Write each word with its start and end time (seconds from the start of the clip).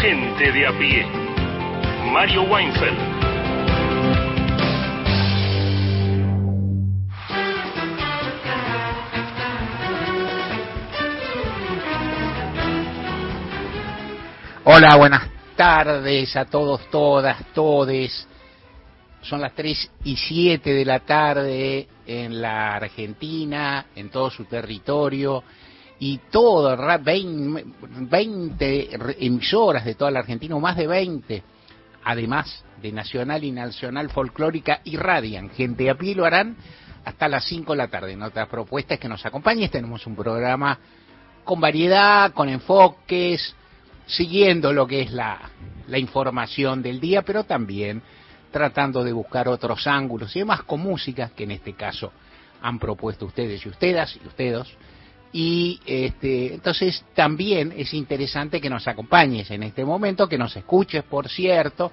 Gente 0.00 0.50
de 0.50 0.66
a 0.66 0.72
pie. 0.78 1.06
Mario 2.10 2.44
Weinfeld. 2.44 2.98
Hola, 14.64 14.96
buenas 14.96 15.28
tardes 15.54 16.34
a 16.34 16.46
todos, 16.46 16.88
todas, 16.90 17.44
todes. 17.52 18.26
Son 19.20 19.42
las 19.42 19.54
3 19.54 19.90
y 20.04 20.16
7 20.16 20.72
de 20.72 20.84
la 20.86 21.00
tarde 21.00 21.86
en 22.06 22.40
la 22.40 22.76
Argentina, 22.76 23.84
en 23.94 24.08
todo 24.08 24.30
su 24.30 24.46
territorio, 24.46 25.44
y 26.02 26.18
todo, 26.30 26.76
20 26.98 28.88
emisoras 29.24 29.84
de 29.84 29.94
toda 29.94 30.10
la 30.10 30.20
Argentina, 30.20 30.56
o 30.56 30.60
más 30.60 30.76
de 30.76 30.86
20, 30.86 31.42
además 32.04 32.64
de 32.80 32.90
Nacional 32.90 33.44
y 33.44 33.52
Nacional 33.52 34.08
Folclórica, 34.08 34.80
irradian. 34.84 35.50
Gente 35.50 35.90
a 35.90 35.94
pie 35.96 36.14
lo 36.14 36.24
harán 36.24 36.56
hasta 37.04 37.28
las 37.28 37.44
5 37.44 37.72
de 37.72 37.76
la 37.76 37.88
tarde. 37.88 38.16
Nuestra 38.16 38.46
propuesta 38.46 38.94
es 38.94 39.00
que 39.00 39.08
nos 39.08 39.26
acompañes. 39.26 39.70
Tenemos 39.70 40.06
un 40.06 40.16
programa 40.16 40.78
con 41.44 41.60
variedad, 41.60 42.32
con 42.32 42.48
enfoques, 42.48 43.54
siguiendo 44.06 44.72
lo 44.72 44.86
que 44.86 45.02
es 45.02 45.12
la, 45.12 45.38
la 45.86 45.98
información 45.98 46.80
del 46.80 46.98
día, 46.98 47.20
pero 47.22 47.44
también 47.44 48.00
tratando 48.50 49.04
de 49.04 49.12
buscar 49.12 49.48
otros 49.48 49.86
ángulos 49.86 50.34
y 50.34 50.38
demás 50.38 50.62
con 50.62 50.80
música, 50.80 51.30
que 51.36 51.44
en 51.44 51.50
este 51.50 51.74
caso 51.74 52.10
han 52.62 52.78
propuesto 52.78 53.26
ustedes 53.26 53.64
y 53.66 53.68
ustedes 53.68 54.18
y 54.22 54.26
ustedes. 54.26 54.66
Y 55.32 55.80
este, 55.86 56.54
entonces 56.54 57.04
también 57.14 57.72
es 57.76 57.94
interesante 57.94 58.60
que 58.60 58.68
nos 58.68 58.88
acompañes 58.88 59.50
en 59.50 59.62
este 59.62 59.84
momento, 59.84 60.28
que 60.28 60.38
nos 60.38 60.56
escuches, 60.56 61.04
por 61.04 61.28
cierto, 61.28 61.92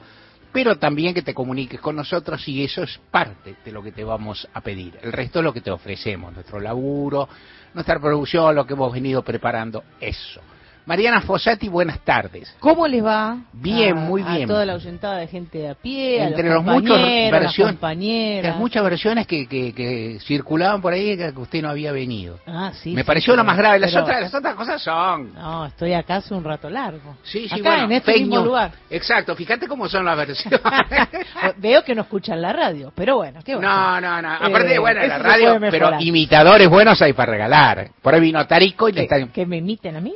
pero 0.52 0.78
también 0.78 1.14
que 1.14 1.22
te 1.22 1.36
comuniques 1.36 1.80
con 1.80 1.96
nosotros 1.96 2.48
y 2.48 2.64
eso 2.64 2.82
es 2.82 3.00
parte 3.12 3.58
de 3.64 3.72
lo 3.72 3.84
que 3.84 3.92
te 3.92 4.04
vamos 4.04 4.48
a 4.54 4.62
pedir. 4.62 4.98
El 5.04 5.12
resto 5.12 5.40
es 5.40 5.46
lo 5.46 5.54
que 5.54 5.62
te 5.62 5.70
ofrecemos, 5.70 6.34
nuestro 6.34 6.60
laburo, 6.60 7.30
nuestra 7.76 8.00
producción, 8.00 8.56
lo 8.56 8.66
que 8.66 8.74
hemos 8.74 8.92
venido 8.92 9.22
preparando, 9.22 9.84
eso. 10.00 10.42
Mariana 10.88 11.20
Fossati, 11.20 11.68
buenas 11.68 12.00
tardes. 12.00 12.56
¿Cómo 12.62 12.88
les 12.88 13.04
va? 13.04 13.40
Bien, 13.52 13.94
muy 13.94 14.24
bien. 14.24 14.44
A 14.46 14.48
toda 14.48 14.66
la 14.66 14.76
oyentada 14.76 15.18
de 15.18 15.28
gente 15.28 15.58
de 15.58 15.70
a 15.72 15.76
pie, 15.76 16.24
Entre 16.24 16.50
a 16.50 16.54
los, 16.54 16.64
muchos 16.64 16.98
versiones, 16.98 17.74
compañeras. 17.74 18.52
Las 18.52 18.58
muchas 18.58 18.84
versiones 18.86 19.28
que, 19.28 19.48
que, 19.48 19.74
que, 19.74 20.18
circulaban 20.22 20.82
por 20.82 20.94
ahí 20.94 21.18
que 21.18 21.34
usted 21.36 21.62
no 21.62 21.70
había 21.70 21.92
venido. 21.92 22.40
Ah, 22.48 22.72
sí. 22.74 22.94
Me 22.94 23.02
sí, 23.02 23.06
pareció 23.06 23.34
pero, 23.34 23.44
la 23.44 23.48
más 23.48 23.58
grave. 23.58 23.80
Las, 23.80 23.94
otras, 23.98 24.22
las 24.22 24.34
otras 24.34 24.56
cosas 24.56 24.82
son. 24.82 25.34
No, 25.34 25.66
estoy 25.66 25.92
acá 25.92 26.16
hace 26.16 26.34
un 26.34 26.46
rato 26.46 26.70
largo. 26.70 27.18
Sí, 27.22 27.50
sí, 27.50 27.60
acá, 27.60 27.70
bueno, 27.72 27.84
en 27.84 27.92
este 27.92 28.14
mismo 28.14 28.46
lugar. 28.46 28.72
Exacto, 28.90 29.36
fíjate 29.36 29.68
cómo 29.68 29.90
son 29.90 30.06
las 30.06 30.16
versiones. 30.16 30.62
Veo 31.58 31.84
que 31.84 31.96
no 31.96 32.04
escuchan 32.04 32.42
la 32.42 32.54
radio, 32.54 32.94
pero 32.96 33.18
bueno, 33.18 33.42
qué 33.44 33.56
bueno. 33.56 33.70
No, 33.70 34.00
no, 34.00 34.22
no. 34.22 34.34
Aparte, 34.36 34.76
Eh, 34.76 34.80
bueno, 34.80 35.06
la 35.06 35.18
radio, 35.18 35.58
pero 35.60 36.00
imitadores 36.00 36.70
buenos 36.70 37.02
hay 37.02 37.12
para 37.12 37.34
regalar. 37.34 37.90
Por 38.02 38.14
ahí 38.14 38.22
vino 38.22 38.48
Tarico 38.48 38.88
y 38.88 38.94
le 38.94 39.06
¿Que, 39.06 39.16
está. 39.16 39.34
que 39.34 39.46
me 39.46 39.58
imiten 39.58 39.98
a 39.98 40.00
mí? 40.00 40.14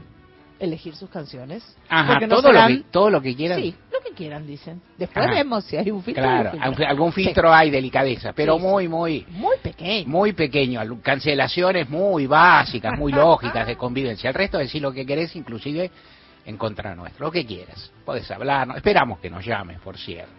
elegir 0.65 0.95
sus 0.97 1.09
canciones. 1.11 1.63
Ajá, 1.89 2.19
no 2.21 2.29
todo, 2.29 2.53
lo 2.53 2.67
que, 2.67 2.83
todo 2.91 3.11
lo 3.11 3.21
que 3.23 3.35
quieran. 3.37 3.61
Sí, 3.61 3.75
lo 3.93 4.01
que 4.01 4.15
quieran, 4.15 4.47
dicen. 4.47 4.81
Después 4.99 5.25
Ajá. 5.27 5.35
vemos 5.35 5.65
si 5.65 5.77
hay 5.77 5.91
un 5.91 6.03
filtro. 6.03 6.23
Claro, 6.23 6.51
un 6.55 6.63
algún- 6.85 7.13
filtro. 7.13 7.49
Sí. 7.51 7.55
hay, 7.55 7.71
delicadeza, 7.71 8.33
pero 8.33 8.57
Sí, 8.57 8.63
muy, 8.63 8.89
muy, 8.89 9.27
Muy 9.31 9.57
pequeño. 9.63 10.09
muy 10.09 10.33
pequeño. 10.33 10.81
Cancelaciones 11.03 11.89
muy 11.89 12.27
básicas, 12.27 12.99
muy 12.99 13.13
lógicas 13.13 13.67
de 13.67 13.77
convivencia. 13.77 14.29
El 14.29 14.35
resto 14.35 14.59
decir 14.59 14.83
lo 14.83 14.93
que 14.93 15.07
querés, 15.07 15.35
inclusive 15.37 15.91
en 16.47 16.57
contra 16.59 16.95
nuestro, 16.95 17.27
lo 17.27 17.33
que 17.33 17.47
quieras. 17.47 17.91
Podés 18.05 18.31
hablar, 18.31 18.69
esperamos 18.77 19.19
que 19.21 19.31
nos 19.31 19.45
llames, 19.45 19.79
por 19.81 19.97
cierto. 19.97 20.33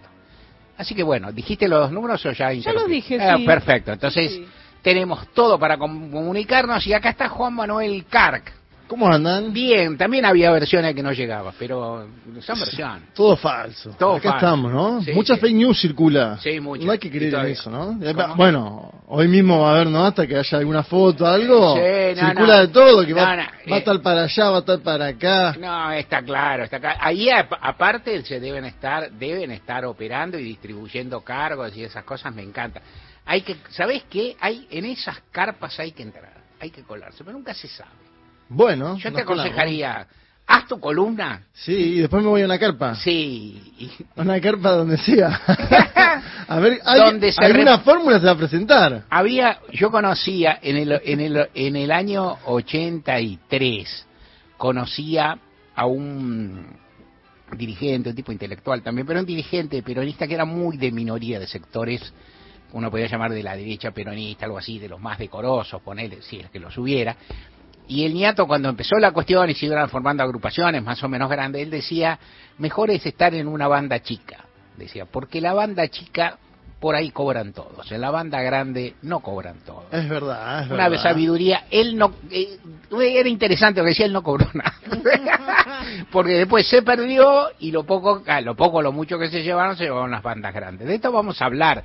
Así 0.77 0.93
que 0.93 1.03
bueno, 1.03 1.31
¿dijiste 1.31 1.67
los 1.67 1.89
números 1.91 2.25
o 2.25 2.31
ya 2.31 2.51
Ya 2.51 2.73
los 2.73 2.87
dije, 2.87 3.17
Ah, 3.19 3.37
sí. 3.37 3.45
Perfecto, 3.45 3.93
entonces 3.93 4.41
tenemos 4.81 5.27
todo 5.33 5.57
para 5.57 5.77
comunicarnos 5.77 6.85
y 6.85 6.93
acá 6.93 7.09
está 7.09 7.27
Juan 7.29 7.53
Manuel 7.55 8.05
Carc. 8.09 8.51
¿Cómo 8.87 9.07
andan? 9.11 9.51
Bien, 9.51 9.97
también 9.97 10.25
había 10.25 10.51
versiones 10.51 10.93
que 10.93 11.01
no 11.01 11.11
llegaba, 11.11 11.53
pero 11.57 12.07
son 12.41 12.59
versiones. 12.59 13.13
Todo 13.13 13.35
falso. 13.35 13.91
Todo 13.97 14.15
Acá 14.17 14.31
falso. 14.33 14.45
estamos, 14.45 14.71
¿no? 14.71 15.01
Sí, 15.01 15.11
Mucha 15.13 15.35
sí. 15.35 15.41
fake 15.41 15.55
news 15.55 15.81
circula. 15.81 16.37
Sí, 16.41 16.59
mucha. 16.59 16.85
No 16.85 16.91
hay 16.91 16.99
que 16.99 17.09
creer 17.09 17.33
en 17.33 17.45
eso, 17.47 17.69
¿no? 17.71 17.97
¿Cómo? 18.13 18.35
Bueno, 18.35 18.91
hoy 19.07 19.27
mismo 19.27 19.61
va 19.61 19.69
a 19.71 19.75
haber, 19.75 19.87
¿no? 19.87 20.05
Hasta 20.05 20.27
que 20.27 20.37
haya 20.37 20.57
alguna 20.59 20.83
foto, 20.83 21.25
algo. 21.25 21.75
Sí, 21.75 21.81
no, 22.21 22.27
circula 22.27 22.55
no. 22.55 22.61
de 22.61 22.67
todo, 22.67 23.05
que 23.05 23.13
va, 23.13 23.35
No, 23.35 23.43
va 23.71 23.75
a 23.75 23.79
eh. 23.79 23.81
tal 23.81 24.01
para 24.01 24.23
allá, 24.23 24.49
va 24.51 24.57
a 24.59 24.65
tal 24.65 24.81
para 24.81 25.07
acá. 25.07 25.55
No, 25.59 25.91
está 25.91 26.21
claro, 26.21 26.63
está 26.65 26.79
claro. 26.79 26.99
Ahí 27.01 27.29
ap- 27.29 27.57
aparte 27.59 28.23
se 28.23 28.39
deben 28.39 28.65
estar, 28.65 29.11
deben 29.11 29.49
estar 29.51 29.83
operando 29.85 30.37
y 30.37 30.43
distribuyendo 30.43 31.21
cargos 31.21 31.75
y 31.75 31.83
esas 31.83 32.03
cosas 32.03 32.35
me 32.35 32.43
encanta. 32.43 32.81
Hay 33.25 33.41
que, 33.41 33.55
¿sabés 33.71 34.03
qué? 34.11 34.35
Hay 34.39 34.67
en 34.69 34.85
esas 34.85 35.17
carpas 35.31 35.79
hay 35.79 35.91
que 35.91 36.03
entrar, 36.03 36.33
hay 36.59 36.69
que 36.69 36.83
colarse, 36.83 37.23
pero 37.23 37.35
nunca 37.35 37.55
se 37.55 37.67
sabe. 37.67 37.89
Bueno, 38.49 38.97
Yo 38.97 39.11
te 39.11 39.21
aconsejaría, 39.21 40.07
haz 40.47 40.67
tu 40.67 40.79
columna, 40.79 41.41
Sí, 41.53 41.73
y 41.73 41.99
después 41.99 42.23
me 42.23 42.29
voy 42.29 42.41
a 42.41 42.45
una 42.45 42.59
carpa. 42.59 42.95
sí, 42.95 43.61
Una 44.15 44.39
carpa 44.39 44.71
donde 44.71 44.97
sea. 44.97 45.41
a 46.47 46.59
ver, 46.59 46.79
¿hay, 46.85 46.99
Donde 46.99 47.31
se 47.31 47.43
alguna 47.43 47.77
re- 47.77 47.83
fórmula 47.83 48.19
se 48.19 48.25
va 48.27 48.31
a 48.33 48.37
presentar? 48.37 49.03
Había, 49.09 49.59
yo 49.73 49.89
conocía 49.89 50.59
en 50.61 50.77
el, 50.77 51.01
en 51.03 51.19
el, 51.21 51.49
en 51.55 51.75
el 51.75 51.91
año 51.91 52.37
83, 52.45 54.05
conocía 54.57 55.37
a 55.75 55.85
un 55.85 56.65
dirigente, 57.57 58.09
un 58.09 58.15
tipo 58.15 58.31
intelectual 58.31 58.81
también, 58.81 59.05
pero 59.07 59.19
un 59.19 59.25
dirigente 59.25 59.81
peronista 59.83 60.27
que 60.27 60.33
era 60.35 60.45
muy 60.45 60.77
de 60.77 60.91
minoría 60.91 61.39
de 61.39 61.47
sectores, 61.47 62.13
uno 62.73 62.89
podría 62.89 63.07
llamar 63.07 63.31
de 63.31 63.43
la 63.43 63.55
derecha 63.55 63.91
peronista, 63.91 64.45
algo 64.45 64.57
así, 64.57 64.79
de 64.79 64.89
los 64.89 64.99
más 64.99 65.17
decorosos, 65.17 65.81
ponerle, 65.81 66.21
si 66.21 66.39
es 66.39 66.49
que 66.49 66.59
los 66.59 66.77
hubiera. 66.77 67.15
Y 67.87 68.05
el 68.05 68.13
niato, 68.13 68.47
cuando 68.47 68.69
empezó 68.69 68.95
la 68.97 69.11
cuestión 69.11 69.49
y 69.49 69.53
se 69.53 69.67
iban 69.67 69.89
formando 69.89 70.23
agrupaciones 70.23 70.81
más 70.83 71.03
o 71.03 71.09
menos 71.09 71.29
grandes, 71.29 71.61
él 71.61 71.69
decía, 71.69 72.17
mejor 72.57 72.89
es 72.89 73.05
estar 73.05 73.33
en 73.35 73.47
una 73.47 73.67
banda 73.67 74.01
chica, 74.01 74.45
decía, 74.77 75.05
porque 75.05 75.39
la 75.41 75.53
banda 75.53 75.87
chica 75.87 76.37
por 76.79 76.93
ahí 76.93 77.09
cobran 77.11 77.53
todos, 77.53 77.91
en 77.91 78.01
la 78.01 78.11
banda 78.11 78.41
grande 78.41 78.95
no 79.01 79.19
cobran 79.21 79.57
todos. 79.65 79.85
Es 79.91 80.07
verdad, 80.09 80.63
es 80.65 80.71
Una 80.71 80.89
verdad. 80.89 81.03
sabiduría, 81.03 81.65
él 81.71 81.97
no, 81.97 82.13
eh, 82.31 82.57
era 82.91 83.29
interesante 83.29 83.79
lo 83.79 83.85
que 83.85 83.89
decía, 83.89 84.05
él 84.05 84.13
no 84.13 84.21
cobró 84.23 84.47
nada. 84.53 84.73
Porque 86.11 86.33
después 86.33 86.67
se 86.67 86.81
perdió 86.81 87.47
y 87.59 87.71
lo 87.71 87.83
poco, 87.85 88.23
ah, 88.27 88.41
lo 88.41 88.55
poco, 88.55 88.81
lo 88.81 88.91
mucho 88.91 89.17
que 89.17 89.29
se 89.29 89.41
llevaron, 89.43 89.77
se 89.77 89.85
llevaron 89.85 90.11
las 90.11 90.21
bandas 90.23 90.53
grandes. 90.53 90.87
De 90.87 90.95
esto 90.95 91.11
vamos 91.11 91.41
a 91.41 91.45
hablar, 91.45 91.83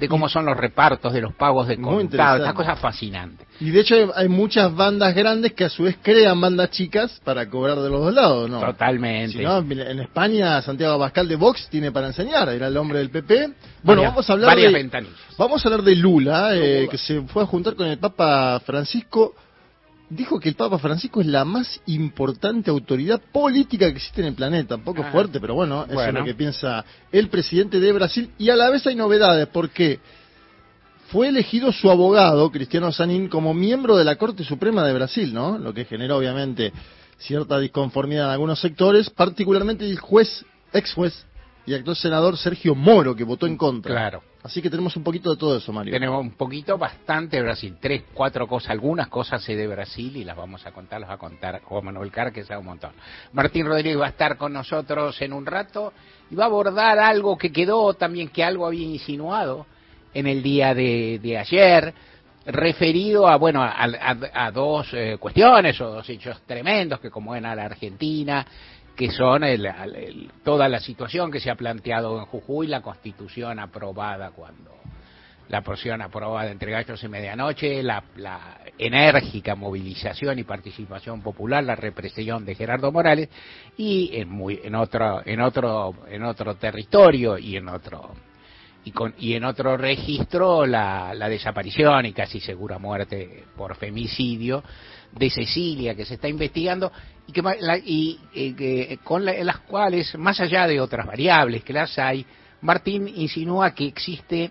de 0.00 0.08
cómo 0.08 0.28
son 0.28 0.46
los 0.46 0.56
repartos, 0.56 1.12
de 1.12 1.20
los 1.20 1.34
pagos 1.34 1.68
de 1.68 1.76
contado, 1.80 2.38
estas 2.38 2.54
cosas 2.54 2.78
fascinantes. 2.78 3.46
Y 3.60 3.70
de 3.70 3.80
hecho 3.80 3.94
hay, 3.94 4.06
hay 4.14 4.28
muchas 4.28 4.74
bandas 4.74 5.14
grandes 5.14 5.52
que 5.52 5.64
a 5.64 5.68
su 5.68 5.84
vez 5.84 5.96
crean 6.02 6.40
bandas 6.40 6.70
chicas 6.70 7.20
para 7.24 7.48
cobrar 7.48 7.78
de 7.78 7.88
los 7.90 8.00
dos 8.00 8.14
lados, 8.14 8.50
¿no? 8.50 8.58
Totalmente. 8.60 9.38
Si 9.38 9.44
no, 9.44 9.58
en 9.58 10.00
España 10.00 10.60
Santiago 10.62 10.94
Abascal 10.94 11.28
de 11.28 11.36
Vox 11.36 11.68
tiene 11.68 11.92
para 11.92 12.08
enseñar, 12.08 12.48
era 12.48 12.66
el 12.68 12.76
hombre 12.76 12.98
del 12.98 13.10
PP. 13.10 13.34
Bueno, 13.82 14.02
Varias- 14.02 14.10
vamos 14.12 14.30
a 14.30 14.32
hablar 14.32 14.56
de 14.56 14.68
ventanillas. 14.70 15.16
vamos 15.38 15.64
a 15.64 15.68
hablar 15.68 15.82
de 15.82 15.96
Lula, 15.96 16.50
eh, 16.56 16.88
que 16.90 16.98
se 16.98 17.20
fue 17.22 17.42
a 17.42 17.46
juntar 17.46 17.74
con 17.74 17.86
el 17.86 17.98
Papa 17.98 18.60
Francisco. 18.64 19.34
Dijo 20.14 20.38
que 20.38 20.48
el 20.50 20.54
Papa 20.56 20.78
Francisco 20.78 21.20
es 21.22 21.26
la 21.26 21.44
más 21.44 21.80
importante 21.86 22.70
autoridad 22.70 23.20
política 23.32 23.86
que 23.90 23.96
existe 23.96 24.20
en 24.20 24.26
el 24.28 24.34
planeta. 24.34 24.74
Un 24.74 24.82
poco 24.84 25.02
Ah. 25.02 25.10
fuerte, 25.10 25.40
pero 25.40 25.54
bueno, 25.54 25.86
eso 25.88 26.02
es 26.04 26.12
lo 26.14 26.24
que 26.24 26.34
piensa 26.34 26.84
el 27.10 27.28
presidente 27.28 27.80
de 27.80 27.92
Brasil. 27.92 28.30
Y 28.38 28.50
a 28.50 28.56
la 28.56 28.68
vez 28.68 28.86
hay 28.86 28.94
novedades, 28.94 29.46
porque 29.48 30.00
fue 31.08 31.28
elegido 31.28 31.72
su 31.72 31.90
abogado, 31.90 32.50
Cristiano 32.50 32.92
Sanín, 32.92 33.28
como 33.28 33.54
miembro 33.54 33.96
de 33.96 34.04
la 34.04 34.16
Corte 34.16 34.44
Suprema 34.44 34.84
de 34.86 34.92
Brasil, 34.92 35.32
¿no? 35.32 35.56
Lo 35.58 35.72
que 35.72 35.84
generó, 35.86 36.18
obviamente, 36.18 36.72
cierta 37.18 37.58
disconformidad 37.58 38.26
en 38.26 38.30
algunos 38.32 38.60
sectores, 38.60 39.08
particularmente 39.08 39.84
el 39.86 39.98
juez, 39.98 40.44
ex 40.72 40.92
juez 40.92 41.26
y 41.64 41.74
actual 41.74 41.96
senador 41.96 42.36
Sergio 42.36 42.74
Moro, 42.74 43.14
que 43.14 43.24
votó 43.24 43.46
en 43.46 43.56
contra. 43.56 43.92
Claro. 43.94 44.22
Así 44.44 44.60
que 44.60 44.68
tenemos 44.68 44.96
un 44.96 45.04
poquito 45.04 45.30
de 45.30 45.36
todo 45.36 45.56
eso, 45.56 45.72
Mario. 45.72 45.92
Tenemos 45.92 46.20
un 46.20 46.32
poquito, 46.32 46.76
bastante 46.76 47.36
de 47.36 47.42
Brasil, 47.44 47.76
tres, 47.80 48.02
cuatro 48.12 48.48
cosas, 48.48 48.70
algunas 48.70 49.06
cosas 49.06 49.46
de 49.46 49.66
Brasil 49.68 50.16
y 50.16 50.24
las 50.24 50.36
vamos 50.36 50.66
a 50.66 50.72
contar, 50.72 51.00
las 51.00 51.10
va 51.10 51.14
a 51.14 51.18
contar 51.18 51.62
Juan 51.62 51.84
Manuel 51.84 52.10
Car, 52.10 52.32
que 52.32 52.42
sabe 52.42 52.60
un 52.60 52.66
montón. 52.66 52.90
Martín 53.32 53.66
Rodríguez 53.66 54.00
va 54.00 54.06
a 54.06 54.10
estar 54.10 54.36
con 54.36 54.52
nosotros 54.52 55.20
en 55.22 55.32
un 55.32 55.46
rato 55.46 55.92
y 56.28 56.34
va 56.34 56.44
a 56.44 56.46
abordar 56.46 56.98
algo 56.98 57.38
que 57.38 57.52
quedó 57.52 57.94
también, 57.94 58.28
que 58.28 58.42
algo 58.42 58.66
había 58.66 58.86
insinuado, 58.86 59.66
en 60.14 60.26
el 60.26 60.42
día 60.42 60.74
de, 60.74 61.20
de 61.22 61.38
ayer, 61.38 61.94
referido 62.46 63.28
a, 63.28 63.36
bueno, 63.36 63.62
a, 63.62 63.76
a, 64.34 64.50
dos 64.50 64.88
eh, 64.92 65.16
cuestiones 65.18 65.80
o 65.80 65.90
dos 65.90 66.08
hechos 66.08 66.42
tremendos 66.46 67.00
que 67.00 67.10
como 67.10 67.32
a 67.32 67.40
la 67.40 67.64
Argentina, 67.64 68.46
que 69.02 69.10
son 69.10 69.42
el, 69.42 69.66
el, 69.66 70.30
toda 70.44 70.68
la 70.68 70.78
situación 70.78 71.32
que 71.32 71.40
se 71.40 71.50
ha 71.50 71.56
planteado 71.56 72.20
en 72.20 72.24
Jujuy, 72.26 72.68
la 72.68 72.82
constitución 72.82 73.58
aprobada 73.58 74.30
cuando 74.30 74.76
la 75.48 75.62
porción 75.62 76.00
aprobada 76.02 76.48
entre 76.52 76.70
gallos 76.70 77.02
y 77.02 77.08
medianoche, 77.08 77.82
la, 77.82 78.04
la, 78.14 78.60
enérgica 78.78 79.56
movilización 79.56 80.38
y 80.38 80.44
participación 80.44 81.20
popular, 81.20 81.64
la 81.64 81.74
represión 81.74 82.44
de 82.44 82.54
Gerardo 82.54 82.92
Morales 82.92 83.28
y 83.76 84.10
en, 84.14 84.28
muy, 84.28 84.60
en 84.62 84.76
otro 84.76 85.20
en 85.26 85.40
otro 85.40 85.94
en 86.08 86.22
otro 86.22 86.54
territorio 86.54 87.38
y 87.38 87.56
en 87.56 87.68
otro 87.68 88.14
y, 88.84 88.90
con, 88.90 89.14
y 89.18 89.34
en 89.34 89.44
otro 89.44 89.76
registro 89.76 90.66
la, 90.66 91.14
la 91.14 91.28
desaparición 91.28 92.06
y 92.06 92.12
casi 92.12 92.40
segura 92.40 92.78
muerte 92.78 93.44
por 93.56 93.76
femicidio 93.76 94.62
de 95.12 95.30
Cecilia 95.30 95.94
que 95.94 96.04
se 96.04 96.14
está 96.14 96.28
investigando 96.28 96.90
y 97.26 97.32
que 97.32 97.42
la, 97.42 97.78
y, 97.78 98.18
eh, 98.34 98.54
que, 98.54 98.98
con 99.04 99.24
la, 99.24 99.32
las 99.44 99.58
cuales 99.60 100.16
más 100.18 100.40
allá 100.40 100.66
de 100.66 100.80
otras 100.80 101.06
variables 101.06 101.62
que 101.62 101.72
las 101.72 101.98
hay 101.98 102.24
Martín 102.62 103.08
insinúa 103.08 103.74
que 103.74 103.86
existe 103.86 104.50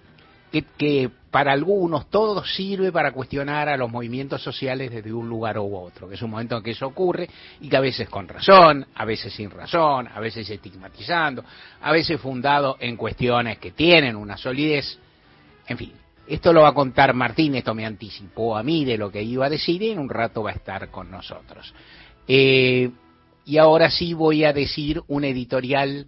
que, 0.51 0.63
que, 0.77 1.09
para 1.31 1.53
algunos 1.53 2.09
todo 2.09 2.43
sirve 2.43 2.91
para 2.91 3.13
cuestionar 3.13 3.69
a 3.69 3.77
los 3.77 3.89
movimientos 3.89 4.43
sociales 4.43 4.91
desde 4.91 5.13
un 5.13 5.29
lugar 5.29 5.57
u 5.57 5.75
otro, 5.77 6.09
que 6.09 6.15
es 6.15 6.21
un 6.21 6.29
momento 6.29 6.57
en 6.57 6.63
que 6.63 6.71
eso 6.71 6.85
ocurre 6.85 7.29
y 7.61 7.69
que 7.69 7.77
a 7.77 7.79
veces 7.79 8.09
con 8.09 8.27
razón, 8.27 8.85
a 8.93 9.05
veces 9.05 9.33
sin 9.33 9.49
razón, 9.49 10.09
a 10.13 10.19
veces 10.19 10.49
estigmatizando, 10.49 11.43
a 11.81 11.91
veces 11.93 12.19
fundado 12.19 12.75
en 12.81 12.97
cuestiones 12.97 13.57
que 13.59 13.71
tienen 13.71 14.17
una 14.17 14.35
solidez, 14.37 14.99
en 15.67 15.77
fin. 15.77 15.93
Esto 16.27 16.53
lo 16.53 16.61
va 16.61 16.69
a 16.69 16.73
contar 16.73 17.13
Martín, 17.13 17.55
esto 17.55 17.73
me 17.73 17.85
anticipó 17.85 18.55
a 18.55 18.63
mí 18.63 18.85
de 18.85 18.97
lo 18.97 19.09
que 19.09 19.23
iba 19.23 19.45
a 19.45 19.49
decir 19.49 19.81
y 19.81 19.89
en 19.89 19.99
un 19.99 20.09
rato 20.09 20.43
va 20.43 20.51
a 20.51 20.53
estar 20.53 20.89
con 20.89 21.09
nosotros. 21.09 21.73
Eh, 22.27 22.91
y 23.45 23.57
ahora 23.57 23.89
sí 23.89 24.13
voy 24.13 24.43
a 24.43 24.53
decir 24.53 25.01
un 25.07 25.23
editorial, 25.23 26.07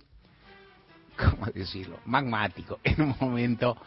¿cómo 1.17 1.47
decirlo?, 1.47 1.99
magmático, 2.05 2.79
en 2.83 3.01
un 3.01 3.15
momento 3.19 3.77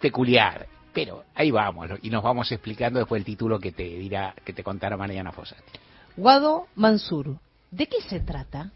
peculiar. 0.00 0.66
Pero 0.92 1.24
ahí 1.34 1.50
vamos, 1.50 1.90
y 2.02 2.10
nos 2.10 2.22
vamos 2.22 2.50
explicando 2.52 2.98
después 2.98 3.20
el 3.20 3.24
título 3.24 3.58
que 3.58 3.72
te 3.72 3.84
dirá, 3.84 4.34
que 4.44 4.52
te 4.52 4.62
contará 4.62 4.96
Mariana 4.96 5.32
Fossati. 5.32 5.62
Guado 6.16 6.66
Mansur, 6.74 7.38
¿de 7.70 7.86
qué 7.86 8.00
se 8.02 8.20
trata? 8.20 8.70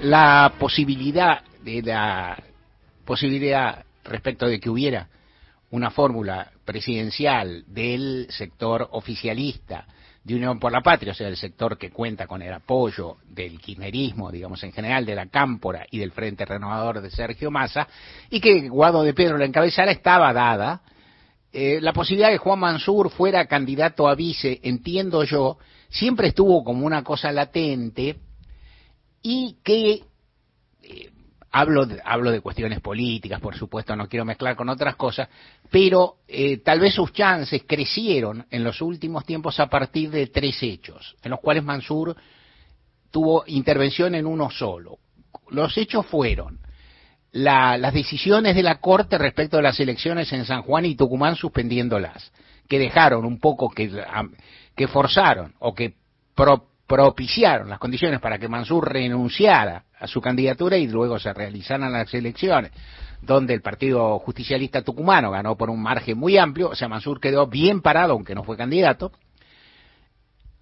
La 0.00 0.52
posibilidad 0.58 1.42
de 1.62 1.82
la 1.82 2.42
posibilidad 3.04 3.84
respecto 4.04 4.46
de 4.46 4.58
que 4.58 4.70
hubiera 4.70 5.08
una 5.70 5.90
fórmula 5.90 6.50
presidencial 6.64 7.64
del 7.66 8.26
sector 8.30 8.88
oficialista 8.92 9.86
de 10.24 10.34
Unión 10.34 10.58
por 10.58 10.72
la 10.72 10.82
Patria, 10.82 11.12
o 11.12 11.14
sea, 11.14 11.28
el 11.28 11.36
sector 11.36 11.78
que 11.78 11.90
cuenta 11.90 12.26
con 12.26 12.42
el 12.42 12.52
apoyo 12.52 13.16
del 13.24 13.60
kirchnerismo, 13.60 14.30
digamos 14.30 14.62
en 14.62 14.72
general, 14.72 15.06
de 15.06 15.14
la 15.14 15.26
Cámpora 15.26 15.86
y 15.90 15.98
del 15.98 16.12
Frente 16.12 16.44
Renovador 16.44 17.00
de 17.00 17.10
Sergio 17.10 17.50
Massa, 17.50 17.88
y 18.28 18.40
que 18.40 18.68
Guado 18.68 19.02
de 19.02 19.14
Pedro 19.14 19.38
la 19.38 19.46
encabezara, 19.46 19.90
estaba 19.90 20.32
dada. 20.32 20.82
Eh, 21.52 21.78
la 21.80 21.94
posibilidad 21.94 22.28
de 22.28 22.34
que 22.34 22.38
Juan 22.38 22.58
Mansur 22.58 23.10
fuera 23.10 23.46
candidato 23.46 24.06
a 24.06 24.14
vice, 24.14 24.60
entiendo 24.62 25.24
yo, 25.24 25.58
siempre 25.88 26.28
estuvo 26.28 26.62
como 26.62 26.84
una 26.84 27.02
cosa 27.02 27.32
latente 27.32 28.16
y 29.22 29.56
que 29.64 30.02
eh, 30.82 31.10
hablo 31.50 31.86
de, 31.86 32.00
hablo 32.04 32.30
de 32.30 32.40
cuestiones 32.40 32.80
políticas, 32.80 33.40
por 33.40 33.56
supuesto, 33.56 33.96
no 33.96 34.08
quiero 34.08 34.24
mezclar 34.24 34.56
con 34.56 34.68
otras 34.68 34.96
cosas, 34.96 35.28
pero 35.70 36.16
eh, 36.28 36.58
tal 36.58 36.80
vez 36.80 36.94
sus 36.94 37.12
chances 37.12 37.62
crecieron 37.66 38.46
en 38.50 38.64
los 38.64 38.80
últimos 38.80 39.24
tiempos 39.24 39.58
a 39.60 39.68
partir 39.68 40.10
de 40.10 40.26
tres 40.26 40.62
hechos, 40.62 41.16
en 41.22 41.30
los 41.30 41.40
cuales 41.40 41.64
Mansur 41.64 42.16
tuvo 43.10 43.44
intervención 43.46 44.14
en 44.14 44.26
uno 44.26 44.50
solo. 44.50 44.98
Los 45.50 45.76
hechos 45.78 46.04
fueron 46.06 46.58
la, 47.32 47.78
las 47.78 47.94
decisiones 47.94 48.54
de 48.54 48.62
la 48.62 48.80
Corte 48.80 49.18
respecto 49.18 49.56
de 49.56 49.62
las 49.62 49.80
elecciones 49.80 50.32
en 50.32 50.44
San 50.44 50.62
Juan 50.62 50.84
y 50.84 50.96
Tucumán 50.96 51.36
suspendiéndolas, 51.36 52.32
que 52.68 52.78
dejaron 52.78 53.24
un 53.24 53.38
poco, 53.38 53.70
que, 53.70 53.90
que 54.76 54.88
forzaron 54.88 55.54
o 55.58 55.74
que 55.74 55.94
propiciaron 56.88 57.68
las 57.68 57.78
condiciones 57.78 58.18
para 58.18 58.38
que 58.38 58.48
Mansur 58.48 58.90
renunciara 58.90 59.84
a 60.00 60.06
su 60.06 60.22
candidatura 60.22 60.78
y 60.78 60.88
luego 60.88 61.18
se 61.18 61.34
realizaran 61.34 61.92
las 61.92 62.12
elecciones, 62.14 62.72
donde 63.20 63.52
el 63.52 63.60
Partido 63.60 64.18
Justicialista 64.20 64.80
Tucumano 64.80 65.30
ganó 65.30 65.54
por 65.54 65.68
un 65.68 65.82
margen 65.82 66.16
muy 66.16 66.38
amplio, 66.38 66.70
o 66.70 66.74
sea, 66.74 66.88
Mansur 66.88 67.20
quedó 67.20 67.46
bien 67.46 67.82
parado, 67.82 68.14
aunque 68.14 68.34
no 68.34 68.42
fue 68.42 68.56
candidato. 68.56 69.12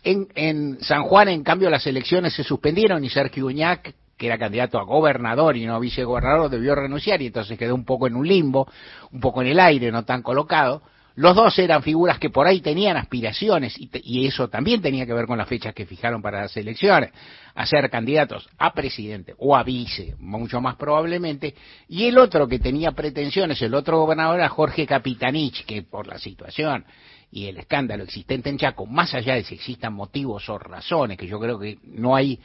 En, 0.03 0.79
San 0.83 1.05
Juan, 1.05 1.29
en 1.29 1.43
cambio, 1.43 1.71
las 1.71 1.87
elecciones 1.87 2.35
se 2.35 2.45
suspendieron 2.45 3.05
y 3.05 3.09
Sergio 3.09 3.47
Uñac, 3.47 3.95
que 4.17 4.27
era 4.27 4.39
candidato 4.39 4.79
a 4.79 4.85
gobernador 4.85 5.57
y 5.57 5.67
no 5.67 5.79
vicegobernador, 5.79 6.51
debió 6.51 6.75
renunciar 6.75 7.23
y 7.23 7.27
entonces 7.27 7.59
quedó 7.59 7.75
un 7.75 7.85
poco 7.85 8.07
en 8.09 8.17
un 8.17 8.27
limbo, 8.27 8.69
un 9.13 9.21
poco 9.21 9.43
en 9.43 9.49
el 9.49 9.61
aire, 9.61 9.93
no 9.93 10.05
tan 10.05 10.23
colocado. 10.23 10.83
Los 11.17 11.35
dos 11.35 11.59
eran 11.59 11.83
figuras 11.83 12.19
que 12.19 12.29
por 12.29 12.47
ahí 12.47 12.61
tenían 12.61 12.99
aspiraciones 12.99 13.75
y, 13.79 13.87
te, 13.87 14.01
y, 14.05 14.27
eso 14.27 14.49
también 14.49 14.83
tenía 14.83 15.07
que 15.07 15.15
ver 15.15 15.27
con 15.27 15.39
las 15.39 15.49
fechas 15.49 15.75
que 15.75 15.87
fijaron 15.87 16.21
para 16.21 16.43
las 16.43 16.57
elecciones, 16.59 17.11
a 17.55 17.65
ser 17.65 17.89
candidatos 17.89 18.47
a 18.59 18.75
presidente 18.75 19.35
o 19.39 19.57
a 19.57 19.63
vice, 19.63 20.15
mucho 20.19 20.61
más 20.61 20.77
probablemente, 20.77 21.55
y 21.89 22.05
el 22.05 22.19
otro 22.19 22.47
que 22.47 22.59
tenía 22.59 22.93
pretensiones, 22.93 23.63
el 23.63 23.75
otro 23.75 23.99
gobernador 23.99 24.39
era 24.39 24.51
Jorge 24.51 24.87
Capitanich, 24.87 25.65
que 25.65 25.83
por 25.83 26.07
la 26.07 26.19
situación 26.19 26.85
y 27.31 27.47
el 27.47 27.57
escándalo 27.57 28.05
existente 28.05 28.51
en 28.51 28.59
Chaco, 28.59 28.85
más 28.85 29.15
allá 29.15 29.35
de 29.35 29.45
si 29.45 29.55
existan 29.55 29.95
motivos 29.95 30.47
o 30.51 30.59
razones, 30.59 31.17
que 31.17 31.27
yo 31.27 31.41
creo 31.41 31.59
que 31.59 31.79
no 31.83 32.15
hay 32.15 32.39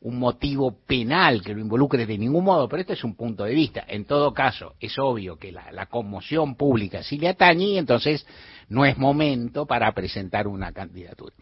un 0.00 0.18
motivo 0.18 0.78
penal 0.86 1.42
que 1.42 1.54
lo 1.54 1.60
involucre 1.60 2.06
de 2.06 2.18
ningún 2.18 2.44
modo, 2.44 2.68
pero 2.68 2.80
este 2.80 2.92
es 2.92 3.02
un 3.02 3.16
punto 3.16 3.44
de 3.44 3.54
vista. 3.54 3.84
En 3.88 4.04
todo 4.04 4.32
caso, 4.32 4.74
es 4.78 4.98
obvio 4.98 5.36
que 5.36 5.50
la, 5.50 5.72
la 5.72 5.86
conmoción 5.86 6.54
pública 6.54 7.02
sí 7.02 7.18
le 7.18 7.28
atañe 7.28 7.64
y 7.64 7.78
entonces 7.78 8.24
no 8.68 8.84
es 8.84 8.96
momento 8.96 9.66
para 9.66 9.92
presentar 9.92 10.46
una 10.46 10.72
candidatura. 10.72 11.34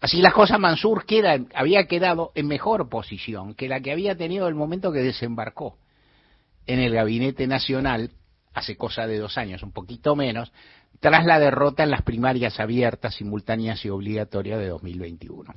Así 0.00 0.22
las 0.22 0.32
cosas, 0.32 0.58
Mansur 0.58 1.04
queda, 1.04 1.38
había 1.54 1.86
quedado 1.86 2.32
en 2.34 2.46
mejor 2.46 2.88
posición 2.88 3.54
que 3.54 3.68
la 3.68 3.80
que 3.80 3.92
había 3.92 4.16
tenido 4.16 4.48
el 4.48 4.54
momento 4.54 4.92
que 4.92 5.00
desembarcó 5.00 5.76
en 6.66 6.78
el 6.78 6.94
Gabinete 6.94 7.46
Nacional, 7.46 8.10
hace 8.54 8.76
cosa 8.76 9.06
de 9.06 9.18
dos 9.18 9.36
años, 9.36 9.62
un 9.62 9.72
poquito 9.72 10.16
menos, 10.16 10.52
tras 11.00 11.26
la 11.26 11.38
derrota 11.38 11.82
en 11.82 11.90
las 11.90 12.02
primarias 12.02 12.60
abiertas, 12.60 13.16
simultáneas 13.16 13.84
y 13.84 13.90
obligatorias 13.90 14.58
de 14.58 14.68
2021. 14.68 15.52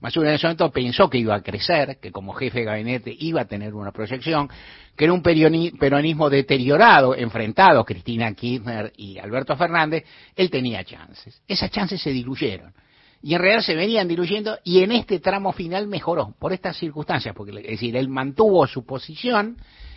Masura 0.00 0.28
en 0.28 0.34
ese 0.34 0.46
momento 0.46 0.70
pensó 0.70 1.08
que 1.08 1.18
iba 1.18 1.34
a 1.34 1.42
crecer, 1.42 1.98
que 2.00 2.12
como 2.12 2.32
jefe 2.34 2.60
de 2.60 2.64
gabinete 2.64 3.16
iba 3.18 3.40
a 3.40 3.44
tener 3.46 3.74
una 3.74 3.92
proyección, 3.92 4.48
que 4.94 5.04
era 5.04 5.12
un 5.12 5.22
peronismo 5.22 6.28
deteriorado, 6.28 7.14
enfrentado 7.14 7.84
Cristina 7.84 8.32
Kirchner 8.34 8.92
y 8.96 9.18
Alberto 9.18 9.56
Fernández, 9.56 10.04
él 10.34 10.50
tenía 10.50 10.84
chances. 10.84 11.42
Esas 11.48 11.70
chances 11.70 12.00
se 12.00 12.10
diluyeron. 12.10 12.74
Y 13.22 13.34
en 13.34 13.40
realidad 13.40 13.62
se 13.62 13.74
venían 13.74 14.06
diluyendo 14.06 14.58
y 14.62 14.82
en 14.82 14.92
este 14.92 15.18
tramo 15.18 15.52
final 15.52 15.86
mejoró 15.86 16.34
por 16.38 16.52
estas 16.52 16.76
circunstancias, 16.76 17.34
porque 17.34 17.58
es 17.58 17.66
decir, 17.66 17.96
él 17.96 18.08
mantuvo 18.08 18.66
su 18.66 18.84
posición 18.84 19.56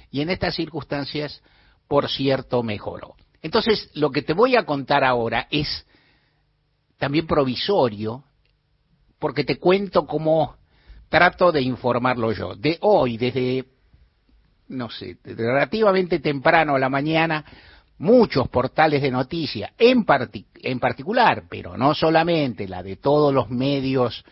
y 0.09 0.21
en 0.21 0.29
estas 0.29 0.55
circunstancias, 0.55 1.43
por 1.87 2.09
cierto, 2.09 2.63
mejoró. 2.63 3.15
Entonces, 3.41 3.91
lo 3.93 4.11
que 4.11 4.21
te 4.21 4.33
voy 4.33 4.55
a 4.55 4.65
contar 4.65 5.03
ahora 5.03 5.47
es 5.51 5.85
también 6.97 7.27
provisorio, 7.27 8.23
porque 9.19 9.43
te 9.43 9.57
cuento 9.57 10.05
cómo 10.05 10.55
trato 11.09 11.51
de 11.51 11.61
informarlo 11.61 12.31
yo. 12.31 12.55
De 12.55 12.77
hoy, 12.81 13.17
desde, 13.17 13.65
no 14.69 14.89
sé, 14.89 15.17
relativamente 15.23 16.19
temprano 16.19 16.75
a 16.75 16.79
la 16.79 16.89
mañana, 16.89 17.43
muchos 17.97 18.47
portales 18.47 19.01
de 19.01 19.11
noticias, 19.11 19.71
en, 19.77 20.05
partic 20.05 20.47
en 20.63 20.79
particular, 20.79 21.43
pero 21.49 21.77
no 21.77 21.93
solamente 21.93 22.67
la 22.67 22.81
de 22.81 22.95
todos 22.95 23.33
los 23.33 23.49
medios, 23.49 24.23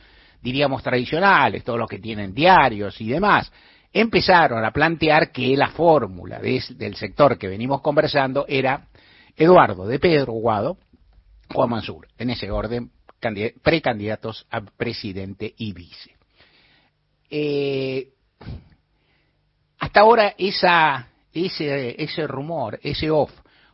diríamos, 0.41 0.81
tradicionales, 0.81 1.63
todos 1.63 1.79
los 1.79 1.89
que 1.89 1.99
tienen 1.99 2.33
diarios 2.33 2.99
y 3.01 3.09
demás, 3.09 3.51
empezaron 3.91 4.63
a 4.63 4.71
plantear 4.71 5.31
que 5.31 5.55
la 5.57 5.69
fórmula 5.69 6.39
de, 6.39 6.63
del 6.75 6.95
sector 6.95 7.37
que 7.37 7.47
venimos 7.47 7.81
conversando 7.81 8.45
era 8.47 8.87
Eduardo 9.35 9.85
de 9.85 9.99
Pedro 9.99 10.33
Guado, 10.33 10.77
Juan 11.53 11.69
Mansur, 11.69 12.07
en 12.17 12.29
ese 12.29 12.51
orden 12.51 12.91
precandidatos 13.61 14.45
a 14.49 14.61
presidente 14.61 15.53
y 15.57 15.73
vice. 15.73 16.15
Eh, 17.29 18.09
hasta 19.79 19.99
ahora 19.99 20.33
esa, 20.37 21.09
ese, 21.33 22.01
ese 22.01 22.27
rumor, 22.27 22.79
ese 22.83 23.11
off, 23.11 23.31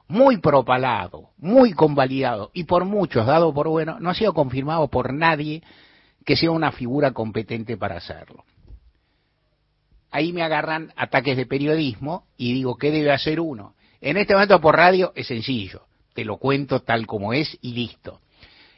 muy 0.07 0.38
propalado, 0.38 1.29
muy 1.38 1.73
convalidado 1.73 2.51
y 2.53 2.65
por 2.65 2.85
muchos 2.85 3.25
dado 3.25 3.53
por 3.53 3.67
bueno, 3.67 4.00
no 4.00 4.09
ha 4.09 4.15
sido 4.15 4.33
confirmado 4.33 4.88
por 4.88 5.13
nadie 5.13 5.63
que 6.25 6.35
sea 6.35 6.51
una 6.51 6.71
figura 6.71 7.12
competente 7.12 7.77
para 7.77 7.97
hacerlo. 7.97 8.43
ahí 10.12 10.31
me 10.31 10.43
agarran 10.43 10.93
ataques 10.95 11.35
de 11.35 11.45
periodismo 11.45 12.27
y 12.38 12.53
digo, 12.53 12.77
¿qué 12.77 12.91
debe 12.91 13.12
hacer 13.12 13.39
uno? 13.39 13.75
En 14.00 14.17
este 14.17 14.33
momento 14.33 14.62
por 14.62 14.75
radio 14.75 15.12
es 15.15 15.27
sencillo, 15.27 15.83
te 16.13 16.25
lo 16.25 16.38
cuento 16.38 16.81
tal 16.81 17.07
como 17.07 17.33
es 17.33 17.57
y 17.62 17.73
listo. 17.73 18.19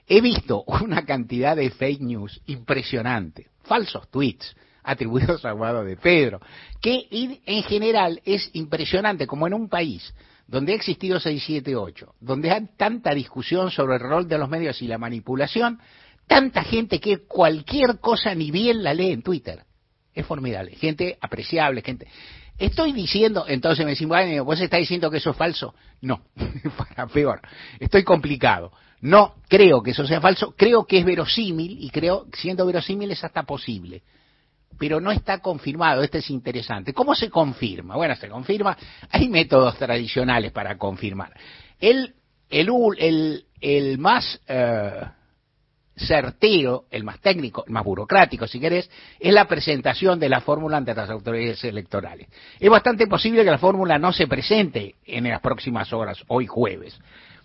He 0.07 0.21
visto 0.21 0.63
una 0.83 1.05
cantidad 1.05 1.55
de 1.55 1.69
fake 1.71 2.01
news 2.01 2.41
impresionante, 2.47 3.47
falsos 3.63 4.09
tweets 4.09 4.55
atribuidos 4.83 5.43
a 5.45 5.51
Guado 5.51 5.83
de 5.83 5.97
Pedro, 5.97 6.39
que 6.79 7.07
en 7.11 7.63
general 7.63 8.21
es 8.23 8.51
impresionante, 8.53 9.25
como 9.25 9.47
en 9.47 9.55
un 9.55 9.67
país 9.67 10.13
donde 10.47 10.73
ha 10.73 10.75
existido 10.75 11.19
678, 11.19 12.15
donde 12.19 12.51
hay 12.51 12.67
tanta 12.77 13.13
discusión 13.15 13.71
sobre 13.71 13.95
el 13.95 14.01
rol 14.01 14.27
de 14.27 14.37
los 14.37 14.47
medios 14.47 14.79
y 14.83 14.87
la 14.87 14.99
manipulación, 14.99 15.79
tanta 16.27 16.63
gente 16.63 16.99
que 16.99 17.25
cualquier 17.25 17.99
cosa 17.99 18.35
ni 18.35 18.51
bien 18.51 18.83
la 18.83 18.93
lee 18.93 19.11
en 19.11 19.23
Twitter. 19.23 19.63
Es 20.13 20.25
formidable, 20.25 20.71
gente 20.75 21.17
apreciable, 21.19 21.81
gente. 21.81 22.07
Estoy 22.57 22.93
diciendo, 22.93 23.45
entonces 23.47 23.83
me 23.85 23.91
dicen, 23.91 24.07
bueno, 24.07 24.45
vos 24.45 24.59
estás 24.61 24.79
diciendo 24.79 25.11
que 25.11 25.17
eso 25.17 25.31
es 25.31 25.37
falso. 25.37 25.75
No, 26.01 26.21
para 26.77 27.07
peor. 27.07 27.41
Estoy 27.79 28.03
complicado. 28.03 28.71
No 29.01 29.35
creo 29.49 29.83
que 29.83 29.91
eso 29.91 30.05
sea 30.07 30.21
falso, 30.21 30.55
creo 30.57 30.85
que 30.85 30.99
es 30.99 31.05
verosímil 31.05 31.77
y 31.79 31.89
creo, 31.89 32.27
siendo 32.33 32.65
verosímil, 32.65 33.11
es 33.11 33.23
hasta 33.23 33.43
posible. 33.43 34.01
Pero 34.79 34.99
no 34.99 35.11
está 35.11 35.39
confirmado, 35.39 36.01
este 36.01 36.19
es 36.19 36.29
interesante. 36.29 36.93
¿Cómo 36.93 37.13
se 37.13 37.29
confirma? 37.29 37.95
Bueno, 37.95 38.15
se 38.15 38.29
confirma, 38.29 38.77
hay 39.09 39.29
métodos 39.29 39.77
tradicionales 39.77 40.51
para 40.51 40.77
confirmar. 40.77 41.33
El, 41.79 42.15
el, 42.49 42.69
el, 42.97 43.45
el 43.61 43.97
más 43.97 44.41
eh, 44.47 45.01
certero, 45.95 46.85
el 46.91 47.03
más 47.03 47.19
técnico, 47.19 47.63
el 47.65 47.73
más 47.73 47.83
burocrático, 47.83 48.47
si 48.47 48.59
querés, 48.59 48.89
es 49.19 49.33
la 49.33 49.45
presentación 49.45 50.19
de 50.19 50.29
la 50.29 50.41
fórmula 50.41 50.77
ante 50.77 50.93
las 50.93 51.09
autoridades 51.09 51.63
electorales. 51.63 52.27
Es 52.59 52.69
bastante 52.69 53.07
posible 53.07 53.43
que 53.43 53.51
la 53.51 53.57
fórmula 53.57 53.97
no 53.97 54.11
se 54.11 54.27
presente 54.27 54.95
en 55.05 55.29
las 55.29 55.41
próximas 55.41 55.91
horas, 55.93 56.21
hoy 56.27 56.47
jueves, 56.47 56.99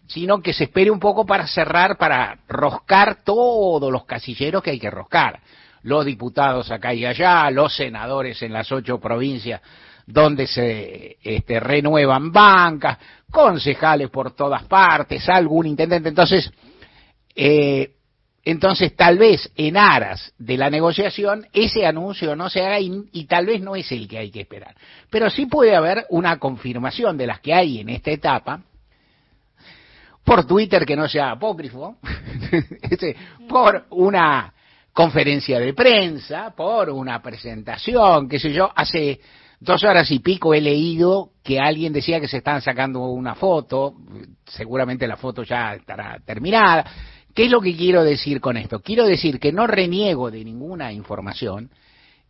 sino 0.07 0.41
que 0.41 0.53
se 0.53 0.65
espere 0.65 0.91
un 0.91 0.99
poco 0.99 1.25
para 1.25 1.47
cerrar, 1.47 1.97
para 1.97 2.39
roscar 2.49 3.23
todos 3.25 3.93
los 3.93 4.05
casilleros 4.05 4.63
que 4.63 4.71
hay 4.71 4.81
que 4.81 4.91
roscar. 4.91 5.41
Los 5.83 6.05
diputados 6.05 6.71
acá 6.71 6.93
y 6.93 7.07
allá, 7.07 7.51
los 7.51 7.75
senadores 7.75 8.43
en 8.43 8.53
las 8.53 8.71
ocho 8.71 8.99
provincias 8.99 9.63
donde 10.07 10.47
se 10.47 11.17
este, 11.23 11.61
renuevan 11.61 12.33
bancas, 12.33 12.99
concejales 13.31 14.11
por 14.11 14.33
todas 14.33 14.65
partes, 14.65 15.29
algún 15.29 15.67
intendente. 15.67 16.09
Entonces, 16.09 16.53
eh, 17.35 17.93
entonces, 18.45 18.97
tal 18.97 19.19
vez 19.19 19.51
en 19.55 19.77
aras 19.77 20.33
de 20.39 20.57
la 20.57 20.71
negociación, 20.71 21.47
ese 21.53 21.85
anuncio 21.85 22.35
no 22.35 22.49
se 22.49 22.63
haga 22.63 22.81
y, 22.81 23.25
tal 23.27 23.47
vez 23.47 23.61
no 23.61 23.77
es 23.77 23.93
el 23.93 24.09
que 24.09 24.19
hay 24.19 24.31
que 24.31 24.41
esperar. 24.41 24.75
Pero 25.11 25.29
sí 25.29 25.47
puede 25.47 25.77
haber 25.77 26.07
una 26.09 26.39
confirmación 26.39 27.19
de 27.19 27.27
las 27.27 27.41
que 27.41 27.53
hay 27.53 27.81
en 27.81 27.91
esta 27.91 28.11
etapa, 28.11 28.63
por 30.25 30.47
Twitter 30.47 30.87
que 30.87 30.97
no 30.97 31.09
sea 31.09 31.33
apócrifo, 31.33 31.97
este, 32.83 33.15
por 33.49 33.85
una 33.91 34.53
conferencia 34.93 35.59
de 35.59 35.75
prensa, 35.75 36.55
por 36.57 36.91
una 36.91 37.21
presentación, 37.21 38.29
qué 38.29 38.39
sé 38.39 38.53
yo, 38.53 38.71
hace 38.75 39.21
dos 39.61 39.85
horas 39.85 40.11
y 40.11 40.21
pico 40.21 40.55
he 40.55 40.61
leído 40.61 41.33
que 41.43 41.61
alguien 41.61 41.93
decía 41.93 42.21
que 42.21 42.29
se 42.29 42.39
estaban 42.39 42.63
sacando 42.63 43.01
una 43.01 43.35
foto, 43.35 43.95
seguramente 44.47 45.07
la 45.07 45.17
foto 45.17 45.43
ya 45.43 45.75
estará 45.75 46.19
terminada, 46.25 46.85
¿Qué 47.35 47.45
es 47.45 47.51
lo 47.51 47.61
que 47.61 47.77
quiero 47.77 48.05
decir 48.05 48.41
con 48.41 48.57
esto? 48.57 48.81
Quiero 48.81 49.07
decir 49.07 49.39
que 49.39 49.53
no 49.53 49.67
reniego 49.67 50.31
de 50.31 50.45
ninguna 50.45 50.93
información, 50.93 51.71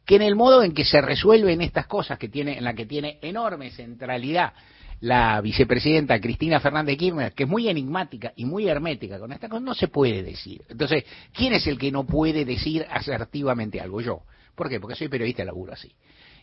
que 0.04 0.16
en 0.16 0.23
el 0.23 0.37
modo 0.37 0.62
en 0.62 0.73
que 0.73 0.85
se 0.85 1.00
resuelven 1.00 1.61
estas 1.61 1.87
cosas, 1.87 2.19
que 2.19 2.28
tiene, 2.28 2.59
en 2.59 2.64
la 2.64 2.75
que 2.75 2.87
tiene 2.87 3.19
enorme 3.23 3.71
centralidad 3.71 4.52
la 5.00 5.40
vicepresidenta 5.40 6.21
Cristina 6.21 6.61
Fernández 6.61 6.99
Kirchner, 6.99 7.33
que 7.33 7.45
es 7.45 7.49
muy 7.49 7.69
enigmática 7.69 8.33
y 8.37 8.45
muy 8.45 8.69
hermética 8.69 9.19
con 9.19 9.33
esta 9.33 9.49
cosa, 9.49 9.61
no 9.61 9.75
se 9.75 9.88
puede 9.88 10.23
decir. 10.23 10.62
Entonces, 10.69 11.04
¿quién 11.33 11.54
es 11.54 11.66
el 11.66 11.78
que 11.78 11.90
no 11.90 12.04
puede 12.04 12.45
decir 12.45 12.87
asertivamente 12.90 13.80
algo? 13.80 14.00
Yo. 14.00 14.23
¿Por 14.54 14.69
qué? 14.69 14.78
Porque 14.78 14.97
soy 14.97 15.09
periodista 15.09 15.42
y 15.42 15.47
laburo 15.47 15.73
así. 15.73 15.90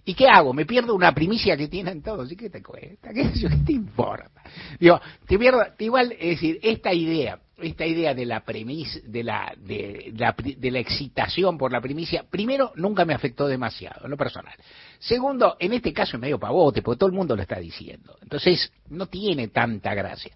¿Y 0.05 0.13
qué 0.13 0.27
hago? 0.27 0.53
Me 0.53 0.65
pierdo 0.65 0.95
una 0.95 1.13
primicia 1.13 1.55
que 1.55 1.67
tienen 1.67 2.01
todos. 2.01 2.31
¿Y 2.31 2.35
qué 2.35 2.49
te 2.49 2.63
cuesta? 2.63 3.13
¿Qué, 3.13 3.25
te 3.65 3.73
importa? 3.73 4.41
Digo, 4.79 4.99
te 5.27 5.37
pierdo, 5.37 5.63
igual, 5.79 6.13
es 6.13 6.29
decir, 6.29 6.59
esta 6.63 6.93
idea, 6.93 7.39
esta 7.57 7.85
idea 7.85 8.13
de 8.13 8.25
la 8.25 8.41
premisa, 8.41 8.99
de 9.03 9.23
la, 9.23 9.53
de, 9.57 10.13
la, 10.15 10.35
de 10.37 10.71
la 10.71 10.79
excitación 10.79 11.57
por 11.57 11.71
la 11.71 11.81
primicia, 11.81 12.23
primero, 12.29 12.71
nunca 12.75 13.03
me 13.05 13.13
afectó 13.13 13.47
demasiado, 13.47 14.05
en 14.05 14.11
lo 14.11 14.17
personal. 14.17 14.53
Segundo, 14.99 15.57
en 15.59 15.73
este 15.73 15.91
caso 15.91 16.17
es 16.17 16.21
medio 16.21 16.39
pavote, 16.39 16.81
porque 16.81 16.99
todo 16.99 17.09
el 17.09 17.15
mundo 17.15 17.35
lo 17.35 17.41
está 17.41 17.59
diciendo. 17.59 18.17
Entonces, 18.21 18.71
no 18.89 19.07
tiene 19.07 19.47
tanta 19.47 19.93
gracia. 19.95 20.35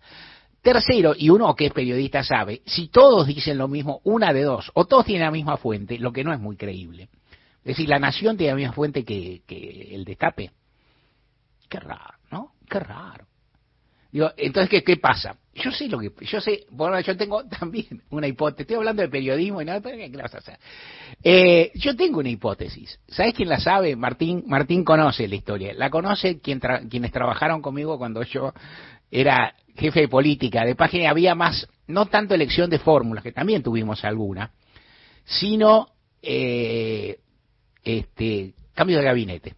Tercero, 0.62 1.13
y 1.18 1.30
uno 1.30 1.56
que 1.56 1.68
es 1.68 1.74
periodista 1.74 2.24
sabe, 2.24 2.62
si 2.66 2.88
todos 2.88 3.28
dicen 3.28 3.58
lo 3.58 3.68
mismo, 3.68 4.01
una 4.04 4.34
de 4.34 4.44
dos, 4.44 4.72
o 4.74 4.86
todos 4.86 5.06
tienen 5.06 5.25
la 5.25 5.32
misma 5.32 5.58
fuente, 5.58 5.98
lo 6.00 6.12
que 6.12 6.24
no 6.24 6.34
es 6.34 6.40
muy 6.40 6.56
creíble. 6.56 7.10
Es 7.60 7.78
decir, 7.78 7.90
la 7.90 8.00
nación 8.00 8.38
tiene 8.38 8.54
la 8.54 8.58
misma 8.58 8.74
fuente 8.74 9.04
que, 9.04 9.44
el 9.92 10.06
destape. 10.06 10.51
Qué 11.70 11.80
raro, 11.80 12.18
¿no? 12.32 12.54
Qué 12.68 12.80
raro. 12.80 13.28
Digo, 14.12 14.32
entonces, 14.38 14.70
¿qué, 14.70 14.84
¿qué 14.84 14.98
pasa? 14.98 15.38
Yo 15.53 15.70
sé 15.72 15.89
lo 15.89 16.00
que, 16.00 16.12
yo 16.22 16.39
sé, 16.39 16.65
bueno, 16.70 17.00
yo 17.01 17.17
tengo 17.17 17.43
también 17.60 18.01
una 18.10 18.27
hipótesis, 18.27 18.62
estoy 18.62 18.77
hablando 18.77 19.01
de 19.01 19.10
periodismo 19.10 19.62
y 19.62 19.65
nada, 19.65 19.81
pero 19.81 19.98
¿qué 19.98 20.10
vas 20.17 20.34
a 20.34 20.38
hacer? 20.38 20.58
Eh, 21.24 21.72
yo 21.75 21.96
tengo 21.96 22.20
una 22.20 22.29
hipótesis, 22.29 23.00
¿sabes 23.08 23.34
quién 23.34 23.50
la 23.50 23.60
sabe? 23.60 23.96
Martín, 23.96 24.43
Martín 24.48 24.84
conoce 24.86 25.27
la 25.27 25.36
historia, 25.36 25.74
la 25.74 25.89
conoce 25.89 26.39
quien 26.39 26.62
quienes 26.89 27.12
trabajaron 27.12 27.62
conmigo 27.62 27.98
cuando 27.98 28.24
yo 28.24 28.53
era 29.12 29.53
jefe 29.75 30.01
de 30.01 30.08
política 30.08 30.63
de 30.63 30.75
página, 30.75 31.10
había 31.10 31.36
más, 31.36 31.67
no 31.88 32.05
tanto 32.05 32.34
elección 32.34 32.70
de 32.70 32.79
fórmulas, 32.79 33.24
que 33.24 33.31
también 33.31 33.62
tuvimos 33.62 34.03
alguna, 34.05 34.51
sino 35.25 35.89
eh, 36.22 37.20
este, 37.84 38.53
cambio 38.74 38.98
de 38.98 39.03
gabinete. 39.03 39.55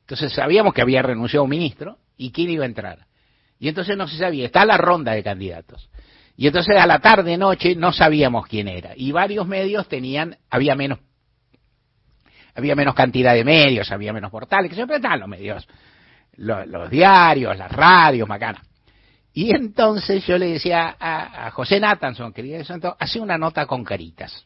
Entonces 0.00 0.32
sabíamos 0.32 0.74
que 0.74 0.82
había 0.82 1.02
renunciado 1.02 1.44
un 1.44 1.50
ministro 1.50 1.98
y 2.16 2.32
quién 2.32 2.50
iba 2.50 2.64
a 2.64 2.68
entrar. 2.68 3.06
Y 3.62 3.68
entonces 3.68 3.96
no 3.96 4.08
se 4.08 4.18
sabía, 4.18 4.46
está 4.46 4.64
la 4.64 4.76
ronda 4.76 5.12
de 5.12 5.22
candidatos. 5.22 5.88
Y 6.36 6.48
entonces 6.48 6.76
a 6.76 6.84
la 6.84 6.98
tarde, 6.98 7.36
noche, 7.36 7.76
no 7.76 7.92
sabíamos 7.92 8.48
quién 8.48 8.66
era. 8.66 8.90
Y 8.96 9.12
varios 9.12 9.46
medios 9.46 9.86
tenían, 9.86 10.36
había 10.50 10.74
menos, 10.74 10.98
había 12.56 12.74
menos 12.74 12.96
cantidad 12.96 13.34
de 13.34 13.44
medios, 13.44 13.92
había 13.92 14.12
menos 14.12 14.32
portales, 14.32 14.68
que 14.68 14.74
siempre 14.74 14.96
están 14.96 15.20
los 15.20 15.28
medios, 15.28 15.68
los, 16.38 16.90
diarios, 16.90 17.56
las 17.56 17.70
radios, 17.70 18.28
macana. 18.28 18.60
Y 19.32 19.54
entonces 19.54 20.26
yo 20.26 20.38
le 20.38 20.54
decía 20.54 20.96
a, 20.98 21.52
José 21.52 21.78
Nathanson, 21.78 22.32
querido 22.32 22.64
santo, 22.64 22.96
hace 22.98 23.20
una 23.20 23.38
nota 23.38 23.66
con 23.66 23.84
caritas. 23.84 24.44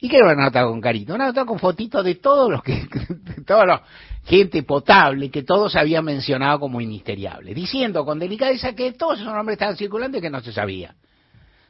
¿Y 0.00 0.08
qué 0.08 0.16
era 0.16 0.32
una 0.32 0.44
nota 0.44 0.64
con 0.64 0.80
carito? 0.80 1.14
Una 1.14 1.26
nota 1.26 1.44
con 1.44 1.58
fotitos 1.58 2.04
de 2.04 2.14
todos 2.16 2.50
los 2.50 2.62
que, 2.62 2.86
de 3.08 3.44
todos 3.44 3.66
los 3.66 3.80
gente 4.24 4.62
potable 4.62 5.30
que 5.30 5.42
todos 5.42 5.76
habían 5.76 6.04
mencionado 6.04 6.60
como 6.60 6.78
ministeriable, 6.78 7.54
diciendo 7.54 8.04
con 8.04 8.18
delicadeza 8.18 8.74
que 8.74 8.92
todos 8.92 9.20
esos 9.20 9.32
nombres 9.32 9.54
estaban 9.54 9.76
circulando 9.76 10.18
y 10.18 10.20
que 10.20 10.30
no 10.30 10.40
se 10.40 10.52
sabía. 10.52 10.94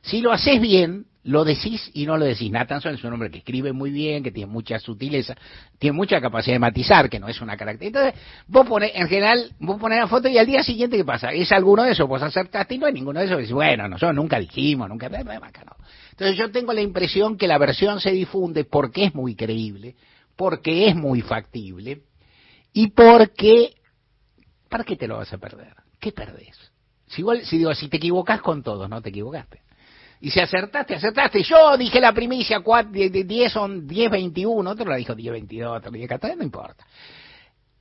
Si 0.02 0.20
lo 0.20 0.32
haces 0.32 0.60
bien, 0.60 1.06
lo 1.22 1.44
decís 1.44 1.90
y 1.92 2.06
no 2.06 2.16
lo 2.16 2.24
decís. 2.24 2.50
Nathanson 2.50 2.94
es 2.94 3.04
un 3.04 3.12
hombre 3.12 3.30
que 3.30 3.38
escribe 3.38 3.72
muy 3.72 3.90
bien, 3.90 4.22
que 4.22 4.30
tiene 4.30 4.50
mucha 4.50 4.78
sutileza, 4.78 5.36
tiene 5.78 5.96
mucha 5.96 6.20
capacidad 6.20 6.54
de 6.54 6.60
matizar, 6.60 7.10
que 7.10 7.20
no 7.20 7.28
es 7.28 7.40
una 7.40 7.56
característica. 7.56 8.08
Entonces, 8.08 8.44
vos 8.46 8.66
pones, 8.66 8.92
en 8.94 9.08
general, 9.08 9.52
vos 9.58 9.78
pones 9.78 9.98
la 9.98 10.08
foto 10.08 10.28
y 10.28 10.38
al 10.38 10.46
día 10.46 10.62
siguiente, 10.62 10.96
¿qué 10.96 11.04
pasa? 11.04 11.32
¿Es 11.32 11.52
alguno 11.52 11.82
de 11.82 11.92
esos? 11.92 12.08
Vos 12.08 12.22
acertaste 12.22 12.74
y 12.74 12.78
no 12.78 12.86
hay 12.86 12.94
ninguno 12.94 13.20
de 13.20 13.26
esos. 13.26 13.48
Y 13.48 13.52
bueno, 13.52 13.88
nosotros 13.88 14.14
nunca 14.14 14.38
dijimos, 14.38 14.88
nunca... 14.88 15.06
Entonces 15.06 16.36
yo 16.36 16.50
tengo 16.50 16.72
la 16.72 16.80
impresión 16.80 17.36
que 17.36 17.46
la 17.46 17.58
versión 17.58 18.00
se 18.00 18.12
difunde 18.12 18.64
porque 18.64 19.04
es 19.04 19.14
muy 19.14 19.34
creíble, 19.34 19.96
porque 20.36 20.88
es 20.88 20.96
muy 20.96 21.22
factible 21.22 22.02
y 22.72 22.88
porque... 22.88 23.74
¿Para 24.68 24.84
qué 24.84 24.96
te 24.96 25.08
lo 25.08 25.16
vas 25.16 25.32
a 25.32 25.38
perder? 25.38 25.74
¿Qué 25.98 26.12
perdés? 26.12 26.56
Si, 27.08 27.22
igual, 27.22 27.44
si 27.44 27.58
digo, 27.58 27.74
si 27.74 27.88
te 27.88 27.96
equivocas 27.96 28.40
con 28.40 28.62
todos, 28.62 28.88
no 28.88 29.02
te 29.02 29.08
equivocaste. 29.08 29.62
Y 30.20 30.30
si 30.30 30.40
acertaste, 30.40 30.94
acertaste. 30.94 31.42
Yo 31.42 31.76
dije 31.76 32.00
la 32.00 32.12
primicia 32.12 32.62
10 32.62 33.52
son 33.52 33.86
10, 33.86 34.10
21, 34.10 34.70
otro 34.70 34.90
la 34.90 34.96
dijo 34.96 35.14
10, 35.14 35.32
22, 35.32 35.78
otro 35.78 35.90
10, 35.90 36.08
14, 36.08 36.36
no 36.36 36.44
importa. 36.44 36.84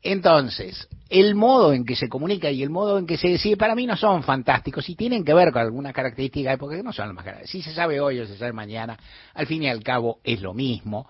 Entonces, 0.02 0.88
el 1.10 1.36
modo 1.36 1.74
en 1.74 1.84
que 1.84 1.98
se 1.98 2.08
comunica 2.08 2.50
y 2.50 2.64
el 2.64 2.70
modo 2.70 2.98
en 2.98 3.06
que 3.06 3.18
se 3.18 3.28
decide 3.28 3.58
para 3.58 3.76
mí 3.76 3.86
no 3.86 3.98
son 3.98 4.24
fantásticos 4.24 4.88
y 4.88 4.96
tienen 4.96 5.26
que 5.26 5.34
ver 5.34 5.52
con 5.52 5.62
algunas 5.62 5.94
características 5.94 6.58
porque 6.58 6.82
no 6.82 6.94
son 6.94 7.08
las 7.08 7.16
más 7.16 7.26
graves. 7.26 7.50
Si 7.50 7.62
se 7.62 7.74
sabe 7.74 8.00
hoy 8.00 8.20
o 8.20 8.26
se 8.26 8.38
sabe 8.38 8.54
mañana, 8.54 8.98
al 9.34 9.46
fin 9.46 9.64
y 9.64 9.68
al 9.68 9.84
cabo 9.84 10.20
es 10.24 10.42
lo 10.42 10.54
mismo. 10.54 11.08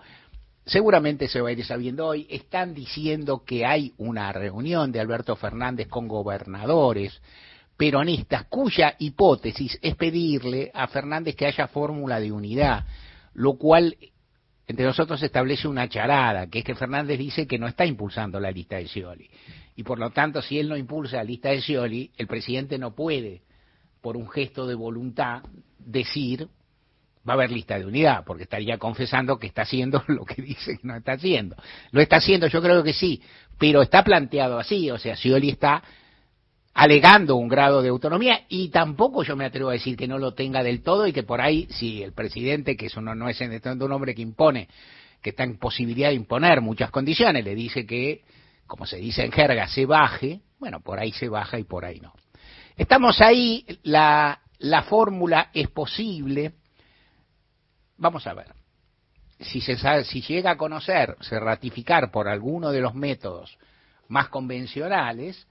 Seguramente 0.66 1.28
se 1.28 1.40
va 1.40 1.50
a 1.50 1.52
ir 1.52 1.64
sabiendo 1.64 2.06
hoy. 2.06 2.26
Están 2.28 2.74
diciendo 2.74 3.44
que 3.44 3.64
hay 3.64 3.92
una 3.98 4.32
reunión 4.32 4.90
de 4.90 4.98
Alberto 4.98 5.36
Fernández 5.36 5.86
con 5.86 6.08
gobernadores 6.08 7.20
peronistas 7.80 8.44
cuya 8.44 8.94
hipótesis 8.98 9.78
es 9.80 9.96
pedirle 9.96 10.70
a 10.74 10.86
Fernández 10.88 11.34
que 11.34 11.46
haya 11.46 11.66
fórmula 11.66 12.20
de 12.20 12.30
unidad, 12.30 12.84
lo 13.32 13.54
cual 13.54 13.96
entre 14.66 14.84
nosotros 14.84 15.22
establece 15.22 15.66
una 15.66 15.88
charada, 15.88 16.46
que 16.48 16.58
es 16.58 16.64
que 16.66 16.74
Fernández 16.74 17.18
dice 17.18 17.46
que 17.46 17.58
no 17.58 17.66
está 17.66 17.86
impulsando 17.86 18.38
la 18.38 18.50
lista 18.50 18.76
de 18.76 18.86
Scioli. 18.86 19.30
Y 19.76 19.82
por 19.82 19.98
lo 19.98 20.10
tanto, 20.10 20.42
si 20.42 20.58
él 20.58 20.68
no 20.68 20.76
impulsa 20.76 21.16
la 21.16 21.24
lista 21.24 21.48
de 21.48 21.62
Scioli, 21.62 22.10
el 22.18 22.26
presidente 22.26 22.76
no 22.76 22.94
puede, 22.94 23.44
por 24.02 24.18
un 24.18 24.28
gesto 24.28 24.66
de 24.66 24.74
voluntad, 24.74 25.42
decir 25.78 26.48
va 27.26 27.32
a 27.32 27.36
haber 27.36 27.50
lista 27.50 27.78
de 27.78 27.86
unidad, 27.86 28.24
porque 28.26 28.42
estaría 28.42 28.76
confesando 28.76 29.38
que 29.38 29.46
está 29.46 29.62
haciendo 29.62 30.04
lo 30.08 30.26
que 30.26 30.42
dice 30.42 30.76
que 30.76 30.86
no 30.86 30.96
está 30.96 31.12
haciendo. 31.12 31.56
Lo 31.92 32.02
está 32.02 32.16
haciendo, 32.16 32.46
yo 32.46 32.60
creo 32.60 32.82
que 32.82 32.92
sí, 32.92 33.22
pero 33.58 33.80
está 33.80 34.04
planteado 34.04 34.58
así, 34.58 34.90
o 34.90 34.98
sea, 34.98 35.16
Scioli 35.16 35.48
está 35.48 35.82
alegando 36.74 37.36
un 37.36 37.48
grado 37.48 37.82
de 37.82 37.88
autonomía 37.88 38.44
y 38.48 38.68
tampoco 38.68 39.22
yo 39.22 39.36
me 39.36 39.44
atrevo 39.44 39.70
a 39.70 39.74
decir 39.74 39.96
que 39.96 40.08
no 40.08 40.18
lo 40.18 40.34
tenga 40.34 40.62
del 40.62 40.82
todo 40.82 41.06
y 41.06 41.12
que 41.12 41.22
por 41.22 41.40
ahí, 41.40 41.66
si 41.70 42.02
el 42.02 42.12
presidente, 42.12 42.76
que 42.76 42.86
eso 42.86 43.00
no, 43.00 43.14
no 43.14 43.28
es 43.28 43.40
un 43.40 43.92
hombre 43.92 44.14
que 44.14 44.22
impone, 44.22 44.68
que 45.20 45.30
está 45.30 45.44
en 45.44 45.58
posibilidad 45.58 46.08
de 46.08 46.14
imponer 46.14 46.60
muchas 46.60 46.90
condiciones, 46.90 47.44
le 47.44 47.54
dice 47.54 47.84
que, 47.84 48.22
como 48.66 48.86
se 48.86 48.96
dice 48.96 49.24
en 49.24 49.32
jerga, 49.32 49.68
se 49.68 49.84
baje, 49.84 50.40
bueno, 50.58 50.80
por 50.80 50.98
ahí 50.98 51.12
se 51.12 51.28
baja 51.28 51.58
y 51.58 51.64
por 51.64 51.84
ahí 51.84 52.00
no. 52.00 52.14
Estamos 52.76 53.20
ahí, 53.20 53.66
la, 53.82 54.40
la 54.58 54.82
fórmula 54.84 55.50
es 55.52 55.68
posible, 55.68 56.52
vamos 57.98 58.26
a 58.26 58.32
ver, 58.32 58.54
si, 59.40 59.60
se 59.60 60.04
si 60.04 60.22
llega 60.22 60.52
a 60.52 60.56
conocer, 60.56 61.16
se 61.20 61.38
ratificar 61.38 62.10
por 62.10 62.28
alguno 62.28 62.70
de 62.70 62.80
los 62.80 62.94
métodos 62.94 63.58
más 64.08 64.28
convencionales, 64.28 65.46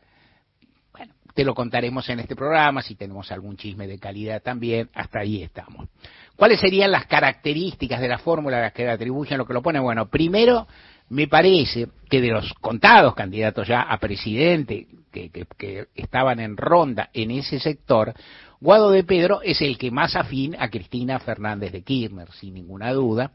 te 1.34 1.44
lo 1.44 1.54
contaremos 1.54 2.08
en 2.10 2.20
este 2.20 2.36
programa, 2.36 2.82
si 2.82 2.96
tenemos 2.96 3.32
algún 3.32 3.58
chisme 3.58 3.88
de 3.88 4.00
calidad 4.00 4.42
también, 4.42 4.90
hasta 4.94 5.20
ahí 5.20 5.44
estamos. 5.44 5.88
¿Cuáles 6.36 6.60
serían 6.60 6.92
las 6.92 7.06
características 7.06 8.00
de 8.00 8.08
la 8.08 8.18
fórmula 8.18 8.72
que 8.72 8.84
le 8.84 8.92
atribuyen 8.92 9.38
lo 9.38 9.46
que 9.46 9.54
lo 9.54 9.62
pone? 9.62 9.80
Bueno, 9.80 10.08
primero, 10.10 10.68
me 11.10 11.28
parece 11.28 11.88
que 12.10 12.22
de 12.22 12.30
los 12.30 12.54
contados 12.56 13.16
candidatos 13.16 13.68
ya 13.68 13.82
a 13.82 13.98
presidente 13.98 14.88
que, 15.12 15.30
que, 15.30 15.88
estaban 15.96 16.40
en 16.40 16.56
ronda 16.56 17.10
en 17.14 17.32
ese 17.32 17.60
sector, 17.60 18.14
Guado 18.62 18.92
de 18.92 19.04
Pedro 19.04 19.42
es 19.42 19.62
el 19.62 19.78
que 19.78 19.92
más 19.92 20.16
afín 20.16 20.56
a 20.60 20.70
Cristina 20.70 21.20
Fernández 21.20 21.72
de 21.72 21.82
Kirchner, 21.82 22.32
sin 22.34 22.54
ninguna 22.54 22.92
duda, 22.94 23.32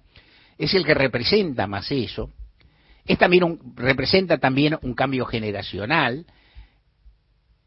es 0.58 0.74
el 0.74 0.84
que 0.84 0.94
representa 0.94 1.66
más 1.66 1.90
eso, 1.90 2.30
es 3.06 3.18
también 3.18 3.44
un, 3.44 3.74
representa 3.76 4.38
también 4.38 4.78
un 4.82 4.94
cambio 4.94 5.26
generacional, 5.26 6.26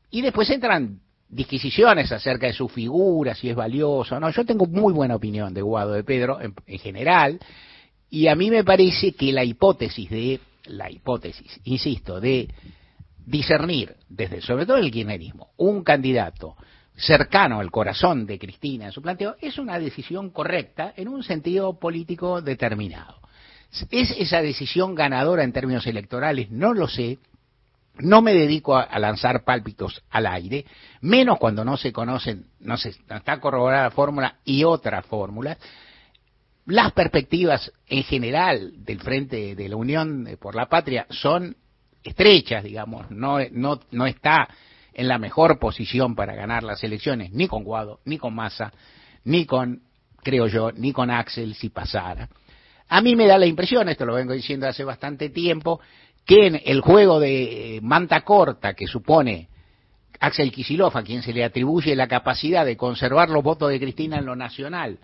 y 0.10 0.22
después 0.22 0.50
entran 0.50 1.00
disquisiciones 1.30 2.12
acerca 2.12 2.48
de 2.48 2.54
su 2.54 2.70
figura, 2.70 3.36
si 3.36 3.50
es 3.50 3.56
valioso 3.56 4.20
no. 4.20 4.30
Yo 4.30 4.46
tengo 4.46 4.66
muy 4.66 4.94
buena 4.94 5.16
opinión 5.16 5.54
de 5.54 5.62
Guado 5.62 5.94
de 5.94 6.04
Pedro 6.04 6.40
en, 6.42 6.80
general, 6.80 7.40
y 8.10 8.28
a 8.28 8.36
mí 8.36 8.50
me 8.50 8.64
parece 8.64 9.12
que 9.14 9.32
la 9.34 9.44
hipótesis 9.44 10.10
de, 10.10 10.40
la 10.66 10.90
hipótesis, 10.90 11.60
insisto, 11.66 12.22
de 12.22 12.48
discernir, 13.26 13.96
desde 14.08 14.42
sobre 14.42 14.66
todo 14.66 14.78
el 14.78 14.92
kirchnerismo, 14.92 15.50
un 15.58 15.84
candidato 15.84 16.56
cercano 16.96 17.60
al 17.60 17.70
corazón 17.70 18.26
de 18.26 18.40
Cristina 18.40 18.86
en 18.86 18.92
su 18.92 19.02
planteo, 19.02 19.36
es 19.42 19.58
una 19.60 19.78
decisión 19.78 20.32
correcta 20.32 20.94
en 20.96 21.10
un 21.10 21.24
sentido 21.24 21.78
político 21.78 22.42
determinado. 22.42 23.20
¿Es 23.92 24.12
esa 24.18 24.42
decisión 24.42 24.96
ganadora 24.96 25.44
en 25.44 25.52
términos 25.52 25.86
electorales? 25.86 26.50
No 26.50 26.74
lo 26.74 26.88
sé, 26.88 27.20
no 28.00 28.22
me 28.22 28.34
dedico 28.34 28.76
a, 28.76 29.00
lanzar 29.00 29.44
pálpitos 29.44 30.04
al 30.10 30.28
aire, 30.28 30.66
menos 31.02 31.38
cuando 31.40 31.64
no 31.64 31.78
se 31.78 31.92
conocen, 31.92 32.46
no 32.60 32.78
se 32.78 32.90
está 32.90 33.40
corroborada 33.40 33.84
la 33.84 33.92
fórmula 33.92 34.36
y 34.46 34.64
otras 34.64 35.06
fórmulas. 35.06 35.58
Las 36.66 36.92
perspectivas 36.92 37.72
en 37.88 38.04
general 38.04 38.74
del 38.84 39.00
Frente 39.00 39.56
de 39.56 39.70
la 39.70 39.76
Unión 39.76 40.28
por 40.40 40.56
la 40.56 40.68
Patria 40.68 41.06
son 41.10 41.56
estrechas, 42.04 42.64
digamos, 42.64 43.10
no, 43.10 43.38
no, 43.52 43.80
no 43.92 44.06
está 44.06 44.48
en 44.94 45.08
la 45.08 45.18
mejor 45.18 45.60
posición 45.60 46.16
para 46.16 46.36
ganar 46.36 46.64
las 46.64 46.84
elecciones, 46.84 47.32
ni 47.32 47.48
con 47.48 47.64
Guado, 47.64 48.00
ni 48.06 48.18
con 48.18 48.34
Massa, 48.34 48.74
ni 49.24 49.46
con, 49.46 49.84
creo 50.24 50.48
yo, 50.48 50.72
ni 50.72 50.92
con 50.92 51.12
Axel 51.12 51.54
si 51.54 51.70
pasara. 51.70 52.30
A 52.90 53.02
mí 53.02 53.16
me 53.16 53.28
da 53.28 53.38
la 53.38 53.46
impresión, 53.46 53.90
esto 53.90 54.06
lo 54.06 54.16
vengo 54.16 54.34
diciendo 54.34 54.68
hace 54.68 54.84
bastante 54.84 55.30
tiempo, 55.30 55.80
que 56.28 56.46
en 56.46 56.62
el 56.66 56.82
juego 56.82 57.20
de 57.20 57.78
eh, 57.78 57.82
manta 57.82 58.22
corta 58.22 58.74
que 58.74 58.86
supone 58.86 59.48
Axel 60.20 60.52
Kisilov, 60.52 60.96
a 60.98 61.04
quien 61.04 61.24
se 61.24 61.32
le 61.32 61.44
atribuye 61.44 61.96
la 61.96 62.08
capacidad 62.08 62.66
de 62.66 62.76
conservar 62.76 63.30
los 63.30 63.44
votos 63.44 63.70
de 63.70 63.80
Cristina 63.80 64.18
en 64.18 64.26
lo 64.26 64.36
nacional, 64.36 65.00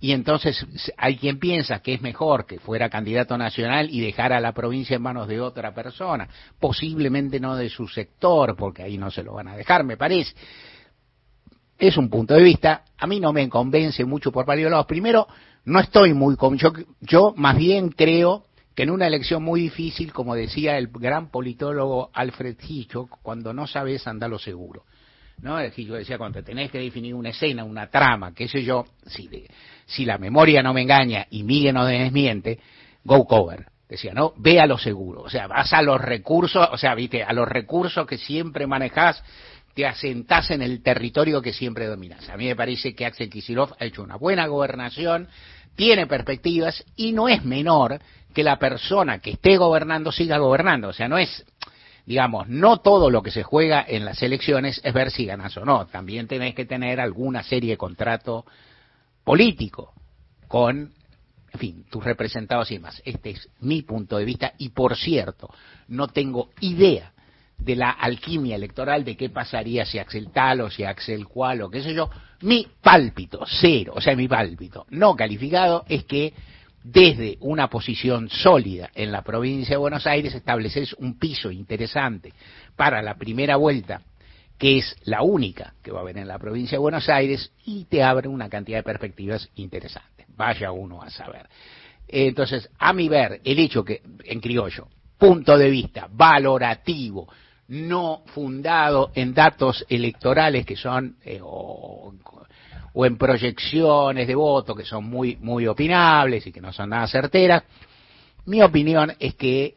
y 0.00 0.12
entonces 0.12 0.66
hay 0.98 1.16
quien 1.16 1.38
piensa 1.38 1.80
que 1.80 1.94
es 1.94 2.02
mejor 2.02 2.44
que 2.44 2.58
fuera 2.58 2.90
candidato 2.90 3.38
nacional 3.38 3.88
y 3.88 4.00
dejar 4.00 4.32
a 4.32 4.40
la 4.40 4.52
provincia 4.52 4.96
en 4.96 5.02
manos 5.02 5.28
de 5.28 5.40
otra 5.40 5.72
persona, 5.72 6.28
posiblemente 6.58 7.38
no 7.38 7.54
de 7.56 7.68
su 7.68 7.86
sector, 7.86 8.56
porque 8.56 8.82
ahí 8.82 8.98
no 8.98 9.10
se 9.10 9.22
lo 9.22 9.34
van 9.34 9.48
a 9.48 9.56
dejar, 9.56 9.84
me 9.84 9.96
parece. 9.96 10.34
Es 11.78 11.96
un 11.96 12.10
punto 12.10 12.34
de 12.34 12.42
vista, 12.42 12.82
a 12.98 13.06
mí 13.06 13.20
no 13.20 13.32
me 13.32 13.48
convence 13.48 14.04
mucho 14.04 14.32
por 14.32 14.44
varios 14.44 14.70
lados. 14.70 14.86
Primero, 14.86 15.28
no 15.66 15.78
estoy 15.78 16.14
muy... 16.14 16.36
Yo, 16.56 16.72
yo 17.00 17.32
más 17.36 17.56
bien 17.56 17.90
creo 17.90 18.46
que 18.74 18.82
en 18.82 18.90
una 18.90 19.06
elección 19.06 19.42
muy 19.42 19.62
difícil, 19.62 20.12
como 20.12 20.34
decía 20.34 20.76
el 20.78 20.88
gran 20.88 21.30
politólogo 21.30 22.10
Alfred 22.12 22.56
Hitchcock, 22.66 23.18
cuando 23.22 23.52
no 23.52 23.66
sabes, 23.66 24.06
anda 24.06 24.28
lo 24.28 24.38
seguro. 24.38 24.84
¿No? 25.42 25.62
Hitchcock 25.62 25.96
decía, 25.96 26.18
cuando 26.18 26.42
tenés 26.42 26.70
que 26.70 26.78
definir 26.78 27.14
una 27.14 27.30
escena, 27.30 27.64
una 27.64 27.88
trama, 27.88 28.32
qué 28.34 28.48
sé 28.48 28.62
yo, 28.62 28.86
si, 29.06 29.28
si 29.86 30.04
la 30.04 30.18
memoria 30.18 30.62
no 30.62 30.72
me 30.72 30.82
engaña 30.82 31.26
y 31.30 31.42
Miguel 31.42 31.74
no 31.74 31.84
desmiente, 31.86 32.58
go 33.04 33.26
cover. 33.26 33.66
Decía, 33.88 34.14
no, 34.14 34.32
ve 34.36 34.60
a 34.60 34.66
lo 34.66 34.78
seguro. 34.78 35.22
O 35.22 35.30
sea, 35.30 35.46
vas 35.46 35.72
a 35.72 35.82
los 35.82 36.00
recursos, 36.00 36.68
o 36.72 36.78
sea, 36.78 36.94
viste, 36.94 37.22
a 37.22 37.32
los 37.32 37.46
recursos 37.46 38.06
que 38.06 38.16
siempre 38.16 38.66
manejás, 38.66 39.22
te 39.74 39.86
asentás 39.86 40.50
en 40.50 40.62
el 40.62 40.82
territorio 40.82 41.42
que 41.42 41.52
siempre 41.52 41.86
dominas. 41.86 42.28
A 42.28 42.36
mí 42.36 42.46
me 42.46 42.56
parece 42.56 42.94
que 42.94 43.04
Axel 43.04 43.28
Kisilov 43.28 43.74
ha 43.78 43.84
hecho 43.84 44.02
una 44.02 44.16
buena 44.16 44.46
gobernación, 44.46 45.28
tiene 45.76 46.06
perspectivas 46.06 46.84
y 46.96 47.12
no 47.12 47.28
es 47.28 47.44
menor 47.44 48.00
que 48.32 48.42
la 48.42 48.58
persona 48.58 49.20
que 49.20 49.32
esté 49.32 49.56
gobernando 49.56 50.12
siga 50.12 50.38
gobernando. 50.38 50.88
O 50.88 50.92
sea, 50.92 51.08
no 51.08 51.18
es, 51.18 51.44
digamos, 52.04 52.48
no 52.48 52.78
todo 52.78 53.10
lo 53.10 53.22
que 53.22 53.30
se 53.30 53.42
juega 53.42 53.84
en 53.86 54.04
las 54.04 54.22
elecciones 54.22 54.80
es 54.84 54.92
ver 54.92 55.10
si 55.10 55.26
ganas 55.26 55.56
o 55.56 55.64
no. 55.64 55.86
También 55.86 56.26
tenés 56.26 56.54
que 56.54 56.66
tener 56.66 57.00
alguna 57.00 57.42
serie 57.42 57.72
de 57.72 57.76
contrato 57.76 58.44
político 59.22 59.94
con, 60.48 60.92
en 61.52 61.60
fin, 61.60 61.84
tus 61.90 62.04
representados 62.04 62.70
y 62.70 62.74
demás. 62.74 63.00
Este 63.04 63.30
es 63.30 63.48
mi 63.60 63.82
punto 63.82 64.18
de 64.18 64.24
vista 64.24 64.52
y, 64.58 64.70
por 64.70 64.96
cierto, 64.96 65.48
no 65.88 66.08
tengo 66.08 66.50
idea 66.60 67.12
de 67.56 67.76
la 67.76 67.90
alquimia 67.90 68.56
electoral 68.56 69.04
de 69.04 69.16
qué 69.16 69.30
pasaría 69.30 69.86
si 69.86 69.98
Axel 69.98 70.30
tal 70.32 70.60
o 70.60 70.70
si 70.70 70.84
Axel 70.84 71.26
cual 71.26 71.62
o 71.62 71.70
qué 71.70 71.82
sé 71.82 71.94
yo. 71.94 72.10
Mi 72.44 72.66
pálpito, 72.82 73.46
cero, 73.46 73.94
o 73.96 74.02
sea, 74.02 74.14
mi 74.14 74.28
pálpito 74.28 74.84
no 74.90 75.16
calificado 75.16 75.82
es 75.88 76.04
que 76.04 76.34
desde 76.82 77.38
una 77.40 77.70
posición 77.70 78.28
sólida 78.28 78.90
en 78.94 79.12
la 79.12 79.22
provincia 79.22 79.70
de 79.72 79.78
Buenos 79.78 80.06
Aires 80.06 80.34
estableces 80.34 80.92
un 80.92 81.18
piso 81.18 81.50
interesante 81.50 82.34
para 82.76 83.00
la 83.00 83.14
primera 83.14 83.56
vuelta, 83.56 84.02
que 84.58 84.76
es 84.76 84.94
la 85.04 85.22
única 85.22 85.72
que 85.82 85.90
va 85.90 86.00
a 86.00 86.02
haber 86.02 86.18
en 86.18 86.28
la 86.28 86.38
provincia 86.38 86.76
de 86.76 86.82
Buenos 86.82 87.08
Aires, 87.08 87.50
y 87.64 87.86
te 87.86 88.02
abre 88.02 88.28
una 88.28 88.50
cantidad 88.50 88.76
de 88.76 88.82
perspectivas 88.82 89.48
interesantes. 89.54 90.26
Vaya 90.36 90.70
uno 90.70 91.00
a 91.00 91.08
saber. 91.08 91.48
Entonces, 92.06 92.68
a 92.78 92.92
mi 92.92 93.08
ver, 93.08 93.40
el 93.42 93.58
hecho 93.58 93.82
que, 93.82 94.02
en 94.22 94.40
criollo, 94.40 94.88
punto 95.16 95.56
de 95.56 95.70
vista 95.70 96.08
valorativo, 96.12 97.26
no 97.68 98.22
fundado 98.26 99.10
en 99.14 99.34
datos 99.34 99.84
electorales 99.88 100.66
que 100.66 100.76
son 100.76 101.16
eh, 101.24 101.40
o 101.42 102.12
en 103.04 103.18
proyecciones 103.18 104.26
de 104.26 104.34
voto 104.34 104.74
que 104.74 104.84
son 104.84 105.04
muy, 105.04 105.36
muy 105.40 105.66
opinables 105.66 106.46
y 106.46 106.52
que 106.52 106.60
no 106.60 106.72
son 106.72 106.90
nada 106.90 107.06
certeras. 107.08 107.64
Mi 108.46 108.62
opinión 108.62 109.12
es 109.18 109.34
que, 109.34 109.74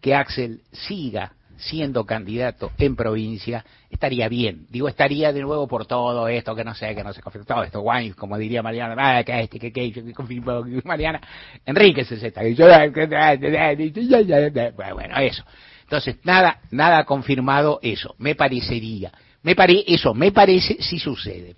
que 0.00 0.14
Axel 0.14 0.60
siga 0.72 1.32
siendo 1.56 2.04
candidato 2.04 2.70
en 2.78 2.94
provincia, 2.94 3.64
estaría 3.90 4.28
bien. 4.28 4.66
Digo, 4.70 4.88
estaría 4.88 5.32
de 5.32 5.40
nuevo 5.40 5.66
por 5.66 5.86
todo 5.86 6.28
esto, 6.28 6.54
que 6.54 6.62
no 6.62 6.74
sé, 6.74 6.94
que 6.94 7.02
no 7.02 7.12
se 7.12 7.20
confirma, 7.20 7.46
todo 7.46 7.64
esto, 7.64 7.80
guay, 7.80 8.12
como 8.12 8.38
diría 8.38 8.62
Mariana, 8.62 8.94
ah, 8.96 9.24
que 9.24 9.40
este, 9.40 9.58
que 9.58 9.72
que, 9.72 9.92
que 9.92 10.12
confirmó 10.12 10.62
Mariana, 10.84 11.20
Enrique 11.66 12.04
se 12.04 12.14
está, 12.24 12.42
bueno, 14.94 15.16
eso. 15.18 15.44
Entonces, 15.88 16.18
nada, 16.22 16.60
nada 16.70 17.04
confirmado 17.04 17.78
eso, 17.80 18.14
me 18.18 18.34
parecería, 18.34 19.10
me 19.42 19.56
pare, 19.56 19.84
eso, 19.86 20.12
me 20.12 20.32
parece 20.32 20.82
si 20.82 20.98
sucede. 20.98 21.56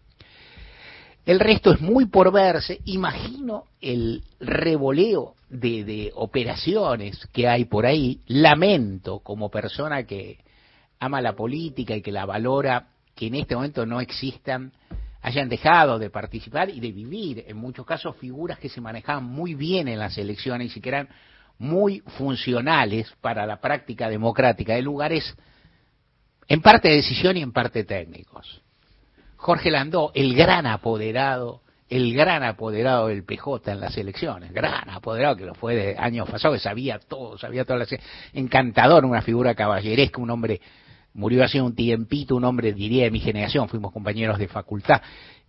El 1.26 1.40
resto 1.40 1.72
es 1.72 1.80
muy 1.80 2.06
por 2.06 2.32
verse. 2.32 2.80
Imagino 2.84 3.64
el 3.80 4.22
revoleo 4.38 5.34
de, 5.48 6.12
operaciones 6.14 7.26
que 7.32 7.48
hay 7.48 7.64
por 7.64 7.86
ahí. 7.86 8.20
Lamento 8.28 9.18
como 9.18 9.50
persona 9.50 10.04
que 10.04 10.38
ama 11.00 11.20
la 11.20 11.34
política 11.34 11.96
y 11.96 12.00
que 12.00 12.12
la 12.12 12.24
valora 12.24 12.86
que 13.16 13.26
en 13.26 13.34
este 13.34 13.56
momento 13.56 13.84
no 13.84 14.00
existan 14.00 14.70
hayan 15.22 15.48
dejado 15.48 15.98
de 15.98 16.08
participar 16.08 16.70
y 16.70 16.78
de 16.78 16.92
vivir, 16.92 17.44
en 17.48 17.56
muchos 17.56 17.84
casos, 17.84 18.16
figuras 18.16 18.60
que 18.60 18.68
se 18.68 18.80
manejaban 18.80 19.24
muy 19.24 19.54
bien 19.54 19.88
en 19.88 19.98
las 19.98 20.16
elecciones 20.16 20.74
y 20.76 20.80
que 20.80 20.88
eran 20.88 21.08
muy 21.60 22.00
funcionales 22.16 23.14
para 23.20 23.44
la 23.44 23.60
práctica 23.60 24.08
democrática 24.08 24.74
de 24.74 24.82
lugares 24.82 25.36
en 26.48 26.62
parte 26.62 26.88
de 26.88 26.96
decisión 26.96 27.36
y 27.36 27.42
en 27.42 27.52
parte 27.52 27.84
técnicos. 27.84 28.62
Jorge 29.36 29.70
Landó, 29.70 30.10
el 30.14 30.34
gran 30.34 30.66
apoderado, 30.66 31.60
el 31.90 32.14
gran 32.14 32.44
apoderado 32.44 33.08
del 33.08 33.24
PJ 33.24 33.72
en 33.72 33.80
las 33.80 33.94
elecciones, 33.98 34.52
gran 34.52 34.88
apoderado 34.88 35.36
que 35.36 35.44
lo 35.44 35.54
fue 35.54 35.74
de 35.74 35.96
años 35.98 36.30
pasados, 36.30 36.56
que 36.56 36.62
sabía 36.62 36.98
todo, 36.98 37.36
sabía 37.36 37.66
todas 37.66 37.90
las... 37.90 38.00
Encantador, 38.32 39.04
una 39.04 39.20
figura 39.20 39.54
caballeresca, 39.54 40.18
un 40.18 40.30
hombre 40.30 40.62
murió 41.12 41.44
hace 41.44 41.60
un 41.60 41.74
tiempito, 41.74 42.36
un 42.36 42.44
hombre, 42.44 42.72
diría, 42.72 43.04
de 43.04 43.10
mi 43.10 43.20
generación, 43.20 43.68
fuimos 43.68 43.92
compañeros 43.92 44.38
de 44.38 44.48
facultad, 44.48 45.02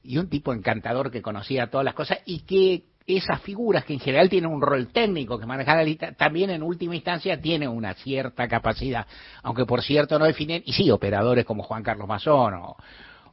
y 0.04 0.17
un 0.17 0.28
tipo 0.28 0.54
encantador 0.54 1.10
que 1.10 1.21
conocía 1.21 1.67
todas 1.67 1.86
las 1.86 1.93
cosas 1.93 2.19
y 2.26 2.39
que 2.39 2.90
esas 3.08 3.42
figuras 3.42 3.86
que 3.86 3.94
en 3.94 4.00
general 4.00 4.30
tienen 4.30 4.52
un 4.52 4.62
rol 4.62 4.88
técnico 4.88 5.40
que 5.40 5.46
manejan 5.46 5.78
la 5.78 5.84
lista, 5.84 6.12
también 6.14 6.50
en 6.50 6.64
última 6.64 6.96
instancia 6.96 7.40
tienen 7.40 7.70
una 7.70 7.94
cierta 7.94 8.48
capacidad, 8.48 9.06
aunque 9.44 9.66
por 9.66 9.82
cierto 9.82 10.18
no 10.20 10.26
definen, 10.26 10.62
y 10.66 10.74
sí, 10.74 10.90
operadores 10.92 11.46
como 11.46 11.64
Juan 11.64 11.84
Carlos 11.84 12.08
Mazón 12.08 12.54
o, 12.56 12.76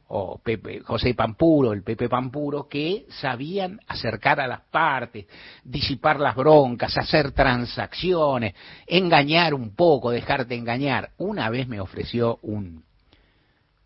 o 0.09 0.39
Pepe, 0.39 0.79
José 0.79 1.13
Pampuro, 1.13 1.71
el 1.71 1.83
Pepe 1.83 2.09
Pampuro, 2.09 2.67
que 2.67 3.05
sabían 3.09 3.79
acercar 3.87 4.39
a 4.39 4.47
las 4.47 4.61
partes, 4.61 5.27
disipar 5.63 6.19
las 6.19 6.35
broncas, 6.35 6.97
hacer 6.97 7.31
transacciones, 7.31 8.55
engañar 8.87 9.53
un 9.53 9.75
poco, 9.75 10.09
dejarte 10.09 10.55
engañar. 10.55 11.11
Una 11.17 11.49
vez 11.51 11.67
me 11.67 11.79
ofreció 11.79 12.39
un, 12.41 12.83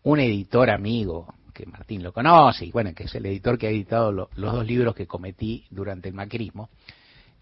un 0.02 0.20
editor 0.20 0.70
amigo, 0.70 1.34
que 1.54 1.64
Martín 1.66 2.02
lo 2.02 2.12
conoce, 2.12 2.66
y 2.66 2.72
bueno, 2.72 2.92
que 2.94 3.04
es 3.04 3.14
el 3.14 3.24
editor 3.26 3.56
que 3.56 3.68
ha 3.68 3.70
editado 3.70 4.12
los 4.12 4.28
dos 4.34 4.66
libros 4.66 4.94
que 4.94 5.06
cometí 5.06 5.64
durante 5.70 6.08
el 6.08 6.14
macrismo, 6.14 6.68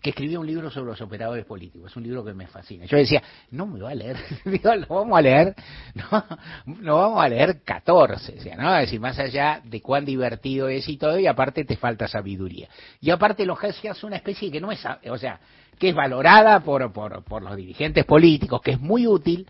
que 0.03 0.11
escribió 0.11 0.41
un 0.41 0.47
libro 0.47 0.69
sobre 0.69 0.91
los 0.91 1.01
operadores 1.01 1.45
políticos. 1.45 1.93
Es 1.93 1.97
un 1.97 2.03
libro 2.03 2.25
que 2.25 2.35
me 2.35 2.49
fascina. 2.49 2.87
Yo 2.87 2.97
decía, 2.97 3.23
no 3.53 3.67
me 3.67 3.81
va 3.81 3.91
a 3.91 3.95
leer, 3.95 4.17
digo, 4.45 4.75
lo 4.75 4.87
vamos 4.87 5.17
a 5.17 5.23
leer, 5.23 5.55
no, 5.95 6.25
no 6.67 6.99
vamos 6.99 7.25
a 7.25 7.29
leer 7.29 7.63
14, 7.63 8.39
o 8.39 8.41
sea, 8.41 8.57
¿no? 8.57 8.75
Es 8.77 8.83
decir, 8.83 9.01
más 9.01 9.19
allá 9.19 9.63
de 9.65 9.81
cuán 9.81 10.05
divertido 10.05 10.69
es 10.69 10.89
y 10.89 10.97
todo, 10.97 11.19
y 11.19 11.27
aparte 11.27 11.65
te 11.65 11.77
falta 11.77 12.09
sabiduría. 12.09 12.69
Y 13.01 13.11
aparte 13.11 13.47
los 13.47 13.59
es 13.63 14.05
una 14.05 14.17
especie 14.17 14.51
que 14.51 14.61
no 14.61 14.73
es, 14.73 14.85
o 15.09 15.19
sea, 15.19 15.39
que 15.79 15.91
es 15.91 15.95
valorada 15.95 16.61
por, 16.61 16.93
por, 16.93 17.23
por 17.23 17.43
los 17.43 17.57
dirigentes 17.57 18.05
políticos, 18.05 18.61
que 18.61 18.73
es 18.73 18.81
muy 18.81 19.07
útil, 19.07 19.47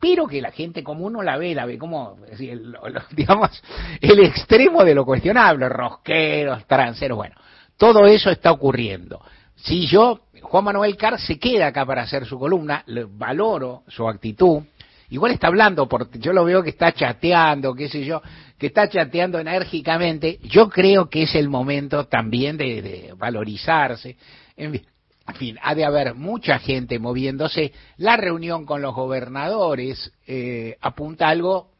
pero 0.00 0.26
que 0.26 0.42
la 0.42 0.50
gente 0.50 0.82
común 0.82 1.14
no 1.14 1.22
la 1.22 1.36
ve, 1.36 1.54
la 1.54 1.66
ve 1.66 1.78
como, 1.78 2.18
digamos, 3.12 3.62
el 4.00 4.20
extremo 4.20 4.84
de 4.84 4.94
lo 4.94 5.04
cuestionable, 5.04 5.68
rosqueros, 5.68 6.66
tranceros, 6.66 7.16
bueno, 7.16 7.36
todo 7.76 8.06
eso 8.06 8.30
está 8.30 8.52
ocurriendo. 8.52 9.20
Si 9.56 9.86
yo, 9.86 10.26
Juan 10.42 10.64
Manuel 10.64 10.96
Carr 10.96 11.18
se 11.18 11.38
queda 11.38 11.68
acá 11.68 11.86
para 11.86 12.02
hacer 12.02 12.26
su 12.26 12.38
columna, 12.38 12.82
le 12.86 13.04
valoro 13.04 13.82
su 13.88 14.06
actitud, 14.08 14.62
igual 15.10 15.32
está 15.32 15.46
hablando, 15.46 15.88
porque 15.88 16.18
yo 16.18 16.32
lo 16.32 16.44
veo 16.44 16.62
que 16.62 16.70
está 16.70 16.92
chateando, 16.92 17.74
qué 17.74 17.88
sé 17.88 18.04
yo, 18.04 18.20
que 18.58 18.66
está 18.66 18.88
chateando 18.88 19.38
enérgicamente, 19.38 20.38
yo 20.42 20.68
creo 20.68 21.08
que 21.08 21.22
es 21.22 21.34
el 21.34 21.48
momento 21.48 22.06
también 22.06 22.56
de, 22.56 23.12
valorizarse. 23.16 24.16
En 24.56 24.72
ha 25.62 25.74
de 25.74 25.84
haber 25.84 26.14
mucha 26.14 26.58
gente 26.58 26.98
moviéndose. 26.98 27.72
La 27.96 28.16
reunión 28.16 28.66
con 28.66 28.82
los 28.82 28.94
gobernadores 28.94 30.12
eh, 30.26 30.76
apunta 30.80 31.28
algo 31.28 31.70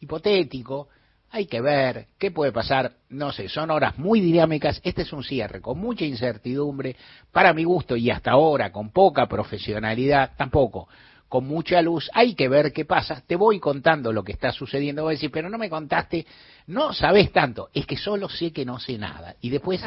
hipotético, 0.00 0.88
hay 1.30 1.46
que 1.46 1.60
ver 1.60 2.06
qué 2.16 2.30
puede 2.30 2.52
pasar, 2.52 2.92
no 3.08 3.32
sé, 3.32 3.48
son 3.48 3.72
horas 3.72 3.98
muy 3.98 4.20
dinámicas, 4.20 4.80
este 4.84 5.02
es 5.02 5.12
un 5.12 5.24
cierre 5.24 5.60
con 5.60 5.78
mucha 5.78 6.04
incertidumbre, 6.04 6.94
para 7.32 7.52
mi 7.52 7.64
gusto 7.64 7.96
y 7.96 8.08
hasta 8.10 8.30
ahora 8.30 8.70
con 8.70 8.90
poca 8.90 9.26
profesionalidad, 9.26 10.32
tampoco 10.36 10.88
con 11.28 11.48
mucha 11.48 11.82
luz, 11.82 12.08
hay 12.14 12.34
que 12.34 12.48
ver 12.48 12.72
qué 12.72 12.84
pasa, 12.84 13.20
te 13.26 13.34
voy 13.34 13.58
contando 13.58 14.12
lo 14.12 14.22
que 14.22 14.30
está 14.30 14.52
sucediendo, 14.52 15.02
voy 15.02 15.14
a 15.14 15.16
decir, 15.16 15.32
pero 15.32 15.50
no 15.50 15.58
me 15.58 15.68
contaste, 15.68 16.24
no 16.68 16.92
sabes 16.92 17.32
tanto, 17.32 17.70
es 17.74 17.86
que 17.86 17.96
solo 17.96 18.28
sé 18.28 18.52
que 18.52 18.64
no 18.64 18.78
sé 18.78 18.96
nada, 18.98 19.34
y 19.40 19.50
después, 19.50 19.82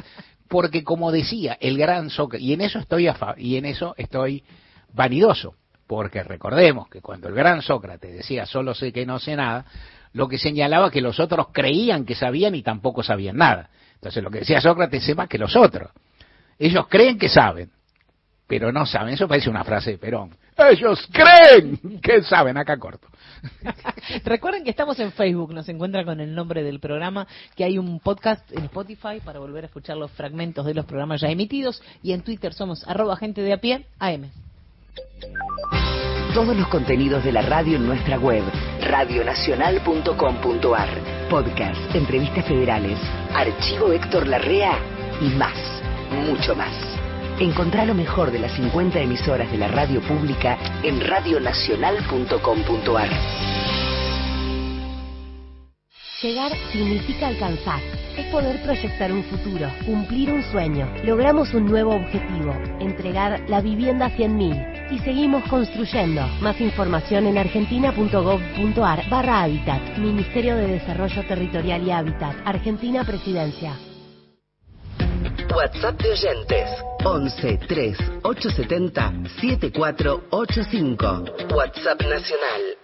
porque 0.48 0.84
como 0.84 1.12
decía, 1.12 1.58
el 1.60 1.78
gran 1.78 2.10
Sócrates, 2.10 2.46
y 2.46 2.54
en 2.54 2.62
eso 2.62 2.80
estoy, 2.80 3.10
y 3.38 3.58
en 3.58 3.66
eso 3.66 3.94
estoy 3.98 4.44
vanidoso, 4.94 5.56
porque 5.88 6.24
recordemos 6.24 6.90
que 6.90 7.02
cuando 7.02 7.28
el 7.28 7.36
gran 7.36 7.62
Sócrates 7.62 8.14
decía 8.14 8.46
solo 8.46 8.74
sé 8.74 8.92
que 8.92 9.06
no 9.06 9.20
sé 9.20 9.36
nada, 9.36 9.66
lo 10.14 10.28
que 10.28 10.38
señalaba 10.38 10.92
que 10.92 11.02
los 11.02 11.20
otros 11.20 11.48
creían 11.52 12.06
que 12.06 12.16
sabían 12.16 12.56
y 12.56 12.64
tampoco 12.64 13.04
sabían 13.04 13.38
nada. 13.38 13.70
Entonces 13.96 14.24
lo 14.24 14.30
que 14.30 14.40
decía 14.40 14.62
Sócrates 14.62 15.08
es 15.08 15.16
más 15.16 15.28
que 15.28 15.38
los 15.38 15.56
otros. 15.56 15.92
Ellos 16.60 16.88
creen 16.88 17.18
que 17.18 17.30
saben, 17.30 17.72
pero 18.48 18.72
no 18.72 18.86
saben. 18.86 19.14
Eso 19.14 19.28
parece 19.28 19.50
una 19.50 19.64
frase 19.64 19.92
de 19.92 19.98
Perón. 19.98 20.36
Ellos 20.58 21.08
creen 21.12 22.00
que 22.02 22.24
saben, 22.24 22.58
acá 22.58 22.78
corto. 22.78 23.08
Recuerden 24.26 24.64
que 24.64 24.72
estamos 24.72 25.00
en 25.00 25.12
Facebook, 25.12 25.54
nos 25.54 25.70
encuentra 25.70 26.04
con 26.04 26.20
el 26.20 26.34
nombre 26.34 26.64
del 26.64 26.80
programa, 26.80 27.28
que 27.56 27.64
hay 27.64 27.78
un 27.78 28.00
podcast 28.00 28.52
en 28.52 28.66
Spotify 28.66 29.20
para 29.24 29.40
volver 29.40 29.66
a 29.66 29.68
escuchar 29.68 29.98
los 29.98 30.12
fragmentos 30.12 30.66
de 30.66 30.74
los 30.74 30.86
programas 30.86 31.22
ya 31.22 31.30
emitidos 31.30 31.82
y 32.02 32.14
en 32.14 32.24
Twitter 32.24 32.54
somos 32.54 32.88
arroba 32.88 33.16
gente 33.18 33.42
de 33.42 33.54
a 33.54 33.58
pie 33.58 33.86
AM 34.00 34.32
todos 36.38 36.56
los 36.56 36.68
contenidos 36.68 37.24
de 37.24 37.32
la 37.32 37.42
radio 37.42 37.78
en 37.78 37.88
nuestra 37.88 38.20
web, 38.20 38.44
radionacional.com.ar. 38.82 40.90
Podcast, 41.32 41.96
entrevistas 41.96 42.46
federales, 42.46 43.00
archivo 43.34 43.92
Héctor 43.92 44.28
Larrea 44.28 44.78
y 45.20 45.30
más, 45.30 45.58
mucho 46.12 46.56
más. 46.56 46.97
Encontrá 47.40 47.86
lo 47.86 47.94
mejor 47.94 48.32
de 48.32 48.40
las 48.40 48.52
50 48.54 49.00
emisoras 49.00 49.52
de 49.52 49.60
la 49.60 49.68
radio 49.68 50.02
pública 50.02 50.58
en 50.82 51.00
radionacional.com.ar. 51.00 53.10
Llegar 56.24 56.52
significa 56.72 57.28
alcanzar. 57.28 57.80
Es 58.18 58.26
poder 58.32 58.60
proyectar 58.64 59.12
un 59.12 59.24
futuro, 59.26 59.70
cumplir 59.86 60.32
un 60.32 60.42
sueño. 60.52 60.92
Logramos 61.04 61.54
un 61.54 61.68
nuevo 61.68 61.94
objetivo, 61.94 62.54
entregar 62.80 63.48
la 63.48 63.62
vivienda 63.62 64.08
a 64.08 64.18
100.000. 64.18 64.94
Y 64.94 65.00
seguimos 65.00 65.44
construyendo. 65.44 66.26
Más 66.42 66.60
información 66.60 67.28
en 67.28 67.38
argentina.gov.ar 67.38 69.10
barra 69.12 69.44
Hábitat. 69.44 69.96
Ministerio 70.00 70.56
de 70.56 70.66
Desarrollo 70.66 71.24
Territorial 71.28 71.84
y 71.84 71.92
Hábitat. 71.92 72.36
Argentina 72.46 73.04
Presidencia. 73.04 73.76
WhatsApp 75.56 76.02
de 76.02 76.12
oyentes 76.12 76.70
11 77.04 77.60
3 77.68 77.98
870 78.24 79.14
7485. 79.40 81.26
WhatsApp 81.54 82.02
Nacional 82.02 82.78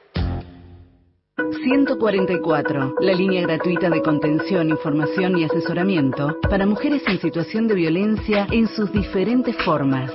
144, 1.35 2.95
la 2.99 3.13
línea 3.13 3.41
gratuita 3.41 3.89
de 3.89 4.03
contención, 4.03 4.69
información 4.69 5.37
y 5.37 5.45
asesoramiento 5.45 6.37
para 6.47 6.67
mujeres 6.67 7.01
en 7.07 7.19
situación 7.19 7.67
de 7.67 7.73
violencia 7.73 8.45
en 8.51 8.67
sus 8.67 8.91
diferentes 8.91 9.55
formas. 9.63 10.11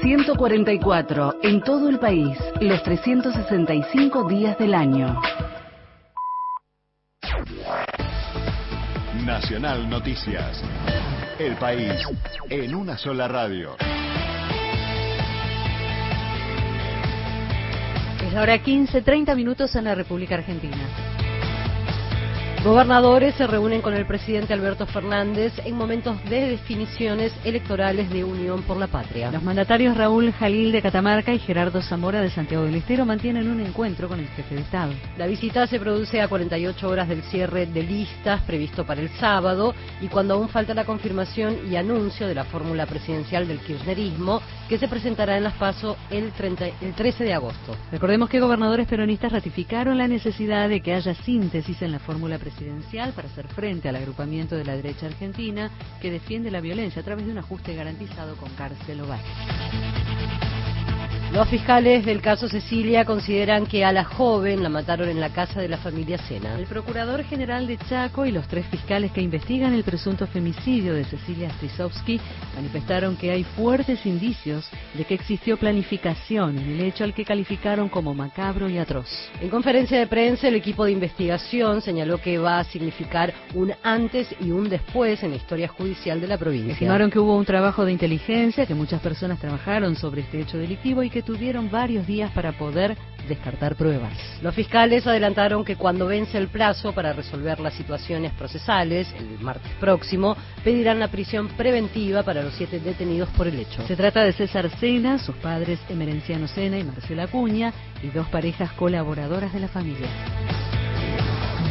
144, 0.00 1.36
en 1.42 1.62
todo 1.62 1.88
el 1.88 2.00
país, 2.00 2.36
los 2.60 2.82
365 2.82 4.28
días 4.28 4.58
del 4.58 4.74
año. 4.74 5.16
Nacional 9.26 9.90
Noticias. 9.90 10.62
El 11.36 11.56
país 11.56 11.92
en 12.48 12.76
una 12.76 12.96
sola 12.96 13.26
radio. 13.26 13.76
ahora 18.36 18.58
15, 18.58 19.02
30 19.02 19.34
minutos 19.34 19.74
en 19.74 19.84
la 19.84 19.94
República 19.94 20.36
Argentina. 20.36 21.15
Gobernadores 22.66 23.36
se 23.36 23.46
reúnen 23.46 23.80
con 23.80 23.94
el 23.94 24.06
presidente 24.06 24.52
Alberto 24.52 24.86
Fernández 24.86 25.52
en 25.64 25.76
momentos 25.76 26.20
de 26.24 26.48
definiciones 26.48 27.32
electorales 27.44 28.10
de 28.10 28.24
Unión 28.24 28.64
por 28.64 28.76
la 28.76 28.88
Patria. 28.88 29.30
Los 29.30 29.44
mandatarios 29.44 29.96
Raúl 29.96 30.32
Jalil 30.32 30.72
de 30.72 30.82
Catamarca 30.82 31.32
y 31.32 31.38
Gerardo 31.38 31.80
Zamora 31.80 32.20
de 32.20 32.28
Santiago 32.28 32.64
del 32.64 32.74
Estero 32.74 33.06
mantienen 33.06 33.48
un 33.48 33.60
encuentro 33.60 34.08
con 34.08 34.18
el 34.18 34.26
jefe 34.26 34.56
de 34.56 34.62
Estado. 34.62 34.92
La 35.16 35.28
visita 35.28 35.68
se 35.68 35.78
produce 35.78 36.20
a 36.20 36.26
48 36.26 36.88
horas 36.88 37.08
del 37.08 37.22
cierre 37.22 37.66
de 37.66 37.84
listas 37.84 38.42
previsto 38.42 38.84
para 38.84 39.00
el 39.00 39.10
sábado 39.10 39.72
y 40.00 40.08
cuando 40.08 40.34
aún 40.34 40.48
falta 40.48 40.74
la 40.74 40.84
confirmación 40.84 41.70
y 41.70 41.76
anuncio 41.76 42.26
de 42.26 42.34
la 42.34 42.46
fórmula 42.46 42.84
presidencial 42.86 43.46
del 43.46 43.60
kirchnerismo 43.60 44.42
que 44.68 44.78
se 44.78 44.88
presentará 44.88 45.36
en 45.36 45.44
las 45.44 45.54
PASO 45.54 45.96
el, 46.10 46.32
30, 46.32 46.66
el 46.80 46.94
13 46.94 47.22
de 47.22 47.32
agosto. 47.32 47.76
Recordemos 47.92 48.28
que 48.28 48.40
gobernadores 48.40 48.88
peronistas 48.88 49.30
ratificaron 49.30 49.96
la 49.96 50.08
necesidad 50.08 50.68
de 50.68 50.80
que 50.80 50.94
haya 50.94 51.14
síntesis 51.14 51.80
en 51.80 51.92
la 51.92 52.00
fórmula 52.00 52.38
presidencial 52.38 52.55
presidencial 52.56 53.12
para 53.12 53.28
hacer 53.28 53.48
frente 53.48 53.88
al 53.88 53.96
agrupamiento 53.96 54.56
de 54.56 54.64
la 54.64 54.76
derecha 54.76 55.06
argentina 55.06 55.70
que 56.00 56.10
defiende 56.10 56.50
la 56.50 56.60
violencia 56.60 57.02
a 57.02 57.04
través 57.04 57.26
de 57.26 57.32
un 57.32 57.38
ajuste 57.38 57.74
garantizado 57.74 58.36
con 58.36 58.48
cárcel 58.54 59.02
o 59.02 59.06
Los 61.36 61.48
fiscales 61.48 62.06
del 62.06 62.22
caso 62.22 62.48
Cecilia 62.48 63.04
consideran 63.04 63.66
que 63.66 63.84
a 63.84 63.92
la 63.92 64.04
joven 64.04 64.62
la 64.62 64.70
mataron 64.70 65.10
en 65.10 65.20
la 65.20 65.28
casa 65.28 65.60
de 65.60 65.68
la 65.68 65.76
familia 65.76 66.16
Sena. 66.16 66.58
El 66.58 66.64
procurador 66.64 67.22
general 67.24 67.66
de 67.66 67.76
Chaco 67.76 68.24
y 68.24 68.32
los 68.32 68.48
tres 68.48 68.64
fiscales 68.68 69.12
que 69.12 69.20
investigan 69.20 69.74
el 69.74 69.84
presunto 69.84 70.26
femicidio 70.26 70.94
de 70.94 71.04
Cecilia 71.04 71.50
Strisowski 71.50 72.18
manifestaron 72.54 73.16
que 73.18 73.32
hay 73.32 73.44
fuertes 73.44 74.06
indicios 74.06 74.66
de 74.94 75.04
que 75.04 75.12
existió 75.12 75.58
planificación 75.58 76.56
en 76.56 76.70
el 76.70 76.80
hecho 76.80 77.04
al 77.04 77.12
que 77.12 77.26
calificaron 77.26 77.90
como 77.90 78.14
macabro 78.14 78.70
y 78.70 78.78
atroz. 78.78 79.06
En 79.38 79.50
conferencia 79.50 79.98
de 79.98 80.06
prensa, 80.06 80.48
el 80.48 80.54
equipo 80.54 80.86
de 80.86 80.92
investigación 80.92 81.82
señaló 81.82 82.16
que 82.16 82.38
va 82.38 82.60
a 82.60 82.64
significar 82.64 83.34
un 83.52 83.74
antes 83.82 84.34
y 84.40 84.52
un 84.52 84.70
después 84.70 85.22
en 85.22 85.32
la 85.32 85.36
historia 85.36 85.68
judicial 85.68 86.18
de 86.18 86.28
la 86.28 86.38
provincia. 86.38 86.72
Estimaron 86.72 87.10
que 87.10 87.18
hubo 87.18 87.36
un 87.36 87.44
trabajo 87.44 87.84
de 87.84 87.92
inteligencia, 87.92 88.64
que 88.64 88.74
muchas 88.74 89.02
personas 89.02 89.38
trabajaron 89.38 89.96
sobre 89.96 90.22
este 90.22 90.40
hecho 90.40 90.56
delictivo 90.56 91.02
y 91.02 91.10
que 91.10 91.25
tuvieron 91.26 91.70
varios 91.70 92.06
días 92.06 92.30
para 92.30 92.52
poder 92.52 92.96
descartar 93.28 93.74
pruebas. 93.74 94.12
Los 94.40 94.54
fiscales 94.54 95.06
adelantaron 95.06 95.64
que 95.64 95.76
cuando 95.76 96.06
vence 96.06 96.38
el 96.38 96.48
plazo 96.48 96.92
para 96.92 97.12
resolver 97.12 97.60
las 97.60 97.74
situaciones 97.74 98.32
procesales, 98.32 99.12
el 99.18 99.40
martes 99.40 99.72
próximo, 99.80 100.36
pedirán 100.64 101.00
la 101.00 101.08
prisión 101.08 101.48
preventiva 101.48 102.22
para 102.22 102.42
los 102.42 102.54
siete 102.54 102.80
detenidos 102.80 103.28
por 103.30 103.48
el 103.48 103.58
hecho. 103.58 103.86
Se 103.86 103.96
trata 103.96 104.22
de 104.22 104.32
César 104.32 104.70
Sena, 104.78 105.18
sus 105.18 105.36
padres 105.36 105.80
Emerenciano 105.88 106.46
Sena 106.46 106.78
y 106.78 106.84
Marcela 106.84 107.24
Acuña, 107.24 107.72
y 108.02 108.08
dos 108.08 108.28
parejas 108.28 108.72
colaboradoras 108.72 109.52
de 109.52 109.60
la 109.60 109.68
familia. 109.68 110.06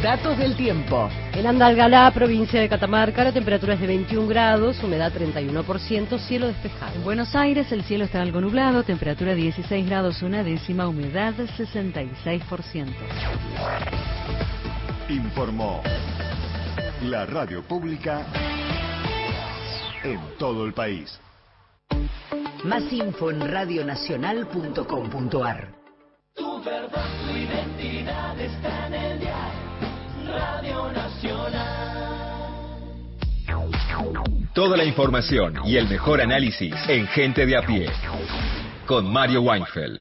Datos 0.06 0.38
del 0.38 0.56
tiempo. 0.56 1.10
En 1.32 1.46
Andalgalá, 1.48 2.08
provincia 2.12 2.60
de 2.60 2.68
Catamarca, 2.68 3.24
la 3.24 3.32
temperatura 3.32 3.74
es 3.74 3.80
de 3.80 3.88
21 3.88 4.28
grados, 4.28 4.80
humedad 4.84 5.12
31%, 5.12 6.20
cielo 6.20 6.46
despejado. 6.46 6.94
En 6.94 7.02
Buenos 7.02 7.34
Aires 7.34 7.72
el 7.72 7.82
cielo 7.82 8.04
está 8.04 8.22
algo 8.22 8.40
nublado, 8.40 8.84
temperatura 8.84 9.34
16 9.34 9.84
grados 9.84 10.22
una 10.22 10.44
décima, 10.44 10.86
humedad 10.86 11.34
66%. 11.34 12.86
Informó 15.08 15.82
la 17.02 17.26
radio 17.26 17.64
pública 17.64 18.24
en 20.04 20.20
todo 20.38 20.66
el 20.66 20.72
país. 20.72 21.18
Más 22.62 22.84
info 22.92 23.32
en 23.32 23.40
radionacional.com.ar. 23.40 25.74
Tu 26.36 26.62
verdad, 26.62 27.06
tu 27.26 27.32
identidad 27.36 28.38
está 28.38 28.86
en 28.86 28.94
el 28.94 29.18
diario 29.18 29.55
Radio 30.36 30.92
Nacional. 30.92 31.96
Toda 34.52 34.76
la 34.76 34.84
información 34.84 35.54
y 35.64 35.76
el 35.76 35.88
mejor 35.88 36.20
análisis 36.20 36.74
en 36.88 37.06
Gente 37.08 37.46
de 37.46 37.56
a 37.56 37.62
pie. 37.62 37.88
Con 38.86 39.10
Mario 39.10 39.40
Weinfeld. 39.40 39.98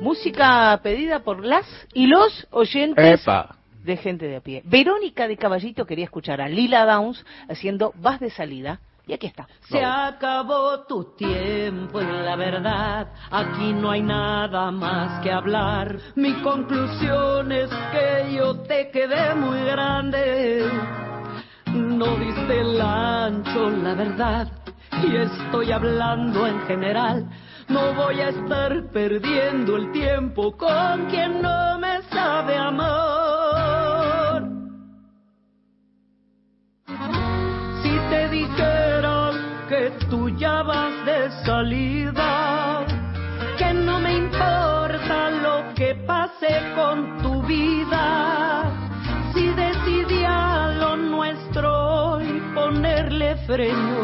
Música 0.00 0.80
pedida 0.82 1.20
por 1.20 1.44
las 1.44 1.64
y 1.94 2.08
los 2.08 2.48
oyentes 2.50 3.20
Epa. 3.20 3.59
De 3.84 3.96
gente 3.96 4.26
de 4.26 4.36
a 4.36 4.40
pie. 4.40 4.62
Verónica 4.64 5.26
de 5.28 5.36
Caballito 5.36 5.86
quería 5.86 6.04
escuchar 6.04 6.40
a 6.40 6.48
Lila 6.48 6.84
Downs 6.84 7.24
haciendo 7.48 7.92
Vas 7.96 8.20
de 8.20 8.30
salida. 8.30 8.80
Y 9.06 9.12
aquí 9.12 9.26
está. 9.26 9.48
Se 9.68 9.82
acabó 9.82 10.84
tu 10.86 11.16
tiempo 11.16 12.00
en 12.00 12.24
la 12.24 12.36
verdad, 12.36 13.08
aquí 13.30 13.72
no 13.72 13.90
hay 13.90 14.02
nada 14.02 14.70
más 14.70 15.20
que 15.22 15.32
hablar. 15.32 15.98
Mi 16.14 16.32
conclusión 16.42 17.50
es 17.50 17.70
que 17.90 18.36
yo 18.36 18.60
te 18.60 18.88
quedé 18.92 19.34
muy 19.34 19.62
grande, 19.64 20.64
no 21.74 22.16
diste 22.18 22.60
el 22.60 22.80
ancho, 22.80 23.70
la 23.70 23.94
verdad, 23.94 24.48
y 25.02 25.16
estoy 25.16 25.72
hablando 25.72 26.46
en 26.46 26.60
general. 26.68 27.28
No 27.68 27.92
voy 27.94 28.20
a 28.20 28.28
estar 28.28 28.90
perdiendo 28.92 29.76
el 29.76 29.90
tiempo 29.90 30.56
con 30.56 31.06
quien 31.06 31.42
no 31.42 31.78
me 31.78 32.02
sabe 32.10 32.56
amar. 32.56 33.29
Si 37.82 37.98
te 38.10 38.28
dijera 38.28 39.30
que 39.68 39.90
tú 40.08 40.28
ya 40.30 40.62
vas 40.62 40.92
de 41.04 41.30
salida, 41.44 42.84
que 43.56 43.72
no 43.72 44.00
me 44.00 44.16
importa 44.16 45.30
lo 45.30 45.74
que 45.74 45.94
pase 46.06 46.48
con 46.74 47.18
tu 47.22 47.42
vida, 47.42 48.64
si 49.32 49.46
decidí 49.48 50.24
a 50.24 50.72
lo 50.80 50.96
nuestro 50.96 51.70
hoy 52.12 52.42
ponerle 52.54 53.36
freno, 53.46 54.00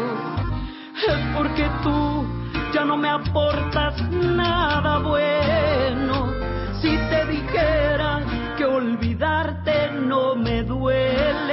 es 0.95 1.35
porque 1.35 1.69
tú 1.83 2.25
ya 2.73 2.85
no 2.85 2.97
me 2.97 3.09
aportas 3.09 4.01
nada 4.11 4.99
bueno. 4.99 6.33
Si 6.81 6.95
te 7.09 7.25
dijera 7.25 8.21
que 8.57 8.65
olvidarte 8.65 9.91
no 9.91 10.35
me 10.35 10.63
duele, 10.63 11.46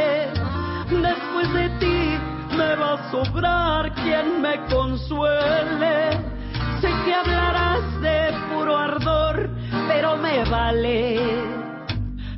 sobrar 3.11 3.93
quien 3.95 4.40
me 4.40 4.64
consuele. 4.67 6.21
Sé 6.81 6.90
que 7.05 7.14
hablarás 7.14 8.01
de 8.01 8.33
puro 8.53 8.77
ardor, 8.77 9.49
pero 9.88 10.17
me 10.17 10.45
vale. 10.45 11.21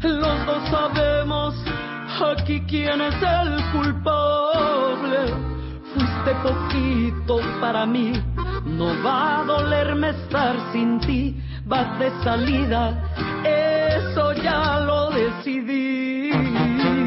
Los 0.03 0.47
dos 0.47 0.69
sabemos 0.71 1.55
aquí 2.25 2.61
quién 2.69 3.01
es 3.01 3.15
el 3.23 3.63
culpable. 3.73 5.35
Fuiste 5.95 6.35
poquito 6.43 7.41
para 7.61 7.87
mí, 7.87 8.13
no 8.65 9.03
va 9.03 9.41
a 9.41 9.45
dolerme 9.45 10.11
estar 10.11 10.57
sin 10.73 11.01
ti. 11.01 11.37
Vas 11.65 11.99
de 11.99 12.11
salida, 12.23 13.03
eso 13.45 14.33
ya 14.35 14.81
lo 14.81 15.11
decidí. 15.11 17.06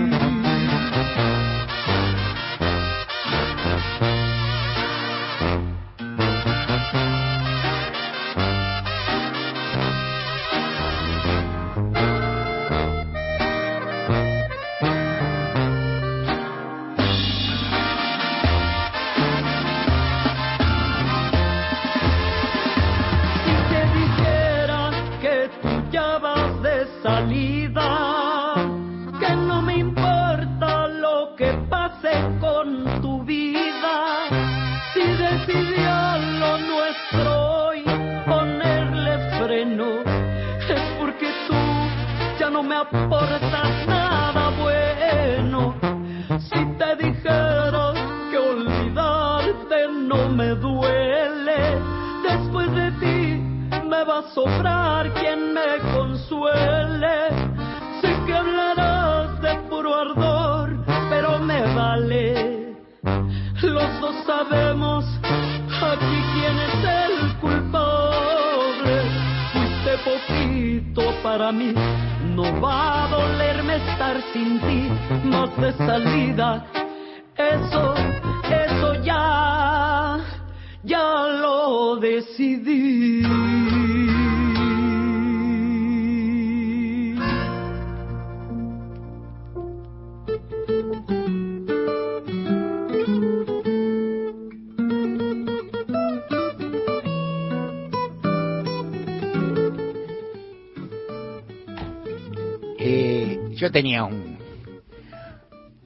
Yo 103.69 103.73
tenía 103.73 104.03
un 104.03 104.39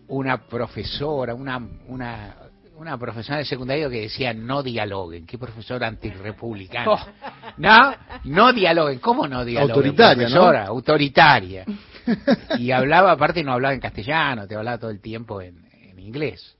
una 0.07 0.47
profesora, 0.47 1.35
una 1.35 1.61
una 1.87 2.33
una 2.77 2.97
profesora 2.97 3.39
de 3.39 3.45
secundario 3.45 3.89
que 3.89 4.03
decía 4.03 4.33
no 4.33 4.63
dialoguen. 4.63 5.25
Qué 5.25 5.37
profesora 5.37 5.87
antirrepublicana. 5.87 6.89
Oh. 6.89 7.05
No, 7.57 7.93
no 8.23 8.53
dialoguen. 8.53 8.99
¿Cómo 8.99 9.27
no 9.27 9.43
dialoguen? 9.43 9.75
Autoritaria, 9.75 10.29
¿no? 10.29 10.45
Autoritaria. 10.45 11.65
Y 12.57 12.71
hablaba, 12.71 13.11
aparte 13.11 13.43
no 13.43 13.51
hablaba 13.51 13.73
en 13.73 13.81
castellano, 13.81 14.47
te 14.47 14.55
hablaba 14.55 14.77
todo 14.77 14.91
el 14.91 15.01
tiempo 15.01 15.41
en, 15.41 15.65
en 15.73 15.99
inglés. 15.99 16.55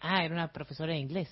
Ah, 0.00 0.24
era 0.24 0.34
una 0.34 0.48
profesora 0.48 0.94
de 0.94 1.00
inglés. 1.00 1.28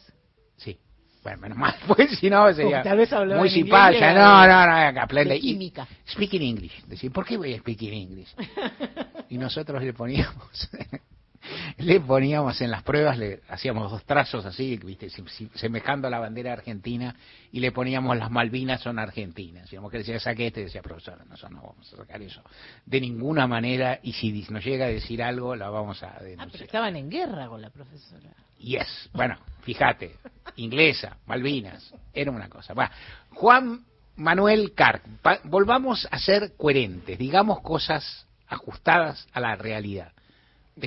Sí. 0.58 0.78
Bueno, 1.22 1.38
menos 1.38 1.56
mal, 1.56 1.74
pues 1.86 2.18
si 2.18 2.28
no 2.28 2.52
sería 2.52 2.82
tal 2.82 2.98
vez 2.98 3.10
hablaba 3.10 3.40
muy 3.40 3.48
simpática. 3.48 4.12
No, 4.12 4.46
no, 4.46 4.92
no, 4.92 5.00
aprende. 5.00 5.32
de 5.32 5.40
química. 5.40 5.88
Speak 6.06 6.34
in 6.34 6.42
English. 6.42 6.84
Decir, 6.84 7.10
¿por 7.10 7.24
qué 7.24 7.38
voy 7.38 7.54
a 7.54 7.58
speak 7.58 7.80
in 7.82 7.94
English? 7.94 8.28
Y 9.30 9.38
nosotros 9.38 9.82
le 9.82 9.92
poníamos, 9.92 10.68
le 11.78 12.00
poníamos 12.00 12.60
en 12.60 12.70
las 12.70 12.82
pruebas, 12.82 13.16
le 13.16 13.40
hacíamos 13.48 13.90
dos 13.90 14.04
trazos 14.04 14.44
así, 14.44 14.76
viste, 14.76 15.08
semejando 15.54 16.08
a 16.08 16.10
la 16.10 16.18
bandera 16.18 16.52
argentina, 16.52 17.14
y 17.52 17.60
le 17.60 17.72
poníamos 17.72 18.16
las 18.16 18.30
Malvinas 18.30 18.80
son 18.80 18.98
argentinas. 18.98 19.68
Si 19.68 19.76
que 19.90 19.98
decía, 19.98 20.18
saque 20.20 20.48
este, 20.48 20.64
decía, 20.64 20.82
profesora, 20.82 21.24
nosotros 21.24 21.52
no 21.52 21.62
vamos 21.62 21.92
a 21.92 21.96
sacar 21.96 22.20
eso 22.20 22.42
de 22.84 23.00
ninguna 23.00 23.46
manera, 23.46 23.98
y 24.02 24.12
si 24.12 24.32
nos 24.50 24.64
llega 24.64 24.86
a 24.86 24.88
decir 24.88 25.22
algo, 25.22 25.54
la 25.56 25.70
vamos 25.70 26.02
a 26.02 26.08
Ah, 26.08 26.14
pero 26.18 26.30
denunciar. 26.30 26.62
estaban 26.64 26.96
en 26.96 27.08
guerra 27.08 27.46
con 27.48 27.62
la 27.62 27.70
profesora. 27.70 28.34
Yes, 28.58 29.08
bueno, 29.14 29.38
fíjate, 29.62 30.16
inglesa, 30.56 31.16
Malvinas, 31.26 31.94
era 32.12 32.30
una 32.30 32.48
cosa. 32.48 32.74
Va. 32.74 32.90
Juan 33.30 33.84
Manuel 34.16 34.74
Carr, 34.74 35.00
volvamos 35.44 36.06
a 36.10 36.18
ser 36.18 36.56
coherentes, 36.56 37.16
digamos 37.18 37.60
cosas 37.60 38.26
ajustadas 38.50 39.26
a 39.32 39.40
la 39.40 39.56
realidad. 39.56 40.12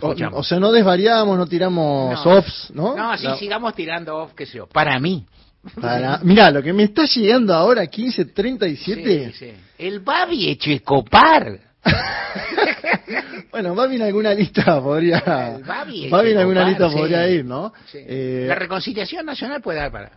O, 0.02 0.16
o 0.40 0.44
sea, 0.44 0.60
no 0.60 0.72
desvariamos, 0.72 1.38
no 1.38 1.46
tiramos 1.48 2.26
No. 2.26 2.32
offs, 2.32 2.72
¿no? 2.74 2.96
No, 2.96 3.18
sí, 3.18 3.26
La- 3.26 3.38
sigamos 3.38 3.74
tirando 3.76 4.16
off, 4.18 4.34
qué 4.34 4.46
sé 4.46 4.58
yo. 4.58 4.68
Para 4.68 5.00
mí. 5.00 5.26
Para, 5.80 6.18
mirá, 6.24 6.52
lo 6.52 6.62
que 6.62 6.74
me 6.74 6.84
está 6.84 7.06
llegando 7.06 7.54
ahora, 7.54 7.82
1537. 7.84 9.32
Sí, 9.34 9.46
sí. 9.46 9.52
El 9.78 10.00
Babi 10.02 10.50
Echecopar. 10.50 11.60
Bueno, 13.52 13.76
Babi 13.76 13.98
en 13.98 14.02
alguna 14.02 14.34
lista 14.34 14.82
podría. 14.82 15.56
El 15.58 15.64
Babi 15.64 16.10
Babi 16.10 16.32
en 16.32 16.38
alguna 16.40 16.68
lista 16.68 16.90
sí. 16.90 16.96
podría 16.98 17.30
ir, 17.30 17.46
¿no? 17.46 17.72
Sí. 17.86 18.00
Eh, 18.02 18.46
La 18.48 18.56
reconciliación 18.56 19.26
nacional 19.26 19.62
puede 19.62 19.78
dar 19.78 19.92
para. 19.92 20.12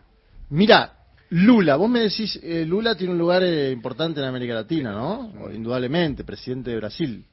Mira, 0.49 0.93
Lula, 1.31 1.77
vos 1.77 1.91
me 1.91 2.01
decís, 2.01 2.41
eh, 2.43 2.65
Lula 2.67 2.95
tiene 2.95 3.13
un 3.13 3.19
lugar 3.19 3.43
eh, 3.43 3.71
importante 3.73 4.21
en 4.21 4.27
América 4.27 4.55
Latina, 4.55 4.93
¿no? 4.93 5.33
Indudablemente, 5.53 6.25
presidente 6.25 6.71
de 6.71 6.77
Brasil. 6.77 7.25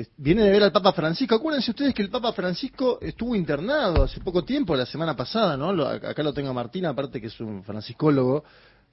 Es- 0.00 0.10
viene 0.16 0.42
de 0.44 0.50
ver 0.50 0.62
al 0.62 0.72
Papa 0.72 0.92
Francisco. 0.92 1.34
Acuérdense 1.34 1.70
ustedes 1.70 1.94
que 1.94 2.02
el 2.02 2.10
Papa 2.10 2.32
Francisco 2.32 2.98
estuvo 3.00 3.34
internado 3.34 4.04
hace 4.04 4.20
poco 4.20 4.44
tiempo, 4.44 4.76
la 4.76 4.86
semana 4.86 5.16
pasada, 5.16 5.56
¿no? 5.56 5.72
Lo- 5.72 5.88
acá 5.88 6.22
lo 6.22 6.32
tengo 6.32 6.50
a 6.50 6.52
Martín, 6.52 6.86
aparte 6.86 7.20
que 7.20 7.26
es 7.28 7.40
un 7.40 7.62
franciscólogo. 7.64 8.44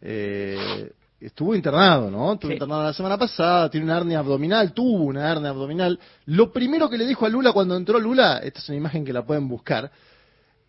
Eh, 0.01 0.91
estuvo 1.19 1.55
internado, 1.55 2.09
¿no? 2.11 2.33
Estuvo 2.33 2.49
Sí. 2.49 2.55
internado 2.55 2.83
la 2.83 2.93
semana 2.93 3.17
pasada, 3.17 3.69
tiene 3.69 3.85
una 3.85 3.97
hernia 3.97 4.19
abdominal, 4.19 4.73
tuvo 4.73 5.03
una 5.05 5.31
hernia 5.31 5.49
abdominal. 5.51 5.99
Lo 6.25 6.51
primero 6.51 6.89
que 6.89 6.97
le 6.97 7.05
dijo 7.05 7.25
a 7.25 7.29
Lula 7.29 7.51
cuando 7.51 7.75
entró 7.75 7.99
Lula, 7.99 8.39
esta 8.39 8.59
es 8.59 8.69
una 8.69 8.77
imagen 8.77 9.05
que 9.05 9.13
la 9.13 9.23
pueden 9.25 9.47
buscar, 9.47 9.91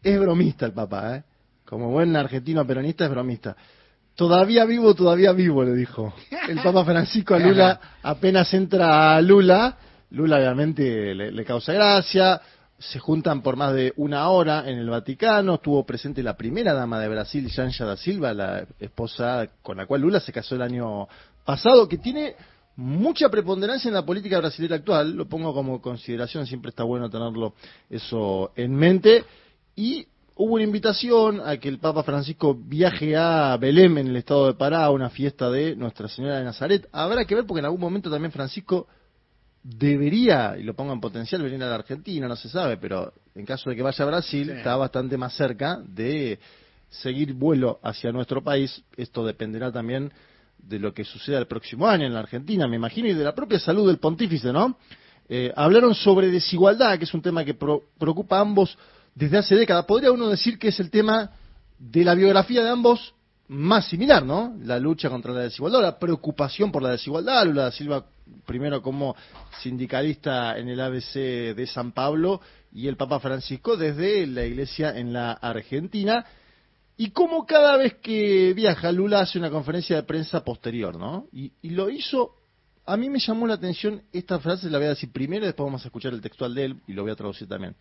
es 0.03 0.20
bromista 0.20 0.66
el 0.66 0.72
Papa, 0.72 1.16
¿eh? 1.16 1.22
Como 1.64 1.90
buen 1.90 2.14
argentino 2.14 2.64
peronista 2.66 3.05
es 3.05 3.11
bromista. 3.11 3.57
Todavía 4.14 4.64
vivo, 4.64 4.94
todavía 4.94 5.33
vivo, 5.33 5.64
le 5.64 5.75
dijo. 5.75 6.14
El 6.49 6.61
Papa 6.61 6.85
Francisco 6.85 7.35
a 7.35 7.38
Lula, 7.38 7.81
apenas 8.03 8.55
entra 8.55 9.16
a 9.16 9.20
Lula, 9.20 9.77
Lula 10.11 10.37
obviamente 10.37 11.14
le, 11.14 11.45
causa 11.45 11.73
gracia, 11.73 12.40
se 12.79 12.99
juntan 12.99 13.42
por 13.42 13.57
más 13.57 13.75
de 13.75 13.92
una 13.97 14.29
hora 14.29 14.69
en 14.69 14.79
el 14.79 14.88
Vaticano, 14.88 15.55
estuvo 15.55 15.85
presente 15.85 16.23
la 16.23 16.37
primera 16.37 16.75
dama 16.75 17.01
de 17.01 17.09
Brasil, 17.09 17.51
Janja 17.51 17.85
da 17.85 17.97
Silva, 17.97 18.33
la 18.33 18.66
esposa 18.79 19.49
con 19.62 19.79
la 19.79 19.87
cual 19.87 20.03
Lula 20.03 20.21
se 20.21 20.33
casó 20.33 20.55
el 20.55 20.62
año 20.62 21.09
pasado, 21.45 21.88
que 21.88 21.99
tiene 21.99 22.37
mucha 22.77 23.31
preponderancia 23.31 23.88
en 23.88 23.95
la 23.95 24.05
política 24.05 24.38
brasileña 24.38 24.77
actual, 24.77 25.12
lo 25.12 25.27
pongo 25.27 25.55
como 25.55 25.81
consideración, 25.81 26.47
siempre 26.47 26.69
está 26.69 26.85
bueno 26.85 27.11
tenerlo 27.11 27.55
eso 27.88 28.53
en 28.55 28.75
mente, 28.75 29.25
y 29.75 30.07
hubo 30.37 30.55
una 30.55 30.64
invitación 30.64 31.40
a 31.45 31.57
que 31.57 31.69
el 31.69 31.79
Papa 31.79 32.03
Francisco 32.03 32.55
viaje 32.55 33.16
a 33.16 33.57
Belém, 33.57 33.99
en 33.99 34.09
el 34.09 34.16
estado 34.16 34.47
de 34.47 34.55
Pará, 34.55 34.85
a 34.85 34.90
una 34.90 35.09
fiesta 35.09 35.51
de 35.51 35.75
Nuestra 35.75 36.09
Señora 36.09 36.37
de 36.37 36.45
Nazaret. 36.45 36.88
Habrá 36.92 37.25
que 37.25 37.35
ver 37.35 37.47
porque 37.47 37.61
en 37.61 37.64
algún 37.64 37.81
momento 37.81 38.11
también 38.11 38.33
Francisco 38.33 38.87
debería, 39.68 40.57
y 40.59 40.62
lo 40.62 40.74
pongo 40.74 40.92
en 40.92 41.00
potencial, 41.00 41.42
venir 41.42 41.62
a 41.64 41.68
la 41.68 41.74
Argentina, 41.74 42.29
no 42.29 42.37
se 42.37 42.48
sabe, 42.48 42.76
pero 42.76 43.12
en 43.35 43.44
caso 43.44 43.68
de 43.68 43.74
que 43.76 43.83
vaya 43.83 44.05
a 44.05 44.07
Brasil, 44.09 44.50
está 44.50 44.76
bastante 44.76 45.16
más 45.16 45.35
cerca 45.35 45.81
de 45.85 46.38
seguir 46.88 47.33
vuelo 47.35 47.81
hacia 47.83 48.12
nuestro 48.12 48.42
país. 48.44 48.83
Esto 48.96 49.24
dependerá 49.24 49.72
también 49.72 50.12
de 50.57 50.79
lo 50.79 50.94
que 50.94 51.05
suceda 51.05 51.38
el 51.38 51.46
próximo 51.46 51.87
año 51.88 52.07
en 52.07 52.14
la 52.14 52.20
Argentina, 52.20 52.68
me 52.68 52.76
imagino, 52.76 53.09
y 53.09 53.14
de 53.14 53.24
la 53.24 53.35
propia 53.35 53.59
salud 53.59 53.88
del 53.88 53.98
pontífice, 53.98 54.52
¿no? 54.52 54.79
Eh, 55.29 55.52
hablaron 55.57 55.94
sobre 55.94 56.31
desigualdad, 56.31 56.96
que 56.98 57.05
es 57.05 57.12
un 57.14 57.22
tema 57.22 57.44
que 57.44 57.55
pro- 57.55 57.83
preocupa 57.98 58.38
a 58.38 58.42
ambos 58.42 58.79
desde 59.16 59.38
hace 59.38 59.57
décadas. 59.57 59.85
Podría 59.85 60.12
uno 60.12 60.29
decir 60.29 60.59
que 60.61 60.68
es 60.68 60.79
el 60.79 60.90
tema 60.90 61.33
de 61.79 62.05
la 62.05 62.14
biografía 62.14 62.62
de 62.62 62.70
ambos 62.70 63.15
más 63.48 63.87
similar, 63.88 64.24
¿no? 64.24 64.56
La 64.62 64.78
lucha 64.78 65.09
contra 65.09 65.32
la 65.32 65.42
desigualdad, 65.42 65.82
la 65.82 65.98
preocupación 65.98 66.72
por 66.72 66.82
la 66.82 66.90
desigualdad. 66.90 67.44
Lula 67.44 67.64
da 67.64 67.72
Silva, 67.72 68.06
primero 68.44 68.82
como 68.82 69.14
sindicalista 69.62 70.59
en 70.59 70.68
el 70.68 70.80
ABC 70.80 71.14
de 71.54 71.66
San 71.66 71.92
Pablo, 71.92 72.40
y 72.72 72.88
el 72.88 72.96
Papa 72.96 73.20
Francisco 73.20 73.76
desde 73.76 74.26
la 74.26 74.44
iglesia 74.44 74.96
en 74.96 75.12
la 75.12 75.32
Argentina. 75.32 76.26
Y 76.96 77.11
como 77.11 77.46
cada 77.46 77.76
vez 77.76 77.94
que 77.94 78.52
viaja 78.54 78.90
Lula 78.90 79.20
hace 79.20 79.38
una 79.38 79.50
conferencia 79.50 79.96
de 79.96 80.02
prensa 80.02 80.42
posterior, 80.42 80.98
¿no? 80.98 81.26
Y, 81.32 81.52
y 81.62 81.70
lo 81.70 81.90
hizo, 81.90 82.37
a 82.87 82.96
mí 82.96 83.11
me 83.11 83.18
llamó 83.18 83.46
la 83.46 83.54
atención 83.54 84.02
esta 84.12 84.38
frase, 84.40 84.70
la 84.70 84.78
voy 84.78 84.87
a 84.87 84.90
decir 84.90 85.12
primero, 85.12 85.44
y 85.44 85.46
después 85.46 85.66
vamos 85.66 85.85
a 85.85 85.88
escuchar 85.88 86.12
el 86.12 86.20
textual 86.20 86.54
de 86.54 86.64
él 86.64 86.80
y 86.87 86.94
lo 86.94 87.02
voy 87.02 87.12
a 87.12 87.16
traducir 87.16 87.48
también. 87.48 87.76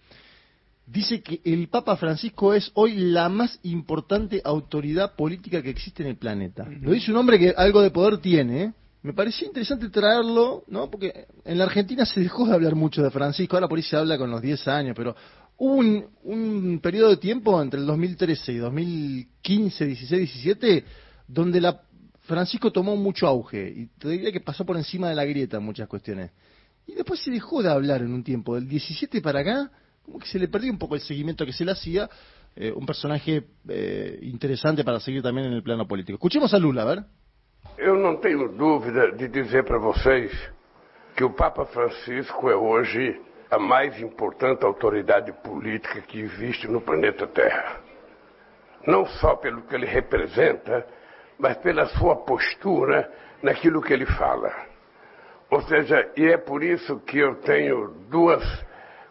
Dice 0.87 1.21
que 1.21 1.41
el 1.43 1.67
Papa 1.67 1.97
Francisco 1.97 2.53
es 2.53 2.71
hoy 2.75 2.95
la 2.95 3.27
más 3.27 3.59
importante 3.63 4.41
autoridad 4.43 5.15
política 5.15 5.61
que 5.63 5.71
existe 5.71 6.03
en 6.03 6.09
el 6.09 6.17
planeta. 6.17 6.67
Lo 6.81 6.91
dice 6.91 7.11
un 7.11 7.17
hombre 7.17 7.39
que 7.39 7.53
algo 7.57 7.81
de 7.81 7.89
poder 7.89 8.19
tiene. 8.19 8.63
¿eh? 8.63 8.73
Me 9.01 9.13
pareció 9.13 9.47
interesante 9.47 9.89
traerlo, 9.89 10.63
¿no? 10.67 10.89
Porque 10.91 11.25
en 11.43 11.57
la 11.57 11.63
Argentina 11.63 12.05
se 12.05 12.19
dejó 12.19 12.47
de 12.47 12.53
hablar 12.53 12.75
mucho 12.75 13.01
de 13.01 13.09
Francisco, 13.09 13.55
ahora 13.55 13.67
por 13.67 13.77
ahí 13.77 13.83
se 13.83 13.95
habla 13.95 14.17
con 14.17 14.29
los 14.29 14.41
10 14.41 14.67
años, 14.67 14.93
pero 14.95 15.15
hubo 15.57 15.73
un, 15.75 16.05
un 16.23 16.79
periodo 16.81 17.09
de 17.09 17.17
tiempo 17.17 17.59
entre 17.59 17.79
el 17.79 17.87
2013 17.87 18.53
y 18.53 18.57
2015, 18.57 19.85
16, 19.85 20.21
17, 20.21 20.85
donde 21.27 21.61
la 21.61 21.81
Francisco 22.25 22.71
tomó 22.71 22.95
mucho 22.95 23.27
auge 23.27 23.69
y 23.75 23.85
te 23.99 24.09
diría 24.09 24.31
que 24.31 24.39
pasó 24.39 24.65
por 24.65 24.77
encima 24.77 25.09
de 25.09 25.15
la 25.15 25.25
grieta 25.25 25.57
en 25.57 25.63
muchas 25.63 25.87
cuestiones. 25.87 26.31
Y 26.87 26.93
después 26.93 27.19
se 27.19 27.31
dejó 27.31 27.63
de 27.63 27.71
hablar 27.71 28.01
en 28.01 28.13
un 28.13 28.23
tiempo, 28.23 28.55
del 28.55 28.67
17 28.67 29.21
para 29.21 29.41
acá, 29.41 29.71
como 30.05 30.19
que 30.19 30.27
se 30.27 30.39
le 30.39 30.47
perdió 30.47 30.71
un 30.71 30.77
poco 30.77 30.95
el 30.95 31.01
seguimiento 31.01 31.45
que 31.45 31.53
se 31.53 31.65
le 31.65 31.71
hacía, 31.71 32.09
eh, 32.55 32.71
un 32.71 32.85
personaje 32.85 33.43
eh, 33.67 34.19
interesante 34.21 34.83
para 34.83 34.99
seguir 34.99 35.21
también 35.21 35.47
en 35.47 35.53
el 35.53 35.63
plano 35.63 35.87
político. 35.87 36.15
Escuchemos 36.15 36.53
a 36.53 36.59
Lula, 36.59 36.83
a 36.83 36.85
ver. 36.85 37.03
Eu 37.77 37.95
não 37.95 38.17
tenho 38.17 38.47
dúvida 38.49 39.11
de 39.11 39.27
dizer 39.27 39.65
para 39.65 39.77
vocês 39.77 40.31
que 41.15 41.23
o 41.23 41.31
Papa 41.31 41.65
Francisco 41.65 42.49
é 42.49 42.55
hoje 42.55 43.19
a 43.49 43.59
mais 43.59 43.99
importante 43.99 44.63
autoridade 44.63 45.33
política 45.43 46.01
que 46.01 46.19
existe 46.19 46.67
no 46.67 46.81
planeta 46.81 47.27
Terra. 47.27 47.81
Não 48.87 49.05
só 49.05 49.35
pelo 49.35 49.63
que 49.63 49.75
ele 49.75 49.85
representa, 49.85 50.85
mas 51.37 51.57
pela 51.57 51.87
sua 51.87 52.15
postura 52.17 53.11
naquilo 53.41 53.81
que 53.81 53.93
ele 53.93 54.05
fala. 54.05 54.53
Ou 55.49 55.61
seja, 55.63 56.09
e 56.15 56.25
é 56.25 56.37
por 56.37 56.63
isso 56.63 56.99
que 57.01 57.17
eu 57.17 57.35
tenho 57.35 57.89
duas 58.09 58.43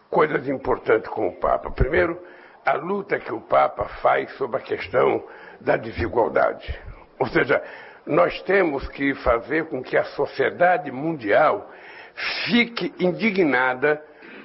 coisas 0.09 0.47
importantes 0.47 1.09
com 1.09 1.27
o 1.27 1.35
Papa. 1.35 1.71
Primeiro, 1.71 2.19
a 2.65 2.73
luta 2.73 3.19
que 3.19 3.33
o 3.33 3.41
Papa 3.41 3.85
faz 4.01 4.31
sobre 4.37 4.57
a 4.57 4.61
questão 4.61 5.23
da 5.61 5.77
desigualdade. 5.77 6.77
Ou 7.19 7.27
seja, 7.27 7.61
nós 8.05 8.41
temos 8.43 8.87
que 8.89 9.13
fazer 9.15 9.65
com 9.65 9.81
que 9.81 9.97
a 9.97 10.03
sociedade 10.03 10.91
mundial 10.91 11.69
fique 12.45 12.93
indignada 12.99 14.01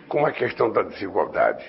com 0.09 0.27
a 0.27 0.33
questão 0.33 0.71
da 0.71 0.83
desigualdade. 0.83 1.65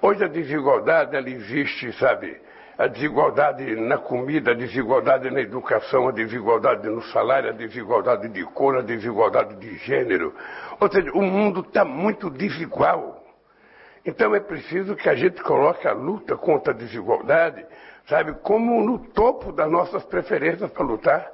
Hoje 0.00 0.24
a 0.24 0.28
desigualdade 0.28 1.14
ela 1.14 1.28
existe, 1.28 1.92
sabe? 1.98 2.40
A 2.76 2.86
desigualdade 2.86 3.76
na 3.76 3.98
comida, 3.98 4.52
a 4.52 4.54
desigualdade 4.54 5.30
na 5.30 5.40
educação, 5.40 6.08
a 6.08 6.12
desigualdade 6.12 6.88
no 6.88 7.02
salário, 7.02 7.50
a 7.50 7.52
desigualdade 7.52 8.28
de 8.28 8.44
cor, 8.44 8.78
a 8.78 8.82
desigualdade 8.82 9.54
de 9.56 9.76
gênero. 9.78 10.34
Ou 10.80 10.90
seja, 10.90 11.12
o 11.12 11.22
mundo 11.22 11.60
está 11.60 11.84
muito 11.84 12.30
desigual. 12.30 13.21
Então 14.04 14.34
é 14.34 14.40
preciso 14.40 14.96
que 14.96 15.08
a 15.08 15.14
gente 15.14 15.40
coloque 15.42 15.86
a 15.86 15.92
luta 15.92 16.36
contra 16.36 16.72
a 16.72 16.76
desigualdade, 16.76 17.64
sabe, 18.08 18.34
como 18.42 18.84
no 18.84 18.98
topo 19.10 19.52
das 19.52 19.70
nossas 19.70 20.04
preferências 20.04 20.70
para 20.72 20.84
lutar. 20.84 21.32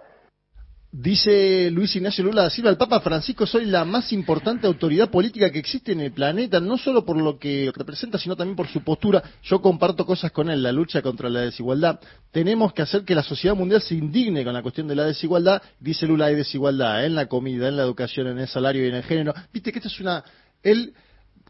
Dice 0.90 1.70
Luis 1.70 1.94
Ignacio 1.96 2.24
Lula 2.24 2.44
da 2.44 2.50
Silva, 2.50 2.70
el 2.70 2.78
Papa 2.78 3.00
Francisco 3.00 3.46
soy 3.46 3.66
la 3.66 3.84
más 3.84 4.10
importante 4.10 4.66
autoridad 4.66 5.10
política 5.10 5.50
que 5.50 5.58
existe 5.58 5.92
en 5.92 6.00
el 6.00 6.12
planeta, 6.12 6.60
no 6.60 6.78
solo 6.78 7.04
por 7.04 7.18
lo 7.18 7.38
que 7.38 7.70
representa, 7.74 8.18
sino 8.18 8.36
también 8.36 8.56
por 8.56 8.68
su 8.68 8.82
postura. 8.82 9.22
Yo 9.42 9.60
comparto 9.60 10.06
cosas 10.06 10.32
con 10.32 10.48
él, 10.48 10.62
la 10.62 10.72
lucha 10.72 11.02
contra 11.02 11.28
la 11.28 11.40
desigualdad. 11.40 12.00
Tenemos 12.30 12.72
que 12.72 12.80
hacer 12.80 13.04
que 13.04 13.14
la 13.14 13.22
sociedad 13.22 13.54
mundial 13.54 13.82
se 13.82 13.96
indigne 13.96 14.44
con 14.44 14.54
la 14.54 14.62
cuestión 14.62 14.88
de 14.88 14.94
la 14.94 15.04
desigualdad. 15.04 15.60
Dice 15.78 16.06
Lula, 16.06 16.26
hay 16.26 16.36
desigualdad 16.36 17.04
en 17.04 17.14
la 17.14 17.26
comida, 17.26 17.68
en 17.68 17.76
la 17.76 17.82
educación, 17.82 18.26
en 18.28 18.38
el 18.38 18.48
salario 18.48 18.84
y 18.84 18.88
en 18.88 18.94
el 18.94 19.02
género. 19.02 19.34
Viste 19.52 19.70
que 19.72 19.80
esto 19.80 19.88
es 19.88 20.00
una... 20.00 20.24
Él 20.62 20.94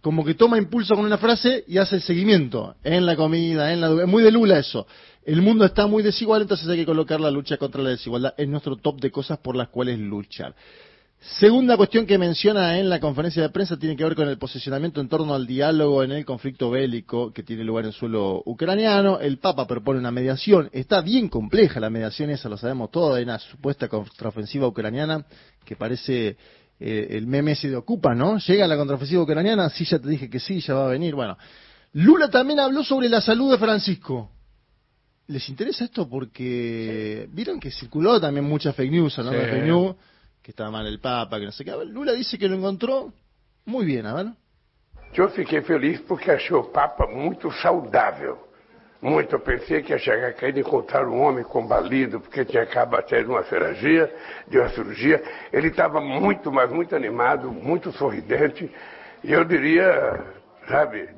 como 0.02 0.24
que 0.24 0.34
toma 0.34 0.58
impulso 0.58 0.94
con 0.94 1.04
una 1.04 1.18
frase 1.18 1.64
y 1.66 1.78
hace 1.78 1.96
el 1.96 2.02
seguimiento 2.02 2.76
en 2.84 3.06
la 3.06 3.16
comida, 3.16 3.72
en 3.72 3.80
la 3.80 3.88
educación. 3.88 4.10
Muy 4.10 4.22
de 4.22 4.30
Lula 4.30 4.58
eso. 4.58 4.86
El 5.24 5.42
mundo 5.42 5.64
está 5.64 5.86
muy 5.86 6.02
desigual, 6.02 6.42
entonces 6.42 6.66
hay 6.68 6.78
que 6.78 6.86
colocar 6.86 7.20
la 7.20 7.30
lucha 7.30 7.58
contra 7.58 7.82
la 7.82 7.90
desigualdad 7.90 8.34
en 8.38 8.50
nuestro 8.50 8.76
top 8.76 9.00
de 9.00 9.10
cosas 9.10 9.38
por 9.38 9.56
las 9.56 9.68
cuales 9.68 9.98
luchar. 9.98 10.54
Segunda 11.20 11.76
cuestión 11.76 12.06
que 12.06 12.16
menciona 12.16 12.78
en 12.78 12.88
la 12.88 13.00
conferencia 13.00 13.42
de 13.42 13.50
prensa 13.50 13.76
tiene 13.76 13.96
que 13.96 14.04
ver 14.04 14.14
con 14.14 14.28
el 14.28 14.38
posicionamiento 14.38 15.00
en 15.00 15.08
torno 15.08 15.34
al 15.34 15.48
diálogo 15.48 16.04
en 16.04 16.12
el 16.12 16.24
conflicto 16.24 16.70
bélico 16.70 17.32
que 17.32 17.42
tiene 17.42 17.64
lugar 17.64 17.86
en 17.86 17.92
suelo 17.92 18.40
ucraniano. 18.46 19.18
El 19.18 19.38
Papa 19.38 19.66
propone 19.66 19.98
una 19.98 20.12
mediación. 20.12 20.70
Está 20.72 21.00
bien 21.00 21.28
compleja 21.28 21.80
la 21.80 21.90
mediación, 21.90 22.30
esa 22.30 22.48
lo 22.48 22.56
sabemos 22.56 22.92
todo. 22.92 23.14
Hay 23.14 23.24
una 23.24 23.40
supuesta 23.40 23.88
contraofensiva 23.88 24.68
ucraniana 24.68 25.26
que 25.64 25.74
parece 25.74 26.36
eh, 26.80 27.08
el 27.10 27.26
meme 27.26 27.52
ese 27.52 27.68
de 27.68 27.76
Ocupa, 27.76 28.14
¿no? 28.14 28.38
Llega 28.38 28.66
la 28.66 28.76
contraofensiva 28.76 29.22
ucraniana, 29.22 29.68
sí, 29.70 29.84
ya 29.84 29.98
te 29.98 30.08
dije 30.08 30.30
que 30.30 30.40
sí, 30.40 30.60
ya 30.60 30.74
va 30.74 30.86
a 30.86 30.90
venir. 30.90 31.14
Bueno, 31.14 31.36
Lula 31.92 32.28
también 32.28 32.60
habló 32.60 32.84
sobre 32.84 33.08
la 33.08 33.20
salud 33.20 33.50
de 33.50 33.58
Francisco. 33.58 34.30
¿Les 35.26 35.46
interesa 35.48 35.84
esto? 35.84 36.08
Porque 36.08 37.28
vieron 37.32 37.60
que 37.60 37.70
circuló 37.70 38.20
también 38.20 38.46
mucha 38.46 38.72
fake 38.72 38.90
news, 38.90 39.18
hablando 39.18 39.40
de 39.40 39.46
Sí. 39.46 39.50
fake 39.52 39.64
news, 39.66 39.96
que 40.42 40.52
estaba 40.52 40.70
mal 40.70 40.86
el 40.86 41.00
Papa, 41.00 41.38
que 41.38 41.44
no 41.46 41.52
sé 41.52 41.64
qué. 41.64 41.70
A 41.70 41.76
ver, 41.76 41.88
Lula 41.88 42.12
dice 42.12 42.38
que 42.38 42.48
lo 42.48 42.56
encontró 42.56 43.12
muy 43.66 43.84
bien, 43.84 44.06
a 44.06 44.14
ver. 44.14 44.26
Eu 45.14 45.28
fiquei 45.30 45.62
feliz 45.62 46.00
porque 46.06 46.30
achei 46.30 46.54
o 46.54 46.64
Papa 46.64 47.06
muito 47.06 47.50
saudável. 47.62 48.36
Muito. 49.00 49.36
Eu 49.36 49.40
pensei 49.40 49.80
que 49.82 49.92
ia 49.92 49.98
chegar 49.98 50.28
aqui 50.28 50.46
e 50.46 50.60
encontrar 50.60 51.06
um 51.06 51.20
homem 51.20 51.44
combalido, 51.44 52.20
porque 52.20 52.44
tinha 52.44 52.64
acabado 52.64 53.06
de 53.06 53.24
uma 53.24 53.44
cirurgia, 53.44 54.12
de 54.48 54.58
uma 54.58 54.68
cirurgia. 54.70 55.22
Ele 55.52 55.68
estava 55.68 56.00
muito, 56.00 56.50
mas 56.50 56.70
muito 56.70 56.96
animado, 56.96 57.52
muito 57.52 57.92
sorridente. 57.92 58.70
E 59.22 59.32
eu 59.32 59.44
diria, 59.44 60.24
sabe, 60.68 61.08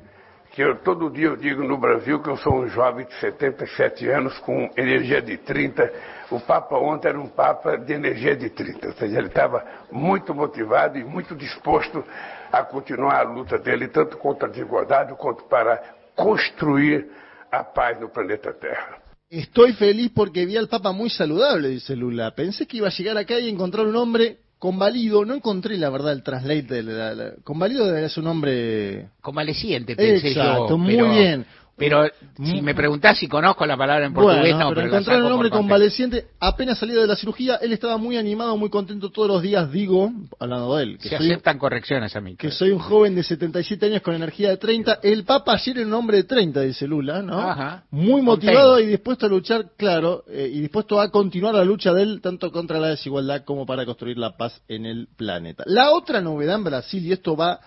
que 0.51 0.61
eu, 0.61 0.75
todo 0.75 1.09
dia 1.09 1.27
eu 1.27 1.37
digo 1.37 1.63
no 1.63 1.77
Brasil 1.77 2.21
que 2.21 2.29
eu 2.29 2.37
sou 2.37 2.55
um 2.55 2.67
jovem 2.67 3.05
de 3.05 3.13
77 3.15 4.07
anos 4.09 4.37
com 4.39 4.69
energia 4.77 5.21
de 5.21 5.37
30. 5.37 5.91
O 6.29 6.39
Papa 6.39 6.77
ontem 6.77 7.07
era 7.07 7.19
um 7.19 7.27
Papa 7.27 7.77
de 7.77 7.93
energia 7.93 8.35
de 8.35 8.49
30. 8.49 8.87
Ou 8.87 8.93
seja, 8.93 9.17
ele 9.17 9.27
estava 9.27 9.65
muito 9.91 10.35
motivado 10.35 10.99
e 10.99 11.03
muito 11.03 11.35
disposto 11.35 12.03
a 12.51 12.63
continuar 12.63 13.21
a 13.21 13.23
luta 13.23 13.57
dele, 13.57 13.87
tanto 13.87 14.17
contra 14.17 14.47
a 14.47 14.51
desigualdade 14.51 15.13
quanto 15.15 15.45
para 15.45 15.81
construir 16.15 17.09
a 17.51 17.73
paz 17.73 17.99
no 17.99 18.11
planeta 18.11 18.51
Terra. 18.59 19.01
Estoy 19.29 19.73
feliz 19.73 20.11
porque 20.13 20.45
vi 20.45 20.57
al 20.57 20.67
Papa 20.67 20.91
muy 20.91 21.09
saludable, 21.09 21.69
dice 21.69 21.95
Lula. 21.95 22.31
Pensé 22.35 22.65
que 22.67 22.77
iba 22.77 22.87
a 22.87 22.91
llegar 22.91 23.17
acá 23.17 23.39
y 23.39 23.47
encontrar 23.49 23.85
un 23.87 23.95
hombre 23.95 24.39
convalido. 24.59 25.23
No 25.25 25.33
encontré, 25.33 25.77
la 25.77 25.89
verdad, 25.89 26.11
el 26.13 26.21
translate. 26.23 26.63
de 26.63 26.83
la- 26.83 27.15
la- 27.15 27.31
convalido 27.43 27.85
debería 27.87 28.09
ser 28.09 28.23
un 28.23 28.29
hombre... 28.29 29.09
Convaleciente, 29.21 29.95
pensé 29.95 30.29
Exacto, 30.29 30.69
yo. 30.69 30.77
muy 30.77 30.95
pero- 30.95 31.09
bien. 31.11 31.45
Pero 31.81 32.09
si 32.43 32.61
me 32.61 32.73
preguntás 32.75 33.17
si 33.17 33.27
conozco 33.27 33.65
la 33.65 33.75
palabra 33.75 34.05
en 34.05 34.13
portugués, 34.13 34.53
Bueno, 34.53 34.59
no, 34.59 34.69
pero 34.69 34.75
pero 34.75 34.87
encontraron 34.87 35.25
un 35.25 35.31
hombre 35.33 35.49
convaleciente 35.49 36.27
apenas 36.39 36.77
salido 36.77 37.01
de 37.01 37.07
la 37.07 37.15
cirugía. 37.15 37.55
Él 37.55 37.73
estaba 37.73 37.97
muy 37.97 38.17
animado, 38.17 38.55
muy 38.55 38.69
contento 38.69 39.09
todos 39.09 39.27
los 39.27 39.41
días, 39.41 39.71
digo, 39.71 40.11
hablando 40.39 40.75
de 40.77 40.83
él. 40.83 40.97
Que 40.97 41.09
Se 41.09 41.17
soy, 41.17 41.31
aceptan 41.31 41.57
correcciones 41.57 42.15
a 42.15 42.21
mí. 42.21 42.35
que 42.35 42.51
soy 42.51 42.71
un 42.71 42.79
joven 42.79 43.15
de 43.15 43.23
77 43.23 43.85
años 43.87 44.01
con 44.01 44.13
energía 44.13 44.49
de 44.49 44.57
30. 44.57 44.99
El 45.03 45.23
Papa 45.23 45.53
ayer 45.53 45.79
era 45.79 45.87
un 45.87 45.93
hombre 45.93 46.17
de 46.17 46.23
30, 46.23 46.61
dice 46.61 46.87
Lula, 46.87 47.21
¿no? 47.21 47.39
Ajá. 47.39 47.83
Muy 47.91 48.21
motivado 48.21 48.79
y 48.79 48.85
dispuesto 48.85 49.25
a 49.25 49.29
luchar, 49.29 49.71
claro, 49.77 50.23
eh, 50.29 50.49
y 50.53 50.61
dispuesto 50.61 50.99
a 51.01 51.09
continuar 51.09 51.55
la 51.55 51.63
lucha 51.65 51.93
de 51.93 52.03
él 52.03 52.21
tanto 52.21 52.51
contra 52.51 52.79
la 52.79 52.87
desigualdad 52.89 53.43
como 53.43 53.65
para 53.65 53.85
construir 53.85 54.17
la 54.17 54.37
paz 54.37 54.61
en 54.67 54.85
el 54.85 55.07
planeta. 55.17 55.63
La 55.67 55.91
otra 55.91 56.21
novedad 56.21 56.55
en 56.55 56.63
Brasil, 56.63 57.05
y 57.05 57.11
esto 57.11 57.35
va, 57.35 57.59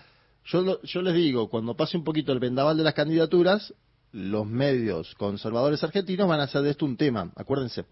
yo, 0.45 0.81
yo 0.83 1.01
les 1.01 1.13
digo, 1.13 1.49
cuando 1.49 1.75
pase 1.75 1.97
un 1.97 2.03
poquito 2.03 2.31
el 2.31 2.39
vendaval 2.39 2.77
de 2.77 2.83
las 2.83 2.93
candidaturas, 2.93 3.73
los 4.15 4.47
medios 4.47 5.13
conservadores 5.15 5.83
argentinos 5.83 6.27
van 6.27 6.39
a 6.39 6.43
hacer 6.43 6.61
de 6.61 6.71
esto 6.71 6.85
un 6.85 6.95
tema, 6.95 7.31
acuérdense. 7.35 7.83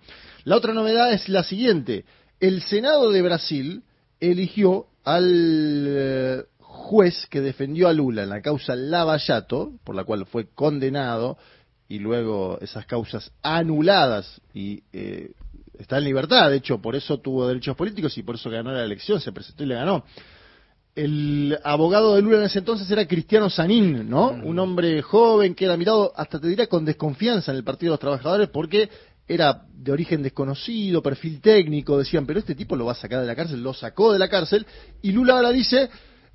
La 0.45 0.55
otra 0.55 0.73
novedad 0.73 1.11
es 1.11 1.27
la 1.27 1.43
siguiente, 1.43 2.05
el 2.39 2.61
Senado 2.61 3.11
de 3.11 3.21
Brasil 3.21 3.83
eligió 4.21 4.87
al 5.03 5.85
eh, 5.87 6.43
juez 6.59 7.27
que 7.29 7.41
defendió 7.41 7.89
a 7.89 7.93
Lula 7.93 8.23
en 8.23 8.29
la 8.29 8.41
causa 8.41 8.75
Lavallato, 8.75 9.73
por 9.83 9.95
la 9.95 10.05
cual 10.05 10.25
fue 10.25 10.47
condenado 10.55 11.37
y 11.89 11.99
luego 11.99 12.57
esas 12.61 12.85
causas 12.85 13.31
anuladas 13.41 14.41
y 14.53 14.81
eh, 14.93 15.31
está 15.77 15.97
en 15.97 16.05
libertad, 16.05 16.49
de 16.49 16.57
hecho, 16.57 16.81
por 16.81 16.95
eso 16.95 17.19
tuvo 17.19 17.47
derechos 17.47 17.75
políticos 17.75 18.17
y 18.17 18.23
por 18.23 18.35
eso 18.35 18.49
ganó 18.49 18.71
la 18.71 18.83
elección, 18.83 19.19
se 19.19 19.33
presentó 19.33 19.63
y 19.63 19.67
le 19.67 19.75
ganó. 19.75 20.05
El 20.95 21.57
abogado 21.63 22.15
de 22.15 22.21
Lula 22.21 22.37
en 22.37 22.43
ese 22.43 22.59
entonces 22.59 22.89
era 22.91 23.07
Cristiano 23.07 23.49
Sanín, 23.49 24.07
¿no? 24.07 24.29
Un 24.29 24.59
hombre 24.59 25.01
joven 25.01 25.55
que 25.55 25.65
era 25.65 25.75
mirado, 25.75 26.13
hasta 26.15 26.39
te 26.39 26.47
diría, 26.47 26.67
con 26.67 26.85
desconfianza 26.85 27.51
en 27.51 27.57
el 27.57 27.63
Partido 27.63 27.91
de 27.91 27.93
los 27.93 27.99
Trabajadores 27.99 28.49
porque 28.49 28.89
era 29.27 29.63
de 29.73 29.91
origen 29.91 30.21
desconocido, 30.21 31.01
perfil 31.01 31.41
técnico, 31.41 31.97
decían, 31.97 32.25
pero 32.25 32.39
este 32.39 32.55
tipo 32.55 32.75
lo 32.75 32.85
va 32.85 32.91
a 32.91 32.95
sacar 32.95 33.21
de 33.21 33.27
la 33.27 33.35
cárcel, 33.35 33.63
lo 33.63 33.73
sacó 33.73 34.13
de 34.13 34.19
la 34.19 34.29
cárcel, 34.29 34.67
y 35.01 35.11
Lula 35.11 35.35
ahora 35.35 35.51
dice, 35.51 35.89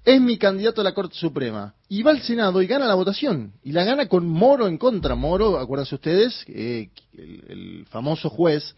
es 0.04 0.20
mi 0.20 0.38
candidato 0.38 0.80
a 0.80 0.84
la 0.84 0.94
Corte 0.94 1.14
Suprema. 1.14 1.74
Y 1.88 2.02
va 2.02 2.10
al 2.10 2.22
Senado 2.22 2.60
y 2.60 2.66
gana 2.66 2.86
la 2.86 2.94
votación, 2.94 3.52
y 3.62 3.72
la 3.72 3.84
gana 3.84 4.08
con 4.08 4.26
Moro 4.26 4.66
en 4.66 4.78
contra. 4.78 5.14
Moro, 5.14 5.58
acuérdense 5.58 5.94
ustedes, 5.94 6.44
eh, 6.48 6.88
el, 7.16 7.44
el 7.48 7.86
famoso 7.86 8.28
juez, 8.28 8.74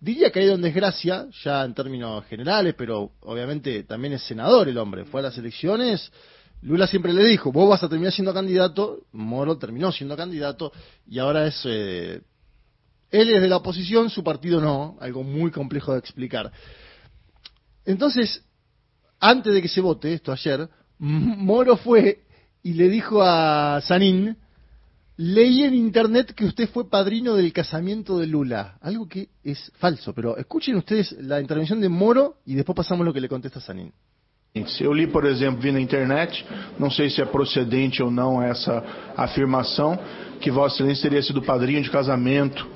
diría 0.00 0.30
ido 0.34 0.54
en 0.54 0.62
desgracia, 0.62 1.26
ya 1.44 1.64
en 1.64 1.74
términos 1.74 2.24
generales, 2.26 2.74
pero 2.76 3.12
obviamente 3.20 3.84
también 3.84 4.14
es 4.14 4.22
senador 4.22 4.68
el 4.68 4.78
hombre, 4.78 5.04
fue 5.04 5.20
a 5.20 5.24
las 5.24 5.38
elecciones. 5.38 6.10
Lula 6.62 6.86
siempre 6.86 7.12
le 7.12 7.24
dijo, 7.24 7.52
vos 7.52 7.68
vas 7.68 7.82
a 7.82 7.88
terminar 7.88 8.12
siendo 8.12 8.34
candidato, 8.34 9.00
Moro 9.12 9.58
terminó 9.58 9.92
siendo 9.92 10.16
candidato 10.16 10.72
y 11.06 11.18
ahora 11.18 11.46
es 11.46 11.62
eh, 11.64 12.20
él 13.10 13.30
es 13.30 13.40
de 13.40 13.48
la 13.48 13.56
oposición, 13.56 14.10
su 14.10 14.22
partido 14.22 14.60
no, 14.60 14.96
algo 15.00 15.22
muy 15.22 15.50
complejo 15.50 15.92
de 15.92 15.98
explicar. 15.98 16.52
Entonces, 17.84 18.44
antes 19.18 19.54
de 19.54 19.62
que 19.62 19.68
se 19.68 19.80
vote 19.80 20.12
esto 20.12 20.32
ayer, 20.32 20.68
Moro 20.98 21.76
fue 21.76 22.24
y 22.62 22.74
le 22.74 22.88
dijo 22.88 23.22
a 23.22 23.80
Sanín, 23.82 24.36
leí 25.18 25.64
en 25.64 25.74
internet 25.74 26.32
que 26.32 26.44
usted 26.44 26.68
fue 26.68 26.88
padrino 26.88 27.34
del 27.34 27.52
casamiento 27.52 28.18
de 28.18 28.28
Lula, 28.28 28.78
algo 28.80 29.08
que 29.08 29.28
es 29.42 29.70
falso, 29.78 30.14
pero 30.14 30.36
escuchen 30.36 30.76
ustedes 30.76 31.12
la 31.20 31.40
intervención 31.40 31.80
de 31.80 31.88
Moro 31.88 32.36
y 32.46 32.54
después 32.54 32.76
pasamos 32.76 33.04
lo 33.04 33.12
que 33.12 33.20
le 33.20 33.28
contesta 33.28 33.60
Sanín. 33.60 33.92
Eu 34.80 34.92
li, 34.92 35.06
por 35.06 35.26
exemplo, 35.26 35.60
vi 35.60 35.70
na 35.70 35.78
internet, 35.78 36.44
não 36.78 36.90
sei 36.90 37.10
se 37.10 37.20
é 37.20 37.24
procedente 37.26 38.02
ou 38.02 38.10
não 38.10 38.42
essa 38.42 38.82
afirmação, 39.16 39.96
que 40.40 40.50
Vossa 40.50 40.76
Excelência 40.76 41.02
teria 41.02 41.22
sido 41.22 41.42
padrinho 41.42 41.82
de 41.82 41.90
casamento 41.90 42.66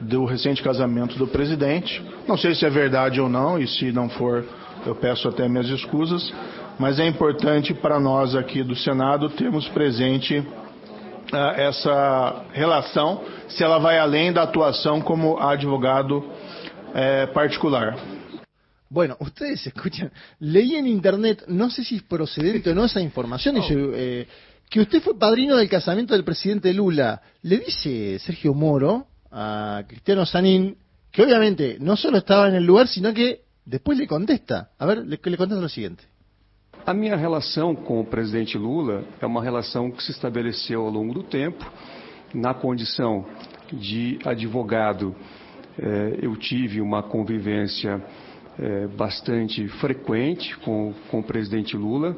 do 0.00 0.24
recente 0.24 0.62
casamento 0.62 1.18
do 1.18 1.26
presidente. 1.26 2.02
Não 2.26 2.38
sei 2.38 2.54
se 2.54 2.64
é 2.64 2.70
verdade 2.70 3.20
ou 3.20 3.28
não, 3.28 3.58
e 3.58 3.66
se 3.66 3.92
não 3.92 4.08
for, 4.08 4.44
eu 4.86 4.94
peço 4.94 5.28
até 5.28 5.48
minhas 5.48 5.68
escusas, 5.68 6.32
mas 6.78 6.98
é 6.98 7.06
importante 7.06 7.74
para 7.74 7.98
nós 7.98 8.34
aqui 8.34 8.62
do 8.62 8.76
Senado 8.76 9.28
termos 9.28 9.68
presente 9.68 10.42
essa 11.32 12.46
relação, 12.52 13.22
se 13.48 13.62
ela 13.62 13.78
vai 13.78 13.98
além 13.98 14.32
da 14.32 14.42
atuação 14.42 15.00
como 15.00 15.38
advogado 15.38 16.24
eh, 16.94 17.26
particular. 17.28 17.96
Bueno, 18.90 19.16
ustedes 19.20 19.66
escuchan, 19.66 20.10
leí 20.40 20.76
en 20.76 20.86
internet, 20.86 21.44
no 21.46 21.70
sé 21.70 21.84
si 21.84 21.96
es 21.96 22.02
procedente 22.02 22.70
o 22.70 22.74
no 22.74 22.86
esa 22.86 23.00
información, 23.00 23.56
eh, 23.68 24.26
que 24.70 24.80
usted 24.80 25.02
fue 25.02 25.18
padrino 25.18 25.56
del 25.56 25.68
casamiento 25.68 26.14
del 26.14 26.24
presidente 26.24 26.72
Lula. 26.72 27.20
Le 27.42 27.58
dice 27.58 28.18
Sergio 28.18 28.54
Moro 28.54 29.06
a 29.30 29.82
Cristiano 29.86 30.24
Sanín, 30.24 30.76
que 31.12 31.22
obviamente 31.22 31.76
no 31.80 31.96
solo 31.96 32.18
estaba 32.18 32.48
en 32.48 32.54
el 32.54 32.64
lugar, 32.64 32.88
sino 32.88 33.12
que 33.12 33.42
después 33.66 33.98
le 33.98 34.06
contesta. 34.06 34.70
A 34.78 34.86
ver, 34.86 34.98
le, 35.06 35.20
le 35.22 35.36
contesta 35.36 35.60
lo 35.60 35.68
siguiente. 35.68 36.04
A 36.88 36.94
minha 36.94 37.16
relação 37.16 37.74
com 37.74 38.00
o 38.00 38.04
presidente 38.04 38.56
Lula 38.56 39.04
é 39.20 39.26
uma 39.26 39.42
relação 39.42 39.90
que 39.90 40.02
se 40.02 40.10
estabeleceu 40.10 40.80
ao 40.80 40.88
longo 40.88 41.12
do 41.12 41.22
tempo. 41.22 41.70
Na 42.32 42.54
condição 42.54 43.26
de 43.70 44.18
advogado, 44.24 45.14
eh, 45.78 46.20
eu 46.22 46.34
tive 46.34 46.80
uma 46.80 47.02
convivência 47.02 48.02
eh, 48.58 48.86
bastante 48.96 49.68
frequente 49.68 50.56
com, 50.60 50.94
com 51.10 51.20
o 51.20 51.22
presidente 51.22 51.76
Lula. 51.76 52.16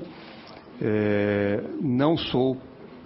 Eh, 0.81 1.65
não 1.81 2.17
sou, 2.17 2.57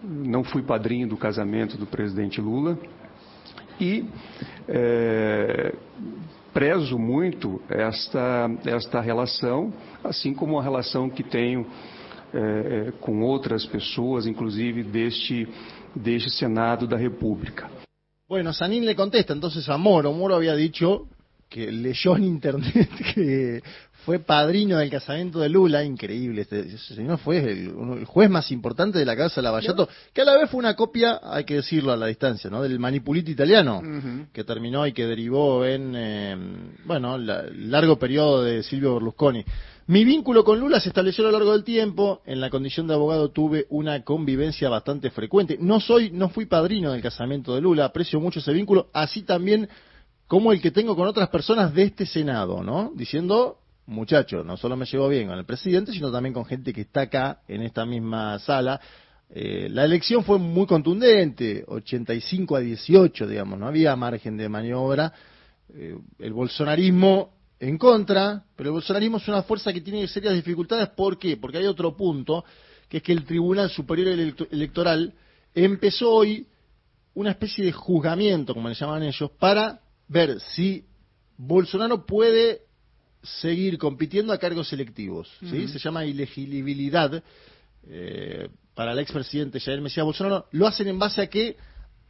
não 0.03 0.45
fui 0.45 0.63
padrinho 0.63 1.09
do 1.09 1.17
casamento 1.17 1.79
do 1.79 1.87
presidente 1.87 2.43
Lula 2.43 2.79
e 3.81 4.05
eh, 4.69 5.75
prezo 6.55 6.99
muito 6.99 7.61
esta, 7.69 8.49
esta 8.65 9.01
relação, 9.01 9.75
assim 10.05 10.33
como 10.33 10.59
a 10.59 10.63
relação 10.63 11.11
que 11.11 11.25
tenho 11.25 11.67
é, 12.33 12.93
com 13.01 13.23
outras 13.23 13.67
pessoas, 13.67 14.27
inclusive 14.27 14.85
deste, 14.85 15.49
deste 15.95 16.31
Senado 16.31 16.87
da 16.87 16.97
República. 16.97 17.69
Bueno, 18.27 18.55
Sanín 18.55 18.85
le 18.85 18.95
contesta 18.95 19.35
entonces 19.35 19.69
a 19.69 19.77
Moro. 19.77 20.13
Moro 20.13 20.35
había 20.35 20.57
dicho 20.57 21.09
que 21.49 21.71
leyó 21.71 22.17
en 22.17 22.25
internet 22.25 22.91
que 23.15 23.63
fue 24.05 24.19
padrino 24.19 24.77
del 24.79 24.91
casamiento 24.91 25.39
de 25.41 25.49
Lula, 25.49 25.83
increíble, 25.83 26.43
este 26.43 26.61
ese 26.61 26.95
señor 26.95 27.17
fue 27.19 27.39
el, 27.39 27.69
el 27.99 28.05
juez 28.05 28.29
más 28.29 28.51
importante 28.53 28.99
de 28.99 29.07
la 29.07 29.17
casa 29.17 29.37
de 29.37 29.45
Lavallato, 29.45 29.89
que 30.13 30.21
a 30.21 30.25
la 30.27 30.37
vez 30.37 30.51
fue 30.51 30.59
una 30.59 30.77
copia, 30.77 31.21
hay 31.23 31.45
que 31.45 31.55
decirlo 31.55 31.91
a 31.91 31.97
la 31.97 32.07
distancia, 32.07 32.51
¿no? 32.51 32.61
del 32.63 32.79
manipulito 32.79 33.31
italiano, 33.31 33.81
que 34.33 34.45
terminó 34.45 34.87
y 34.87 34.93
que 34.93 35.07
derivó 35.07 35.65
en, 35.65 35.93
eh, 35.97 36.37
bueno, 36.85 37.17
la- 37.17 37.45
largo 37.51 37.99
periodo 37.99 38.43
de 38.45 38.63
Silvio 38.63 38.95
Berlusconi. 38.95 39.43
Mi 39.87 40.05
vínculo 40.05 40.45
con 40.45 40.61
Lula 40.61 40.81
se 40.81 40.89
estableció 40.89 41.25
a 41.25 41.31
lo 41.31 41.33
largo 41.39 41.53
del 41.53 41.63
tiempo. 41.63 42.23
En 42.25 42.41
la 42.41 42.49
condición 42.49 42.87
de 42.87 42.95
abogado 42.95 43.29
tuve 43.31 43.67
una 43.69 44.03
convivencia 44.03 44.71
bastante 44.71 45.11
frecuente. 45.11 45.59
No 45.61 45.79
soy, 45.79 46.11
no 46.11 46.31
fui 46.31 46.47
padrino 46.47 46.93
del 46.93 47.03
casamiento 47.03 47.55
de 47.55 47.61
Lula. 47.61 47.85
Aprecio 47.85 48.19
mucho 48.19 48.39
ese 48.41 48.55
vínculo, 48.55 48.89
así 48.95 49.25
también 49.25 49.69
como 50.27 50.53
el 50.53 50.61
que 50.61 50.71
tengo 50.71 50.97
con 50.97 51.07
otras 51.07 51.29
personas 51.29 51.75
de 51.75 51.85
este 51.85 52.07
Senado, 52.07 52.63
¿no? 52.63 52.93
Diciendo, 52.95 53.59
muchacho, 53.87 54.43
no 54.45 54.57
solo 54.57 54.77
me 54.77 54.87
llevo 54.87 55.09
bien 55.09 55.29
con 55.29 55.39
el 55.39 55.45
presidente, 55.45 55.93
sino 55.93 56.11
también 56.11 56.33
con 56.33 56.45
gente 56.45 56.73
que 56.73 56.83
está 56.83 57.03
acá 57.03 57.41
en 57.49 57.63
esta 57.63 57.85
misma 57.85 58.39
sala. 58.39 58.81
Eh, 59.31 59.69
la 59.71 59.85
elección 59.85 60.25
fue 60.25 60.39
muy 60.39 60.67
contundente, 60.67 61.65
85 61.67 62.57
a 62.57 62.61
18, 62.61 63.27
digamos, 63.27 63.59
no 63.59 63.67
había 63.67 63.95
margen 63.97 64.37
de 64.37 64.49
maniobra. 64.49 65.13
Eh, 65.75 65.97
el 66.19 66.33
bolsonarismo 66.33 67.33
en 67.59 67.79
contra, 67.79 68.45
pero 68.57 68.71
el 68.71 68.75
bolsonarismo 68.75 69.17
es 69.19 69.29
una 69.29 69.43
fuerza 69.43 69.73
que 69.73 69.81
tiene 69.81 70.07
serias 70.09 70.35
dificultades. 70.35 70.89
¿Por 70.91 71.19
qué? 71.19 71.37
Porque 71.37 71.59
hay 71.59 71.67
otro 71.67 71.97
punto, 71.97 72.45
que 72.89 72.99
es 72.99 73.03
que 73.03 73.13
el 73.13 73.25
Tribunal 73.25 73.71
Superior 73.71 74.09
Electo- 74.09 74.49
Electoral 74.51 75.13
empezó 75.55 76.11
hoy 76.13 76.47
una 77.15 77.31
especie 77.31 77.65
de 77.65 77.73
juzgamiento, 77.73 78.55
como 78.55 78.69
le 78.69 78.75
llaman 78.75 79.03
ellos, 79.05 79.31
para 79.39 79.81
ver 80.09 80.41
si 80.41 80.85
Bolsonaro 81.37 82.07
puede 82.07 82.63
seguir 83.23 83.79
compitiendo 83.79 84.33
a 84.33 84.39
cargos 84.39 84.69
selectivos. 84.69 85.31
¿sí? 85.41 85.69
Se 85.69 85.79
llama 85.79 86.05
ilegibilidad 86.05 87.23
eh, 87.87 88.49
para 88.75 88.93
el 88.93 88.99
expresidente 88.99 89.61
Jair 89.61 89.81
Mesías 89.81 90.05
Bolsonaro. 90.05 90.47
Lo 90.53 90.67
hacen 90.67 90.89
en 90.89 90.99
base 90.99 91.23
a 91.23 91.27
que, 91.29 91.57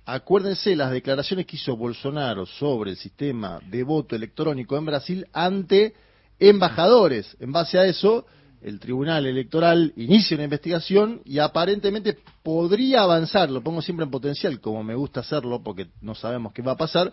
acuérdense, 0.05 0.74
las 0.74 0.90
declaraciones 0.90 1.47
que 1.47 1.57
hizo 1.57 1.76
Bolsonaro 1.76 2.47
sobre 2.47 2.92
el 2.92 2.97
sistema 2.97 3.61
de 3.70 3.82
voto 3.82 4.16
electrónico 4.16 4.76
en 4.76 4.86
Brasil 4.86 5.26
ante 5.32 5.95
embajadores. 6.38 7.36
En 7.38 7.53
base 7.53 7.78
a 7.78 7.86
eso, 7.86 8.26
el 8.61 8.80
Tribunal 8.80 9.26
Electoral 9.26 9.92
inicia 9.97 10.36
una 10.36 10.45
investigación 10.45 11.20
y 11.24 11.38
aparentemente 11.38 12.18
podría 12.42 13.03
avanzar, 13.03 13.51
lo 13.51 13.62
pongo 13.62 13.82
siempre 13.82 14.05
en 14.05 14.11
potencial, 14.11 14.61
como 14.61 14.82
me 14.82 14.95
gusta 14.95 15.20
hacerlo, 15.20 15.62
porque 15.62 15.88
no 16.01 16.14
sabemos 16.14 16.53
qué 16.53 16.62
va 16.62 16.72
a 16.72 16.76
pasar. 16.76 17.12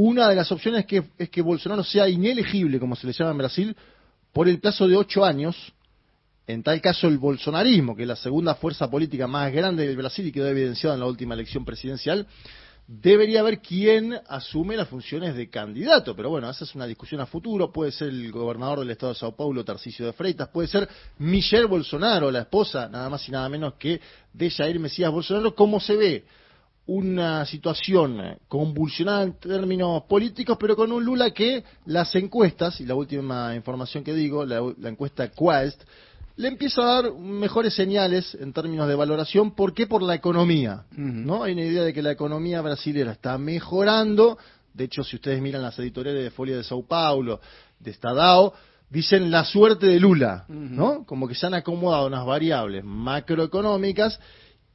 Una 0.00 0.28
de 0.28 0.36
las 0.36 0.52
opciones 0.52 0.86
que, 0.86 1.02
es 1.18 1.28
que 1.28 1.42
Bolsonaro 1.42 1.82
sea 1.82 2.08
inelegible, 2.08 2.78
como 2.78 2.94
se 2.94 3.04
le 3.04 3.12
llama 3.12 3.32
en 3.32 3.38
Brasil, 3.38 3.76
por 4.32 4.48
el 4.48 4.60
plazo 4.60 4.86
de 4.86 4.96
ocho 4.96 5.24
años. 5.24 5.56
En 6.46 6.62
tal 6.62 6.80
caso, 6.80 7.08
el 7.08 7.18
bolsonarismo, 7.18 7.96
que 7.96 8.02
es 8.02 8.08
la 8.08 8.14
segunda 8.14 8.54
fuerza 8.54 8.88
política 8.88 9.26
más 9.26 9.52
grande 9.52 9.88
del 9.88 9.96
Brasil 9.96 10.24
y 10.24 10.30
quedó 10.30 10.46
evidenciado 10.46 10.94
en 10.94 11.00
la 11.00 11.06
última 11.06 11.34
elección 11.34 11.64
presidencial, 11.64 12.28
debería 12.86 13.42
ver 13.42 13.58
quién 13.58 14.16
asume 14.28 14.76
las 14.76 14.86
funciones 14.86 15.34
de 15.34 15.50
candidato. 15.50 16.14
Pero 16.14 16.30
bueno, 16.30 16.48
esa 16.48 16.62
es 16.62 16.76
una 16.76 16.86
discusión 16.86 17.20
a 17.20 17.26
futuro. 17.26 17.72
Puede 17.72 17.90
ser 17.90 18.10
el 18.10 18.30
gobernador 18.30 18.78
del 18.78 18.90
estado 18.90 19.14
de 19.14 19.18
Sao 19.18 19.34
Paulo, 19.34 19.64
Tarcisio 19.64 20.06
de 20.06 20.12
Freitas. 20.12 20.48
Puede 20.50 20.68
ser 20.68 20.88
Michelle 21.18 21.66
Bolsonaro, 21.66 22.30
la 22.30 22.42
esposa, 22.42 22.88
nada 22.88 23.10
más 23.10 23.28
y 23.28 23.32
nada 23.32 23.48
menos 23.48 23.74
que 23.74 24.00
de 24.32 24.48
Jair 24.48 24.78
Mesías 24.78 25.10
Bolsonaro. 25.10 25.56
¿Cómo 25.56 25.80
se 25.80 25.96
ve? 25.96 26.24
Una 26.88 27.44
situación 27.44 28.38
convulsionada 28.48 29.22
en 29.22 29.38
términos 29.38 30.04
políticos, 30.08 30.56
pero 30.58 30.74
con 30.74 30.90
un 30.90 31.04
Lula 31.04 31.30
que 31.30 31.62
las 31.86 32.14
encuestas, 32.14 32.80
y 32.80 32.86
la 32.86 32.94
última 32.94 33.54
información 33.54 34.02
que 34.02 34.14
digo, 34.14 34.44
la, 34.44 34.60
la 34.78 34.88
encuesta 34.88 35.28
Quest, 35.28 35.82
le 36.38 36.48
empieza 36.48 36.82
a 36.82 37.02
dar 37.02 37.12
mejores 37.12 37.74
señales 37.74 38.36
en 38.40 38.52
términos 38.52 38.88
de 38.88 38.94
valoración. 38.94 39.50
¿Por 39.50 39.74
qué? 39.74 39.86
Por 39.88 40.02
la 40.02 40.14
economía. 40.14 40.84
¿no? 40.92 41.42
Hay 41.42 41.52
una 41.52 41.62
idea 41.62 41.82
de 41.82 41.92
que 41.92 42.00
la 42.00 42.12
economía 42.12 42.62
brasilera 42.62 43.12
está 43.12 43.36
mejorando. 43.38 44.38
De 44.72 44.84
hecho, 44.84 45.02
si 45.02 45.16
ustedes 45.16 45.42
miran 45.42 45.62
las 45.62 45.78
editoriales 45.80 46.22
de 46.22 46.30
Folia 46.30 46.56
de 46.56 46.62
Sao 46.62 46.86
Paulo, 46.86 47.40
de 47.80 47.90
Estadao, 47.90 48.54
dicen 48.88 49.32
la 49.32 49.44
suerte 49.44 49.86
de 49.86 49.98
Lula, 49.98 50.44
¿no? 50.48 51.04
Como 51.04 51.26
que 51.26 51.34
se 51.34 51.44
han 51.44 51.54
acomodado 51.54 52.06
unas 52.06 52.24
variables 52.24 52.84
macroeconómicas 52.84 54.20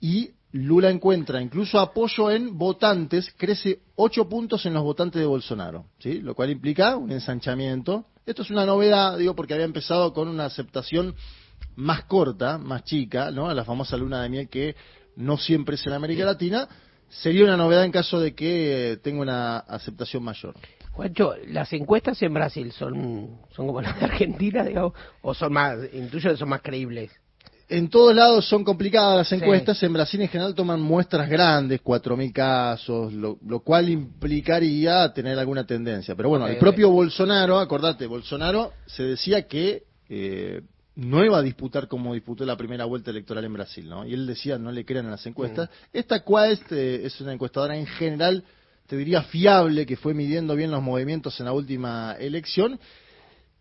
y 0.01 0.31
Lula 0.53 0.91
encuentra 0.91 1.41
incluso 1.41 1.79
apoyo 1.79 2.29
en 2.29 2.55
votantes, 2.59 3.33
crece 3.35 3.79
8 3.95 4.29
puntos 4.29 4.63
en 4.67 4.75
los 4.75 4.83
votantes 4.83 5.19
de 5.19 5.25
Bolsonaro, 5.25 5.87
¿sí? 5.97 6.21
Lo 6.21 6.35
cual 6.35 6.51
implica 6.51 6.95
un 6.95 7.11
ensanchamiento. 7.11 8.05
Esto 8.23 8.43
es 8.43 8.51
una 8.51 8.63
novedad, 8.63 9.17
digo, 9.17 9.35
porque 9.35 9.55
había 9.55 9.65
empezado 9.65 10.13
con 10.13 10.27
una 10.27 10.45
aceptación 10.45 11.15
más 11.75 12.03
corta, 12.03 12.59
más 12.59 12.83
chica, 12.83 13.31
¿no? 13.31 13.49
A 13.49 13.55
la 13.55 13.65
famosa 13.65 13.97
luna 13.97 14.21
de 14.21 14.29
miel 14.29 14.47
que 14.47 14.75
no 15.15 15.37
siempre 15.37 15.73
es 15.73 15.87
en 15.87 15.93
América 15.93 16.23
Latina. 16.23 16.67
Sería 17.09 17.45
una 17.45 17.57
novedad 17.57 17.83
en 17.83 17.91
caso 17.91 18.19
de 18.19 18.35
que 18.35 18.91
eh, 18.91 18.97
tenga 18.97 19.21
una 19.23 19.57
aceptación 19.57 20.21
mayor. 20.21 20.53
Juancho, 20.91 21.33
las 21.47 21.73
encuestas 21.73 22.21
en 22.21 22.31
Brasil 22.31 22.71
son, 22.71 23.39
son 23.49 23.65
como 23.65 23.81
las 23.81 23.99
de 23.99 24.05
Argentina, 24.05 24.63
digamos, 24.63 24.93
o 25.23 25.33
son 25.33 25.51
más, 25.51 25.79
intuyo 25.93 26.29
que 26.29 26.37
son 26.37 26.49
más 26.49 26.61
creíbles. 26.61 27.11
En 27.75 27.89
todos 27.89 28.15
lados 28.15 28.47
son 28.47 28.63
complicadas 28.63 29.17
las 29.17 29.27
Sí. 29.29 29.35
encuestas. 29.35 29.81
En 29.81 29.93
Brasil 29.93 30.21
en 30.21 30.27
general 30.27 30.53
toman 30.53 30.79
muestras 30.79 31.27
grandes, 31.27 31.81
4.000 31.81 32.31
casos, 32.31 33.11
lo, 33.11 33.39
lo 33.47 33.61
cual 33.61 33.89
implicaría 33.89 35.11
tener 35.11 35.39
alguna 35.39 35.65
tendencia. 35.65 36.13
Pero 36.15 36.29
bueno, 36.29 36.47
el 36.47 36.57
propio 36.57 36.91
Bolsonaro, 36.91 37.57
acordate, 37.59 38.05
Bolsonaro 38.05 38.73
se 38.85 39.01
decía 39.01 39.47
que 39.47 39.85
eh, 40.07 40.61
no 40.95 41.25
iba 41.25 41.39
a 41.39 41.41
disputar 41.41 41.87
como 41.87 42.13
disputó 42.13 42.45
la 42.45 42.55
primera 42.55 42.85
vuelta 42.85 43.09
electoral 43.09 43.43
en 43.45 43.53
Brasil, 43.53 43.89
¿no? 43.89 44.05
Y 44.05 44.13
él 44.13 44.27
decía, 44.27 44.59
no 44.59 44.71
le 44.71 44.85
crean 44.85 45.07
a 45.07 45.11
las 45.11 45.25
encuestas. 45.25 45.67
Esta 45.91 46.23
Quest 46.23 46.71
eh, 46.71 47.05
es 47.05 47.19
una 47.21 47.33
encuestadora 47.33 47.75
en 47.75 47.87
general, 47.87 48.43
te 48.85 48.95
diría 48.95 49.23
fiable, 49.23 49.87
que 49.87 49.97
fue 49.97 50.13
midiendo 50.13 50.55
bien 50.55 50.69
los 50.69 50.83
movimientos 50.83 51.39
en 51.39 51.47
la 51.47 51.53
última 51.53 52.13
elección 52.19 52.79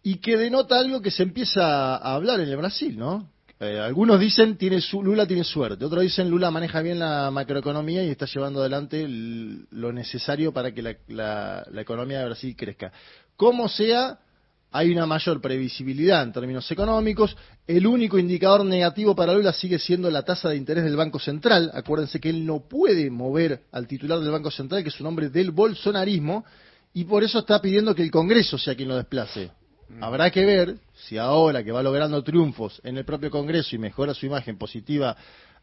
y 0.03 0.17
que 0.17 0.37
denota 0.37 0.79
algo 0.79 1.01
que 1.01 1.11
se 1.11 1.23
empieza 1.23 1.97
a 1.97 2.15
hablar 2.15 2.41
en 2.41 2.51
el 2.51 2.57
Brasil, 2.59 2.99
¿no? 2.99 3.32
Eh, 3.65 3.79
algunos 3.79 4.19
dicen 4.19 4.57
tiene 4.57 4.81
su, 4.81 5.05
Lula 5.05 5.25
tiene 5.25 5.45
suerte, 5.45 5.85
otros 5.85 6.03
dicen 6.03 6.29
Lula 6.29 6.51
maneja 6.51 6.83
bien 6.83 6.99
la 6.99 7.31
macroeconomía 7.31 8.03
y 8.05 8.11
está 8.11 8.27
llevando 8.27 8.59
adelante 8.59 9.07
lo 9.09 9.93
necesario 9.93 10.53
para 10.53 10.73
que 10.75 10.83
la, 10.83 10.97
la- 11.07 11.65
la 11.71 11.81
economía 11.81 12.19
de 12.19 12.25
Brasil 12.25 12.57
crezca. 12.57 12.91
Como 13.37 13.69
sea, 13.69 14.19
hay 14.73 14.91
una 14.91 15.07
mayor 15.07 15.41
previsibilidad 15.41 16.25
en 16.25 16.33
términos 16.33 16.69
económicos. 16.73 17.37
El 17.65 17.87
único 17.87 18.19
indicador 18.19 18.65
negativo 18.65 19.15
para 19.15 19.33
Lula 19.33 19.53
sigue 19.53 19.79
siendo 19.79 20.11
la 20.11 20.23
tasa 20.25 20.49
de 20.49 20.57
interés 20.57 20.83
del 20.83 20.97
Banco 20.97 21.21
Central. 21.21 21.71
Acuérdense 21.73 22.19
que 22.19 22.31
él 22.31 22.45
no 22.45 22.67
puede 22.69 23.11
mover 23.11 23.61
al 23.71 23.87
titular 23.87 24.19
del 24.19 24.33
Banco 24.33 24.51
Central, 24.51 24.83
que 24.83 24.89
es 24.89 25.01
un 25.01 25.07
hombre 25.07 25.29
del 25.29 25.53
bolsonarismo, 25.53 26.45
y 26.95 27.05
por 27.05 27.23
eso 27.23 27.39
está 27.39 27.61
pidiendo 27.61 27.95
que 27.95 28.03
el 28.03 28.11
Congreso 28.11 28.59
sea 28.59 28.75
quien 28.75 28.89
lo 28.89 28.97
desplace. 28.97 29.53
Habrá 30.01 30.31
que 30.31 30.45
ver 30.47 30.77
si 31.07 31.19
ahora 31.19 31.65
que 31.65 31.73
va 31.73 31.83
logrando 31.83 32.23
triunfos 32.23 32.81
en 32.85 32.97
el 32.99 33.05
propio 33.05 33.31
Congreso 33.31 33.75
y 33.75 33.79
mejora 33.79 34.15
su 34.15 34.27
imagen 34.27 34.59
positiva 34.59 35.17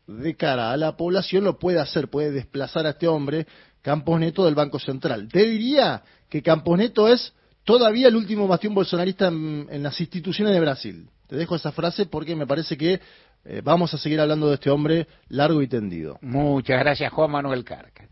de 0.08 0.36
cara 0.36 0.72
a 0.72 0.78
la 0.78 0.98
población, 0.98 1.44
lo 1.44 1.60
puede 1.60 1.80
hacer, 1.80 2.10
puede 2.10 2.32
desplazar 2.32 2.86
a 2.86 2.92
este 2.92 3.08
hombre, 3.08 3.46
Campos 3.82 4.20
Neto, 4.20 4.46
del 4.46 4.56
Banco 4.56 4.80
Central. 4.80 5.28
Te 5.30 5.46
diría 5.46 6.04
que 6.30 6.42
Campos 6.42 6.78
Neto 6.78 7.08
es 7.08 7.34
todavía 7.64 8.08
el 8.08 8.16
último 8.16 8.48
bastión 8.48 8.74
bolsonarista 8.74 9.28
en, 9.28 9.68
en 9.70 9.84
las 9.84 10.00
instituciones 10.02 10.54
de 10.54 10.60
Brasil. 10.60 11.10
Te 11.28 11.36
dejo 11.36 11.56
esa 11.56 11.72
frase 11.72 12.08
porque 12.08 12.36
me 12.36 12.48
parece 12.48 12.76
que 12.76 13.00
eh, 13.46 13.62
vamos 13.64 13.94
a 13.94 13.98
seguir 13.98 14.20
hablando 14.20 14.48
de 14.48 14.56
este 14.56 14.70
hombre 14.70 15.08
largo 15.30 15.62
y 15.62 15.68
tendido. 15.68 16.18
Muchas 16.22 16.80
gracias, 16.80 17.12
Juan 17.14 17.32
Manuel 17.32 17.64
Carca. 17.64 18.08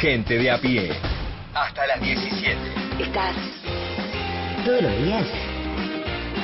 Gente 0.00 0.36
de 0.36 0.50
a 0.50 0.60
pie. 0.60 0.90
Hasta 1.54 1.86
las 1.86 2.00
17. 2.00 2.56
Estás 3.00 3.36
todos 4.66 4.82
los 4.82 4.98
días 4.98 5.45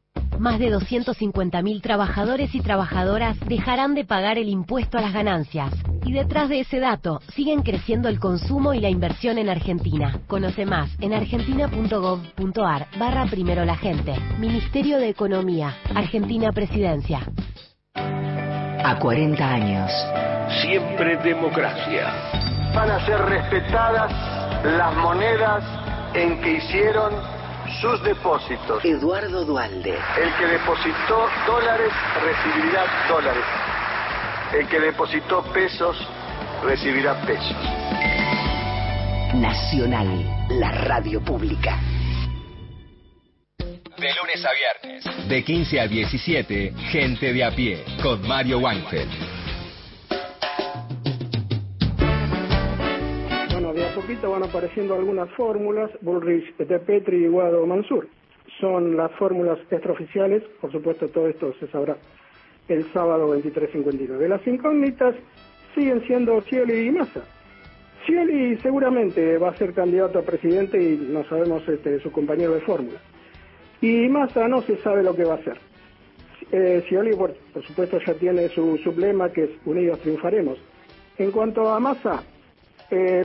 Más 0.41 0.57
de 0.57 0.73
250.000 0.73 1.81
trabajadores 1.83 2.55
y 2.55 2.61
trabajadoras 2.61 3.39
dejarán 3.41 3.93
de 3.93 4.05
pagar 4.05 4.39
el 4.39 4.49
impuesto 4.49 4.97
a 4.97 5.01
las 5.01 5.13
ganancias. 5.13 5.71
Y 6.03 6.13
detrás 6.13 6.49
de 6.49 6.61
ese 6.61 6.79
dato, 6.79 7.21
siguen 7.35 7.61
creciendo 7.61 8.09
el 8.09 8.19
consumo 8.19 8.73
y 8.73 8.79
la 8.79 8.89
inversión 8.89 9.37
en 9.37 9.49
Argentina. 9.49 10.19
Conoce 10.25 10.65
más 10.65 10.89
en 10.99 11.13
argentina.gov.ar 11.13 12.87
barra 12.97 13.27
primero 13.27 13.65
la 13.65 13.77
gente. 13.77 14.15
Ministerio 14.39 14.97
de 14.97 15.09
Economía. 15.09 15.77
Argentina 15.93 16.51
Presidencia. 16.51 17.19
A 17.93 18.97
40 18.99 19.47
años. 19.47 19.91
Siempre 20.63 21.17
democracia. 21.17 22.11
Van 22.73 22.89
a 22.89 23.05
ser 23.05 23.19
respetadas 23.19 24.11
las 24.63 24.95
monedas 24.95 25.63
en 26.15 26.41
que 26.41 26.53
hicieron 26.53 27.40
sus 27.79 28.01
depósitos. 28.03 28.83
Eduardo 28.83 29.45
Dualde. 29.45 29.97
El 30.17 30.33
que 30.37 30.45
depositó 30.45 31.29
dólares 31.45 31.91
recibirá 32.21 32.85
dólares. 33.07 33.43
El 34.53 34.67
que 34.67 34.79
depositó 34.79 35.43
pesos 35.53 35.95
recibirá 36.63 37.21
pesos. 37.21 37.55
Nacional, 39.35 40.47
la 40.49 40.71
radio 40.71 41.21
pública. 41.21 41.79
De 43.97 44.07
lunes 44.15 44.43
a 44.43 44.51
viernes, 44.53 45.29
de 45.29 45.43
15 45.43 45.79
a 45.79 45.87
17, 45.87 46.73
Gente 46.89 47.31
de 47.31 47.43
a 47.43 47.51
pie, 47.51 47.85
con 48.01 48.27
Mario 48.27 48.59
Weinfeld. 48.59 49.40
Poquito 54.11 54.31
van 54.31 54.43
apareciendo 54.43 54.93
algunas 54.93 55.29
fórmulas, 55.31 55.89
Bullrich, 56.01 56.57
de 56.57 56.79
Petri 56.79 57.23
y 57.23 57.27
Guado 57.27 57.65
Mansur. 57.65 58.09
Son 58.59 58.97
las 58.97 59.09
fórmulas 59.13 59.57
extraoficiales, 59.69 60.43
por 60.59 60.69
supuesto 60.69 61.07
todo 61.07 61.29
esto 61.29 61.53
se 61.61 61.67
sabrá 61.67 61.95
el 62.67 62.83
sábado 62.91 63.33
23.59. 63.33 64.27
Las 64.27 64.45
incógnitas 64.45 65.15
siguen 65.73 66.05
siendo 66.07 66.41
Scioli 66.41 66.87
y 66.87 66.91
Massa. 66.91 67.21
Scioli 68.03 68.57
seguramente 68.57 69.37
va 69.37 69.51
a 69.51 69.55
ser 69.55 69.73
candidato 69.73 70.19
a 70.19 70.23
presidente 70.23 70.81
y 70.81 70.97
no 70.97 71.23
sabemos 71.29 71.65
este, 71.69 72.01
su 72.01 72.11
compañero 72.11 72.53
de 72.53 72.61
fórmula. 72.61 72.99
Y 73.79 74.09
Massa 74.09 74.45
no 74.49 74.61
se 74.61 74.75
sabe 74.79 75.03
lo 75.03 75.15
que 75.15 75.23
va 75.23 75.35
a 75.35 75.37
hacer. 75.37 75.57
Eh, 76.51 76.83
Scioli, 76.85 77.15
por, 77.15 77.33
por 77.53 77.65
supuesto, 77.65 77.97
ya 78.05 78.13
tiene 78.15 78.49
su, 78.49 78.77
su 78.83 78.91
lema 78.91 79.31
que 79.31 79.45
es 79.45 79.51
Unidos 79.63 79.99
triunfaremos. 79.99 80.59
En 81.17 81.31
cuanto 81.31 81.69
a 81.69 81.79
Massa, 81.79 82.23
eh, 82.89 83.23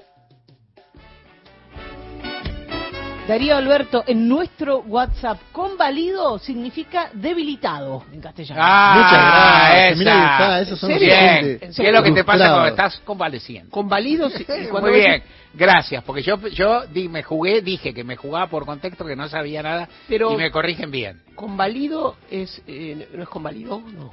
Darío 3.27 3.57
Alberto, 3.57 4.05
en 4.07 4.29
nuestro 4.29 4.79
WhatsApp, 4.87 5.41
convalido 5.51 6.39
significa 6.39 7.11
debilitado 7.13 8.05
en 8.13 8.21
castellano. 8.21 8.61
Ah, 8.63 9.83
Muchas 9.97 10.01
gracias. 10.01 10.63
esos 10.69 10.79
son 10.79 10.97
Bien. 10.97 11.59
¿Qué 11.59 11.89
es 11.89 11.93
lo 11.93 12.03
que 12.05 12.13
te 12.13 12.23
pasa 12.23 12.51
cuando 12.51 12.69
estás 12.69 13.01
convaleciendo? 13.05 13.71
Convalido 13.71 14.29
Muy 14.81 14.91
bien, 14.93 15.23
gracias, 15.55 16.05
porque 16.05 16.23
yo 16.23 16.37
yo 16.49 16.87
di- 16.87 17.09
me 17.09 17.25
jugué, 17.25 17.63
dije 17.63 17.93
que 17.93 18.05
me 18.05 18.15
jugaba 18.15 18.47
por 18.47 18.65
contexto, 18.65 19.05
que 19.05 19.17
no 19.17 19.29
sabía 19.29 19.61
nada 19.61 19.89
Pero- 20.09 20.33
y 20.33 20.37
me 20.37 20.53
corrigen 20.53 20.93
bien. 20.93 21.21
Convalido 21.35 22.17
es. 22.31 22.63
eh, 22.69 23.09
¿No 23.13 23.25
es 23.25 23.29
convalido? 23.29 23.81
No. 23.93 24.13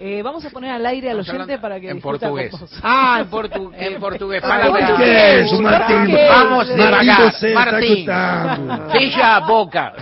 Eh, 0.00 0.22
vamos 0.22 0.44
a 0.44 0.50
poner 0.50 0.70
al 0.70 0.86
aire 0.86 1.10
al 1.10 1.18
oyente 1.18 1.58
para 1.58 1.80
que 1.80 1.90
en 1.90 1.96
discuta 1.96 2.28
con 2.28 2.38
portugués. 2.38 2.52
vos. 2.52 2.80
Ah, 2.82 3.18
en 3.20 3.28
portugués. 3.28 3.80
En 3.88 4.00
portugués, 4.00 4.42
português, 4.42 5.52
o 5.52 5.60
Martim. 5.60 6.14
Vamos 6.28 6.68
devagar, 6.68 7.34
escutando. 7.34 8.90
Fecha 8.92 9.36
a 9.36 9.40
boca. 9.40 9.92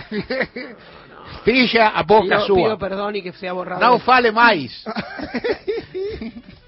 Fecha 1.43 1.87
a 1.87 2.03
boca 2.03 2.23
pido, 2.35 2.45
sua. 2.45 2.55
pido 2.55 2.77
perdón 2.77 3.15
y 3.15 3.21
que 3.23 3.33
sea 3.33 3.53
borrado. 3.53 3.81
Não 3.81 3.99
fale 3.99 4.31
mais. 4.31 4.85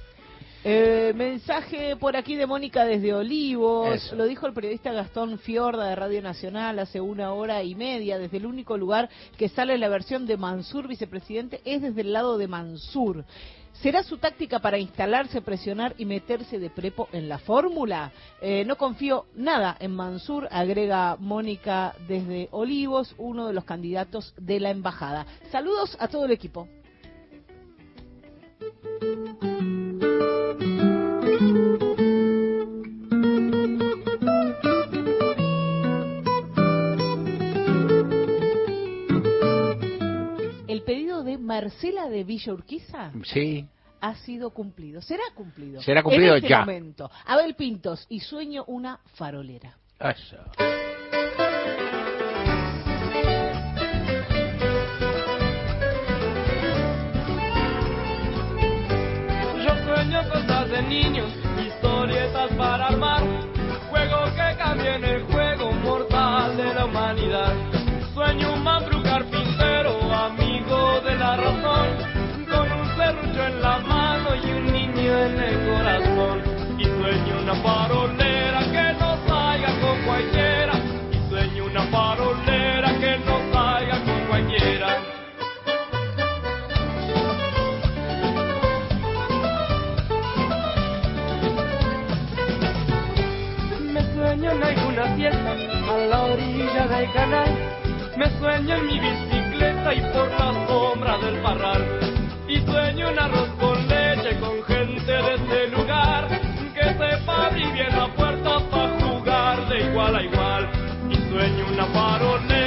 Eh, 0.63 1.13
mensaje 1.15 1.95
por 1.95 2.17
aquí 2.17 2.35
de 2.35 2.45
Mónica 2.45 2.83
desde 2.83 3.13
Olivos. 3.13 3.95
Eso. 3.95 4.15
Lo 4.15 4.25
dijo 4.25 4.45
el 4.45 4.53
periodista 4.53 4.91
Gastón 4.91 5.39
Fiorda 5.39 5.85
de 5.85 5.95
Radio 5.95 6.21
Nacional 6.21 6.79
hace 6.79 6.99
una 6.99 7.31
hora 7.31 7.63
y 7.63 7.75
media. 7.75 8.17
Desde 8.17 8.37
el 8.37 8.45
único 8.45 8.77
lugar 8.77 9.09
que 9.37 9.47
sale 9.47 9.77
la 9.77 9.87
versión 9.87 10.25
de 10.25 10.35
Mansur, 10.35 10.87
vicepresidente, 10.87 11.61
es 11.63 11.81
desde 11.81 12.01
el 12.01 12.11
lado 12.11 12.37
de 12.37 12.47
Mansur. 12.47 13.23
¿Será 13.81 14.03
su 14.03 14.17
táctica 14.17 14.59
para 14.59 14.77
instalarse, 14.77 15.41
presionar 15.41 15.95
y 15.97 16.03
meterse 16.03 16.59
de 16.59 16.69
prepo 16.69 17.07
en 17.13 17.29
la 17.29 17.37
fórmula? 17.37 18.11
Eh, 18.41 18.65
no 18.65 18.75
confío 18.75 19.27
nada 19.35 19.77
en 19.79 19.95
Mansur, 19.95 20.49
agrega 20.51 21.15
Mónica 21.17 21.95
desde 22.05 22.49
Olivos, 22.51 23.15
uno 23.17 23.47
de 23.47 23.53
los 23.53 23.63
candidatos 23.63 24.33
de 24.37 24.59
la 24.59 24.71
embajada. 24.71 25.25
Saludos 25.49 25.95
a 26.01 26.09
todo 26.09 26.25
el 26.25 26.31
equipo. 26.31 26.67
El 40.67 40.83
pedido 40.83 41.23
de 41.23 41.37
Marcela 41.37 42.07
de 42.09 42.23
Villa 42.23 42.53
Urquiza 42.53 43.11
Sí. 43.23 43.67
ha 44.01 44.15
sido 44.15 44.51
cumplido. 44.51 45.01
Será 45.01 45.23
cumplido. 45.35 45.81
Será 45.81 46.03
cumplido 46.03 46.31
en 46.33 46.37
este 46.37 46.49
ya. 46.49 46.59
momento. 46.59 47.09
Abel 47.25 47.55
Pintos 47.55 48.05
y 48.09 48.19
sueño 48.19 48.63
una 48.67 48.99
farolera. 49.15 49.75
Eso. 49.99 50.37
De 60.69 60.81
niños, 60.83 61.31
historietas 61.57 62.51
para 62.55 62.87
armar, 62.89 63.23
juego 63.89 64.25
que 64.35 64.57
cambien 64.57 65.03
el 65.03 65.23
juego 65.23 65.71
mortal 65.71 66.55
de 66.57 66.73
la 66.75 66.85
humanidad. 66.85 67.53
Sueño 68.13 68.53
un 68.53 68.63
mambru 68.63 69.01
carpintero, 69.01 69.97
amigo 70.13 71.01
de 71.01 71.15
la 71.15 71.35
razón, 71.37 71.87
con 72.47 72.71
un 72.71 72.87
serrucho 72.95 73.47
en 73.47 73.61
la 73.61 73.79
mano 73.79 74.29
y 74.35 74.51
un 74.51 74.71
niño 74.71 75.17
en 75.25 75.39
el 75.39 75.69
corazón. 75.69 76.41
Y 76.77 76.83
sueño 76.83 77.41
una 77.41 77.55
farolera 77.55 78.28
Me 98.17 98.29
sueño 98.39 98.75
en 98.75 98.85
mi 98.85 98.99
bicicleta 98.99 99.93
y 99.95 100.01
por 100.13 100.29
la 100.29 100.67
sombra 100.67 101.17
del 101.17 101.41
parral. 101.41 101.83
Y 102.47 102.57
sueño 102.59 103.09
un 103.09 103.19
arroz 103.19 103.49
con 103.59 103.87
leche 103.87 104.39
con 104.39 104.63
gente 104.63 105.11
de 105.11 105.35
este 105.35 105.67
lugar. 105.69 106.27
Que 106.75 106.83
sepa 106.83 107.47
abrir 107.47 107.71
bien 107.73 107.97
la 107.97 108.07
puerta 108.13 108.59
para 108.69 108.99
jugar 108.99 109.69
de 109.69 109.85
igual 109.89 110.15
a 110.15 110.21
igual. 110.21 110.69
Y 111.09 111.15
sueño 111.15 111.65
una 111.73 111.85
farolera 111.87 112.58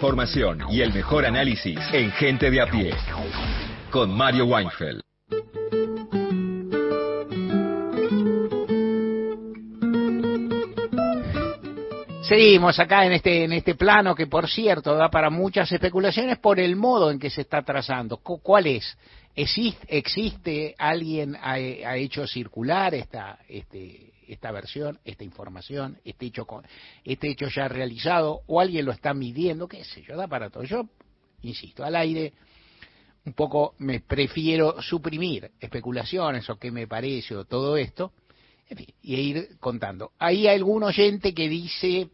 información 0.00 0.62
y 0.70 0.80
el 0.80 0.94
mejor 0.94 1.26
análisis 1.26 1.78
en 1.92 2.10
Gente 2.12 2.50
de 2.50 2.62
a 2.62 2.66
pie. 2.66 2.90
Con 3.90 4.16
Mario 4.16 4.46
Weinfeld. 4.46 5.02
Seguimos 12.22 12.78
acá 12.78 13.04
en 13.06 13.12
este, 13.12 13.44
en 13.44 13.52
este 13.52 13.74
plano 13.74 14.14
que, 14.14 14.26
por 14.26 14.48
cierto, 14.48 14.94
da 14.94 15.10
para 15.10 15.30
muchas 15.30 15.70
especulaciones 15.72 16.38
por 16.38 16.60
el 16.60 16.76
modo 16.76 17.10
en 17.10 17.18
que 17.18 17.28
se 17.30 17.40
está 17.42 17.62
trazando. 17.62 18.18
Cu- 18.18 18.40
¿Cuál 18.40 18.66
es? 18.68 18.96
¿Existe, 19.34 19.86
existe 19.88 20.74
alguien 20.78 21.34
ha, 21.36 21.52
ha 21.54 21.96
hecho 21.96 22.26
circular 22.26 22.94
esta, 22.94 23.38
este, 23.48 24.09
esta 24.32 24.52
versión, 24.52 24.98
esta 25.04 25.24
información, 25.24 25.98
este 26.04 26.26
hecho, 26.26 26.46
este 27.04 27.30
hecho 27.30 27.48
ya 27.48 27.68
realizado, 27.68 28.42
o 28.46 28.60
alguien 28.60 28.84
lo 28.86 28.92
está 28.92 29.12
midiendo? 29.14 29.68
¿Qué 29.68 29.84
sé 29.84 30.02
yo? 30.02 30.16
Da 30.16 30.28
para 30.28 30.50
todo. 30.50 30.62
Yo, 30.64 30.86
insisto, 31.42 31.84
al 31.84 31.96
aire 31.96 32.32
un 33.24 33.34
poco 33.34 33.74
me 33.78 34.00
prefiero 34.00 34.80
suprimir 34.80 35.50
especulaciones 35.60 36.48
o 36.48 36.56
qué 36.58 36.70
me 36.70 36.86
parece 36.86 37.36
o 37.36 37.44
todo 37.44 37.76
esto, 37.76 38.12
en 38.68 38.78
fin, 38.78 38.86
y 39.02 39.14
ir 39.16 39.48
contando. 39.58 40.12
Hay 40.18 40.46
algún 40.46 40.82
oyente 40.84 41.34
que 41.34 41.48
dice, 41.48 42.08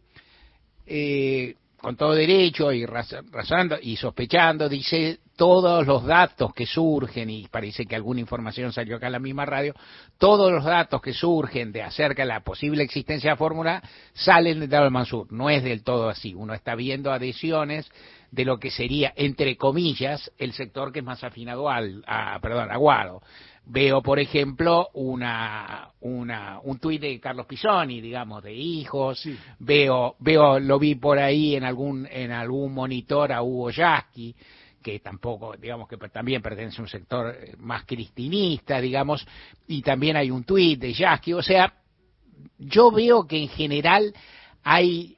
eh, 0.85 1.55
con 1.79 1.95
todo 1.95 2.13
derecho 2.13 2.71
y 2.73 2.85
raz- 2.85 3.23
razonando 3.31 3.77
y 3.81 3.95
sospechando, 3.95 4.67
dice 4.67 5.19
todos 5.37 5.85
los 5.85 6.03
datos 6.03 6.53
que 6.53 6.65
surgen, 6.65 7.29
y 7.29 7.47
parece 7.47 7.85
que 7.85 7.95
alguna 7.95 8.19
información 8.19 8.73
salió 8.73 8.97
acá 8.97 9.05
en 9.05 9.13
la 9.13 9.19
misma 9.19 9.45
radio, 9.45 9.73
todos 10.17 10.51
los 10.51 10.65
datos 10.65 10.99
que 11.01 11.13
surgen 11.13 11.71
de 11.71 11.83
acerca 11.83 12.23
de 12.23 12.27
la 12.27 12.41
posible 12.41 12.83
existencia 12.83 13.29
de 13.29 13.33
la 13.33 13.37
fórmula 13.37 13.83
salen 14.13 14.59
de 14.59 14.67
Dado 14.67 14.89
Mansur. 14.89 15.31
No 15.31 15.49
es 15.49 15.63
del 15.63 15.83
todo 15.83 16.09
así. 16.09 16.33
Uno 16.33 16.53
está 16.53 16.75
viendo 16.75 17.13
adhesiones 17.13 17.89
de 18.31 18.45
lo 18.45 18.57
que 18.59 18.71
sería, 18.71 19.13
entre 19.15 19.55
comillas, 19.55 20.31
el 20.37 20.53
sector 20.53 20.91
que 20.91 20.99
es 20.99 21.05
más 21.05 21.23
afinado 21.23 21.69
al, 21.69 22.03
a, 22.07 22.39
perdón, 22.39 22.71
a 22.71 22.77
Guado. 22.77 23.21
Veo, 23.69 24.01
por 24.01 24.19
ejemplo, 24.19 24.89
una, 24.93 25.89
una, 25.99 26.59
un 26.63 26.79
tuit 26.79 27.01
de 27.01 27.19
Carlos 27.19 27.45
Pisoni, 27.45 28.01
digamos, 28.01 28.41
de 28.41 28.53
hijos. 28.53 29.27
Veo, 29.59 30.15
veo, 30.19 30.59
lo 30.59 30.79
vi 30.79 30.95
por 30.95 31.19
ahí 31.19 31.55
en 31.55 31.63
algún, 31.63 32.07
en 32.09 32.31
algún 32.31 32.73
monitor 32.73 33.31
a 33.31 33.43
Hugo 33.43 33.69
Yasky, 33.69 34.33
que 34.81 34.99
tampoco, 34.99 35.55
digamos, 35.57 35.87
que 35.87 35.97
también 36.09 36.41
pertenece 36.41 36.79
a 36.79 36.83
un 36.83 36.89
sector 36.89 37.35
eh, 37.35 37.55
más 37.57 37.85
cristinista, 37.85 38.79
digamos, 38.79 39.27
y 39.67 39.81
también 39.81 40.15
hay 40.15 40.31
un 40.31 40.43
tuit 40.43 40.79
de 40.79 40.93
Yasky. 40.93 41.33
O 41.33 41.41
sea, 41.41 41.73
yo 42.57 42.91
veo 42.91 43.27
que 43.27 43.41
en 43.41 43.49
general 43.49 44.13
hay 44.63 45.17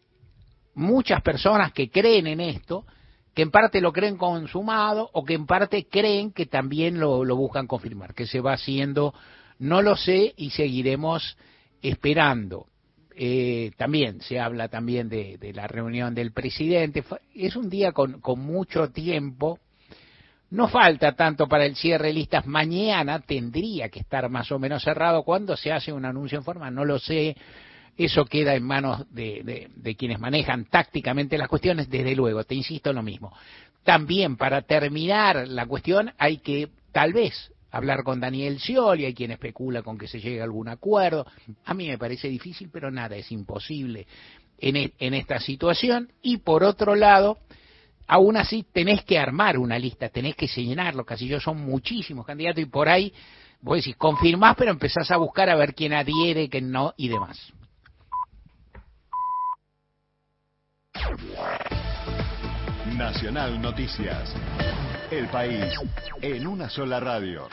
muchas 0.74 1.22
personas 1.22 1.72
que 1.74 1.90
creen 1.90 2.28
en 2.28 2.40
esto, 2.40 2.86
que 3.34 3.44
en 3.44 3.52
parte 3.52 3.82
lo 3.82 3.94
creen 3.94 4.18
consumado 4.18 5.10
o 5.14 5.24
que 5.24 5.34
en 5.34 5.46
parte 5.46 5.88
creen 5.88 6.32
que 6.32 6.46
también 6.46 7.00
lo, 7.00 7.24
lo 7.24 7.36
buscan 7.36 7.68
confirmar, 7.68 8.14
que 8.14 8.26
se 8.26 8.42
va 8.42 8.54
haciendo, 8.54 9.14
no 9.60 9.82
lo 9.82 9.96
sé 9.96 10.34
y 10.38 10.50
seguiremos 10.52 11.38
esperando. 11.82 12.69
Eh, 13.22 13.72
también 13.76 14.22
se 14.22 14.40
habla 14.40 14.70
también 14.70 15.10
de, 15.10 15.38
la 15.54 15.68
reunión 15.68 16.16
del 16.16 16.32
presidente. 16.32 17.04
Es 17.36 17.58
un 17.58 17.70
día 17.70 17.92
con, 17.92 18.22
mucho 18.38 18.92
tiempo. 18.92 19.60
No 20.52 20.70
falta 20.70 21.12
tanto 21.12 21.46
para 21.46 21.66
el 21.66 21.76
cierre 21.76 22.08
de 22.08 22.14
listas. 22.14 22.48
Mañana 22.48 23.20
tendría 23.20 23.90
que 23.90 24.00
estar 24.00 24.30
más 24.30 24.50
o 24.54 24.58
menos 24.58 24.84
cerrado. 24.84 25.24
¿Cuándo 25.24 25.58
se 25.58 25.70
hace 25.70 25.92
un 25.92 26.06
anuncio 26.06 26.38
en 26.38 26.46
forma? 26.46 26.72
No 26.72 26.86
lo 26.86 26.98
sé. 26.98 27.36
Eso 27.98 28.24
queda 28.24 28.56
en 28.56 28.64
manos 28.64 29.06
de, 29.14 29.68
de- 29.76 29.96
quienes 29.98 30.18
manejan 30.18 30.64
tácticamente 30.64 31.38
las 31.38 31.50
cuestiones, 31.50 31.90
desde 31.90 32.16
luego, 32.16 32.46
te 32.46 32.56
insisto 32.56 32.94
lo 32.94 33.04
mismo. 33.04 33.34
También 33.84 34.38
para 34.38 34.62
terminar 34.62 35.46
la 35.46 35.66
cuestión 35.66 36.14
hay 36.18 36.38
que 36.38 36.70
tal 36.94 37.12
vez 37.12 37.52
hablar 37.72 38.04
con 38.04 38.20
Daniel 38.20 38.60
Scioli, 38.60 39.06
hay 39.06 39.14
quien 39.14 39.32
especula 39.32 39.82
con 39.82 39.98
que 39.98 40.08
se 40.08 40.20
llegue 40.20 40.42
a 40.42 40.44
algún 40.44 40.70
acuerdo. 40.70 41.26
A 41.66 41.74
mí 41.74 41.88
me 41.88 41.98
parece 41.98 42.28
difícil, 42.28 42.70
pero 42.72 42.92
nada 42.92 43.16
es 43.16 43.32
imposible 43.32 44.08
en, 44.58 44.76
e- 44.76 44.94
esta 45.00 45.40
situación. 45.40 46.12
Y 46.22 46.38
por 46.38 46.64
otro 46.64 46.96
lado, 46.96 47.38
aún 48.08 48.38
así 48.38 48.66
tenés 48.72 49.04
que 49.04 49.20
armar 49.20 49.58
una 49.58 49.78
lista, 49.78 50.10
tenés 50.10 50.36
que 50.36 50.48
llenar 50.48 50.96
los 50.96 51.06
casillos, 51.06 51.44
son 51.44 51.62
muchísimos 51.62 52.26
candidatos 52.26 52.64
y 52.64 52.68
por 52.68 52.90
ahí 52.90 53.14
vos 53.62 53.78
decís, 53.78 53.96
confirmás, 53.96 54.56
pero 54.58 54.72
empezás 54.72 55.12
a 55.12 55.18
buscar 55.18 55.50
a 55.50 55.56
ver 55.56 55.76
quién 55.76 55.94
adhiere, 55.94 56.50
quién 56.50 56.72
no 56.72 56.94
y 56.98 57.10
demás. 57.10 57.54
Nacional 62.98 63.62
Noticias. 63.62 64.36
El 65.12 65.28
país 65.30 65.66
en 66.22 66.46
una 66.46 66.70
sola 66.70 67.00
radio. 67.00 67.48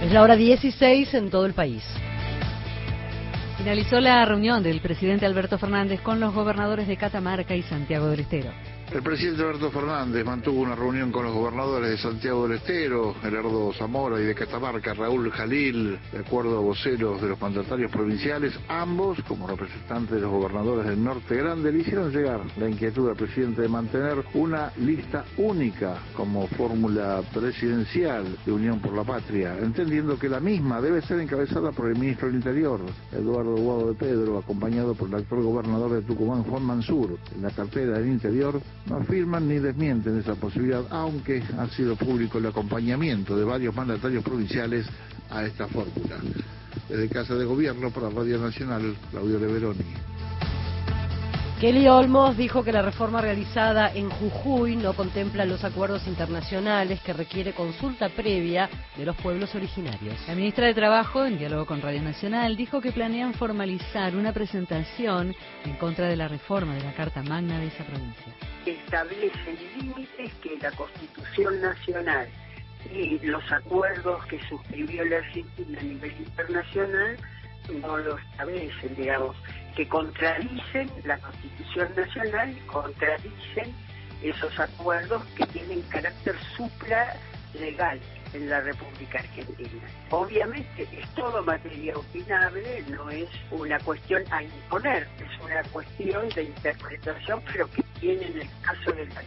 Es 0.00 0.12
la 0.12 0.22
hora 0.22 0.36
16 0.36 1.14
en 1.14 1.30
todo 1.30 1.46
el 1.46 1.52
país. 1.52 1.82
Finalizó 3.56 3.98
la 3.98 4.24
reunión 4.24 4.62
del 4.62 4.80
presidente 4.80 5.26
Alberto 5.26 5.58
Fernández 5.58 6.00
con 6.00 6.20
los 6.20 6.32
gobernadores 6.32 6.86
de 6.86 6.96
Catamarca 6.96 7.56
y 7.56 7.62
Santiago 7.62 8.06
del 8.06 8.20
Estero. 8.20 8.52
El 8.90 9.02
presidente 9.02 9.42
Alberto 9.42 9.70
Fernández 9.70 10.24
mantuvo 10.24 10.62
una 10.62 10.74
reunión 10.74 11.12
con 11.12 11.22
los 11.22 11.34
gobernadores 11.34 11.90
de 11.90 11.98
Santiago 11.98 12.48
del 12.48 12.56
Estero, 12.56 13.14
Gerardo 13.20 13.70
Zamora 13.74 14.18
y 14.18 14.24
de 14.24 14.34
Catamarca, 14.34 14.94
Raúl 14.94 15.30
Jalil, 15.30 15.98
de 16.10 16.18
acuerdo 16.18 16.56
a 16.56 16.62
voceros 16.62 17.20
de 17.20 17.28
los 17.28 17.38
mandatarios 17.38 17.90
provinciales, 17.90 18.58
ambos, 18.66 19.18
como 19.28 19.46
representantes 19.46 20.12
de 20.12 20.20
los 20.22 20.30
gobernadores 20.30 20.86
del 20.86 21.04
Norte 21.04 21.36
Grande, 21.36 21.70
le 21.70 21.80
hicieron 21.80 22.10
llegar 22.10 22.40
la 22.56 22.66
inquietud 22.66 23.10
al 23.10 23.16
presidente 23.16 23.60
de 23.60 23.68
mantener 23.68 24.24
una 24.32 24.72
lista 24.78 25.26
única 25.36 25.98
como 26.16 26.46
fórmula 26.48 27.20
presidencial 27.34 28.38
de 28.46 28.52
Unión 28.52 28.80
por 28.80 28.94
la 28.94 29.04
Patria, 29.04 29.58
entendiendo 29.58 30.18
que 30.18 30.30
la 30.30 30.40
misma 30.40 30.80
debe 30.80 31.02
ser 31.02 31.20
encabezada 31.20 31.72
por 31.72 31.90
el 31.90 31.98
ministro 31.98 32.28
del 32.28 32.36
Interior, 32.36 32.80
Eduardo 33.12 33.54
Guado 33.54 33.88
de 33.88 33.94
Pedro, 33.94 34.38
acompañado 34.38 34.94
por 34.94 35.08
el 35.08 35.16
actual 35.16 35.42
gobernador 35.42 35.92
de 35.92 36.02
Tucumán, 36.02 36.42
Juan 36.44 36.62
Mansur. 36.62 37.18
En 37.36 37.42
la 37.42 37.50
cartera 37.50 37.98
del 37.98 38.08
Interior 38.08 38.58
no 38.86 38.96
afirman 38.96 39.48
ni 39.48 39.58
desmienten 39.58 40.18
esa 40.18 40.34
posibilidad, 40.34 40.84
aunque 40.90 41.42
ha 41.58 41.68
sido 41.68 41.96
público 41.96 42.38
el 42.38 42.46
acompañamiento 42.46 43.36
de 43.36 43.44
varios 43.44 43.74
mandatarios 43.74 44.24
provinciales 44.24 44.86
a 45.30 45.44
esta 45.44 45.66
fórmula. 45.68 46.16
Desde 46.88 47.08
Casa 47.08 47.34
de 47.34 47.44
Gobierno 47.44 47.90
para 47.90 48.08
Radio 48.08 48.38
Nacional, 48.38 48.96
Claudio 49.10 49.38
Leveroni. 49.38 49.84
Kelly 51.60 51.88
Olmos 51.88 52.36
dijo 52.36 52.62
que 52.62 52.70
la 52.70 52.82
reforma 52.82 53.20
realizada 53.20 53.92
en 53.92 54.08
Jujuy 54.10 54.76
no 54.76 54.92
contempla 54.92 55.44
los 55.44 55.64
acuerdos 55.64 56.06
internacionales 56.06 57.00
que 57.00 57.12
requiere 57.12 57.52
consulta 57.52 58.10
previa 58.10 58.70
de 58.96 59.04
los 59.04 59.16
pueblos 59.16 59.52
originarios. 59.56 60.14
La 60.28 60.36
ministra 60.36 60.66
de 60.68 60.74
Trabajo, 60.74 61.26
en 61.26 61.36
diálogo 61.36 61.66
con 61.66 61.82
Radio 61.82 62.00
Nacional, 62.00 62.56
dijo 62.56 62.80
que 62.80 62.92
planean 62.92 63.34
formalizar 63.34 64.14
una 64.14 64.32
presentación 64.32 65.34
en 65.64 65.74
contra 65.78 66.06
de 66.06 66.14
la 66.14 66.28
reforma 66.28 66.76
de 66.76 66.84
la 66.84 66.94
Carta 66.94 67.24
Magna 67.24 67.58
de 67.58 67.66
esa 67.66 67.82
provincia. 67.82 68.32
Establecen 68.64 69.58
límites 69.80 70.32
que 70.40 70.56
la 70.62 70.70
Constitución 70.70 71.60
Nacional 71.60 72.28
y 72.94 73.18
los 73.26 73.42
acuerdos 73.50 74.24
que 74.26 74.40
suscribió 74.48 75.04
la 75.06 75.16
Argentina 75.16 75.80
a 75.80 75.82
nivel 75.82 76.14
internacional 76.20 77.16
no 77.82 77.98
lo 77.98 78.16
establecen, 78.16 78.94
digamos 78.94 79.36
que 79.78 79.86
contradicen 79.86 80.90
la 81.04 81.16
Constitución 81.18 81.88
Nacional, 81.94 82.52
contradicen 82.66 83.72
esos 84.24 84.58
acuerdos 84.58 85.24
que 85.36 85.46
tienen 85.46 85.82
carácter 85.82 86.34
supralegal 86.56 88.00
en 88.32 88.50
la 88.50 88.60
República 88.60 89.20
Argentina. 89.20 89.86
Obviamente 90.10 90.82
es 90.82 91.08
todo 91.14 91.44
materia 91.44 91.96
opinable, 91.96 92.82
no 92.88 93.08
es 93.08 93.28
una 93.52 93.78
cuestión 93.78 94.24
a 94.32 94.42
imponer, 94.42 95.06
es 95.20 95.44
una 95.44 95.62
cuestión 95.70 96.28
de 96.30 96.42
interpretación, 96.42 97.40
pero 97.52 97.70
que 97.70 97.84
tiene 98.00 98.26
en 98.26 98.40
el 98.40 98.48
caso 98.62 98.90
de 98.90 99.06
la 99.06 99.22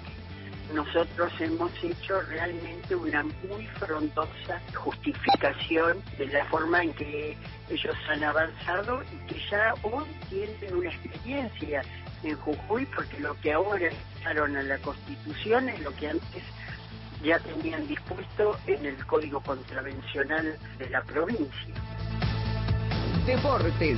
nosotros 0.73 1.31
hemos 1.39 1.71
hecho 1.83 2.21
realmente 2.21 2.95
una 2.95 3.23
muy 3.23 3.65
frondosa 3.79 4.61
justificación 4.73 6.01
de 6.17 6.27
la 6.27 6.45
forma 6.45 6.83
en 6.83 6.93
que 6.93 7.37
ellos 7.69 7.95
han 8.09 8.23
avanzado 8.23 9.01
y 9.03 9.33
que 9.33 9.39
ya 9.49 9.73
hoy 9.83 10.05
tienen 10.29 10.75
una 10.75 10.89
experiencia 10.89 11.81
en 12.23 12.35
Jujuy, 12.37 12.85
porque 12.87 13.19
lo 13.19 13.39
que 13.41 13.53
ahora 13.53 13.89
pasaron 14.15 14.55
a 14.55 14.63
la 14.63 14.77
Constitución 14.79 15.69
es 15.69 15.79
lo 15.81 15.93
que 15.95 16.09
antes 16.09 16.43
ya 17.23 17.39
tenían 17.39 17.87
dispuesto 17.87 18.57
en 18.67 18.85
el 18.85 19.05
Código 19.05 19.41
Contravencional 19.41 20.57
de 20.77 20.89
la 20.89 21.03
provincia. 21.03 21.75
Deportes. 23.25 23.97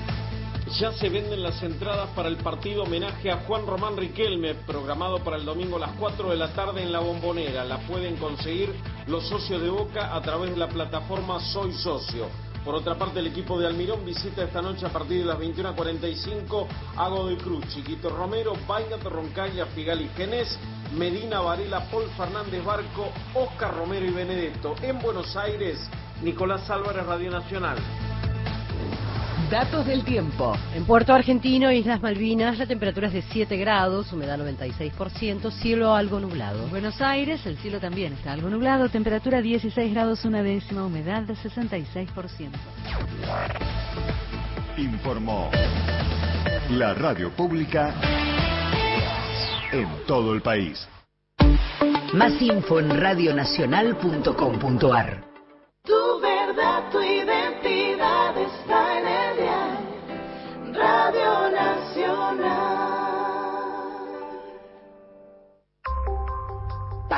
Ya 0.79 0.91
se 0.91 1.07
venden 1.07 1.43
las 1.43 1.61
entradas 1.61 2.09
para 2.15 2.29
el 2.29 2.37
partido 2.37 2.81
homenaje 2.81 3.29
a 3.29 3.43
Juan 3.45 3.67
Román 3.67 3.95
Riquelme, 3.95 4.55
programado 4.55 5.19
para 5.19 5.37
el 5.37 5.45
domingo 5.45 5.77
a 5.77 5.81
las 5.81 5.91
4 5.99 6.31
de 6.31 6.35
la 6.35 6.51
tarde 6.53 6.81
en 6.81 6.91
la 6.91 6.99
Bombonera. 6.99 7.63
La 7.63 7.77
pueden 7.85 8.15
conseguir 8.15 8.73
los 9.05 9.27
socios 9.27 9.61
de 9.61 9.69
Boca 9.69 10.15
a 10.15 10.21
través 10.23 10.49
de 10.49 10.57
la 10.57 10.67
plataforma 10.67 11.39
Soy 11.39 11.73
Socio. 11.73 12.25
Por 12.65 12.73
otra 12.73 12.95
parte, 12.95 13.19
el 13.19 13.27
equipo 13.27 13.59
de 13.59 13.67
Almirón 13.67 14.03
visita 14.03 14.43
esta 14.43 14.63
noche 14.63 14.87
a 14.87 14.89
partir 14.89 15.19
de 15.19 15.25
las 15.25 15.37
21.45 15.37 16.65
a 16.97 17.07
Godoy 17.07 17.37
Cruz, 17.37 17.67
Chiquito 17.67 18.09
Romero, 18.09 18.53
Bainat, 18.67 19.03
Roncaglia, 19.03 19.67
Figali 19.67 20.09
Genés, 20.17 20.57
Medina 20.97 21.39
Varela, 21.41 21.87
Paul 21.91 22.09
Fernández 22.17 22.65
Barco, 22.65 23.09
Oscar 23.35 23.75
Romero 23.77 24.07
y 24.07 24.11
Benedetto. 24.11 24.73
En 24.81 24.97
Buenos 24.99 25.35
Aires, 25.35 25.87
Nicolás 26.23 26.67
Álvarez, 26.71 27.05
Radio 27.05 27.29
Nacional. 27.29 27.77
Datos 29.53 29.85
del 29.85 30.03
tiempo. 30.03 30.57
En 30.73 30.83
Puerto 30.83 31.13
Argentino, 31.13 31.71
Islas 31.71 32.01
Malvinas, 32.01 32.57
la 32.57 32.65
temperatura 32.65 33.05
es 33.05 33.13
de 33.13 33.21
7 33.21 33.55
grados, 33.57 34.11
humedad 34.11 34.39
96%, 34.39 35.51
cielo 35.51 35.93
algo 35.93 36.19
nublado. 36.19 36.65
Buenos 36.69 36.99
Aires, 37.01 37.45
el 37.45 37.57
cielo 37.57 37.79
también 37.79 38.13
está 38.13 38.31
algo 38.31 38.49
nublado, 38.49 38.89
temperatura 38.89 39.43
16 39.43 39.93
grados, 39.93 40.25
una 40.25 40.41
décima, 40.41 40.83
humedad 40.83 41.21
de 41.21 41.35
66%. 41.35 42.49
Informó 44.77 45.51
la 46.71 46.95
radio 46.95 47.29
pública 47.29 47.93
en 49.71 49.87
todo 50.07 50.33
el 50.33 50.41
país. 50.41 50.89
Más 52.11 52.41
info 52.41 52.79
en 52.79 52.99
radionacional.com.ar. 52.99 55.32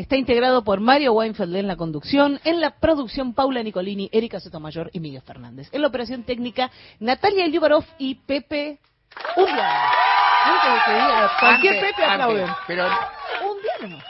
está 0.00 0.16
integrado 0.16 0.62
por 0.64 0.80
Mario 0.80 1.12
Weinfeld 1.14 1.56
en 1.56 1.66
la 1.66 1.76
conducción, 1.76 2.40
en 2.44 2.60
la 2.60 2.70
producción 2.78 3.34
Paula 3.34 3.62
Nicolini, 3.62 4.08
Erika 4.12 4.40
Sotomayor 4.40 4.90
y 4.92 5.00
Miguel 5.00 5.22
Fernández. 5.22 5.68
En 5.72 5.82
la 5.82 5.88
operación 5.88 6.24
técnica 6.24 6.70
Natalia 6.98 7.44
Eliubarov 7.44 7.84
y 7.98 8.14
Pepe 8.16 8.78
Undiano. 9.36 9.90
Antes 10.42 10.72
de 10.72 10.78
que 10.86 10.92
diga 10.94 11.30
cualquier 11.38 11.74
Antes, 11.74 11.90
Pepe 11.90 12.04
aplauden. 12.04 12.48
antes, 12.48 12.56
Pero 12.66 12.88
Undiano. 13.50 14.02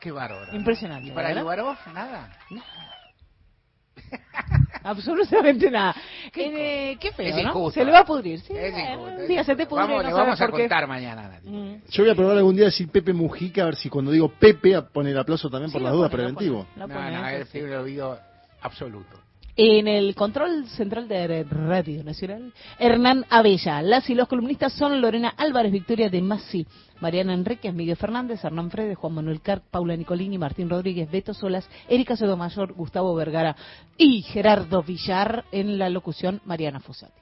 qué 0.00 0.10
bárbaro. 0.12 0.54
Impresionante. 0.56 1.08
¿Y 1.08 1.12
para 1.12 1.28
¿verdad? 1.28 1.42
Liubarov? 1.42 1.76
Nada. 1.92 2.30
Absolutamente 4.84 5.70
nada. 5.70 5.96
Eh, 6.34 6.96
qué 7.00 7.10
feo, 7.12 7.36
Es 7.36 7.44
¿no? 7.44 7.70
Se 7.70 7.84
le 7.84 7.90
va 7.90 8.00
a 8.00 8.04
pudrir. 8.04 8.38
Sí, 8.40 8.52
Es 8.54 8.72
bueno, 8.72 8.92
injusto, 8.92 9.14
un 9.16 9.20
es 9.22 9.28
día 9.28 9.44
se 9.44 9.56
te 9.56 9.66
pudre, 9.66 9.82
Vamos, 9.86 10.04
no 10.04 10.14
vamos 10.16 10.40
a 10.40 10.46
por 10.46 10.54
qué. 10.56 10.62
contar 10.62 10.86
mañana. 10.86 11.40
Mm. 11.42 11.74
Yo 11.88 12.02
voy 12.04 12.12
a 12.12 12.14
probar 12.14 12.36
algún 12.36 12.54
día 12.54 12.66
decir 12.66 12.88
Pepe 12.90 13.12
Mujica, 13.12 13.62
a 13.62 13.66
ver 13.66 13.76
si 13.76 13.88
cuando 13.88 14.10
digo 14.12 14.28
Pepe, 14.28 14.74
a 14.76 14.82
poner 14.86 15.16
aplauso 15.18 15.48
también 15.50 15.72
por 15.72 15.80
Sí, 15.80 15.84
las 15.84 15.92
lo 15.92 15.96
dudas 15.98 16.10
pone, 16.10 16.22
lo 16.22 16.28
preventivo. 16.34 16.66
Lo 16.76 16.86
No, 16.86 16.94
pone, 16.94 17.10
no, 17.12 17.28
eso 17.28 17.42
es 17.42 17.48
sí. 17.48 17.60
un 17.62 17.72
oído 17.72 18.18
absoluto. 18.60 19.23
En 19.56 19.86
el 19.86 20.16
control 20.16 20.66
central 20.70 21.06
de 21.06 21.44
Radio 21.44 22.02
Nacional, 22.02 22.52
Hernán 22.78 23.24
Abella. 23.30 23.82
Las 23.82 24.10
y 24.10 24.14
los 24.16 24.26
columnistas 24.26 24.72
son 24.72 25.00
Lorena 25.00 25.32
Álvarez, 25.36 25.70
Victoria 25.70 26.10
de 26.10 26.20
Masi, 26.20 26.66
Mariana 27.00 27.34
Enríquez, 27.34 27.72
Miguel 27.72 27.96
Fernández, 27.96 28.44
Hernán 28.44 28.70
Fredes, 28.72 28.98
Juan 28.98 29.14
Manuel 29.14 29.40
Carp, 29.40 29.62
Paula 29.70 29.94
Nicolini, 29.94 30.38
Martín 30.38 30.68
Rodríguez, 30.68 31.08
Beto 31.08 31.34
Solas, 31.34 31.68
Erika 31.88 32.16
Sotomayor, 32.16 32.72
Gustavo 32.72 33.14
Vergara 33.14 33.54
y 33.96 34.22
Gerardo 34.22 34.82
Villar 34.82 35.44
en 35.52 35.78
la 35.78 35.88
locución 35.88 36.40
Mariana 36.44 36.80
Fusati. 36.80 37.12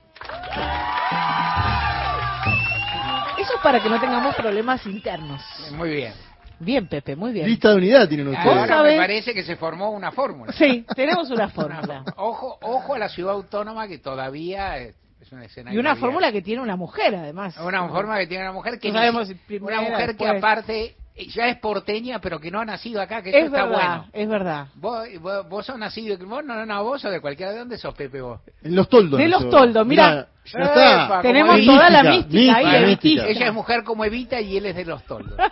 Eso 3.38 3.54
es 3.56 3.60
para 3.62 3.82
que 3.82 3.90
no 3.90 4.00
tengamos 4.00 4.34
problemas 4.36 4.86
internos. 4.86 5.42
Muy 5.76 5.90
bien. 5.90 6.31
Bien, 6.62 6.86
Pepe, 6.86 7.16
muy 7.16 7.32
bien. 7.32 7.46
Lista 7.46 7.70
de 7.70 7.76
unidad 7.76 8.08
tienen 8.08 8.28
ustedes. 8.28 8.46
Ahora 8.46 8.82
me 8.82 8.96
parece 8.96 9.34
que 9.34 9.42
se 9.42 9.56
formó 9.56 9.90
una 9.90 10.12
fórmula. 10.12 10.52
Sí, 10.52 10.84
tenemos 10.94 11.30
una 11.30 11.48
fórmula. 11.48 12.04
Ojo, 12.16 12.58
ojo 12.62 12.94
a 12.94 12.98
la 12.98 13.08
ciudad 13.08 13.32
autónoma 13.34 13.88
que 13.88 13.98
todavía 13.98 14.78
es, 14.78 14.94
una 15.32 15.44
escena 15.44 15.72
Y 15.72 15.78
una 15.78 15.96
fórmula 15.96 16.30
que 16.30 16.42
tiene 16.42 16.62
una 16.62 16.76
mujer, 16.76 17.14
además. 17.14 17.56
Una 17.58 17.88
forma 17.88 18.18
que 18.18 18.26
tiene 18.26 18.44
una 18.44 18.52
mujer 18.52 18.78
que 18.78 18.88
No 18.88 18.94
sabemos 18.94 19.28
si 19.28 19.34
primera, 19.34 19.80
una 19.80 19.90
mujer 19.90 20.16
que 20.16 20.24
después. 20.24 20.38
aparte 20.38 20.84
eh, 20.84 20.96
ya 21.16 21.48
es 21.48 21.58
porteña 21.58 22.20
pero 22.20 22.40
que 22.40 22.50
no 22.50 22.60
ha 22.60 22.64
nacido 22.64 23.00
acá 23.00 23.22
que 23.22 23.30
eso 23.30 23.38
Es 23.38 23.44
está 23.46 23.64
verdad, 23.66 23.78
bueno 23.78 24.06
es 24.12 24.28
verdad. 24.28 24.66
vos, 24.76 25.06
vos, 25.20 25.48
vos 25.48 25.66
sos 25.66 25.78
nacido 25.78 26.16
vos 26.26 26.44
no, 26.44 26.54
no, 26.54 26.64
no, 26.66 26.84
vos 26.84 27.00
sos 27.02 27.10
de 27.10 27.20
cualquiera 27.20 27.52
de 27.52 27.58
dónde 27.58 27.78
sos 27.78 27.94
Pepe 27.94 28.20
vos 28.20 28.40
En 28.62 28.74
los 28.74 28.88
toldos. 28.88 29.18
De 29.18 29.28
los 29.28 29.48
toldos, 29.50 29.86
mira. 29.86 30.28
ya 30.44 30.58
está. 30.60 31.04
Epa, 31.04 31.22
Tenemos 31.22 31.64
toda 31.64 31.90
la 31.90 32.02
mística, 32.02 32.28
mística 32.28 32.56
ahí, 32.56 32.80
de 32.80 32.86
mística. 32.86 33.26
ella 33.26 33.46
es 33.46 33.52
mujer 33.52 33.84
como 33.84 34.04
Evita 34.04 34.40
y 34.40 34.56
él 34.56 34.66
es 34.66 34.76
de 34.76 34.84
los 34.84 35.04
toldos. 35.04 35.38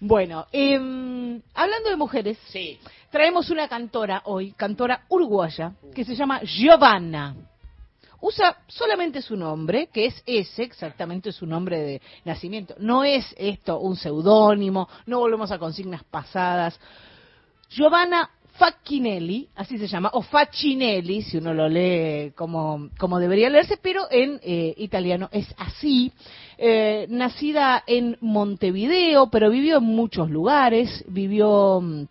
Bueno, 0.00 0.46
em, 0.52 1.40
hablando 1.54 1.88
de 1.90 1.96
mujeres, 1.96 2.38
sí 2.48 2.78
traemos 3.10 3.50
una 3.50 3.68
cantora 3.68 4.22
hoy, 4.24 4.52
cantora 4.52 5.02
uruguaya, 5.08 5.72
que 5.94 6.04
se 6.04 6.14
llama 6.14 6.40
Giovanna. 6.42 7.34
Usa 8.20 8.58
solamente 8.68 9.22
su 9.22 9.36
nombre, 9.36 9.88
que 9.92 10.06
es 10.06 10.22
ese, 10.26 10.62
exactamente 10.62 11.32
su 11.32 11.46
nombre 11.46 11.78
de 11.78 12.02
nacimiento. 12.24 12.74
No 12.78 13.04
es 13.04 13.34
esto 13.38 13.80
un 13.80 13.96
seudónimo, 13.96 14.88
no 15.06 15.20
volvemos 15.20 15.50
a 15.50 15.58
consignas 15.58 16.04
pasadas. 16.04 16.78
Giovanna 17.70 18.28
Facchinelli, 18.60 19.48
así 19.56 19.78
se 19.78 19.86
llama, 19.86 20.10
o 20.12 20.20
Faccinelli, 20.20 21.22
si 21.22 21.38
uno 21.38 21.54
lo 21.54 21.66
lee 21.66 22.32
como, 22.36 22.90
como 22.98 23.18
debería 23.18 23.48
leerse, 23.48 23.78
pero 23.80 24.06
en 24.10 24.38
eh, 24.42 24.74
italiano 24.76 25.30
es 25.32 25.46
así. 25.56 26.12
Eh, 26.58 27.06
nacida 27.08 27.82
en 27.86 28.18
Montevideo, 28.20 29.30
pero 29.30 29.48
vivió 29.48 29.78
en 29.78 29.84
muchos 29.84 30.28
lugares, 30.28 31.02
vivió 31.08 31.80
mm, 31.80 32.04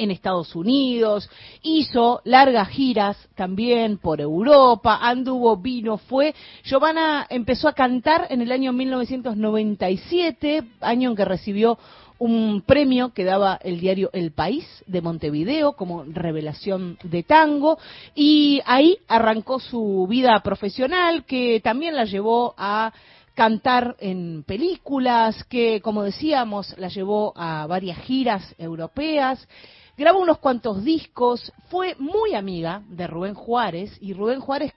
en 0.00 0.10
Estados 0.10 0.56
Unidos, 0.56 1.28
hizo 1.62 2.22
largas 2.24 2.68
giras 2.68 3.16
también 3.36 3.98
por 3.98 4.20
Europa, 4.20 4.98
anduvo, 5.02 5.56
vino, 5.58 5.98
fue. 5.98 6.34
Giovanna 6.64 7.26
empezó 7.28 7.68
a 7.68 7.74
cantar 7.74 8.26
en 8.30 8.40
el 8.40 8.50
año 8.50 8.72
1997, 8.72 10.62
año 10.80 11.10
en 11.10 11.16
que 11.16 11.24
recibió 11.24 11.78
un 12.18 12.62
premio 12.66 13.12
que 13.14 13.24
daba 13.24 13.58
el 13.62 13.80
diario 13.80 14.10
El 14.12 14.32
País 14.32 14.66
de 14.86 15.00
Montevideo 15.00 15.72
como 15.72 16.04
revelación 16.04 16.98
de 17.02 17.22
tango 17.22 17.78
y 18.14 18.60
ahí 18.66 18.98
arrancó 19.08 19.58
su 19.58 20.06
vida 20.08 20.38
profesional 20.40 21.24
que 21.24 21.60
también 21.64 21.96
la 21.96 22.04
llevó 22.04 22.54
a 22.58 22.92
cantar 23.34 23.96
en 24.00 24.42
películas, 24.42 25.44
que 25.44 25.80
como 25.80 26.02
decíamos 26.02 26.76
la 26.76 26.88
llevó 26.88 27.32
a 27.36 27.66
varias 27.66 27.98
giras 28.00 28.54
europeas, 28.58 29.48
grabó 30.00 30.20
unos 30.20 30.38
cuantos 30.38 30.82
discos, 30.82 31.52
fue 31.68 31.94
muy 31.98 32.34
amiga 32.34 32.82
de 32.88 33.06
Rubén 33.06 33.34
Juárez 33.34 33.98
y 34.00 34.14
Rubén 34.14 34.40
Juárez 34.40 34.72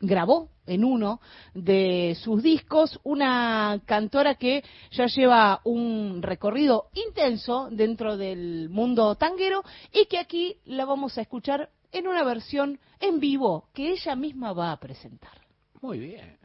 grabó 0.00 0.50
en 0.66 0.84
uno 0.84 1.20
de 1.52 2.16
sus 2.22 2.40
discos 2.40 3.00
una 3.02 3.80
cantora 3.86 4.36
que 4.36 4.62
ya 4.92 5.06
lleva 5.06 5.60
un 5.64 6.22
recorrido 6.22 6.90
intenso 6.94 7.70
dentro 7.72 8.16
del 8.16 8.68
mundo 8.68 9.16
tanguero 9.16 9.64
y 9.92 10.06
que 10.06 10.18
aquí 10.18 10.58
la 10.64 10.84
vamos 10.84 11.18
a 11.18 11.22
escuchar 11.22 11.68
en 11.90 12.06
una 12.06 12.22
versión 12.22 12.78
en 13.00 13.18
vivo 13.18 13.64
que 13.74 13.90
ella 13.90 14.14
misma 14.14 14.52
va 14.52 14.70
a 14.70 14.78
presentar. 14.78 15.40
Muy 15.82 15.98
bien. 15.98 16.39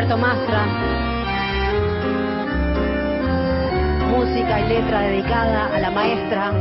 Alberto 0.00 0.16
Mastra. 0.16 0.64
Música 4.08 4.60
y 4.60 4.68
letra 4.68 5.00
dedicada 5.02 5.76
a 5.76 5.78
la 5.78 5.90
maestra 5.90 6.52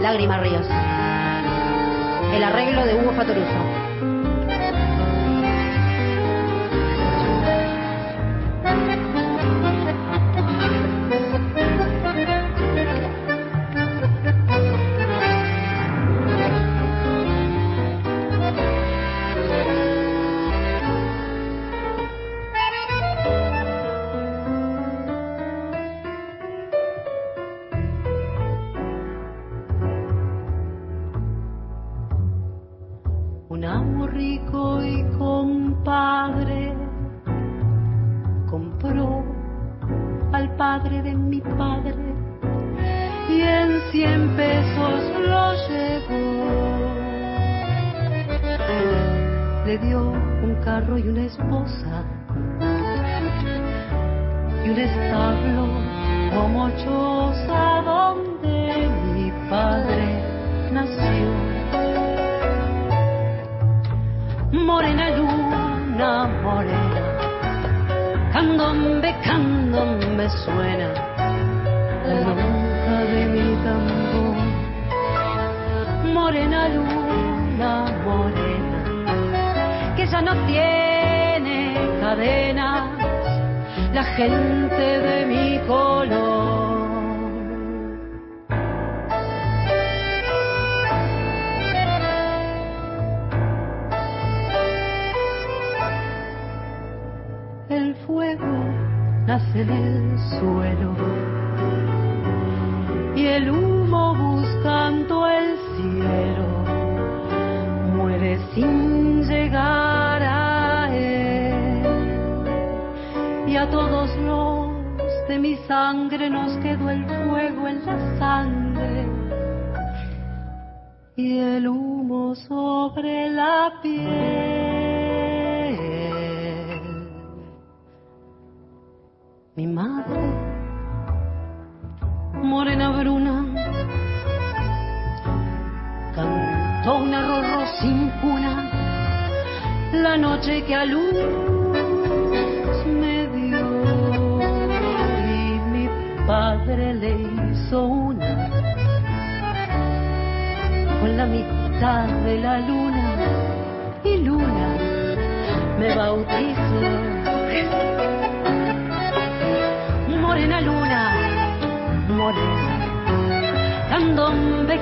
Lágrima 0.00 0.38
Ríos. 0.38 0.66
El 2.32 2.44
arreglo 2.44 2.86
de 2.86 2.94
Hugo 2.94 3.12
Fatoruso. 3.12 3.77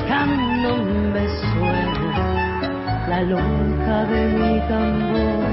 Candombe, 0.08 1.22
candombe 1.22 1.28
suena 1.52 3.06
la 3.08 3.22
lonja 3.22 4.04
de 4.04 4.20
mi 4.38 4.60
tambor. 4.68 5.50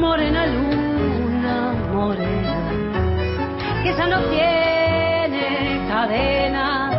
Morena 0.00 0.46
luna, 0.46 1.56
morena, 1.92 2.56
que 3.82 3.90
ya 3.96 4.06
no 4.06 4.18
tiene 4.30 5.46
cadena 5.88 6.90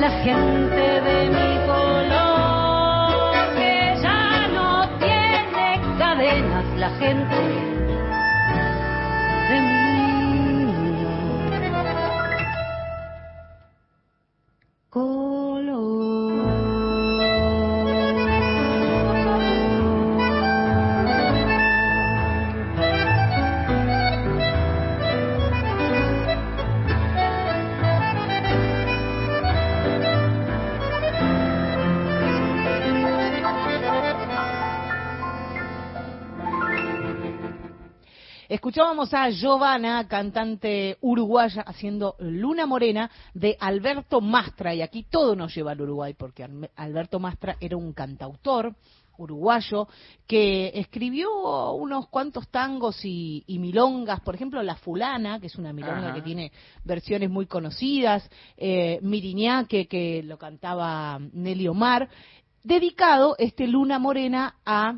la 0.00 0.10
gente 0.24 0.84
de 1.08 1.18
mi 1.34 1.50
color, 1.66 3.10
que 3.56 3.74
ya 4.02 4.48
no 4.54 4.88
tiene 4.98 5.80
cadenas 5.98 6.64
la 6.76 6.90
gente 7.00 7.77
Escuchábamos 38.68 39.14
a 39.14 39.30
Giovanna, 39.30 40.06
cantante 40.08 40.98
uruguaya, 41.00 41.62
haciendo 41.62 42.16
Luna 42.18 42.66
Morena 42.66 43.10
de 43.32 43.56
Alberto 43.58 44.20
Mastra. 44.20 44.74
Y 44.74 44.82
aquí 44.82 45.06
todo 45.08 45.34
nos 45.34 45.54
lleva 45.54 45.72
al 45.72 45.80
Uruguay, 45.80 46.12
porque 46.12 46.44
Al- 46.44 46.68
Alberto 46.76 47.18
Mastra 47.18 47.56
era 47.60 47.78
un 47.78 47.94
cantautor 47.94 48.74
uruguayo 49.16 49.88
que 50.26 50.70
escribió 50.74 51.72
unos 51.72 52.08
cuantos 52.08 52.46
tangos 52.48 53.02
y, 53.06 53.42
y 53.46 53.58
milongas, 53.58 54.20
por 54.20 54.34
ejemplo 54.34 54.62
La 54.62 54.76
Fulana, 54.76 55.40
que 55.40 55.46
es 55.46 55.56
una 55.56 55.72
milonga 55.72 56.08
Ajá. 56.08 56.14
que 56.16 56.20
tiene 56.20 56.52
versiones 56.84 57.30
muy 57.30 57.46
conocidas, 57.46 58.28
eh, 58.58 58.98
Miriñaque, 59.00 59.86
que 59.88 60.22
lo 60.22 60.36
cantaba 60.36 61.18
Nelly 61.32 61.68
Omar, 61.68 62.10
dedicado 62.62 63.34
este 63.38 63.66
Luna 63.66 63.98
Morena 63.98 64.56
a 64.66 64.94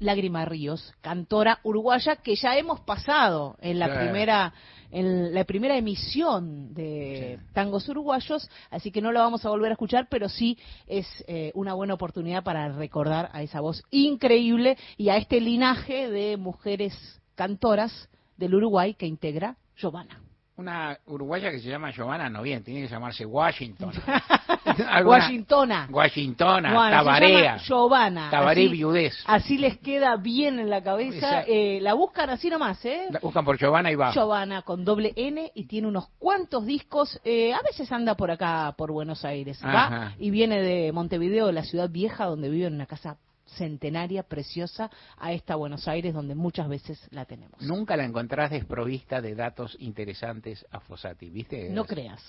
Lágrima 0.00 0.44
Ríos, 0.44 0.92
cantora 1.00 1.60
uruguaya 1.62 2.16
que 2.16 2.36
ya 2.36 2.56
hemos 2.56 2.80
pasado 2.80 3.56
en 3.60 3.78
la 3.78 3.88
Sí. 3.88 3.98
primera 3.98 4.52
en 4.90 5.34
la 5.34 5.44
primera 5.44 5.76
emisión 5.76 6.72
de 6.72 7.38
tangos 7.52 7.86
uruguayos, 7.90 8.48
así 8.70 8.90
que 8.90 9.02
no 9.02 9.12
lo 9.12 9.20
vamos 9.20 9.44
a 9.44 9.50
volver 9.50 9.70
a 9.70 9.74
escuchar, 9.74 10.06
pero 10.08 10.30
sí 10.30 10.56
es 10.86 11.06
eh, 11.26 11.52
una 11.54 11.74
buena 11.74 11.92
oportunidad 11.92 12.42
para 12.42 12.70
recordar 12.72 13.28
a 13.34 13.42
esa 13.42 13.60
voz 13.60 13.82
increíble 13.90 14.78
y 14.96 15.10
a 15.10 15.18
este 15.18 15.42
linaje 15.42 16.08
de 16.08 16.38
mujeres 16.38 17.20
cantoras 17.34 18.08
del 18.38 18.54
Uruguay 18.54 18.94
que 18.94 19.06
integra 19.06 19.56
Giovanna. 19.76 20.20
Una 20.58 20.98
uruguaya 21.06 21.52
que 21.52 21.60
se 21.60 21.68
llama 21.68 21.92
Giovanna, 21.92 22.28
no 22.28 22.42
bien, 22.42 22.64
tiene 22.64 22.82
que 22.82 22.88
llamarse 22.88 23.24
Washington. 23.24 23.92
Washingtona. 25.04 25.86
Washingtona, 25.90 26.74
Bueno, 26.74 26.96
Tabarea. 26.96 27.56
Giovanna. 27.58 28.28
Tabaré 28.30 28.62
Así- 28.62 28.68
viudez. 28.72 29.14
Así 29.26 29.56
les 29.58 29.78
queda 29.78 30.16
bien 30.16 30.58
en 30.58 30.68
la 30.68 30.82
cabeza. 30.82 31.42
Eh, 31.46 31.78
la 31.80 31.94
buscan 31.94 32.30
así 32.30 32.50
nomás, 32.50 32.84
¿eh? 32.84 33.06
La 33.10 33.20
Buscan 33.20 33.44
por 33.44 33.56
Giovanna 33.56 33.90
y 33.90 33.94
va. 33.94 34.12
Giovanna 34.12 34.62
con 34.62 34.84
doble 34.84 35.12
N 35.16 35.50
y 35.54 35.64
tiene 35.66 35.86
unos 35.88 36.08
cuantos 36.18 36.66
discos. 36.66 37.20
eh, 37.24 37.52
a 37.54 37.62
veces 37.62 37.90
anda 37.92 38.16
por 38.16 38.30
acá, 38.30 38.74
por 38.76 38.90
Buenos 38.92 39.24
Aires. 39.24 39.60
Va 39.64 40.12
y 40.18 40.30
viene 40.30 40.60
de 40.60 40.92
Montevideo, 40.92 41.52
la 41.52 41.62
ciudad 41.62 41.88
vieja, 41.88 42.24
donde 42.26 42.48
vive 42.48 42.66
en 42.66 42.74
una 42.74 42.86
casa 42.86 43.16
centenaria, 43.56 44.22
preciosa, 44.22 44.90
a 45.16 45.32
esta 45.32 45.56
Buenos 45.56 45.88
Aires, 45.88 46.14
donde 46.14 46.34
muchas 46.34 46.68
veces 46.68 47.00
la 47.10 47.24
tenemos. 47.24 47.60
Nunca 47.62 47.96
la 47.96 48.04
encontrás 48.04 48.50
desprovista 48.50 49.20
de 49.20 49.34
datos 49.34 49.76
interesantes 49.80 50.64
a 50.70 50.80
Fossati, 50.80 51.30
¿viste? 51.30 51.70
No 51.70 51.84
creas. 51.84 52.22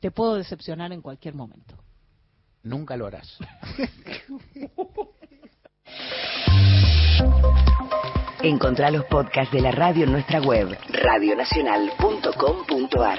Te 0.00 0.10
puedo 0.10 0.34
decepcionar 0.34 0.92
en 0.92 1.02
cualquier 1.02 1.34
momento. 1.34 1.74
Nunca 2.62 2.96
lo 2.96 3.06
harás. 3.06 3.38
Encontrá 8.42 8.90
los 8.90 9.04
podcasts 9.06 9.52
de 9.52 9.60
la 9.60 9.72
radio 9.72 10.04
en 10.04 10.12
nuestra 10.12 10.40
web, 10.40 10.78
radionacional.com.ar. 10.90 13.18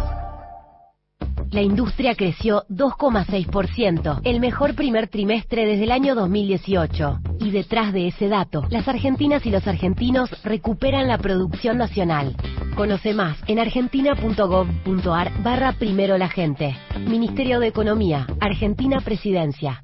La 1.51 1.61
industria 1.61 2.15
creció 2.15 2.63
2,6%, 2.69 4.21
el 4.23 4.39
mejor 4.39 4.73
primer 4.73 5.09
trimestre 5.09 5.65
desde 5.65 5.83
el 5.83 5.91
año 5.91 6.15
2018. 6.15 7.19
Y 7.41 7.51
detrás 7.51 7.91
de 7.91 8.07
ese 8.07 8.29
dato, 8.29 8.65
las 8.69 8.87
argentinas 8.87 9.45
y 9.45 9.51
los 9.51 9.67
argentinos 9.67 10.29
recuperan 10.45 11.09
la 11.09 11.17
producción 11.17 11.77
nacional. 11.77 12.37
Conoce 12.77 13.13
más 13.13 13.37
en 13.47 13.59
argentina.gov.ar 13.59 15.43
barra 15.43 15.73
primero 15.73 16.17
la 16.17 16.29
gente. 16.29 16.77
Ministerio 16.99 17.59
de 17.59 17.67
Economía, 17.67 18.27
Argentina 18.39 19.01
Presidencia. 19.01 19.83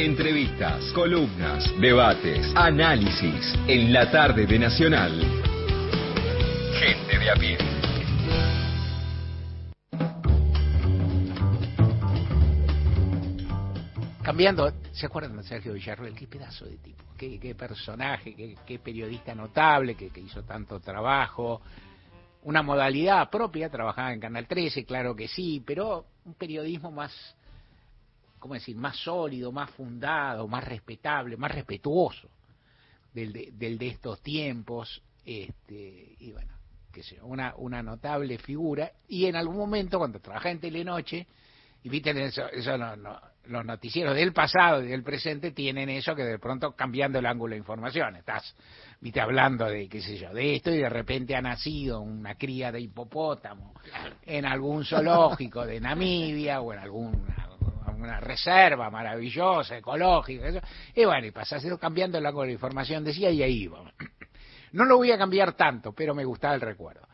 Entrevistas, 0.00 0.94
columnas, 0.94 1.78
debates, 1.78 2.50
análisis. 2.56 3.54
En 3.68 3.92
la 3.92 4.10
tarde 4.10 4.46
de 4.46 4.58
Nacional. 4.58 5.12
Gente 6.72 7.18
de 7.18 7.30
a 7.30 7.34
pie. 7.34 7.58
Cambiando, 14.22 14.72
¿se 14.90 15.04
acuerdan 15.04 15.36
de 15.36 15.42
Sergio 15.42 15.74
Villarroel? 15.74 16.14
Qué 16.14 16.26
pedazo 16.26 16.64
de 16.64 16.78
tipo, 16.78 17.04
qué, 17.18 17.38
qué 17.38 17.54
personaje, 17.54 18.34
qué, 18.34 18.56
qué 18.66 18.78
periodista 18.78 19.34
notable 19.34 19.96
que, 19.96 20.08
que 20.08 20.20
hizo 20.20 20.42
tanto 20.44 20.80
trabajo. 20.80 21.60
Una 22.44 22.62
modalidad 22.62 23.28
propia, 23.28 23.68
trabajaba 23.68 24.14
en 24.14 24.20
Canal 24.20 24.46
13, 24.46 24.86
claro 24.86 25.14
que 25.14 25.28
sí, 25.28 25.62
pero 25.66 26.06
un 26.24 26.32
periodismo 26.32 26.90
más, 26.90 27.12
¿cómo 28.40 28.54
decir?, 28.54 28.74
más 28.74 28.96
sólido, 28.96 29.52
más 29.52 29.70
fundado, 29.70 30.48
más 30.48 30.64
respetable, 30.64 31.36
más 31.36 31.54
respetuoso 31.54 32.28
del 33.14 33.32
de, 33.32 33.50
del 33.52 33.78
de 33.78 33.88
estos 33.88 34.20
tiempos. 34.22 35.00
Este, 35.24 36.16
y 36.18 36.32
bueno, 36.32 36.52
qué 36.90 37.04
sé 37.04 37.16
yo, 37.16 37.26
una, 37.26 37.54
una 37.56 37.82
notable 37.82 38.38
figura. 38.38 38.90
Y 39.06 39.26
en 39.26 39.36
algún 39.36 39.56
momento, 39.56 39.98
cuando 39.98 40.18
trabajaba 40.18 40.50
en 40.50 40.60
Telenoche, 40.60 41.26
y 41.82 41.88
viste, 41.88 42.10
eso, 42.24 42.48
eso 42.50 42.76
no, 42.76 42.96
no, 42.96 43.20
los 43.46 43.64
noticieros 43.64 44.14
del 44.14 44.32
pasado 44.32 44.82
y 44.82 44.88
del 44.88 45.02
presente 45.02 45.52
tienen 45.52 45.88
eso 45.88 46.14
que 46.14 46.24
de 46.24 46.38
pronto 46.38 46.72
cambiando 46.72 47.18
el 47.18 47.26
ángulo 47.26 47.52
de 47.52 47.58
información. 47.58 48.16
Estás, 48.16 48.54
viste, 49.00 49.20
hablando 49.20 49.64
de, 49.66 49.88
qué 49.88 50.00
sé 50.00 50.16
yo, 50.16 50.32
de 50.32 50.56
esto 50.56 50.70
y 50.70 50.78
de 50.78 50.88
repente 50.88 51.34
ha 51.34 51.40
nacido 51.40 52.00
una 52.00 52.34
cría 52.34 52.70
de 52.70 52.80
hipopótamo 52.80 53.74
en 54.24 54.44
algún 54.44 54.84
zoológico 54.84 55.64
de 55.64 55.80
Namibia 55.80 56.60
o 56.60 56.72
en 56.72 56.80
alguna 56.80 57.49
una 58.02 58.20
reserva 58.20 58.90
maravillosa, 58.90 59.76
ecológica. 59.76 60.48
Eso. 60.48 60.60
Y 60.94 61.04
bueno, 61.04 61.26
y 61.26 61.30
pasás 61.30 61.64
ángulo 62.26 62.46
de 62.46 62.52
información, 62.52 63.04
decía, 63.04 63.30
y 63.30 63.42
ahí 63.42 63.66
vamos. 63.68 63.92
No 64.72 64.84
lo 64.84 64.98
voy 64.98 65.10
a 65.10 65.18
cambiar 65.18 65.54
tanto, 65.54 65.92
pero 65.92 66.14
me 66.14 66.24
gustaba 66.24 66.54
el 66.54 66.60
recuerdo. 66.60 67.08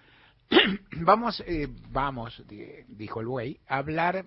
vamos, 1.01 1.43
eh, 1.47 1.67
vamos, 1.89 2.43
dijo 2.87 3.21
el 3.21 3.27
buey, 3.27 3.59
a 3.67 3.79
hablar 3.79 4.27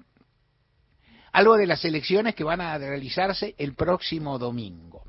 algo 1.31 1.57
de 1.57 1.67
las 1.67 1.85
elecciones 1.85 2.35
que 2.35 2.43
van 2.43 2.61
a 2.61 2.77
realizarse 2.77 3.55
el 3.57 3.75
próximo 3.75 4.39
domingo. 4.39 5.03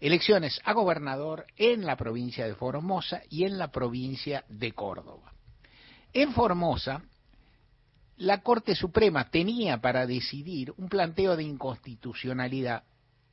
Elecciones 0.00 0.60
a 0.64 0.74
gobernador 0.74 1.46
en 1.56 1.86
la 1.86 1.96
provincia 1.96 2.46
de 2.46 2.54
Formosa 2.54 3.22
y 3.30 3.44
en 3.44 3.56
la 3.56 3.68
provincia 3.68 4.44
de 4.48 4.72
Córdoba. 4.72 5.32
En 6.12 6.32
Formosa, 6.32 7.02
la 8.18 8.40
Corte 8.40 8.74
Suprema 8.74 9.30
tenía 9.30 9.80
para 9.80 10.06
decidir 10.06 10.72
un 10.76 10.88
planteo 10.88 11.36
de 11.36 11.42
inconstitucionalidad 11.42 12.84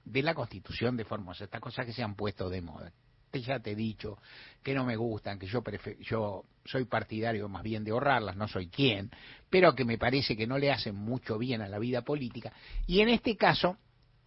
de 0.05 0.21
la 0.21 0.33
Constitución 0.33 0.97
de 0.97 1.05
Formosa, 1.05 1.45
estas 1.45 1.61
cosas 1.61 1.85
que 1.85 1.93
se 1.93 2.03
han 2.03 2.15
puesto 2.15 2.49
de 2.49 2.61
moda. 2.61 2.91
Ya 3.31 3.59
te 3.59 3.71
he 3.71 3.75
dicho 3.75 4.19
que 4.61 4.75
no 4.75 4.85
me 4.85 4.95
gustan, 4.95 5.39
que 5.39 5.47
yo, 5.47 5.63
yo 6.01 6.43
soy 6.65 6.85
partidario 6.85 7.49
más 7.49 7.63
bien 7.63 7.83
de 7.83 7.89
ahorrarlas, 7.89 8.35
no 8.35 8.47
soy 8.47 8.67
quien, 8.67 9.09
pero 9.49 9.73
que 9.73 9.85
me 9.85 9.97
parece 9.97 10.37
que 10.37 10.45
no 10.45 10.59
le 10.59 10.71
hacen 10.71 10.95
mucho 10.95 11.39
bien 11.39 11.61
a 11.61 11.67
la 11.67 11.79
vida 11.79 12.03
política. 12.03 12.53
Y 12.85 12.99
en 12.99 13.09
este 13.09 13.35
caso 13.35 13.77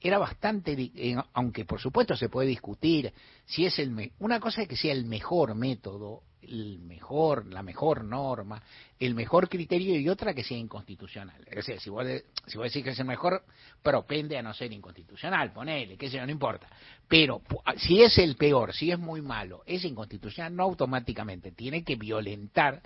era 0.01 0.19
bastante, 0.19 0.73
eh, 0.73 1.17
aunque 1.35 1.65
por 1.65 1.81
supuesto 1.81 2.17
se 2.17 2.29
puede 2.29 2.49
discutir 2.49 3.13
si 3.45 3.65
es 3.65 3.79
el 3.79 4.13
una 4.19 4.41
cosa 4.41 4.63
es 4.63 4.69
que 4.69 4.77
sea 4.77 4.93
el 4.93 5.05
mejor 5.05 5.55
método, 5.55 6.23
el 6.43 6.79
mejor, 6.79 7.47
la 7.47 7.63
mejor 7.63 8.05
norma, 8.05 8.63
el 8.99 9.15
mejor 9.15 9.49
criterio 9.49 9.99
y 9.99 10.09
otra 10.09 10.35
que 10.35 10.45
sea 10.45 10.57
inconstitucional. 10.57 11.41
Es 11.47 11.57
decir, 11.57 11.81
si 11.81 11.91
vos, 11.91 12.07
si 12.47 12.57
vos 12.57 12.67
decís 12.67 12.85
que 12.85 12.91
es 12.91 12.99
el 12.99 13.07
mejor, 13.07 13.43
propende 13.83 14.39
a 14.39 14.43
no 14.43 14.55
ser 14.55 14.73
inconstitucional, 14.73 15.53
ponele, 15.53 15.97
sé 15.97 16.11
yo, 16.11 16.25
no 16.25 16.33
importa. 16.33 16.69
Pero 17.09 17.43
si 17.77 18.03
es 18.03 18.17
el 18.19 18.37
peor, 18.37 18.73
si 18.73 18.91
es 18.91 18.99
muy 18.99 19.23
malo, 19.23 19.63
es 19.67 19.85
inconstitucional, 19.85 20.55
no 20.55 20.65
automáticamente 20.65 21.53
tiene 21.53 21.83
que 21.83 21.97
violentar 21.97 22.83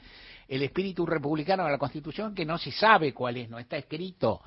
el 0.49 0.63
espíritu 0.63 1.07
republicano 1.07 1.65
de 1.65 1.71
la 1.71 1.79
Constitución 1.79 2.35
que 2.35 2.45
no 2.45 2.59
se 2.59 2.73
sabe 2.73 3.13
cuál 3.13 3.37
es, 3.37 3.49
no 3.49 3.59
está 3.59 3.77
escrito 3.77 4.41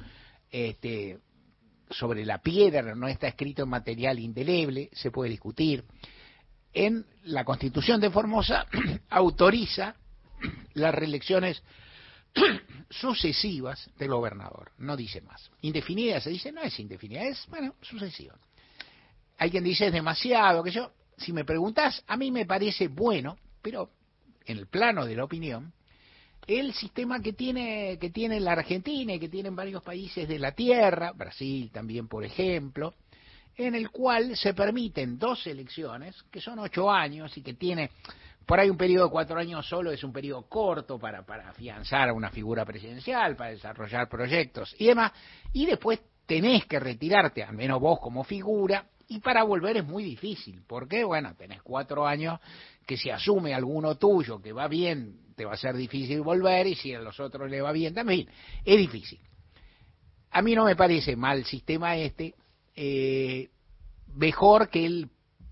este, 0.52 1.20
sobre 1.90 2.26
la 2.26 2.40
piedra, 2.40 2.96
no 2.96 3.08
está 3.08 3.28
escrito 3.28 3.64
en 3.64 3.70
material 3.70 4.20
indeleble, 4.20 4.90
se 4.92 5.12
puede 5.12 5.32
discutir. 5.32 5.84
En 6.74 7.06
la 7.26 7.46
Constitución 7.46 8.02
de 8.02 8.10
Formosa 8.10 8.66
autoriza 9.10 9.96
las 10.74 10.94
reelecciones 10.94 11.62
sucesivas 12.90 13.90
del 13.98 14.10
gobernador, 14.10 14.72
no 14.80 14.98
dice 14.98 15.22
más. 15.22 15.52
Indefinida 15.62 16.20
se 16.20 16.32
dice, 16.32 16.52
no 16.52 16.62
es 16.62 16.80
indefinida, 16.80 17.24
es, 17.24 17.46
bueno, 17.48 17.76
sucesiva. 17.82 18.36
Hay 19.38 19.52
quien 19.52 19.64
dice 19.64 19.88
es 19.88 19.94
demasiado, 19.94 20.64
que 20.64 20.72
yo, 20.72 20.92
si 21.18 21.34
me 21.34 21.46
preguntas, 21.46 22.04
a 22.08 22.18
mí 22.18 22.32
me 22.32 22.46
parece 22.46 22.88
bueno, 22.88 23.38
pero 23.62 23.92
en 24.46 24.58
el 24.58 24.68
plano 24.68 25.06
de 25.06 25.16
la 25.16 25.24
opinión, 25.24 25.74
el 26.48 26.74
sistema 26.74 27.22
que 27.22 27.34
tiene, 27.34 27.98
que 28.00 28.10
tiene 28.10 28.40
la 28.40 28.54
Argentina 28.54 29.14
y 29.14 29.20
que 29.20 29.30
tienen 29.30 29.56
varios 29.56 29.82
países 29.82 30.28
de 30.28 30.40
la 30.40 30.52
Tierra, 30.54 31.12
Brasil 31.14 31.72
también, 31.72 32.08
por 32.08 32.26
ejemplo, 32.26 32.96
en 33.58 33.76
el 33.76 33.90
cual 33.92 34.36
se 34.36 34.54
permiten 34.54 35.18
dos 35.18 35.46
elecciones, 35.48 36.16
que 36.32 36.42
son 36.42 36.60
ocho 36.60 36.90
años 36.92 37.38
y 37.38 37.42
que 37.42 37.54
tiene 37.54 37.92
por 38.46 38.60
ahí 38.60 38.70
un 38.70 38.78
periodo 38.78 39.06
de 39.06 39.12
cuatro 39.12 39.40
años 39.40 39.66
solo 39.68 39.92
es 39.92 40.04
un 40.04 40.12
periodo 40.12 40.44
corto 40.50 41.00
para, 41.00 41.26
para 41.26 41.50
afianzar 41.50 42.10
a 42.10 42.14
una 42.14 42.30
figura 42.30 42.66
presidencial, 42.66 43.36
para 43.36 43.52
desarrollar 43.52 44.10
proyectos 44.10 44.76
y 44.78 44.88
demás, 44.88 45.14
y 45.54 45.66
después 45.66 46.02
tenés 46.26 46.66
que 46.66 46.80
retirarte, 46.80 47.44
al 47.44 47.56
menos 47.56 47.80
vos 47.80 48.00
como 48.00 48.24
figura, 48.24 48.86
y 49.08 49.20
para 49.20 49.44
volver 49.44 49.78
es 49.78 49.86
muy 49.86 50.04
difícil. 50.04 50.62
porque 50.68 51.04
Bueno, 51.04 51.34
tenés 51.36 51.62
cuatro 51.62 52.06
años 52.06 52.40
que 52.86 52.98
si 52.98 53.10
asume 53.10 53.54
alguno 53.54 53.96
tuyo 53.96 54.42
que 54.42 54.52
va 54.52 54.68
bien, 54.68 55.34
te 55.36 55.46
va 55.46 55.54
a 55.54 55.58
ser 55.58 55.76
difícil 55.76 56.22
volver, 56.22 56.68
y 56.68 56.76
si 56.76 56.94
a 56.94 57.00
los 57.00 57.20
otros 57.20 57.50
le 57.50 57.62
va 57.62 57.72
bien 57.72 57.94
también, 57.94 58.28
es 58.66 58.78
difícil. 58.78 59.20
A 60.32 60.42
mí 60.42 60.56
no 60.56 60.66
me 60.66 60.76
parece 60.76 61.16
mal 61.16 61.46
sistema 61.46 61.96
este, 61.96 62.34
eh, 62.76 63.50
mejor 64.16 64.70
que 64.70 64.86
el 64.86 65.10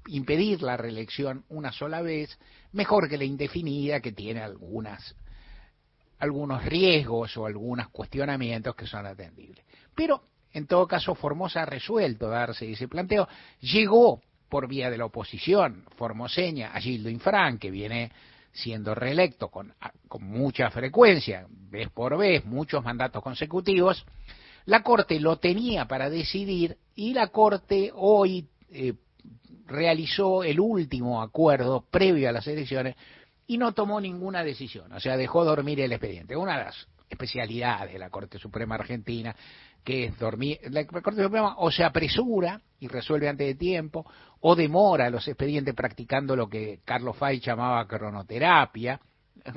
impedir 0.07 0.61
la 0.61 0.77
reelección 0.77 1.45
una 1.49 1.71
sola 1.71 2.01
vez, 2.01 2.37
mejor 2.71 3.07
que 3.07 3.17
la 3.17 3.23
indefinida 3.23 3.99
que 3.99 4.11
tiene 4.11 4.41
algunas 4.41 5.15
algunos 6.21 6.63
riesgos 6.63 7.35
o 7.37 7.47
algunos 7.47 7.89
cuestionamientos 7.89 8.75
que 8.75 8.85
son 8.85 9.07
atendibles. 9.07 9.65
Pero, 9.95 10.21
en 10.53 10.67
todo 10.67 10.87
caso, 10.87 11.15
Formosa 11.15 11.63
ha 11.63 11.65
resuelto 11.65 12.29
darse 12.29 12.71
ese 12.71 12.87
planteo. 12.87 13.27
Llegó 13.59 14.21
por 14.47 14.67
vía 14.67 14.91
de 14.91 14.99
la 14.99 15.05
oposición 15.05 15.83
formoseña 15.97 16.73
a 16.73 16.79
Gildo 16.79 17.09
Infran, 17.09 17.57
que 17.57 17.71
viene 17.71 18.11
siendo 18.51 18.93
reelecto 18.93 19.47
con, 19.47 19.73
con 20.07 20.23
mucha 20.23 20.69
frecuencia, 20.69 21.47
vez 21.49 21.89
por 21.89 22.17
vez, 22.17 22.45
muchos 22.45 22.83
mandatos 22.83 23.23
consecutivos. 23.23 24.05
La 24.65 24.83
Corte 24.83 25.19
lo 25.19 25.37
tenía 25.37 25.85
para 25.85 26.09
decidir 26.09 26.77
y 26.95 27.13
la 27.13 27.27
Corte 27.27 27.91
hoy 27.93 28.47
eh, 28.71 28.93
realizó 29.65 30.43
el 30.43 30.59
último 30.59 31.21
acuerdo 31.21 31.85
previo 31.89 32.29
a 32.29 32.31
las 32.31 32.47
elecciones 32.47 32.95
y 33.47 33.57
no 33.57 33.73
tomó 33.73 33.99
ninguna 33.99 34.43
decisión, 34.43 34.91
o 34.93 34.99
sea, 34.99 35.17
dejó 35.17 35.43
dormir 35.43 35.81
el 35.81 35.91
expediente. 35.91 36.35
Una 36.35 36.57
de 36.57 36.65
las 36.65 36.87
especialidades 37.09 37.91
de 37.91 37.99
la 37.99 38.09
Corte 38.09 38.37
Suprema 38.37 38.75
Argentina, 38.75 39.35
que 39.83 40.05
es 40.05 40.19
dormir, 40.19 40.59
la 40.69 40.85
Corte 40.85 41.21
Suprema 41.23 41.55
o 41.57 41.69
se 41.71 41.83
apresura 41.83 42.61
y 42.79 42.87
resuelve 42.87 43.27
antes 43.27 43.47
de 43.47 43.55
tiempo, 43.55 44.05
o 44.39 44.55
demora 44.55 45.09
los 45.09 45.27
expedientes 45.27 45.75
practicando 45.75 46.35
lo 46.35 46.47
que 46.47 46.79
Carlos 46.85 47.17
Fay 47.17 47.39
llamaba 47.39 47.87
cronoterapia, 47.87 48.99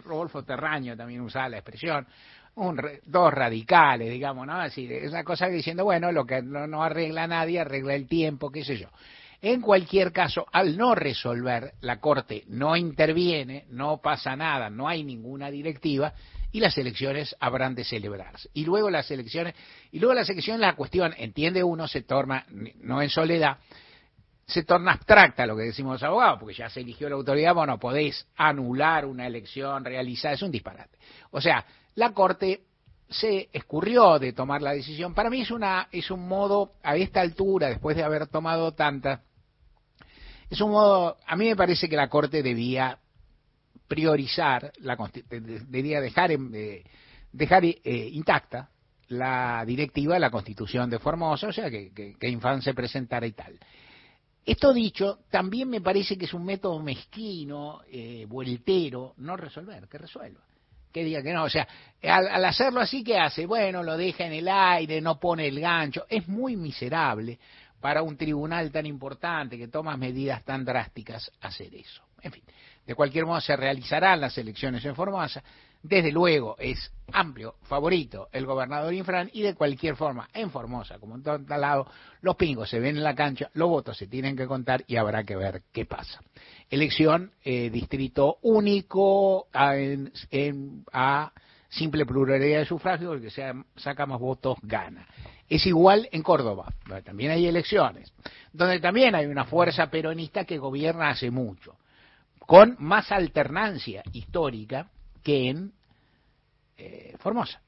Rodolfo 0.05 0.43
Terraño 0.43 0.97
también 0.97 1.21
usaba 1.21 1.49
la 1.49 1.59
expresión, 1.59 2.07
un, 2.57 2.81
dos 3.05 3.33
radicales, 3.33 4.11
digamos, 4.11 4.47
¿no? 4.47 4.55
Así, 4.55 4.89
esa 4.91 5.25
cosa 5.25 5.49
diciendo, 5.49 5.85
bueno, 5.85 6.13
lo 6.13 6.25
que 6.25 6.43
no, 6.43 6.67
no 6.67 6.83
arregla 6.83 7.27
nadie, 7.27 7.61
arregla 7.61 7.95
el 7.95 8.07
tiempo, 8.07 8.51
qué 8.51 8.65
sé 8.65 8.77
yo. 8.77 8.89
En 9.43 9.61
cualquier 9.61 10.11
caso, 10.13 10.47
al 10.53 10.77
no 10.77 10.95
resolver, 10.95 11.75
la 11.83 12.01
Corte 12.01 12.45
no 12.49 12.77
interviene, 12.77 13.67
no 13.69 13.99
pasa 13.99 14.35
nada, 14.37 14.71
no 14.71 14.89
hay 14.89 15.05
ninguna 15.05 15.51
directiva 15.51 16.15
y 16.51 16.61
las 16.61 16.79
elecciones 16.79 17.37
habrán 17.41 17.75
de 17.75 17.85
celebrarse. 17.85 18.49
Y 18.55 18.65
luego 18.65 18.89
las 18.89 19.11
elecciones, 19.11 19.55
y 19.91 19.99
luego 19.99 20.15
las 20.15 20.31
elecciones, 20.31 20.61
la 20.61 20.77
cuestión, 20.77 21.13
entiende 21.19 21.63
uno, 21.63 21.89
se 21.89 22.03
torna, 22.03 22.47
no 22.81 23.03
en 23.03 23.11
soledad, 23.11 23.59
se 24.47 24.63
torna 24.63 24.93
abstracta 24.93 25.47
lo 25.47 25.57
que 25.57 25.65
decimos 25.65 25.95
los 25.95 26.03
abogados, 26.05 26.39
porque 26.39 26.55
ya 26.55 26.71
se 26.71 26.81
eligió 26.81 27.09
la 27.09 27.17
autoridad, 27.17 27.55
bueno, 27.55 27.79
podéis 27.79 28.27
anular 28.37 29.05
una 29.05 29.27
elección 29.27 29.85
realizada, 29.85 30.35
es 30.35 30.43
un 30.43 30.51
disparate. 30.51 30.97
O 31.33 31.41
sea, 31.41 31.67
la 31.95 32.13
Corte 32.13 32.65
se 33.09 33.49
escurrió 33.53 34.19
de 34.19 34.33
tomar 34.33 34.63
la 34.63 34.73
decisión. 34.73 35.15
Para 35.15 35.31
mí 35.31 35.43
es 35.43 35.51
una 35.51 35.89
es 35.93 36.11
un 36.11 36.27
modo 36.27 36.73
a 36.83 36.97
esta 36.97 37.21
altura, 37.21 37.69
después 37.69 37.97
de 37.97 38.03
haber 38.03 38.27
tomado 38.27 38.73
tantas 38.73 39.21
es 40.51 40.61
un 40.61 40.71
modo, 40.71 41.17
a 41.27 41.37
mí 41.37 41.47
me 41.47 41.57
parece 41.57 41.89
que 41.89 41.97
la 41.97 42.09
Corte 42.09 42.43
debía 42.43 42.99
priorizar, 43.89 44.73
la, 44.79 44.97
debía 45.69 46.01
dejar, 46.01 46.31
dejar 47.33 47.65
eh, 47.65 47.81
intacta 48.13 48.71
la 49.09 49.65
directiva 49.67 50.15
de 50.15 50.21
la 50.21 50.31
Constitución 50.31 50.89
de 50.89 50.99
Formosa, 50.99 51.49
o 51.49 51.53
sea, 51.53 51.71
que, 51.71 51.93
que, 51.93 52.73
presentara 52.75 53.27
y 53.27 53.33
tal. 53.33 53.59
Esto 54.45 54.73
dicho, 54.73 55.21
también 55.31 55.69
me 55.69 55.81
parece 55.81 56.17
que 56.17 56.27
es 56.27 56.35
un 56.35 56.45
método 56.45 56.79
mezquino, 56.81 57.81
eh, 57.91 58.27
vueltero, 58.29 59.15
no 59.19 59.37
resolver, 59.37 59.89
que 59.89 59.99
resuelva. 59.99 60.41
Que 60.95 61.03
diga 61.03 61.25
que 61.25 61.33
no, 61.33 61.43
o 61.43 61.51
sea, 61.51 61.67
al, 62.05 62.45
hacerlo 62.45 62.81
así, 62.81 63.03
¿qué 63.03 63.19
hace? 63.19 63.47
Bueno, 63.47 63.83
lo 63.83 63.97
deja 63.97 64.27
en 64.27 64.33
el 64.35 64.47
aire, 64.49 65.01
no 65.01 65.19
pone 65.19 65.49
el 65.49 65.59
gancho, 65.59 66.07
es 66.09 66.29
muy 66.29 66.55
miserable, 66.55 67.37
para 67.81 68.01
un 68.01 68.17
tribunal 68.17 68.71
tan 68.71 68.87
importante 68.87 69.59
que 69.59 69.67
toma 69.67 69.97
medidas 69.97 70.45
tan 70.45 70.65
drásticas 70.65 71.33
hacer 71.41 71.75
eso. 71.75 72.05
En 72.23 72.31
fin, 72.31 72.45
de 72.87 72.95
cualquier 72.95 73.27
modo 73.27 73.41
se 73.41 73.57
realizarán 73.57 74.21
las 74.21 74.39
elecciones 74.39 74.85
en 74.85 74.95
Formosa. 74.95 75.43
Desde 75.85 76.11
luego 76.11 76.57
es 76.59 76.91
amplio 77.13 77.57
favorito 77.65 78.29
el 78.33 78.47
gobernador 78.47 78.95
Infran 78.95 79.29
y 79.35 79.43
de 79.43 79.55
cualquier 79.55 79.97
forma 79.97 80.31
en 80.33 80.51
Formosa, 80.51 80.99
como 80.99 81.15
en 81.15 81.23
todo 81.23 81.39
lado, 81.59 81.87
los 82.23 82.37
pingos 82.37 82.71
se 82.71 82.81
ven 82.81 82.97
en 82.97 83.05
la 83.05 83.15
cancha, 83.15 83.51
los 83.53 83.69
votos 83.69 83.99
se 83.99 84.07
tienen 84.07 84.35
que 84.35 84.47
contar 84.47 84.83
y 84.87 84.97
habrá 84.97 85.25
que 85.25 85.37
ver 85.37 85.61
qué 85.75 85.85
pasa. 85.85 86.23
Elección 86.71 87.33
eh, 87.45 87.69
distrito 87.69 88.39
único 88.41 89.49
a, 89.53 89.75
a 90.91 91.33
simple 91.69 92.07
pluralidad 92.07 92.61
de 92.61 92.65
sufragio, 92.65 93.13
el 93.13 93.21
que 93.21 93.31
sea, 93.31 93.55
saca 93.77 94.07
más 94.07 94.19
votos 94.19 94.57
gana. 94.63 95.07
Es 95.51 95.67
igual 95.67 96.09
en 96.13 96.23
Córdoba, 96.23 96.73
donde 96.87 97.03
también 97.03 97.31
hay 97.31 97.47
elecciones, 97.47 98.11
donde 98.55 98.81
también 98.81 99.15
hay 99.15 99.27
una 99.27 99.45
fuerza 99.45 99.91
peronista 99.91 100.47
que 100.47 100.57
gobierna 100.57 101.11
hace 101.11 101.31
mucho, 101.31 101.77
con 102.39 102.75
más 102.79 103.13
alternancia 103.13 104.03
histórica 104.13 104.89
que 105.25 105.49
en 105.49 105.73
eh, 106.77 107.17
Formosa. 107.19 107.61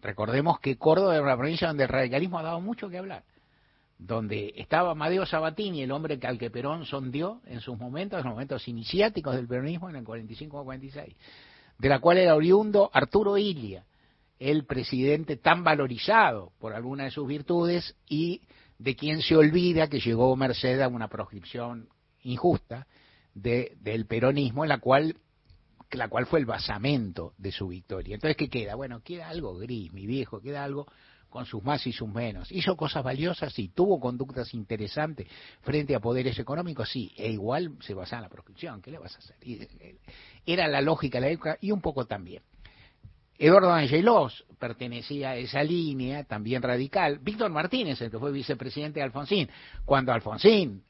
Recordemos 0.00 0.60
que 0.60 0.76
Córdoba 0.76 1.14
era 1.14 1.22
una 1.22 1.36
provincia 1.36 1.68
donde 1.68 1.84
el 1.84 1.88
radicalismo 1.88 2.38
ha 2.38 2.42
dado 2.42 2.60
mucho 2.60 2.88
que 2.88 2.98
hablar, 2.98 3.24
donde 3.98 4.52
estaba 4.56 4.92
Amadeo 4.92 5.26
Sabatini, 5.26 5.82
el 5.82 5.92
hombre 5.92 6.18
que 6.18 6.26
al 6.26 6.38
que 6.38 6.50
Perón 6.50 6.84
sondió 6.86 7.40
en 7.46 7.60
sus 7.60 7.78
momentos, 7.78 8.18
en 8.18 8.24
los 8.24 8.34
momentos 8.34 8.68
iniciáticos 8.68 9.34
del 9.34 9.48
peronismo 9.48 9.88
en 9.90 9.96
el 9.96 10.04
45-46, 10.04 11.14
de 11.78 11.88
la 11.88 11.98
cual 12.00 12.18
era 12.18 12.34
oriundo 12.34 12.90
Arturo 12.92 13.38
Ilia, 13.38 13.84
el 14.38 14.66
presidente 14.66 15.36
tan 15.36 15.64
valorizado 15.64 16.52
por 16.58 16.74
alguna 16.74 17.04
de 17.04 17.10
sus 17.10 17.26
virtudes 17.26 17.96
y 18.06 18.42
de 18.78 18.96
quien 18.96 19.22
se 19.22 19.36
olvida 19.36 19.88
que 19.88 20.00
llegó 20.00 20.36
merced 20.36 20.80
a 20.80 20.88
una 20.88 21.08
proscripción 21.08 21.88
injusta 22.22 22.86
de, 23.32 23.76
del 23.80 24.06
peronismo 24.06 24.64
en 24.64 24.68
la 24.68 24.78
cual 24.78 25.16
la 25.96 26.08
cual 26.08 26.26
fue 26.26 26.40
el 26.40 26.46
basamento 26.46 27.34
de 27.38 27.52
su 27.52 27.68
victoria. 27.68 28.14
Entonces, 28.14 28.36
¿qué 28.36 28.48
queda? 28.48 28.74
Bueno, 28.74 29.00
queda 29.02 29.28
algo 29.28 29.56
gris, 29.56 29.92
mi 29.92 30.06
viejo, 30.06 30.40
queda 30.40 30.64
algo 30.64 30.86
con 31.34 31.46
sus 31.46 31.64
más 31.64 31.84
y 31.86 31.92
sus 31.92 32.08
menos. 32.08 32.52
¿Hizo 32.52 32.76
cosas 32.76 33.02
valiosas? 33.02 33.52
Sí. 33.52 33.68
¿Tuvo 33.68 33.98
conductas 33.98 34.54
interesantes 34.54 35.26
frente 35.62 35.94
a 35.96 36.00
poderes 36.00 36.38
económicos? 36.38 36.88
Sí. 36.88 37.12
E 37.16 37.32
igual 37.32 37.72
se 37.80 37.92
basaba 37.92 38.18
en 38.18 38.22
la 38.22 38.28
proscripción. 38.28 38.80
¿Qué 38.80 38.92
le 38.92 38.98
vas 38.98 39.16
a 39.16 39.18
hacer? 39.18 39.36
Eh, 39.42 39.96
era 40.46 40.68
la 40.68 40.80
lógica 40.80 41.18
de 41.18 41.26
la 41.26 41.32
época 41.32 41.58
y 41.60 41.72
un 41.72 41.80
poco 41.80 42.06
también. 42.06 42.42
Eduardo 43.36 43.72
Angelos 43.72 44.44
pertenecía 44.60 45.30
a 45.30 45.36
esa 45.36 45.62
línea 45.64 46.22
también 46.22 46.62
radical. 46.62 47.18
Víctor 47.18 47.50
Martínez, 47.50 48.00
el 48.00 48.12
que 48.12 48.18
fue 48.18 48.30
vicepresidente 48.30 49.00
de 49.00 49.04
Alfonsín, 49.04 49.50
cuando 49.84 50.12
Alfonsín 50.12 50.84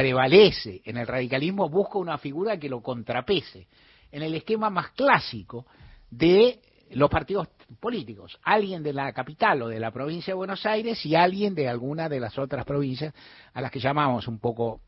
prevalece 0.00 0.80
en 0.86 0.96
el 0.96 1.06
radicalismo, 1.06 1.68
busca 1.68 1.98
una 1.98 2.16
figura 2.16 2.58
que 2.58 2.70
lo 2.70 2.80
contrapese 2.80 3.66
en 4.10 4.22
el 4.22 4.34
esquema 4.34 4.70
más 4.70 4.92
clásico 4.92 5.66
de 6.10 6.58
los 6.92 7.10
partidos 7.10 7.48
políticos, 7.78 8.38
alguien 8.42 8.82
de 8.82 8.94
la 8.94 9.12
capital 9.12 9.60
o 9.60 9.68
de 9.68 9.78
la 9.78 9.90
provincia 9.90 10.32
de 10.32 10.36
Buenos 10.36 10.64
Aires 10.64 11.04
y 11.04 11.14
alguien 11.14 11.54
de 11.54 11.68
alguna 11.68 12.08
de 12.08 12.18
las 12.18 12.38
otras 12.38 12.64
provincias 12.64 13.12
a 13.52 13.60
las 13.60 13.70
que 13.70 13.78
llamamos 13.78 14.26
un 14.26 14.38
poco 14.38 14.80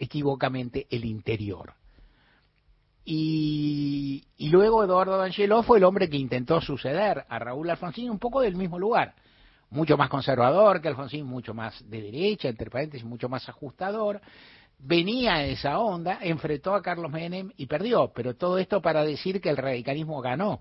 equivocamente 0.00 0.88
el 0.90 1.04
interior. 1.04 1.74
Y, 3.04 4.24
Y 4.36 4.48
luego 4.48 4.82
Eduardo 4.82 5.16
D'Angelo 5.16 5.62
fue 5.62 5.78
el 5.78 5.84
hombre 5.84 6.10
que 6.10 6.16
intentó 6.16 6.60
suceder 6.60 7.24
a 7.28 7.38
Raúl 7.38 7.70
Alfonsín 7.70 8.10
un 8.10 8.18
poco 8.18 8.40
del 8.40 8.56
mismo 8.56 8.80
lugar. 8.80 9.14
Mucho 9.70 9.96
más 9.96 10.08
conservador 10.08 10.80
que 10.80 10.88
Alfonsín, 10.88 11.24
mucho 11.24 11.54
más 11.54 11.88
de 11.88 12.02
derecha, 12.02 12.48
entre 12.48 12.68
paréntesis, 12.68 13.06
mucho 13.06 13.28
más 13.28 13.48
ajustador. 13.48 14.20
Venía 14.78 15.44
esa 15.46 15.78
onda, 15.78 16.18
enfrentó 16.20 16.74
a 16.74 16.82
Carlos 16.82 17.10
Menem 17.10 17.50
y 17.56 17.66
perdió. 17.66 18.12
Pero 18.14 18.34
todo 18.34 18.58
esto 18.58 18.80
para 18.80 19.04
decir 19.04 19.40
que 19.40 19.50
el 19.50 19.56
radicalismo 19.56 20.20
ganó 20.20 20.60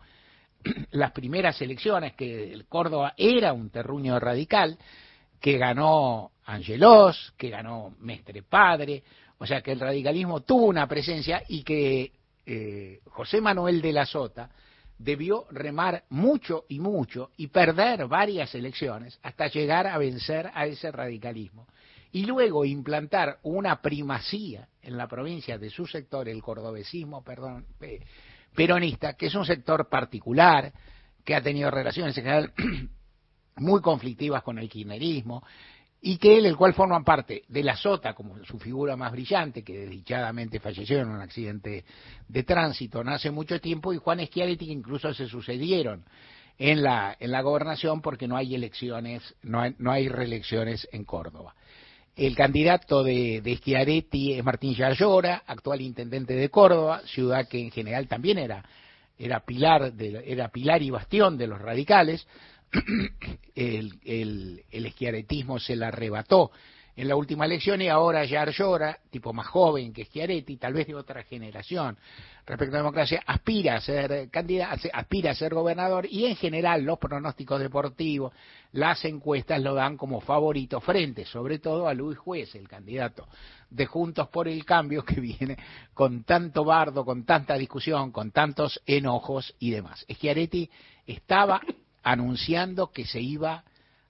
las 0.91 1.11
primeras 1.11 1.61
elecciones, 1.61 2.13
que 2.13 2.53
el 2.53 2.65
Córdoba 2.65 3.13
era 3.17 3.53
un 3.53 3.69
terruño 3.69 4.19
radical, 4.19 4.77
que 5.39 5.57
ganó 5.57 6.31
Angelos, 6.45 7.33
que 7.37 7.49
ganó 7.49 7.95
Mestre 7.99 8.41
Padre, 8.43 9.03
o 9.37 9.45
sea 9.45 9.61
que 9.61 9.71
el 9.71 9.79
radicalismo 9.79 10.41
tuvo 10.41 10.65
una 10.65 10.87
presencia 10.87 11.43
y 11.47 11.63
que 11.63 12.11
eh, 12.45 13.01
José 13.09 13.41
Manuel 13.41 13.81
de 13.81 13.91
la 13.91 14.05
Sota 14.05 14.49
debió 14.97 15.45
remar 15.51 16.03
mucho 16.09 16.65
y 16.69 16.79
mucho 16.79 17.31
y 17.37 17.47
perder 17.47 18.07
varias 18.07 18.55
elecciones 18.55 19.19
hasta 19.23 19.47
llegar 19.47 19.87
a 19.87 19.97
vencer 19.97 20.49
a 20.53 20.65
ese 20.67 20.91
radicalismo 20.91 21.67
y 22.15 22.23
luego 22.23 22.63
implantar 22.63 23.39
una 23.43 23.81
primacía 23.81 24.69
en 24.81 24.95
la 24.95 25.05
provincia 25.05 25.57
de 25.57 25.69
su 25.69 25.85
sector, 25.85 26.29
el 26.29 26.41
cordobesismo, 26.41 27.21
perdón, 27.25 27.65
peronista, 28.55 29.15
que 29.15 29.25
es 29.25 29.35
un 29.35 29.45
sector 29.45 29.89
particular, 29.89 30.71
que 31.25 31.35
ha 31.35 31.41
tenido 31.41 31.69
relaciones 31.69 32.17
en 32.17 32.23
general 32.23 32.53
muy 33.57 33.81
conflictivas 33.81 34.43
con 34.43 34.59
el 34.59 34.69
kirchnerismo, 34.69 35.43
y 35.99 36.15
que 36.15 36.37
él, 36.37 36.45
el 36.45 36.55
cual 36.55 36.73
forman 36.73 37.03
parte 37.03 37.43
de 37.49 37.63
la 37.63 37.75
Sota 37.75 38.13
como 38.13 38.41
su 38.45 38.59
figura 38.59 38.95
más 38.95 39.11
brillante, 39.11 39.61
que 39.61 39.79
desdichadamente 39.79 40.61
falleció 40.61 41.01
en 41.01 41.09
un 41.09 41.19
accidente 41.19 41.83
de 42.29 42.43
tránsito 42.43 43.03
no 43.03 43.11
hace 43.11 43.29
mucho 43.29 43.59
tiempo, 43.59 43.91
y 43.91 43.97
Juan 43.97 44.25
Schiaretti, 44.25 44.67
que 44.67 44.71
incluso 44.71 45.13
se 45.13 45.27
sucedieron 45.27 46.05
en 46.57 46.81
la, 46.81 47.17
en 47.19 47.31
la 47.31 47.41
gobernación 47.41 48.01
porque 48.01 48.25
no 48.25 48.37
hay 48.37 48.55
elecciones, 48.55 49.35
no 49.43 49.59
hay, 49.59 49.75
no 49.79 49.91
hay 49.91 50.07
reelecciones 50.07 50.87
en 50.93 51.03
Córdoba. 51.03 51.55
El 52.15 52.35
candidato 52.35 53.03
de, 53.03 53.41
de 53.41 53.57
Schiaretti 53.57 54.33
es 54.33 54.43
Martín 54.43 54.73
Yayora, 54.73 55.43
actual 55.45 55.81
intendente 55.81 56.33
de 56.33 56.49
Córdoba, 56.49 57.01
ciudad 57.05 57.47
que 57.47 57.59
en 57.59 57.71
general 57.71 58.07
también 58.07 58.37
era, 58.37 58.63
era, 59.17 59.41
pilar, 59.41 59.93
de, 59.93 60.23
era 60.25 60.47
pilar 60.47 60.81
y 60.81 60.89
bastión 60.89 61.37
de 61.37 61.47
los 61.47 61.61
radicales, 61.61 62.25
el, 63.55 63.99
el, 64.05 64.63
el 64.71 64.85
esquiaretismo 64.85 65.59
se 65.59 65.75
la 65.75 65.89
arrebató 65.89 66.51
en 66.95 67.07
la 67.07 67.15
última 67.15 67.45
elección 67.45 67.81
y 67.81 67.89
ahora 67.89 68.23
ya 68.25 68.45
Llora, 68.45 68.99
tipo 69.09 69.33
más 69.33 69.47
joven 69.47 69.91
que 69.91 70.05
Schiaretti, 70.05 70.57
tal 70.57 70.73
vez 70.73 70.87
de 70.87 70.95
otra 70.95 71.23
generación 71.23 71.97
respecto 72.45 72.75
a 72.75 72.77
la 72.77 72.83
democracia, 72.83 73.23
aspira 73.25 73.75
a 73.75 73.81
ser 73.81 74.29
candidato, 74.29 74.87
aspira 74.93 75.31
a 75.31 75.35
ser 75.35 75.53
gobernador 75.53 76.05
y 76.09 76.25
en 76.25 76.35
general 76.35 76.83
los 76.83 76.99
pronósticos 76.99 77.59
deportivos, 77.59 78.33
las 78.71 79.03
encuestas 79.03 79.61
lo 79.61 79.73
dan 79.73 79.97
como 79.97 80.21
favorito 80.21 80.79
frente, 80.79 81.25
sobre 81.25 81.59
todo 81.59 81.87
a 81.87 81.93
Luis 81.93 82.17
Juez, 82.17 82.53
el 82.55 82.67
candidato 82.67 83.27
de 83.69 83.85
Juntos 83.87 84.27
por 84.29 84.47
el 84.47 84.63
Cambio 84.63 85.03
que 85.03 85.19
viene 85.19 85.57
con 85.93 86.23
tanto 86.23 86.63
bardo, 86.63 87.03
con 87.03 87.25
tanta 87.25 87.55
discusión, 87.55 88.11
con 88.11 88.31
tantos 88.31 88.79
enojos 88.85 89.53
y 89.59 89.71
demás. 89.71 90.05
Schiaretti 90.09 90.69
estaba 91.07 91.61
anunciando 92.03 92.91
que 92.91 93.05
se 93.05 93.19
iba 93.19 93.63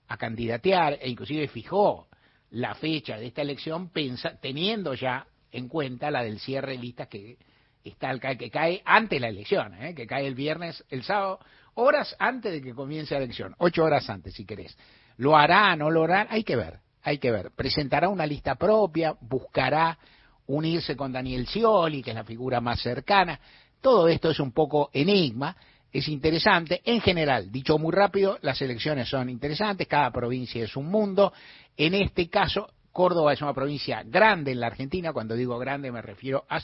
a 0.08 0.16
candidatear 0.16 0.98
e 1.00 1.08
inclusive 1.08 1.48
fijó 1.48 2.05
la 2.50 2.74
fecha 2.74 3.16
de 3.18 3.26
esta 3.26 3.42
elección 3.42 3.90
pensa, 3.90 4.38
teniendo 4.40 4.94
ya 4.94 5.26
en 5.52 5.68
cuenta 5.68 6.10
la 6.10 6.22
del 6.22 6.38
cierre 6.38 6.72
de 6.72 6.78
listas 6.78 7.08
que 7.08 7.38
está 7.84 8.18
que 8.18 8.50
cae 8.50 8.82
antes 8.84 9.16
de 9.16 9.20
la 9.20 9.28
elección, 9.28 9.74
¿eh? 9.74 9.94
que 9.94 10.06
cae 10.06 10.26
el 10.26 10.34
viernes, 10.34 10.84
el 10.90 11.02
sábado, 11.02 11.38
horas 11.74 12.14
antes 12.18 12.52
de 12.52 12.62
que 12.62 12.74
comience 12.74 13.14
la 13.14 13.22
elección, 13.22 13.54
ocho 13.58 13.84
horas 13.84 14.08
antes 14.10 14.34
si 14.34 14.44
querés. 14.44 14.76
¿Lo 15.16 15.36
hará, 15.36 15.74
no 15.76 15.90
lo 15.90 16.04
hará? 16.04 16.26
Hay 16.30 16.44
que 16.44 16.56
ver, 16.56 16.80
hay 17.02 17.18
que 17.18 17.30
ver. 17.30 17.50
Presentará 17.54 18.08
una 18.08 18.26
lista 18.26 18.56
propia, 18.56 19.14
buscará 19.20 19.98
unirse 20.46 20.96
con 20.96 21.12
Daniel 21.12 21.46
Scioli, 21.46 22.02
que 22.02 22.10
es 22.10 22.16
la 22.16 22.24
figura 22.24 22.60
más 22.60 22.80
cercana. 22.80 23.40
Todo 23.80 24.08
esto 24.08 24.30
es 24.30 24.40
un 24.40 24.52
poco 24.52 24.90
enigma, 24.92 25.56
es 25.98 26.08
interesante. 26.08 26.82
En 26.84 27.00
general, 27.00 27.50
dicho 27.50 27.78
muy 27.78 27.92
rápido, 27.92 28.38
las 28.42 28.60
elecciones 28.60 29.08
son 29.08 29.30
interesantes, 29.30 29.86
cada 29.86 30.10
provincia 30.10 30.62
es 30.62 30.76
un 30.76 30.86
mundo. 30.86 31.32
En 31.76 31.94
este 31.94 32.28
caso, 32.28 32.70
Córdoba 32.92 33.32
es 33.32 33.42
una 33.42 33.54
provincia 33.54 34.02
grande 34.04 34.52
en 34.52 34.60
la 34.60 34.68
Argentina, 34.68 35.12
cuando 35.12 35.34
digo 35.34 35.58
grande 35.58 35.92
me 35.92 36.02
refiero 36.02 36.44
a, 36.48 36.60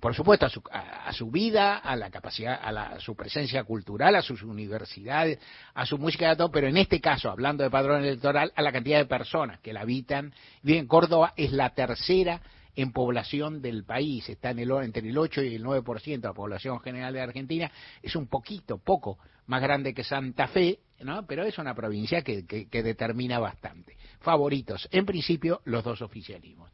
por 0.00 0.14
supuesto, 0.14 0.46
a 0.46 0.48
su, 0.48 0.62
a, 0.70 1.08
a 1.08 1.12
su 1.12 1.30
vida, 1.30 1.78
a 1.78 1.96
la 1.96 2.10
capacidad, 2.10 2.58
a, 2.62 2.70
la, 2.70 2.86
a, 2.88 3.00
su 3.00 3.16
presencia 3.16 3.64
cultural, 3.64 4.14
a 4.14 4.22
sus 4.22 4.42
universidades, 4.42 5.38
a 5.74 5.86
su 5.86 5.98
música, 5.98 6.30
a 6.30 6.36
todo, 6.36 6.50
pero 6.50 6.68
en 6.68 6.76
este 6.76 7.00
caso, 7.00 7.30
hablando 7.30 7.64
de 7.64 7.70
padrón 7.70 8.04
electoral, 8.04 8.52
a 8.54 8.62
la 8.62 8.70
cantidad 8.70 8.98
de 8.98 9.06
personas 9.06 9.60
que 9.60 9.72
la 9.72 9.80
habitan. 9.80 10.34
Bien, 10.62 10.86
Córdoba 10.86 11.32
es 11.36 11.52
la 11.52 11.70
tercera 11.70 12.40
en 12.76 12.92
población 12.92 13.62
del 13.62 13.84
país, 13.84 14.28
está 14.28 14.50
en 14.50 14.60
el, 14.60 14.70
entre 14.70 15.08
el 15.08 15.16
8 15.16 15.42
y 15.42 15.54
el 15.54 15.64
9% 15.64 16.20
de 16.20 16.28
la 16.28 16.34
población 16.34 16.80
general 16.80 17.14
de 17.14 17.20
Argentina, 17.20 17.70
es 18.02 18.16
un 18.16 18.26
poquito, 18.26 18.78
poco 18.78 19.18
más 19.46 19.62
grande 19.62 19.94
que 19.94 20.04
Santa 20.04 20.48
Fe, 20.48 20.80
¿no? 21.00 21.26
pero 21.26 21.44
es 21.44 21.58
una 21.58 21.74
provincia 21.74 22.22
que, 22.22 22.46
que, 22.46 22.68
que 22.68 22.82
determina 22.82 23.38
bastante. 23.38 23.96
Favoritos, 24.20 24.88
en 24.90 25.06
principio, 25.06 25.60
los 25.64 25.84
dos 25.84 26.02
oficialismos. 26.02 26.70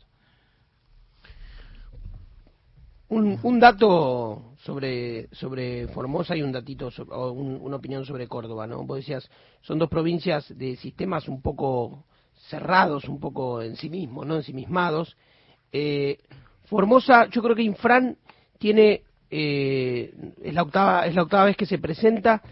Un, 3.08 3.40
un, 3.42 3.58
dato 3.58 4.54
sobre, 4.62 5.28
sobre 5.34 5.88
Formosa 5.88 6.36
y 6.36 6.42
un 6.42 6.52
datito, 6.52 6.92
sobre, 6.92 7.12
o 7.12 7.32
un, 7.32 7.58
una 7.60 7.74
opinión 7.74 8.04
sobre 8.04 8.28
Córdoba, 8.28 8.68
¿no? 8.68 8.84
Vos 8.84 8.98
decías, 8.98 9.28
son 9.62 9.80
dos 9.80 9.88
provincias 9.88 10.56
de 10.56 10.76
sistemas 10.76 11.26
un 11.26 11.42
poco 11.42 12.04
cerrados, 12.48 13.06
un 13.06 13.18
poco 13.18 13.62
en 13.62 13.74
sí 13.74 13.90
mismos, 13.90 14.26
¿no? 14.26 14.36
Ensimismados. 14.36 15.16
Eh, 15.72 16.18
Formosa, 16.64 17.28
yo 17.30 17.42
creo 17.42 17.56
que 17.56 17.62
Infran 17.62 18.16
tiene, 18.58 19.02
eh, 19.30 20.14
es, 20.42 20.54
la 20.54 20.62
octava, 20.62 21.06
es 21.06 21.14
la 21.14 21.22
octava 21.22 21.46
vez 21.46 21.56
que 21.56 21.66
se 21.66 21.78
presenta, 21.78 22.42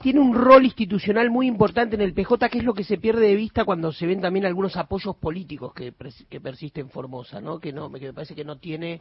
tiene 0.00 0.20
un 0.20 0.34
rol 0.34 0.64
institucional 0.64 1.30
muy 1.30 1.46
importante 1.46 1.96
en 1.96 2.02
el 2.02 2.14
PJ, 2.14 2.48
que 2.48 2.58
es 2.58 2.64
lo 2.64 2.74
que 2.74 2.84
se 2.84 2.98
pierde 2.98 3.26
de 3.26 3.36
vista 3.36 3.64
cuando 3.64 3.92
se 3.92 4.06
ven 4.06 4.20
también 4.20 4.46
algunos 4.46 4.76
apoyos 4.76 5.16
políticos 5.16 5.72
que, 5.74 5.92
que 6.28 6.40
persisten 6.40 6.86
en 6.86 6.90
Formosa, 6.90 7.40
¿no? 7.40 7.58
Que, 7.58 7.72
no, 7.72 7.90
que 7.92 8.06
me 8.06 8.12
parece 8.12 8.34
que 8.34 8.44
no 8.44 8.58
tiene 8.58 9.00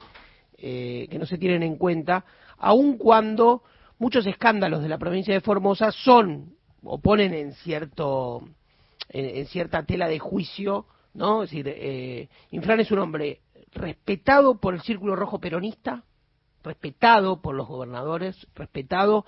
eh, 0.59 1.07
que 1.11 1.19
no 1.19 1.27
se 1.27 1.37
tienen 1.37 1.61
en 1.61 1.75
cuenta, 1.75 2.25
aun 2.57 2.97
cuando 2.97 3.61
muchos 3.99 4.25
escándalos 4.25 4.81
de 4.81 4.89
la 4.89 4.97
provincia 4.97 5.31
de 5.31 5.41
Formosa 5.41 5.91
son 5.91 6.55
o 6.83 6.99
ponen 6.99 7.31
en 7.35 7.53
cierto 7.53 8.41
en, 9.09 9.37
en 9.37 9.45
cierta 9.45 9.83
tela 9.83 10.07
de 10.07 10.17
juicio, 10.17 10.87
¿no? 11.13 11.43
Es 11.43 11.51
decir, 11.51 11.67
eh, 11.67 12.27
Infran 12.49 12.79
es 12.79 12.89
un 12.89 12.97
hombre 12.97 13.41
respetado 13.77 14.59
por 14.59 14.73
el 14.73 14.81
Círculo 14.81 15.15
Rojo 15.15 15.39
Peronista, 15.39 16.03
respetado 16.63 17.41
por 17.41 17.55
los 17.55 17.67
gobernadores, 17.67 18.47
respetado 18.55 19.25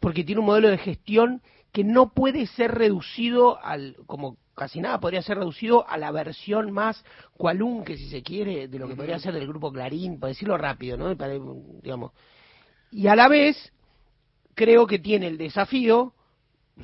porque 0.00 0.24
tiene 0.24 0.40
un 0.40 0.46
modelo 0.46 0.68
de 0.68 0.78
gestión 0.78 1.42
que 1.72 1.84
no 1.84 2.12
puede 2.12 2.46
ser 2.46 2.72
reducido 2.72 3.62
al 3.62 3.96
como 4.06 4.36
casi 4.60 4.80
nada 4.80 5.00
podría 5.00 5.22
ser 5.22 5.38
reducido 5.38 5.88
a 5.88 5.96
la 5.96 6.10
versión 6.10 6.70
más 6.70 7.02
cualunque, 7.34 7.96
si 7.96 8.10
se 8.10 8.22
quiere, 8.22 8.68
de 8.68 8.78
lo 8.78 8.88
que 8.88 8.94
podría 8.94 9.18
ser 9.18 9.32
del 9.32 9.46
grupo 9.46 9.72
Clarín, 9.72 10.20
para 10.20 10.28
decirlo 10.28 10.58
rápido, 10.58 10.98
¿no? 10.98 11.16
Para, 11.16 11.32
digamos. 11.82 12.12
Y 12.90 13.06
a 13.06 13.16
la 13.16 13.28
vez, 13.28 13.72
creo 14.54 14.86
que 14.86 14.98
tiene 14.98 15.28
el 15.28 15.38
desafío, 15.38 16.12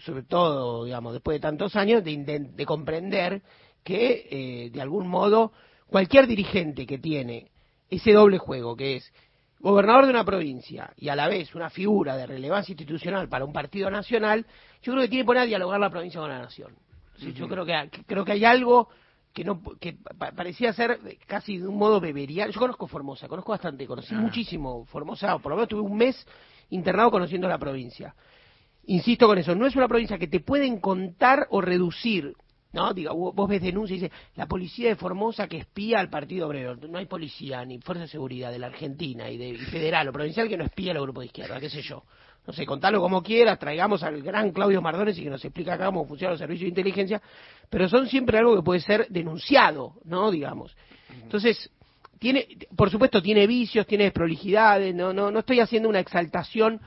sobre 0.01 0.23
todo, 0.23 0.87
digamos, 0.87 1.13
después 1.13 1.35
de 1.35 1.41
tantos 1.41 1.77
años, 1.77 2.03
de, 2.03 2.17
de, 2.17 2.39
de 2.39 2.65
comprender 2.65 3.43
que, 3.85 4.27
eh, 4.31 4.71
de 4.71 4.81
algún 4.81 5.07
modo, 5.07 5.53
cualquier 5.89 6.27
dirigente 6.27 6.87
que 6.87 6.99
tiene 6.99 7.51
ese 7.89 8.13
doble 8.13 8.39
juego, 8.39 8.77
que 8.77 8.97
es 8.97 9.13
gobernador 9.61 10.05
de 10.05 10.11
una 10.11 10.25
provincia 10.25 10.93
y 10.97 11.09
a 11.09 11.17
la 11.17 11.29
vez 11.29 11.55
una 11.55 11.71
figura 11.71 12.17
de 12.17 12.27
relevancia 12.27 12.73
institucional 12.73 13.29
para 13.29 13.45
un 13.45 13.53
partido 13.53 13.91
nacional, 13.91 14.47
yo 14.83 14.93
creo 14.93 15.03
que 15.03 15.09
tiene 15.09 15.23
que 15.23 15.27
poner 15.27 15.43
a 15.43 15.47
dialogar 15.47 15.81
la 15.81 15.91
provincia 15.91 16.21
con 16.21 16.31
la 16.31 16.39
nación. 16.39 16.73
Uh 16.73 17.25
-huh. 17.25 17.33
Yo 17.33 17.49
creo 17.49 17.65
que, 17.65 17.91
creo 18.07 18.25
que 18.25 18.33
hay 18.33 18.45
algo 18.45 18.89
que 19.33 19.45
no 19.45 19.61
que 19.79 19.99
parecía 20.35 20.73
ser 20.73 20.99
casi 21.27 21.59
de 21.59 21.69
un 21.69 21.77
modo 21.77 22.01
beberial. 22.01 22.51
Yo 22.53 22.59
conozco 22.59 22.87
Formosa, 22.87 23.29
conozco 23.29 23.53
bastante, 23.53 23.87
conocí 23.87 24.15
ah. 24.15 24.19
muchísimo 24.19 24.85
Formosa, 24.87 25.39
por 25.39 25.51
lo 25.51 25.57
menos 25.57 25.69
tuve 25.69 25.83
un 25.83 25.97
mes 25.97 26.27
internado 26.71 27.11
conociendo 27.11 27.47
la 27.47 27.59
provincia. 27.59 28.15
Insisto 28.87 29.27
con 29.27 29.37
eso, 29.37 29.55
no 29.55 29.67
es 29.67 29.77
una 29.77 29.89
provincia 29.89 30.17
que 30.17 30.29
te 30.29 30.41
pueden 30.41 30.81
contar 30.81 31.49
o 31.51 31.61
reducir 31.61 32.35
¿no? 32.77 32.93
Diga, 32.93 33.13
vos 33.13 33.49
ves 33.49 33.63
denuncias 33.63 33.99
y 33.99 34.03
dice, 34.03 34.15
la 34.37 34.47
policía 34.47 34.91
de 34.91 34.97
Formosa 34.97 35.49
que 35.49 35.57
espía 35.57 35.99
al 35.99 36.11
Partido 36.11 36.47
Obrero. 36.47 36.77
No 36.77 36.99
hay 36.99 37.07
policía 37.07 37.65
ni 37.65 37.81
fuerza 37.81 38.03
de 38.03 38.09
seguridad 38.09 38.53
de 38.53 38.59
la 38.59 38.67
Argentina 38.67 39.31
y 39.31 39.39
de 39.39 39.57
federal 39.57 40.07
o 40.09 40.13
provincial 40.13 40.47
que 40.47 40.59
no 40.59 40.65
espía 40.65 40.93
al 40.93 41.01
grupo 41.01 41.21
de 41.21 41.27
izquierda, 41.27 41.59
qué 41.59 41.71
sé 41.71 41.81
yo. 41.81 42.05
No 42.47 42.53
sé, 42.53 42.67
contalo 42.67 43.01
como 43.01 43.23
quieras, 43.23 43.59
traigamos 43.59 44.03
al 44.03 44.23
gran 44.23 44.53
Claudio 44.53 44.83
Mardones 44.83 45.19
y 45.19 45.25
que 45.25 45.31
nos 45.31 45.45
explica 45.45 45.73
acá 45.73 45.87
cómo 45.87 46.07
funcionan 46.07 46.33
los 46.33 46.39
servicios 46.39 46.67
de 46.67 46.69
inteligencia, 46.69 47.23
pero 47.71 47.89
son 47.89 48.07
siempre 48.07 48.39
algo 48.39 48.55
que 48.55 48.63
puede 48.63 48.81
ser 48.81 49.09
denunciado, 49.09 49.95
¿no? 50.05 50.31
Digamos. 50.31 50.77
Entonces, 51.23 51.71
tiene, 52.19 52.47
por 52.77 52.91
supuesto, 52.91 53.23
tiene 53.23 53.47
vicios, 53.47 53.87
tiene 53.87 54.05
desprolijidades, 54.05 54.95
no, 54.95 55.15
no, 55.15 55.31
no 55.31 55.39
estoy 55.39 55.61
haciendo 55.61 55.89
una 55.89 56.01
exaltación 56.01 56.81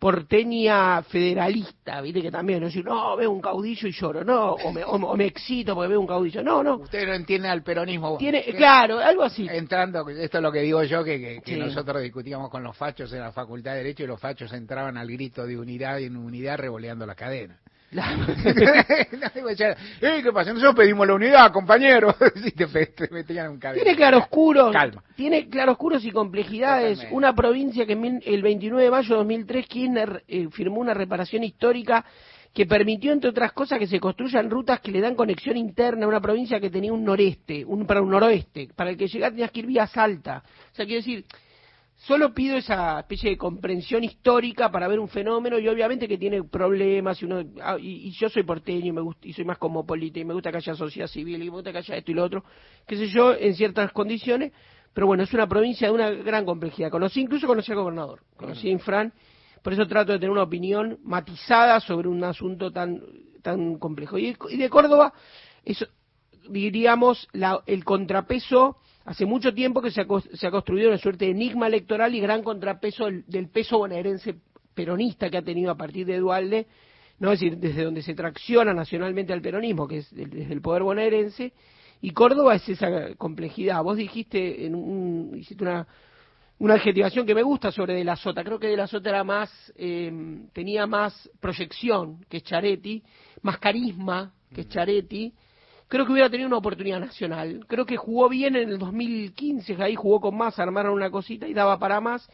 porteña 0.00 1.02
federalista, 1.02 2.00
viste 2.00 2.22
que 2.22 2.30
también, 2.30 2.60
no 2.60 2.66
decir, 2.66 2.84
no, 2.84 3.16
veo 3.16 3.30
un 3.30 3.40
caudillo 3.40 3.86
y 3.86 3.92
lloro, 3.92 4.24
no, 4.24 4.52
o 4.54 4.72
me, 4.72 4.82
o, 4.82 4.92
o 4.92 5.16
me 5.16 5.26
excito 5.26 5.74
porque 5.74 5.88
veo 5.88 6.00
un 6.00 6.06
caudillo, 6.06 6.42
no, 6.42 6.62
no. 6.62 6.76
Usted 6.78 7.06
no 7.06 7.12
entiende 7.12 7.48
al 7.48 7.62
peronismo. 7.62 8.16
Tiene, 8.16 8.42
¿Qué? 8.42 8.54
claro, 8.54 8.98
algo 8.98 9.22
así. 9.22 9.46
Entrando, 9.50 10.08
esto 10.08 10.38
es 10.38 10.42
lo 10.42 10.50
que 10.50 10.60
digo 10.62 10.82
yo, 10.84 11.04
que, 11.04 11.20
que, 11.20 11.40
que 11.42 11.54
Sí. 11.54 11.60
nosotros 11.60 12.02
discutíamos 12.02 12.48
con 12.50 12.62
los 12.62 12.74
fachos 12.76 13.12
en 13.12 13.20
la 13.20 13.30
Facultad 13.30 13.72
de 13.72 13.78
Derecho 13.78 14.04
y 14.04 14.06
los 14.06 14.18
fachos 14.18 14.50
entraban 14.54 14.96
al 14.96 15.06
grito 15.10 15.46
de 15.46 15.58
unidad 15.58 15.98
y 15.98 16.04
en 16.06 16.16
unidad 16.16 16.56
revoleando 16.58 17.04
la 17.04 17.14
cadena. 17.14 17.58
eh, 20.00 20.20
¿Qué 20.22 20.32
pasa? 20.32 20.52
Nosotros 20.52 20.74
pedimos 20.76 21.06
la 21.06 21.14
unidad, 21.14 21.52
compañero. 21.52 22.14
Sí, 22.42 22.52
te, 22.52 22.68
pe- 22.68 22.86
te 22.86 23.08
metían 23.10 23.50
un 23.50 23.58
cadena. 23.58 23.82
Tiene 23.82 23.96
claroscuros, 23.96 24.72
Calma. 24.72 25.02
tiene 25.16 25.48
claroscuros 25.48 26.04
y 26.04 26.10
complejidades. 26.10 26.98
Totalmente. 26.98 27.16
Una 27.16 27.34
provincia 27.34 27.86
que 27.86 27.92
el 28.24 28.42
29 28.42 28.84
de 28.84 28.90
mayo 28.90 29.08
de 29.08 29.16
2003 29.16 29.66
Kirchner 29.66 30.22
eh, 30.28 30.48
firmó 30.52 30.80
una 30.80 30.94
reparación 30.94 31.42
histórica 31.44 32.04
que 32.54 32.66
permitió, 32.66 33.12
entre 33.12 33.30
otras 33.30 33.52
cosas, 33.52 33.78
que 33.78 33.86
se 33.86 34.00
construyan 34.00 34.50
rutas 34.50 34.80
que 34.80 34.90
le 34.90 35.00
dan 35.00 35.14
conexión 35.14 35.56
interna 35.56 36.04
a 36.06 36.08
una 36.08 36.20
provincia 36.20 36.58
que 36.60 36.70
tenía 36.70 36.92
un 36.92 37.04
noreste, 37.04 37.64
un, 37.64 37.86
para 37.86 38.02
un 38.02 38.10
noroeste. 38.10 38.68
Para 38.74 38.90
el 38.90 38.96
que 38.96 39.06
llegar 39.06 39.30
tenías 39.32 39.50
que 39.50 39.60
ir 39.60 39.66
vía 39.66 39.86
Salta. 39.86 40.42
O 40.72 40.74
sea, 40.74 40.84
quiero 40.84 40.98
decir, 41.00 41.24
solo 42.06 42.32
pido 42.32 42.56
esa 42.56 43.00
especie 43.00 43.30
de 43.30 43.36
comprensión 43.36 44.02
histórica 44.04 44.70
para 44.70 44.88
ver 44.88 44.98
un 44.98 45.08
fenómeno 45.08 45.58
y 45.58 45.68
obviamente 45.68 46.08
que 46.08 46.16
tiene 46.16 46.42
problemas 46.44 47.20
y 47.20 47.26
uno 47.26 47.42
ah, 47.62 47.76
y, 47.78 48.08
y 48.08 48.10
yo 48.12 48.28
soy 48.30 48.42
porteño 48.42 48.86
y 48.86 48.92
me 48.92 49.02
gusta 49.02 49.28
y 49.28 49.32
soy 49.34 49.44
más 49.44 49.58
cosmopolita 49.58 50.18
y 50.18 50.24
me 50.24 50.32
gusta 50.32 50.50
que 50.50 50.56
haya 50.58 50.74
sociedad 50.74 51.06
civil 51.08 51.42
y 51.42 51.44
me 51.44 51.50
gusta 51.50 51.72
que 51.72 51.78
haya 51.78 51.96
esto 51.96 52.10
y 52.10 52.14
lo 52.14 52.24
otro 52.24 52.44
qué 52.86 52.96
sé 52.96 53.08
yo 53.08 53.34
en 53.34 53.54
ciertas 53.54 53.92
condiciones. 53.92 54.52
Pero 54.94 55.06
bueno 55.06 55.22
es 55.24 55.32
una 55.34 55.46
provincia 55.46 55.88
de 55.88 55.94
una 55.94 56.10
gran 56.10 56.44
complejidad. 56.44 56.90
Conocí 56.90 57.20
incluso 57.20 57.46
conocí 57.46 57.70
al 57.70 57.78
gobernador 57.78 58.22
conocí 58.36 58.68
a 58.68 58.72
Infran 58.72 59.12
por 59.62 59.74
eso 59.74 59.86
trato 59.86 60.12
de 60.12 60.18
tener 60.18 60.30
una 60.30 60.42
opinión 60.42 60.98
matizada 61.04 61.80
sobre 61.80 62.08
un 62.08 62.24
asunto 62.24 62.70
tan 62.72 63.02
tan 63.42 63.78
complejo. 63.78 64.16
Y, 64.18 64.34
y 64.48 64.56
de 64.56 64.70
Córdoba 64.70 65.12
eso 65.64 65.86
diríamos 66.48 67.28
la- 67.32 67.62
el 67.66 67.84
contrapeso 67.84 68.78
hace 69.04 69.26
mucho 69.26 69.52
tiempo 69.54 69.80
que 69.80 69.90
se 69.90 70.00
ha, 70.02 70.06
se 70.34 70.46
ha 70.46 70.50
construido 70.50 70.88
una 70.88 70.98
suerte 70.98 71.24
de 71.26 71.30
enigma 71.32 71.66
electoral 71.66 72.14
y 72.14 72.20
gran 72.20 72.42
contrapeso 72.42 73.06
del, 73.06 73.24
del 73.26 73.48
peso 73.48 73.78
bonaerense 73.78 74.36
peronista 74.74 75.28
que 75.30 75.38
ha 75.38 75.42
tenido 75.42 75.70
a 75.70 75.76
partir 75.76 76.06
de 76.06 76.18
Dualde, 76.18 76.66
no 77.18 77.32
es 77.32 77.40
decir, 77.40 77.58
desde 77.58 77.84
donde 77.84 78.02
se 78.02 78.14
tracciona 78.14 78.72
nacionalmente 78.72 79.32
al 79.32 79.42
peronismo, 79.42 79.86
que 79.86 79.98
es 79.98 80.14
del- 80.14 80.30
desde 80.30 80.52
el 80.54 80.60
poder 80.62 80.82
bonaerense, 80.82 81.52
y 82.00 82.10
Córdoba 82.12 82.54
es 82.54 82.66
esa 82.68 83.14
complejidad. 83.16 83.82
Vos 83.82 83.96
dijiste, 83.98 84.64
en 84.64 84.74
un, 84.74 85.36
hiciste 85.36 85.62
una, 85.64 85.86
una 86.58 86.74
adjetivación 86.74 87.26
que 87.26 87.34
me 87.34 87.42
gusta 87.42 87.70
sobre 87.72 87.92
De 87.94 88.04
la 88.04 88.16
Sota. 88.16 88.42
Creo 88.42 88.58
que 88.58 88.68
De 88.68 88.76
la 88.76 88.86
Sota 88.86 89.10
era 89.10 89.22
más, 89.22 89.50
eh, 89.76 90.10
tenía 90.54 90.86
más 90.86 91.28
proyección 91.40 92.24
que 92.30 92.40
Charetti, 92.40 93.02
más 93.42 93.58
carisma 93.58 94.32
que 94.54 94.66
Charetti. 94.66 95.34
Creo 95.90 96.06
que 96.06 96.12
hubiera 96.12 96.30
tenido 96.30 96.46
una 96.46 96.58
oportunidad 96.58 97.00
nacional. 97.00 97.64
Creo 97.66 97.84
que 97.84 97.96
jugó 97.96 98.28
bien 98.28 98.54
en 98.54 98.68
el 98.68 98.78
2015, 98.78 99.76
ahí 99.82 99.96
jugó 99.96 100.20
con 100.20 100.36
más, 100.36 100.56
armaron 100.60 100.92
una 100.94 101.10
cosita 101.10 101.48
y 101.48 101.52
daba 101.52 101.80
para 101.80 102.00
más. 102.00 102.30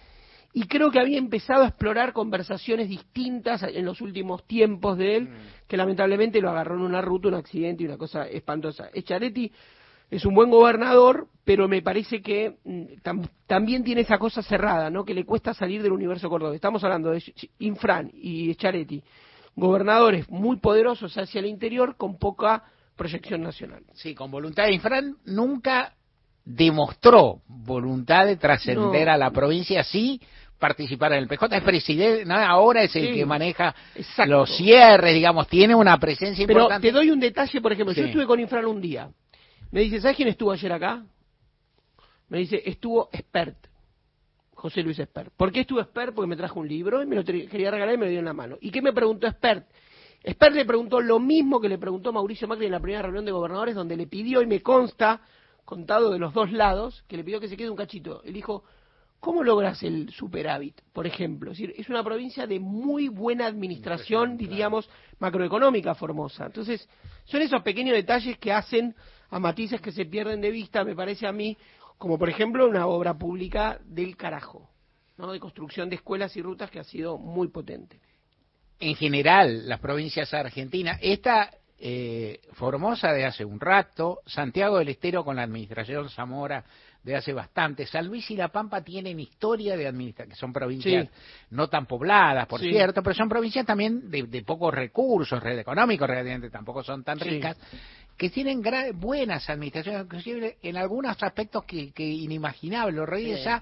Y 0.52 0.66
creo 0.68 0.90
que 0.90 1.00
había 1.00 1.16
empezado 1.16 1.62
a 1.64 1.68
explorar 1.68 2.12
conversaciones 2.12 2.90
distintas 2.90 3.62
en 3.62 3.84
los 3.86 4.02
últimos 4.02 4.46
tiempos 4.46 4.98
de 4.98 5.16
él, 5.16 5.28
que 5.66 5.78
lamentablemente 5.78 6.42
lo 6.42 6.50
agarró 6.50 6.74
en 6.76 6.82
una 6.82 7.00
ruta, 7.00 7.28
un 7.28 7.34
accidente 7.34 7.82
y 7.82 7.86
una 7.86 7.96
cosa 7.96 8.26
espantosa. 8.28 8.90
Echaretti 8.92 9.50
es 10.10 10.26
un 10.26 10.34
buen 10.34 10.50
gobernador, 10.50 11.28
pero 11.42 11.66
me 11.66 11.80
parece 11.80 12.20
que 12.20 12.58
mm, 12.62 12.82
tam- 13.02 13.28
también 13.46 13.84
tiene 13.84 14.02
esa 14.02 14.18
cosa 14.18 14.42
cerrada, 14.42 14.90
¿no? 14.90 15.02
Que 15.06 15.14
le 15.14 15.24
cuesta 15.24 15.54
salir 15.54 15.82
del 15.82 15.92
universo 15.92 16.28
cordobés. 16.28 16.56
Estamos 16.56 16.84
hablando 16.84 17.10
de 17.10 17.22
Infran 17.58 18.10
y 18.12 18.50
Echaretti, 18.50 19.02
gobernadores 19.56 20.28
muy 20.30 20.58
poderosos 20.58 21.16
hacia 21.16 21.38
el 21.38 21.46
interior 21.46 21.96
con 21.96 22.18
poca 22.18 22.64
proyección 22.96 23.42
nacional. 23.42 23.82
Sí, 23.94 24.14
con 24.14 24.30
voluntad 24.30 24.64
de 24.64 24.72
Infran 24.74 25.16
nunca 25.26 25.92
demostró 26.44 27.42
voluntad 27.48 28.26
de 28.26 28.36
trascender 28.36 29.06
No. 29.06 29.12
a 29.12 29.16
la 29.16 29.30
provincia, 29.30 29.82
sí 29.84 30.20
participar 30.58 31.12
en 31.12 31.18
el 31.18 31.28
PJ, 31.28 31.54
es 31.56 31.62
presidente, 31.62 32.24
¿no? 32.24 32.34
ahora 32.34 32.82
es 32.82 32.96
el 32.96 33.08
Sí, 33.08 33.12
que 33.14 33.26
maneja 33.26 33.74
exacto. 33.94 34.32
los 34.32 34.56
cierres, 34.56 35.14
digamos, 35.14 35.48
tiene 35.48 35.74
una 35.74 35.98
presencia 35.98 36.46
Pero 36.46 36.60
importante. 36.60 36.88
te 36.88 36.92
doy 36.94 37.10
un 37.10 37.20
detalle, 37.20 37.60
por 37.60 37.72
ejemplo, 37.72 37.92
yo 37.94 38.04
estuve 38.04 38.26
con 38.26 38.40
Infran 38.40 38.64
un 38.64 38.80
día. 38.80 39.10
Me 39.70 39.80
dice, 39.80 40.00
¿sabes 40.00 40.16
quién 40.16 40.28
estuvo 40.28 40.52
ayer 40.52 40.72
acá? 40.72 41.04
Me 42.28 42.38
dice, 42.38 42.62
estuvo 42.64 43.10
Expert. 43.12 43.56
José 44.54 44.82
Luis 44.82 44.98
Expert. 44.98 45.30
¿Por 45.36 45.52
qué 45.52 45.60
estuvo 45.60 45.80
Expert? 45.80 46.14
Porque 46.14 46.28
me 46.28 46.36
trajo 46.36 46.58
un 46.60 46.66
libro 46.68 47.02
y 47.02 47.06
me 47.06 47.16
lo 47.16 47.24
quería 47.24 47.70
regalar 47.70 47.94
y 47.94 47.98
me 47.98 48.06
lo 48.06 48.10
dio 48.10 48.20
en 48.20 48.24
la 48.24 48.32
mano. 48.32 48.56
¿Y 48.60 48.70
qué 48.70 48.80
me 48.80 48.92
preguntó 48.92 49.26
Expert? 49.26 49.66
Expert 50.26 50.56
le 50.56 50.64
preguntó 50.64 51.00
lo 51.00 51.20
mismo 51.20 51.60
que 51.60 51.68
le 51.68 51.78
preguntó 51.78 52.12
Mauricio 52.12 52.48
Macri 52.48 52.66
en 52.66 52.72
la 52.72 52.80
primera 52.80 53.02
reunión 53.02 53.24
de 53.24 53.30
gobernadores, 53.30 53.76
donde 53.76 53.96
le 53.96 54.08
pidió, 54.08 54.42
y 54.42 54.46
me 54.46 54.60
consta, 54.60 55.20
contado 55.64 56.10
de 56.10 56.18
los 56.18 56.34
dos 56.34 56.50
lados, 56.50 57.04
que 57.06 57.16
le 57.16 57.22
pidió 57.22 57.38
que 57.38 57.46
se 57.46 57.56
quede 57.56 57.70
un 57.70 57.76
cachito. 57.76 58.24
Él 58.24 58.34
dijo, 58.34 58.64
¿cómo 59.20 59.44
logras 59.44 59.84
el 59.84 60.10
superávit, 60.10 60.80
por 60.92 61.06
ejemplo? 61.06 61.52
Es 61.52 61.58
decir, 61.58 61.74
es 61.78 61.88
una 61.88 62.02
provincia 62.02 62.44
de 62.44 62.58
muy 62.58 63.06
buena 63.06 63.46
administración, 63.46 64.36
diríamos, 64.36 64.90
macroeconómica 65.20 65.94
Formosa. 65.94 66.46
Entonces, 66.46 66.88
son 67.24 67.42
esos 67.42 67.62
pequeños 67.62 67.94
detalles 67.94 68.36
que 68.38 68.52
hacen 68.52 68.96
a 69.30 69.38
matices 69.38 69.80
que 69.80 69.92
se 69.92 70.06
pierden 70.06 70.40
de 70.40 70.50
vista, 70.50 70.82
me 70.82 70.96
parece 70.96 71.28
a 71.28 71.32
mí, 71.32 71.56
como 71.98 72.18
por 72.18 72.28
ejemplo 72.28 72.68
una 72.68 72.88
obra 72.88 73.16
pública 73.16 73.78
del 73.84 74.16
carajo, 74.16 74.68
¿no? 75.18 75.30
de 75.30 75.38
construcción 75.38 75.88
de 75.88 75.94
escuelas 75.94 76.36
y 76.36 76.42
rutas 76.42 76.68
que 76.68 76.80
ha 76.80 76.84
sido 76.84 77.16
muy 77.16 77.46
potente. 77.46 78.00
En 78.80 78.94
general 78.96 79.68
las 79.68 79.80
provincias 79.80 80.32
argentinas. 80.34 80.98
Esta 81.02 81.50
eh, 81.78 82.40
Formosa 82.52 83.12
de 83.12 83.26
hace 83.26 83.44
un 83.44 83.60
rato, 83.60 84.20
Santiago 84.26 84.78
del 84.78 84.88
Estero 84.88 85.24
con 85.24 85.36
la 85.36 85.42
administración 85.42 86.08
Zamora 86.08 86.64
de 87.02 87.14
hace 87.14 87.32
bastante, 87.32 87.86
San 87.86 88.06
Luis 88.06 88.28
y 88.30 88.36
La 88.36 88.48
Pampa 88.48 88.82
tienen 88.82 89.20
historia 89.20 89.76
de 89.76 89.86
administración, 89.86 90.30
que 90.30 90.36
son 90.40 90.52
provincias 90.52 91.04
Sí. 91.06 91.10
no 91.50 91.68
tan 91.68 91.86
pobladas, 91.86 92.46
por 92.46 92.60
Sí. 92.60 92.70
cierto, 92.70 93.02
pero 93.02 93.14
son 93.14 93.28
provincias 93.28 93.64
también 93.64 94.10
de, 94.10 94.24
de 94.24 94.42
pocos 94.42 94.74
recursos 94.74 95.40
red 95.40 95.58
económicos, 95.58 96.08
realmente 96.08 96.50
tampoco 96.50 96.82
son 96.82 97.04
tan 97.04 97.18
Sí. 97.20 97.28
ricas, 97.30 97.56
que 98.16 98.30
tienen 98.30 98.62
buenas 98.94 99.48
administraciones, 99.50 100.04
inclusive 100.04 100.56
en 100.62 100.76
algunos 100.78 101.22
aspectos 101.22 101.64
que, 101.64 101.92
que 101.92 102.02
inimaginables. 102.04 102.94
Los 102.96 103.08
reyes 103.08 103.44
ya 103.44 103.60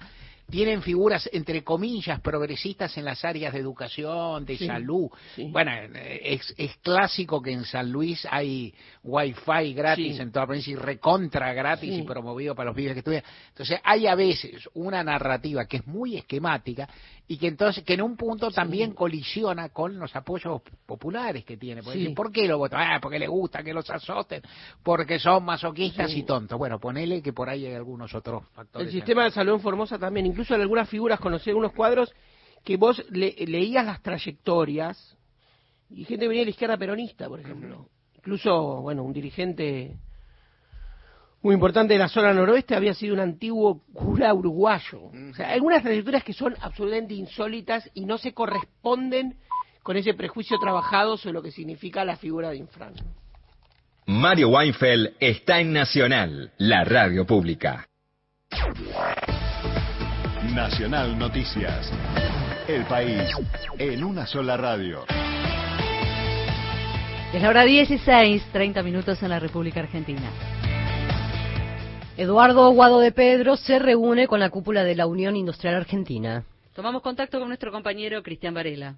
tienen 0.50 0.82
figuras, 0.82 1.28
entre 1.32 1.64
comillas, 1.64 2.20
progresistas 2.20 2.96
en 2.98 3.04
las 3.06 3.24
áreas 3.24 3.52
de 3.52 3.60
educación, 3.60 4.44
de 4.44 4.58
Sí. 4.58 4.66
salud. 4.66 5.08
Sí. 5.34 5.48
Bueno, 5.50 5.72
es, 6.22 6.54
es 6.56 6.76
clásico 6.78 7.40
que 7.42 7.52
en 7.52 7.64
San 7.64 7.90
Luis 7.90 8.26
hay 8.30 8.72
wifi 9.02 9.72
gratis 9.74 10.16
Sí. 10.16 10.22
en 10.22 10.30
toda 10.30 10.42
la 10.42 10.46
provincia 10.48 10.72
y 10.72 10.76
recontra 10.76 11.52
gratis 11.54 11.98
y 11.98 12.02
promovido 12.02 12.54
para 12.54 12.66
los 12.68 12.76
pibes 12.76 12.92
que 12.92 12.98
estudian. 13.00 13.22
Entonces 13.48 13.80
hay 13.82 14.06
a 14.06 14.14
veces 14.14 14.68
una 14.74 15.02
narrativa 15.02 15.66
que 15.66 15.78
es 15.78 15.86
muy 15.86 16.16
esquemática 16.16 16.88
y 17.26 17.38
que 17.38 17.46
entonces 17.48 17.82
que 17.84 17.94
en 17.94 18.02
un 18.02 18.16
punto 18.16 18.50
también 18.50 18.92
colisiona 18.92 19.70
con 19.70 19.98
los 19.98 20.14
apoyos 20.14 20.60
populares 20.84 21.44
que 21.44 21.56
tiene. 21.56 21.82
Porque 21.82 21.98
Sí. 22.06 22.08
¿Por 22.10 22.30
qué 22.30 22.46
lo 22.46 22.58
votan? 22.58 22.80
Ah, 22.82 22.98
porque 23.00 23.18
le 23.18 23.26
gusta 23.28 23.62
que 23.62 23.72
los 23.72 23.88
azoten, 23.88 24.42
porque 24.82 25.18
son 25.18 25.42
masoquistas 25.44 26.10
Sí. 26.10 26.18
y 26.18 26.22
tontos. 26.24 26.58
Bueno, 26.58 26.78
ponele 26.78 27.22
que 27.22 27.32
por 27.32 27.48
ahí 27.48 27.64
hay 27.64 27.74
algunos 27.74 28.14
otros 28.14 28.44
factores. 28.52 28.88
El 28.88 28.92
sistema 28.92 29.24
de 29.24 29.30
salud 29.30 29.54
en 29.54 29.60
Formosa 29.60 29.98
también, 29.98 30.26
incluso 30.26 30.54
en 30.54 30.60
algunas 30.60 30.88
figuras 30.88 31.18
conocí 31.18 31.48
algunos 31.48 31.72
cuadros 31.72 32.12
que 32.62 32.76
vos 32.76 33.02
le- 33.10 33.34
leías 33.46 33.86
las 33.86 34.02
trayectorias 34.02 35.16
y 35.90 36.04
gente 36.04 36.26
venía 36.28 36.42
de 36.42 36.46
la 36.46 36.50
izquierda 36.50 36.76
peronista, 36.76 37.28
por 37.28 37.40
ejemplo. 37.40 37.88
Incluso, 38.16 38.80
bueno, 38.82 39.02
un 39.02 39.12
dirigente 39.12 39.96
muy 41.44 41.54
importante 41.54 41.92
de 41.92 41.98
la 41.98 42.08
zona 42.08 42.32
noroeste 42.32 42.74
había 42.74 42.94
sido 42.94 43.12
un 43.12 43.20
antiguo 43.20 43.82
cura 43.92 44.32
uruguayo. 44.32 45.10
O 45.30 45.34
sea, 45.34 45.52
algunas 45.52 45.82
trayectorias 45.82 46.24
que 46.24 46.32
son 46.32 46.54
absolutamente 46.58 47.12
insólitas 47.12 47.88
y 47.92 48.06
no 48.06 48.16
se 48.16 48.32
corresponden 48.32 49.36
con 49.82 49.98
ese 49.98 50.14
prejuicio 50.14 50.58
trabajado 50.58 51.18
sobre 51.18 51.34
lo 51.34 51.42
que 51.42 51.50
significa 51.50 52.02
la 52.02 52.16
figura 52.16 52.48
de 52.48 52.56
Infran. 52.56 52.94
Mario 54.06 54.48
Weinfeld 54.48 55.16
está 55.20 55.60
en 55.60 55.74
Nacional, 55.74 56.50
la 56.56 56.82
radio 56.82 57.26
pública. 57.26 57.86
Nacional 60.54 61.18
Noticias. 61.18 61.92
El 62.66 62.84
país 62.86 63.22
en 63.76 64.02
una 64.02 64.26
sola 64.26 64.56
radio. 64.56 65.04
Es 67.34 67.42
la 67.42 67.50
hora 67.50 67.64
16, 67.64 68.44
30 68.50 68.82
minutos 68.82 69.22
en 69.22 69.28
la 69.28 69.40
República 69.40 69.80
Argentina. 69.80 70.30
Eduardo 72.16 72.70
Guado 72.70 73.00
de 73.00 73.10
Pedro 73.10 73.56
se 73.56 73.80
reúne 73.80 74.28
con 74.28 74.38
la 74.38 74.48
cúpula 74.48 74.84
de 74.84 74.94
la 74.94 75.06
Unión 75.06 75.34
Industrial 75.34 75.74
Argentina. 75.74 76.44
Tomamos 76.72 77.02
contacto 77.02 77.40
con 77.40 77.48
nuestro 77.48 77.72
compañero 77.72 78.22
Cristian 78.22 78.54
Varela. 78.54 78.94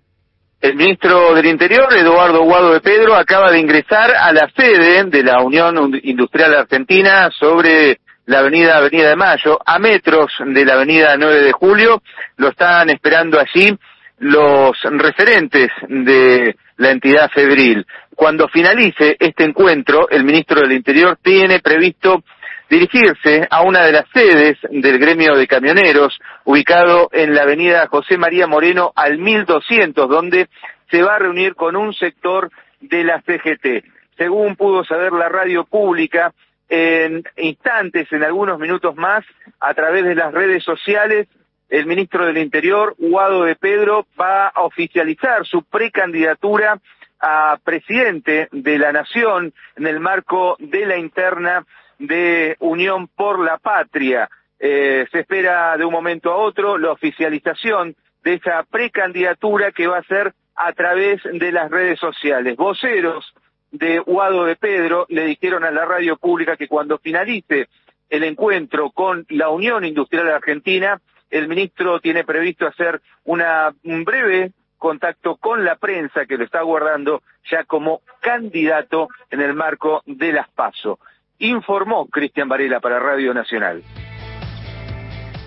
El 0.61 0.77
ministro 0.77 1.35
del 1.35 1.47
Interior, 1.47 1.87
Eduardo 1.97 2.43
Guado 2.43 2.73
de 2.73 2.81
Pedro, 2.81 3.15
acaba 3.15 3.51
de 3.51 3.59
ingresar 3.59 4.11
a 4.15 4.33
la 4.33 4.51
sede 4.55 5.05
de 5.05 5.23
la 5.23 5.43
Unión 5.43 5.99
Industrial 6.03 6.55
Argentina 6.55 7.31
sobre 7.39 8.01
la 8.27 8.41
avenida 8.41 8.77
Avenida 8.77 9.09
de 9.09 9.17
Mayo, 9.17 9.59
a 9.65 9.79
metros 9.79 10.33
de 10.45 10.65
la 10.65 10.75
avenida 10.75 11.17
9 11.17 11.43
de 11.43 11.53
Julio, 11.53 12.03
lo 12.37 12.49
están 12.49 12.91
esperando 12.91 13.39
allí 13.39 13.75
los 14.19 14.77
referentes 14.83 15.69
de 15.89 16.57
la 16.77 16.91
entidad 16.91 17.31
febril. 17.31 17.87
Cuando 18.15 18.49
finalice 18.49 19.17
este 19.21 19.45
encuentro, 19.45 20.09
el 20.11 20.25
ministro 20.25 20.61
del 20.61 20.73
Interior 20.73 21.19
tiene 21.23 21.61
previsto 21.61 22.23
dirigirse 22.69 23.47
a 23.51 23.63
una 23.63 23.85
de 23.85 23.93
las 23.93 24.07
sedes 24.13 24.59
del 24.71 24.99
gremio 24.99 25.37
de 25.37 25.47
camioneros, 25.47 26.19
ubicado 26.45 27.09
en 27.13 27.35
la 27.35 27.43
avenida 27.43 27.87
José 27.89 28.19
María 28.19 28.47
Moreno 28.47 28.93
al 28.95 29.19
1200, 29.19 30.09
donde 30.09 30.49
se 30.91 31.03
va 31.03 31.17
a 31.17 31.19
reunir 31.19 31.55
con 31.55 31.77
un 31.77 31.95
sector 31.95 32.51
de 32.81 33.05
la 33.05 33.23
CGT. 33.23 33.85
Según 34.17 34.57
pudo 34.57 34.85
saber 34.85 35.13
la 35.13 35.29
radio 35.29 35.65
pública, 35.65 36.33
en 36.69 37.23
instantes, 37.37 38.13
en 38.13 38.25
algunos 38.25 38.59
minutos 38.59 38.97
más, 38.97 39.25
a 39.61 39.75
través 39.75 40.05
de 40.05 40.15
las 40.15 40.33
redes 40.33 40.65
sociales, 40.65 41.29
el 41.69 41.87
ministro 41.87 42.27
del 42.27 42.39
Interior, 42.39 42.95
Guado 42.99 43.45
de 43.45 43.57
Pedro, 43.57 44.07
va 44.21 44.49
a 44.49 44.63
oficializar 44.63 45.45
su 45.47 45.63
precandidatura 45.63 46.81
a 47.21 47.59
presidente 47.65 48.49
de 48.53 48.79
la 48.79 48.93
Nación 48.93 49.53
en 49.77 49.87
el 49.87 50.01
marco 50.01 50.57
de 50.59 50.87
la 50.87 50.97
interna 50.97 51.65
de 51.99 52.57
Unión 52.61 53.09
por 53.09 53.39
la 53.39 53.59
Patria. 53.59 54.29
Eh, 54.59 55.07
se 55.13 55.21
espera 55.21 55.77
de 55.77 55.85
un 55.85 55.93
momento 55.93 56.33
a 56.33 56.37
otro 56.37 56.79
la 56.79 56.93
oficialización 56.93 57.95
de 58.25 58.35
esa 58.35 58.63
precandidatura 58.65 59.73
que 59.73 59.87
va 59.87 59.99
a 59.99 60.05
ser 60.05 60.33
a 60.55 60.73
través 60.73 61.23
de 61.25 61.53
las 61.53 61.71
redes 61.71 61.99
sociales. 62.01 62.57
Voceros 62.57 63.35
de 63.71 63.99
Guado 63.99 64.45
de 64.45 64.57
Pedro 64.57 65.07
le 65.09 65.27
dijeron 65.27 65.65
a 65.65 65.71
la 65.71 65.85
radio 65.85 66.17
pública 66.17 66.57
que 66.57 66.69
cuando 66.69 66.99
finalice 66.99 67.69
el 68.09 68.25
encuentro 68.25 68.91
con 68.91 69.27
la 69.29 69.51
Unión 69.51 69.85
Industrial 69.85 70.29
Argentina, 70.29 71.01
el 71.31 71.49
ministro 71.49 72.01
tiene 72.01 72.25
previsto 72.25 72.67
hacer 72.67 73.03
un 73.25 74.05
breve 74.05 74.53
contacto 74.79 75.37
con 75.37 75.65
la 75.65 75.77
prensa 75.77 76.27
que 76.27 76.37
lo 76.37 76.45
está 76.45 76.63
guardando 76.63 77.23
ya 77.51 77.65
como 77.65 78.03
candidato 78.21 79.09
en 79.31 79.41
el 79.41 79.55
marco 79.55 80.03
de 80.07 80.33
las 80.33 80.49
PASO. 80.51 80.99
Informó 81.39 82.07
Cristian 82.07 82.49
Varela 82.49 82.81
para 82.81 82.99
Radio 82.99 83.35
Nacional. 83.35 83.83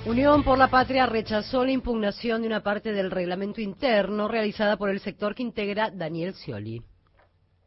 Unión 0.05 0.43
por 0.43 0.57
la 0.57 0.69
Patria 0.69 1.05
rechazó 1.05 1.65
la 1.65 1.71
impugnación 1.71 2.41
de 2.41 2.47
una 2.47 2.61
parte 2.61 2.93
del 2.93 3.11
reglamento 3.11 3.59
interno 3.61 4.27
realizada 4.27 4.77
por 4.77 4.89
el 4.89 4.99
sector 4.99 5.35
que 5.35 5.43
integra 5.43 5.91
Daniel 5.91 6.33
Scioli. 6.33 6.81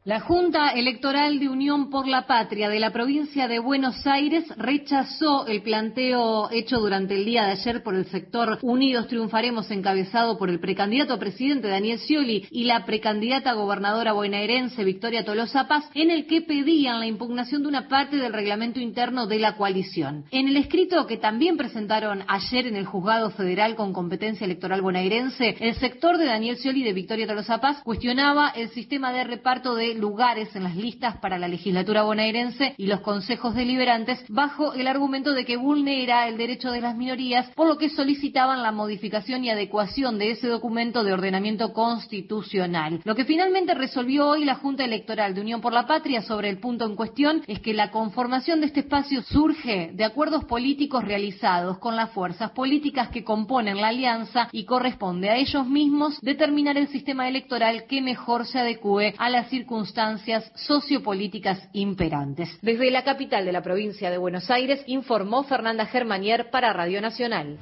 La 0.04 0.18
Junta 0.18 0.70
Electoral 0.70 1.38
de 1.38 1.48
Unión 1.48 1.88
por 1.88 2.08
la 2.08 2.26
Patria 2.26 2.68
de 2.68 2.80
la 2.80 2.90
provincia 2.90 3.46
de 3.46 3.60
Buenos 3.60 4.04
Aires 4.04 4.44
rechazó 4.56 5.46
el 5.46 5.62
planteo 5.62 6.50
hecho 6.50 6.80
durante 6.80 7.14
el 7.14 7.24
día 7.24 7.44
de 7.44 7.52
ayer 7.52 7.84
por 7.84 7.94
el 7.94 8.06
sector 8.06 8.58
Unidos 8.62 9.06
Triunfaremos 9.06 9.70
encabezado 9.70 10.38
por 10.38 10.50
el 10.50 10.58
precandidato 10.58 11.20
presidente 11.20 11.68
Daniel 11.68 12.00
Scioli 12.00 12.48
y 12.50 12.64
la 12.64 12.84
precandidata 12.84 13.52
gobernadora 13.52 14.12
bonaerense 14.12 14.82
Victoria 14.82 15.24
Tolosa 15.24 15.68
Paz 15.68 15.88
en 15.94 16.10
el 16.10 16.26
que 16.26 16.40
pedían 16.40 16.98
la 16.98 17.06
impugnación 17.06 17.62
de 17.62 17.68
una 17.68 17.86
parte 17.86 18.16
del 18.16 18.32
reglamento 18.32 18.80
interno 18.80 19.28
de 19.28 19.38
la 19.38 19.56
coalición. 19.56 20.24
En 20.32 20.48
el 20.48 20.56
escrito 20.56 21.06
que 21.06 21.18
también 21.18 21.56
presentaron 21.56 22.24
ayer 22.26 22.66
en 22.66 22.74
el 22.74 22.86
juzgado 22.86 23.30
federal 23.30 23.76
con 23.76 23.92
competencia 23.92 24.46
electoral 24.46 24.82
bonaerense, 24.82 25.54
el 25.60 25.76
sector 25.76 26.18
de 26.18 26.24
Daniel 26.24 26.56
Scioli 26.56 26.80
y 26.80 26.86
de 26.86 26.92
Victoria 26.92 27.28
Tolosa 27.28 27.60
Paz 27.60 27.80
cuestionaba 27.84 28.48
el 28.48 28.70
sistema 28.70 29.12
de 29.12 29.22
reparto 29.22 29.76
de 29.76 29.91
lugares 29.94 30.54
en 30.54 30.64
las 30.64 30.76
listas 30.76 31.16
para 31.18 31.38
la 31.38 31.48
legislatura 31.48 32.02
bonaerense 32.02 32.74
y 32.76 32.86
los 32.86 33.00
consejos 33.00 33.54
deliberantes 33.54 34.24
bajo 34.28 34.74
el 34.74 34.86
argumento 34.86 35.32
de 35.32 35.44
que 35.44 35.56
vulnera 35.56 36.28
el 36.28 36.36
derecho 36.36 36.70
de 36.70 36.80
las 36.80 36.96
minorías, 36.96 37.50
por 37.54 37.66
lo 37.66 37.78
que 37.78 37.90
solicitaban 37.90 38.62
la 38.62 38.72
modificación 38.72 39.44
y 39.44 39.50
adecuación 39.50 40.18
de 40.18 40.30
ese 40.30 40.48
documento 40.48 41.04
de 41.04 41.12
ordenamiento 41.12 41.72
constitucional. 41.72 43.00
Lo 43.04 43.14
que 43.14 43.24
finalmente 43.24 43.74
resolvió 43.74 44.28
hoy 44.28 44.44
la 44.44 44.56
Junta 44.56 44.84
Electoral 44.84 45.34
de 45.34 45.40
Unión 45.40 45.60
por 45.60 45.72
la 45.72 45.86
Patria 45.86 46.22
sobre 46.22 46.48
el 46.48 46.58
punto 46.58 46.86
en 46.86 46.96
cuestión 46.96 47.42
es 47.46 47.60
que 47.60 47.74
la 47.74 47.90
conformación 47.90 48.60
de 48.60 48.66
este 48.66 48.80
espacio 48.80 49.22
surge 49.22 49.90
de 49.92 50.04
acuerdos 50.04 50.44
políticos 50.44 51.04
realizados 51.04 51.78
con 51.78 51.96
las 51.96 52.10
fuerzas 52.12 52.50
políticas 52.52 53.08
que 53.08 53.24
componen 53.24 53.80
la 53.80 53.88
alianza 53.88 54.48
y 54.52 54.64
corresponde 54.64 55.30
a 55.30 55.36
ellos 55.36 55.66
mismos 55.66 56.20
determinar 56.20 56.76
el 56.76 56.88
sistema 56.88 57.28
electoral 57.28 57.84
que 57.86 58.00
mejor 58.00 58.46
se 58.46 58.58
adecue 58.58 59.14
a 59.18 59.28
las 59.28 59.48
circunstancias 59.48 59.81
circunstancias 59.82 60.52
sociopolíticas 60.54 61.68
imperantes. 61.72 62.48
Desde 62.62 62.90
la 62.90 63.02
capital 63.02 63.44
de 63.44 63.52
la 63.52 63.62
provincia 63.62 64.10
de 64.10 64.18
Buenos 64.18 64.48
Aires 64.48 64.82
informó 64.86 65.42
Fernanda 65.42 65.86
Germanier 65.86 66.50
para 66.50 66.72
Radio 66.72 67.00
Nacional. 67.00 67.58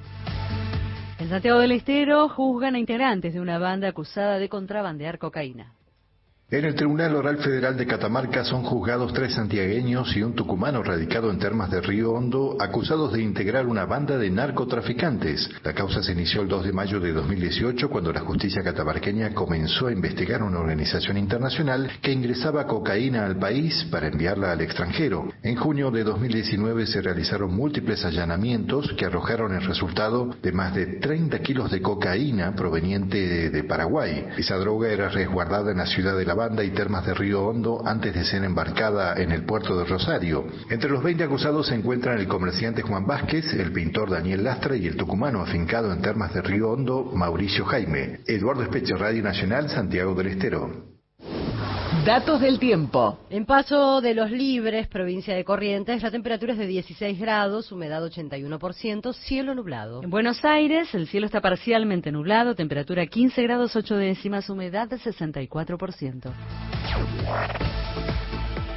En 1.19 1.29
Santiago 1.31 1.61
del 1.61 1.73
Estero 1.73 2.29
juzgan 2.29 2.75
a 2.75 2.79
integrantes 2.79 3.33
de 3.33 3.41
una 3.41 3.59
banda 3.59 3.89
acusada 3.89 4.39
de 4.39 4.49
contrabandear 4.51 5.19
cocaína. 5.19 5.73
En 6.53 6.65
el 6.65 6.75
Tribunal 6.75 7.15
Oral 7.15 7.37
Federal 7.37 7.77
de 7.77 7.87
Catamarca 7.87 8.43
son 8.43 8.65
juzgados 8.65 9.13
tres 9.13 9.35
santiagueños 9.35 10.17
y 10.17 10.25
un 10.25 10.35
tucumano 10.35 10.83
radicado 10.83 11.31
en 11.31 11.39
Termas 11.39 11.71
de 11.71 11.81
Río 11.81 12.11
Hondo, 12.11 12.57
acusados 12.59 13.13
de 13.13 13.23
integrar 13.23 13.69
una 13.69 13.85
banda 13.85 14.19
de 14.19 14.31
narcotraficantes. 14.31 15.49
La 15.63 15.75
causa 15.75 16.03
se 16.03 16.11
inició 16.11 16.43
el 16.43 16.49
2 16.49 16.65
de 16.65 16.73
mayo 16.73 16.99
de 16.99 17.13
2018 17.13 17.89
cuando 17.89 18.13
la 18.13 18.23
justicia 18.23 18.65
catamarqueña 18.65 19.33
comenzó 19.33 19.87
a 19.87 19.93
investigar 19.93 20.43
una 20.43 20.59
organización 20.59 21.19
internacional 21.19 21.89
que 22.03 22.11
ingresaba 22.11 22.67
cocaína 22.67 23.27
al 23.27 23.39
país 23.39 23.87
para 23.89 24.09
enviarla 24.09 24.51
al 24.51 24.61
extranjero. 24.61 25.29
En 25.45 25.55
junio 25.55 25.93
de 25.93 26.03
2019 26.03 26.85
se 26.89 27.01
realizaron 27.01 27.55
múltiples 27.55 28.05
allanamientos 28.05 28.93
que 28.99 29.07
arrojaron 29.07 29.55
el 29.55 29.65
resultado 29.65 30.35
de 30.43 30.51
más 30.51 30.75
de 30.75 30.99
30 30.99 31.39
kilos 31.43 31.71
de 31.71 31.81
cocaína 31.81 32.57
proveniente 32.57 33.51
de 33.51 33.63
Paraguay. 33.63 34.27
Esa 34.37 34.57
droga 34.57 34.89
era 34.89 35.11
resguardada 35.11 35.71
en 35.71 35.79
la 35.79 35.87
ciudad 35.87 36.19
de 36.19 36.27
La 36.27 36.40
banda 36.41 36.65
y 36.65 36.71
termas 36.71 37.05
de 37.05 37.13
Río 37.13 37.45
Hondo 37.45 37.83
antes 37.85 38.15
de 38.15 38.25
ser 38.25 38.43
embarcada 38.45 39.15
en 39.21 39.31
el 39.31 39.45
puerto 39.45 39.77
de 39.77 39.85
Rosario. 39.85 40.47
Entre 40.71 40.89
los 40.89 41.03
20 41.03 41.25
acusados 41.25 41.67
se 41.67 41.75
encuentran 41.75 42.19
el 42.19 42.29
comerciante 42.29 42.81
Juan 42.81 43.07
Vázquez, 43.07 43.53
el 43.53 43.73
pintor 43.73 44.09
Daniel 44.09 44.43
Lastra 44.45 44.75
y 44.75 44.87
el 44.87 44.97
tucumano 44.97 45.43
afincado 45.43 45.93
en 45.93 46.01
termas 46.01 46.33
de 46.33 46.41
Río 46.41 46.71
Hondo, 46.71 47.13
Mauricio 47.15 47.67
Jaime. 47.67 48.21
Eduardo 48.27 48.63
Especho, 48.63 48.97
Radio 48.97 49.23
Nacional, 49.23 49.69
Santiago 49.69 50.15
del 50.15 50.29
Estero. 50.29 50.91
Datos 52.05 52.41
del 52.41 52.59
tiempo. 52.59 53.19
En 53.29 53.45
Paso 53.45 54.01
de 54.01 54.15
los 54.15 54.31
Libres, 54.31 54.89
provincia 54.89 55.35
de 55.35 55.45
Corrientes, 55.45 56.03
la 56.03 56.11
temperatura 56.11 56.55
es 56.55 56.59
de 56.59 56.67
16 56.67 57.21
grados, 57.21 57.71
humedad 57.73 58.03
81%, 58.03 59.13
cielo 59.13 59.55
nublado. 59.55 60.03
En 60.03 60.09
Buenos 60.09 60.43
Aires, 60.45 60.95
el 60.95 61.09
cielo 61.09 61.27
está 61.27 61.43
parcialmente 61.43 62.11
nublado, 62.11 62.55
temperatura 62.55 63.07
15 63.07 63.43
grados 63.43 63.77
8 63.77 63.97
décimas, 63.97 64.49
humedad 64.49 64.89
de 64.89 64.97
64%. 64.97 66.33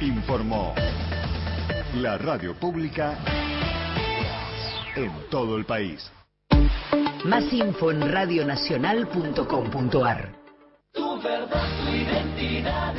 Informó 0.02 0.74
la 1.96 2.18
radio 2.18 2.54
pública 2.54 3.18
en 4.96 5.10
todo 5.30 5.56
el 5.56 5.64
país. 5.64 6.12
Más 7.24 7.50
info 7.52 7.90
en 7.90 8.12
radionacional.com.ar. 8.12 10.44
Tu 10.92 11.20
verdad, 11.20 11.66
tu 11.84 11.90
identidad 11.92 12.93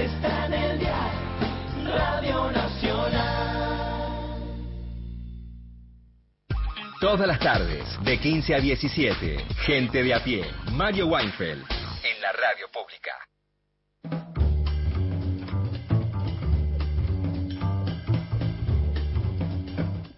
Todas 7.05 7.27
las 7.27 7.37
tardes, 7.37 7.83
de 8.03 8.19
15 8.19 8.55
a 8.55 8.59
17, 8.59 9.37
gente 9.67 10.01
de 10.01 10.11
a 10.11 10.23
pie, 10.23 10.43
Mario 10.71 11.05
Weinfeld, 11.05 11.61
en 11.61 12.19
la 12.19 12.31
radio 12.31 12.65
pública. 12.73 13.11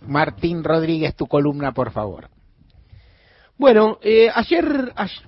Martín 0.08 0.64
Rodríguez, 0.64 1.14
tu 1.14 1.28
columna, 1.28 1.74
por 1.74 1.92
favor. 1.92 2.30
Bueno, 3.58 4.00
eh, 4.02 4.30
ayer, 4.34 4.94
ayer, 4.96 5.28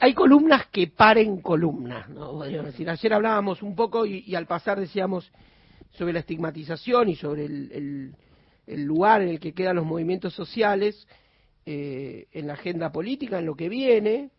hay 0.00 0.14
columnas 0.14 0.68
que 0.68 0.86
paren 0.86 1.42
columnas, 1.42 2.08
¿no? 2.08 2.30
Podríamos 2.30 2.72
decir, 2.72 2.88
ayer 2.88 3.12
hablábamos 3.12 3.60
un 3.60 3.76
poco 3.76 4.06
y, 4.06 4.24
y, 4.26 4.36
al 4.36 4.46
pasar 4.46 4.80
decíamos 4.80 5.30
sobre 5.90 6.14
la 6.14 6.20
estigmatización 6.20 7.10
y 7.10 7.16
sobre 7.16 7.44
el, 7.44 7.72
el, 7.72 8.14
el 8.66 8.84
lugar 8.84 9.22
en 9.22 9.28
el 9.28 9.40
que 9.40 9.52
quedan 9.52 9.76
los 9.76 9.86
movimientos 9.86 10.34
sociales 10.34 11.06
eh, 11.66 12.26
en 12.32 12.46
la 12.46 12.54
agenda 12.54 12.92
política, 12.92 13.38
en 13.38 13.46
lo 13.46 13.54
que 13.54 13.68
viene, 13.68 14.30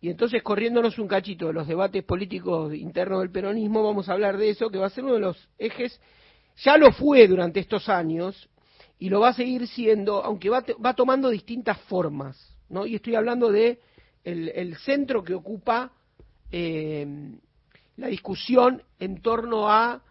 y 0.00 0.08
entonces 0.08 0.42
corriéndonos 0.42 0.98
un 0.98 1.06
cachito 1.06 1.46
de 1.46 1.52
los 1.52 1.68
debates 1.68 2.02
políticos 2.02 2.74
internos 2.74 3.20
del 3.20 3.30
peronismo, 3.30 3.84
vamos 3.84 4.08
a 4.08 4.12
hablar 4.12 4.36
de 4.36 4.50
eso, 4.50 4.68
que 4.70 4.78
va 4.78 4.86
a 4.86 4.90
ser 4.90 5.04
uno 5.04 5.14
de 5.14 5.20
los 5.20 5.48
ejes, 5.58 6.00
ya 6.56 6.76
lo 6.76 6.92
fue 6.92 7.28
durante 7.28 7.60
estos 7.60 7.88
años, 7.88 8.48
y 8.98 9.08
lo 9.08 9.20
va 9.20 9.28
a 9.28 9.34
seguir 9.34 9.66
siendo, 9.66 10.24
aunque 10.24 10.48
va, 10.48 10.64
va 10.84 10.94
tomando 10.94 11.28
distintas 11.28 11.78
formas, 11.82 12.56
¿no? 12.68 12.86
Y 12.86 12.96
estoy 12.96 13.14
hablando 13.14 13.50
de 13.50 13.80
el, 14.24 14.48
el 14.50 14.76
centro 14.76 15.24
que 15.24 15.34
ocupa 15.34 15.92
eh, 16.50 17.06
la 17.96 18.08
discusión 18.08 18.82
en 18.98 19.20
torno 19.20 19.68
a 19.68 20.02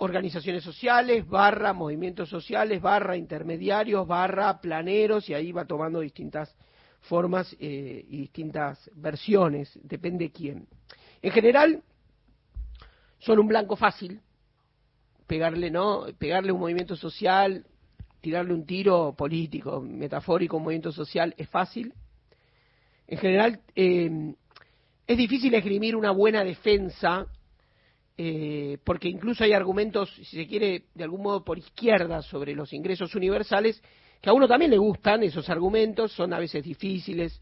organizaciones 0.00 0.64
sociales, 0.64 1.28
barra 1.28 1.74
movimientos 1.74 2.28
sociales, 2.30 2.80
barra 2.80 3.16
intermediarios, 3.16 4.06
barra 4.06 4.60
planeros, 4.60 5.28
y 5.28 5.34
ahí 5.34 5.52
va 5.52 5.66
tomando 5.66 6.00
distintas 6.00 6.54
formas 7.02 7.54
eh, 7.60 8.04
y 8.08 8.18
distintas 8.18 8.90
versiones, 8.94 9.78
depende 9.82 10.30
quién. 10.30 10.66
En 11.20 11.32
general, 11.32 11.82
son 13.18 13.38
un 13.40 13.48
blanco 13.48 13.76
fácil, 13.76 14.20
pegarle, 15.26 15.70
¿no? 15.70 16.06
Pegarle 16.18 16.50
un 16.50 16.60
movimiento 16.60 16.96
social, 16.96 17.66
tirarle 18.22 18.54
un 18.54 18.64
tiro 18.64 19.14
político, 19.16 19.82
metafórico, 19.82 20.56
un 20.56 20.62
movimiento 20.62 20.92
social, 20.92 21.34
es 21.36 21.48
fácil. 21.50 21.92
En 23.06 23.18
general, 23.18 23.60
eh, 23.74 24.34
es 25.06 25.18
difícil 25.18 25.52
esgrimir 25.54 25.94
una 25.94 26.10
buena 26.10 26.42
defensa, 26.42 27.26
eh, 28.22 28.76
porque 28.84 29.08
incluso 29.08 29.44
hay 29.44 29.54
argumentos, 29.54 30.12
si 30.14 30.36
se 30.36 30.46
quiere, 30.46 30.88
de 30.94 31.04
algún 31.04 31.22
modo 31.22 31.42
por 31.42 31.56
izquierda 31.56 32.20
sobre 32.20 32.54
los 32.54 32.70
ingresos 32.74 33.14
universales, 33.14 33.82
que 34.20 34.28
a 34.28 34.34
uno 34.34 34.46
también 34.46 34.70
le 34.70 34.76
gustan 34.76 35.22
esos 35.22 35.48
argumentos, 35.48 36.12
son 36.12 36.34
a 36.34 36.38
veces 36.38 36.62
difíciles, 36.62 37.40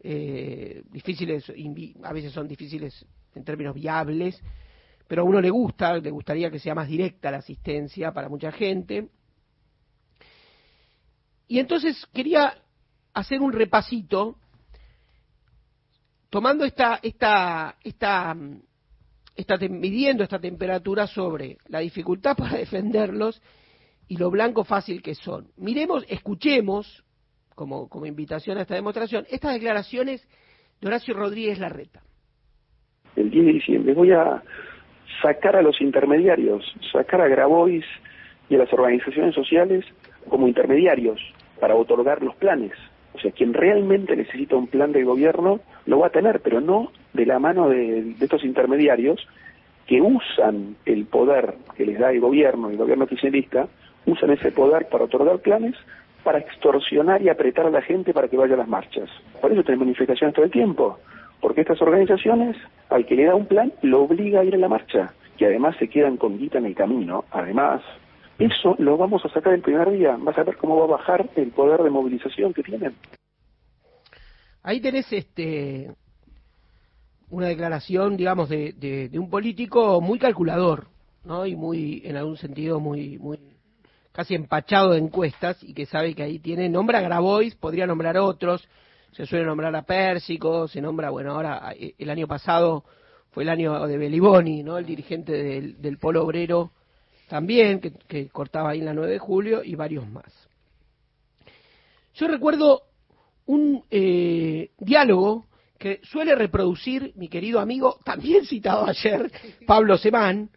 eh, 0.00 0.82
difíciles, 0.90 1.48
a 2.02 2.12
veces 2.12 2.32
son 2.32 2.48
difíciles 2.48 3.06
en 3.36 3.44
términos 3.44 3.76
viables, 3.76 4.42
pero 5.06 5.22
a 5.22 5.24
uno 5.24 5.40
le 5.40 5.50
gusta, 5.50 5.96
le 5.98 6.10
gustaría 6.10 6.50
que 6.50 6.58
sea 6.58 6.74
más 6.74 6.88
directa 6.88 7.30
la 7.30 7.36
asistencia 7.36 8.10
para 8.10 8.28
mucha 8.28 8.50
gente. 8.50 9.08
Y 11.46 11.60
entonces 11.60 12.04
quería 12.12 12.52
hacer 13.14 13.40
un 13.40 13.52
repasito, 13.52 14.40
tomando 16.30 16.64
esta, 16.64 16.98
esta, 17.00 17.76
esta, 17.84 18.34
esta, 19.36 19.56
midiendo 19.68 20.22
esta 20.22 20.38
temperatura 20.38 21.06
sobre 21.06 21.58
la 21.68 21.80
dificultad 21.80 22.36
para 22.36 22.56
defenderlos 22.58 23.42
y 24.08 24.16
lo 24.16 24.30
blanco 24.30 24.64
fácil 24.64 25.02
que 25.02 25.14
son. 25.14 25.48
Miremos, 25.56 26.04
escuchemos, 26.08 27.04
como, 27.54 27.88
como 27.88 28.06
invitación 28.06 28.58
a 28.58 28.62
esta 28.62 28.74
demostración, 28.74 29.26
estas 29.30 29.54
declaraciones 29.54 30.26
de 30.80 30.88
Horacio 30.88 31.14
Rodríguez 31.14 31.58
Larreta. 31.58 32.02
El 33.16 33.30
10 33.30 33.46
de 33.46 33.52
diciembre 33.52 33.94
voy 33.94 34.12
a 34.12 34.42
sacar 35.22 35.56
a 35.56 35.62
los 35.62 35.80
intermediarios, 35.80 36.62
sacar 36.92 37.20
a 37.20 37.28
Grabois 37.28 37.84
y 38.48 38.54
a 38.54 38.58
las 38.58 38.72
organizaciones 38.72 39.34
sociales 39.34 39.84
como 40.28 40.46
intermediarios 40.46 41.20
para 41.60 41.74
otorgar 41.74 42.22
los 42.22 42.36
planes. 42.36 42.72
O 43.14 43.18
sea, 43.18 43.32
quien 43.32 43.54
realmente 43.54 44.14
necesita 44.14 44.56
un 44.56 44.66
plan 44.66 44.92
de 44.92 45.02
gobierno 45.02 45.60
lo 45.86 46.00
va 46.00 46.08
a 46.08 46.10
tener, 46.10 46.40
pero 46.40 46.60
no 46.60 46.92
de 47.12 47.26
la 47.26 47.38
mano 47.38 47.68
de, 47.68 48.14
estos 48.20 48.44
intermediarios 48.44 49.26
que 49.86 50.00
usan 50.00 50.76
el 50.84 51.06
poder 51.06 51.54
que 51.76 51.86
les 51.86 51.98
da 51.98 52.10
el 52.10 52.20
gobierno, 52.20 52.70
el 52.70 52.76
gobierno 52.76 53.04
oficialista, 53.04 53.68
usan 54.04 54.30
ese 54.30 54.50
poder 54.52 54.88
para 54.88 55.04
otorgar 55.04 55.38
planes, 55.38 55.74
para 56.24 56.38
extorsionar 56.38 57.22
y 57.22 57.28
apretar 57.28 57.66
a 57.66 57.70
la 57.70 57.82
gente 57.82 58.12
para 58.12 58.28
que 58.28 58.36
vaya 58.36 58.54
a 58.54 58.58
las 58.58 58.68
marchas. 58.68 59.08
Por 59.40 59.52
eso 59.52 59.62
tenemos 59.62 59.86
manifestaciones 59.86 60.34
todo 60.34 60.44
el 60.44 60.50
tiempo, 60.50 60.98
porque 61.40 61.60
estas 61.60 61.80
organizaciones, 61.80 62.56
al 62.90 63.06
que 63.06 63.14
le 63.14 63.26
da 63.26 63.36
un 63.36 63.46
plan, 63.46 63.72
lo 63.82 64.02
obliga 64.02 64.40
a 64.40 64.44
ir 64.44 64.54
a 64.54 64.58
la 64.58 64.68
marcha, 64.68 65.14
y 65.38 65.44
además 65.44 65.76
se 65.78 65.88
quedan 65.88 66.16
con 66.16 66.38
guita 66.38 66.58
en 66.58 66.66
el 66.66 66.74
camino. 66.74 67.24
Además, 67.30 67.82
eso 68.38 68.74
lo 68.78 68.96
vamos 68.96 69.24
a 69.24 69.28
sacar 69.28 69.52
el 69.52 69.60
primer 69.60 69.90
día. 69.90 70.16
Vas 70.18 70.38
a 70.38 70.44
ver 70.44 70.56
cómo 70.56 70.78
va 70.78 70.84
a 70.84 70.98
bajar 70.98 71.26
el 71.36 71.50
poder 71.50 71.82
de 71.82 71.90
movilización 71.90 72.52
que 72.52 72.62
tienen. 72.62 72.94
Ahí 74.66 74.80
tenés 74.80 75.06
este 75.12 75.94
una 77.30 77.46
declaración, 77.46 78.16
digamos, 78.16 78.48
de, 78.48 78.72
de, 78.72 79.16
un 79.16 79.30
político 79.30 80.00
muy 80.00 80.18
calculador, 80.18 80.88
¿no? 81.22 81.46
Y 81.46 81.54
muy, 81.54 82.02
en 82.04 82.16
algún 82.16 82.36
sentido, 82.36 82.80
muy, 82.80 83.16
muy 83.16 83.38
casi 84.10 84.34
empachado 84.34 84.90
de 84.90 84.98
encuestas 84.98 85.62
y 85.62 85.72
que 85.72 85.86
sabe 85.86 86.16
que 86.16 86.24
ahí 86.24 86.40
tiene, 86.40 86.68
nombra 86.68 86.98
a 86.98 87.02
Grabois, 87.02 87.54
podría 87.54 87.86
nombrar 87.86 88.18
otros, 88.18 88.66
se 89.12 89.24
suele 89.24 89.44
nombrar 89.44 89.74
a 89.76 89.82
Pérsico, 89.82 90.66
se 90.66 90.80
nombra, 90.80 91.10
bueno, 91.10 91.34
ahora 91.34 91.72
eh, 91.78 91.94
el 91.96 92.10
año 92.10 92.26
pasado 92.26 92.82
fue 93.30 93.44
el 93.44 93.50
año 93.50 93.86
de 93.86 93.98
Beliboni, 93.98 94.64
¿no? 94.64 94.78
El 94.78 94.86
dirigente 94.86 95.30
del, 95.30 95.80
del 95.80 95.98
Polo 95.98 96.24
Obrero 96.24 96.72
también, 97.28 97.80
que, 97.80 98.28
cortaba 98.30 98.70
ahí 98.70 98.80
en 98.80 98.86
la 98.86 98.94
9 98.94 99.12
de 99.12 99.18
julio, 99.20 99.62
y 99.62 99.76
varios 99.76 100.08
más. 100.08 100.48
Yo 102.14 102.26
recuerdo 102.26 102.82
un 103.46 103.84
eh, 103.90 104.70
diálogo 104.78 105.46
que 105.78 106.00
suele 106.02 106.34
reproducir 106.34 107.12
mi 107.16 107.28
querido 107.28 107.60
amigo, 107.60 107.98
también 108.04 108.44
citado 108.44 108.86
ayer, 108.86 109.30
Pablo 109.66 109.98
Semán, 109.98 110.50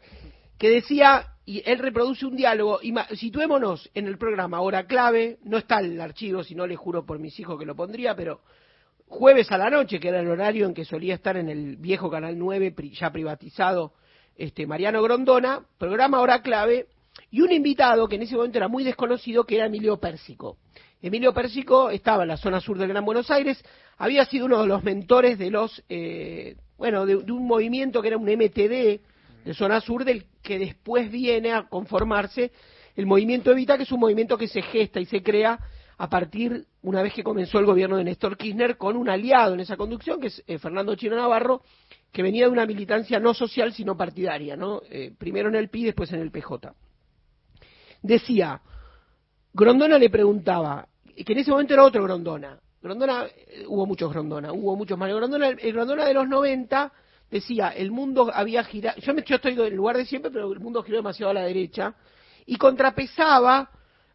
que 0.57 0.69
decía, 0.69 1.27
y 1.45 1.61
él 1.65 1.79
reproduce 1.79 2.25
un 2.25 2.35
diálogo, 2.35 2.79
y 2.81 2.93
situémonos 3.15 3.89
en 3.93 4.07
el 4.07 4.17
programa 4.17 4.61
Hora 4.61 4.85
Clave, 4.85 5.39
no 5.43 5.57
está 5.57 5.79
el 5.79 5.99
archivo, 5.99 6.43
si 6.43 6.55
no 6.55 6.67
le 6.67 6.75
juro 6.75 7.05
por 7.05 7.19
mis 7.19 7.39
hijos 7.39 7.59
que 7.59 7.65
lo 7.65 7.75
pondría, 7.75 8.15
pero 8.15 8.41
jueves 9.07 9.51
a 9.51 9.57
la 9.57 9.69
noche, 9.69 9.99
que 9.99 10.09
era 10.09 10.19
el 10.19 10.29
horario 10.29 10.65
en 10.65 10.73
que 10.73 10.85
solía 10.85 11.15
estar 11.15 11.35
en 11.37 11.49
el 11.49 11.77
viejo 11.77 12.09
Canal 12.09 12.37
9, 12.37 12.75
ya 12.93 13.11
privatizado, 13.11 13.93
este, 14.37 14.67
Mariano 14.67 15.01
Grondona, 15.01 15.65
programa 15.77 16.21
Hora 16.21 16.41
Clave, 16.41 16.87
y 17.31 17.41
un 17.41 17.51
invitado 17.51 18.07
que 18.07 18.15
en 18.15 18.21
ese 18.21 18.35
momento 18.35 18.57
era 18.57 18.67
muy 18.67 18.83
desconocido, 18.83 19.43
que 19.43 19.55
era 19.55 19.65
Emilio 19.65 19.97
Pérsico. 19.97 20.57
Emilio 21.01 21.33
Pérsico 21.33 21.89
estaba 21.89 22.23
en 22.23 22.29
la 22.29 22.37
zona 22.37 22.59
sur 22.59 22.77
del 22.77 22.89
Gran 22.89 23.05
Buenos 23.05 23.31
Aires, 23.31 23.63
había 23.97 24.25
sido 24.25 24.45
uno 24.45 24.61
de 24.61 24.67
los 24.67 24.83
mentores 24.83 25.39
de 25.39 25.49
los, 25.49 25.83
eh, 25.87 26.57
bueno, 26.77 27.05
de, 27.05 27.15
un 27.15 27.47
movimiento 27.47 28.01
que 28.01 28.09
era 28.09 28.17
un 28.17 28.25
MTD 28.25 28.99
de 29.45 29.53
zona 29.53 29.79
sur, 29.79 30.03
del 30.03 30.25
que 30.41 30.59
después 30.59 31.09
viene 31.09 31.53
a 31.53 31.67
conformarse 31.69 32.51
el 32.95 33.05
movimiento 33.05 33.51
Evita, 33.51 33.77
que 33.77 33.83
es 33.83 33.91
un 33.91 34.01
movimiento 34.01 34.37
que 34.37 34.49
se 34.49 34.61
gesta 34.61 34.99
y 34.99 35.05
se 35.05 35.23
crea 35.23 35.57
a 35.97 36.09
partir, 36.09 36.65
una 36.81 37.01
vez 37.01 37.13
que 37.13 37.23
comenzó 37.23 37.59
el 37.59 37.65
gobierno 37.65 37.95
de 37.95 38.03
Néstor 38.03 38.37
Kirchner, 38.37 38.77
con 38.77 38.97
un 38.97 39.09
aliado 39.09 39.53
en 39.53 39.61
esa 39.61 39.77
conducción, 39.77 40.19
que 40.19 40.27
es 40.27 40.43
eh, 40.47 40.57
Fernando 40.57 40.95
Chino 40.95 41.15
Navarro, 41.15 41.61
que 42.11 42.23
venía 42.23 42.45
de 42.45 42.51
una 42.51 42.65
militancia 42.65 43.19
no 43.19 43.33
social, 43.33 43.73
sino 43.73 43.95
partidaria, 43.95 44.57
¿no? 44.57 44.81
Eh, 44.89 45.13
primero 45.17 45.47
en 45.47 45.55
el 45.55 45.69
PI, 45.69 45.85
después 45.85 46.11
en 46.11 46.19
el 46.19 46.31
PJ. 46.31 46.73
Decía, 48.01 48.61
Grondona 49.53 49.97
le 49.97 50.09
preguntaba, 50.09 50.87
que 51.23 51.33
en 51.33 51.39
ese 51.39 51.51
momento 51.51 51.73
era 51.73 51.83
otro 51.83 52.03
Grondona, 52.03 52.59
Grondona, 52.81 53.25
eh, 53.25 53.65
hubo 53.67 53.85
muchos 53.85 54.11
Grondona, 54.11 54.53
hubo 54.53 54.75
muchos 54.75 54.97
Mario 54.97 55.17
Grondona, 55.17 55.49
el, 55.49 55.73
Grondona 55.73 56.05
de 56.05 56.13
los 56.13 56.27
90 56.27 56.91
decía, 57.29 57.69
el 57.69 57.91
mundo 57.91 58.31
había 58.33 58.63
girado, 58.63 58.99
yo, 58.99 59.13
me, 59.13 59.21
estoy 59.21 59.53
en 59.53 59.59
el 59.59 59.75
lugar 59.75 59.97
de 59.97 60.05
siempre, 60.05 60.31
pero 60.31 60.51
el 60.51 60.59
mundo 60.59 60.81
giró 60.83 60.97
demasiado 60.97 61.31
a 61.31 61.33
la 61.33 61.43
derecha, 61.43 61.93
y 62.45 62.55
contrapesaba 62.55 63.69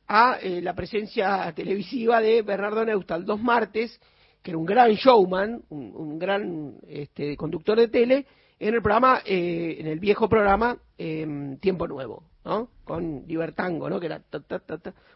a 0.09 0.39
eh, 0.43 0.61
la 0.61 0.75
presencia 0.75 1.53
televisiva 1.55 2.21
de 2.21 2.43
Bernardo 2.43 2.85
Neustal 2.85 3.25
dos 3.25 3.41
martes, 3.41 4.01
que 4.43 4.51
era 4.51 4.59
un 4.59 4.67
gran 4.67 4.93
showman, 4.93 5.63
un, 5.71 6.19
gran 6.19 6.75
este, 6.87 7.37
conductor 7.37 7.79
de 7.79 7.89
tele, 7.89 8.27
en 8.59 8.75
el 8.75 8.83
programa, 8.83 9.23
eh, 9.25 9.77
en 9.79 9.87
el 9.87 9.99
viejo 9.99 10.29
programa 10.29 10.77
em, 10.99 11.57
Tiempo 11.59 11.89
Nuevo, 11.89 12.25
¿no? 12.45 12.69
Con 12.85 13.25
Libertango, 13.27 13.89
¿no? 13.89 13.99
Que 13.99 14.07
era 14.07 14.23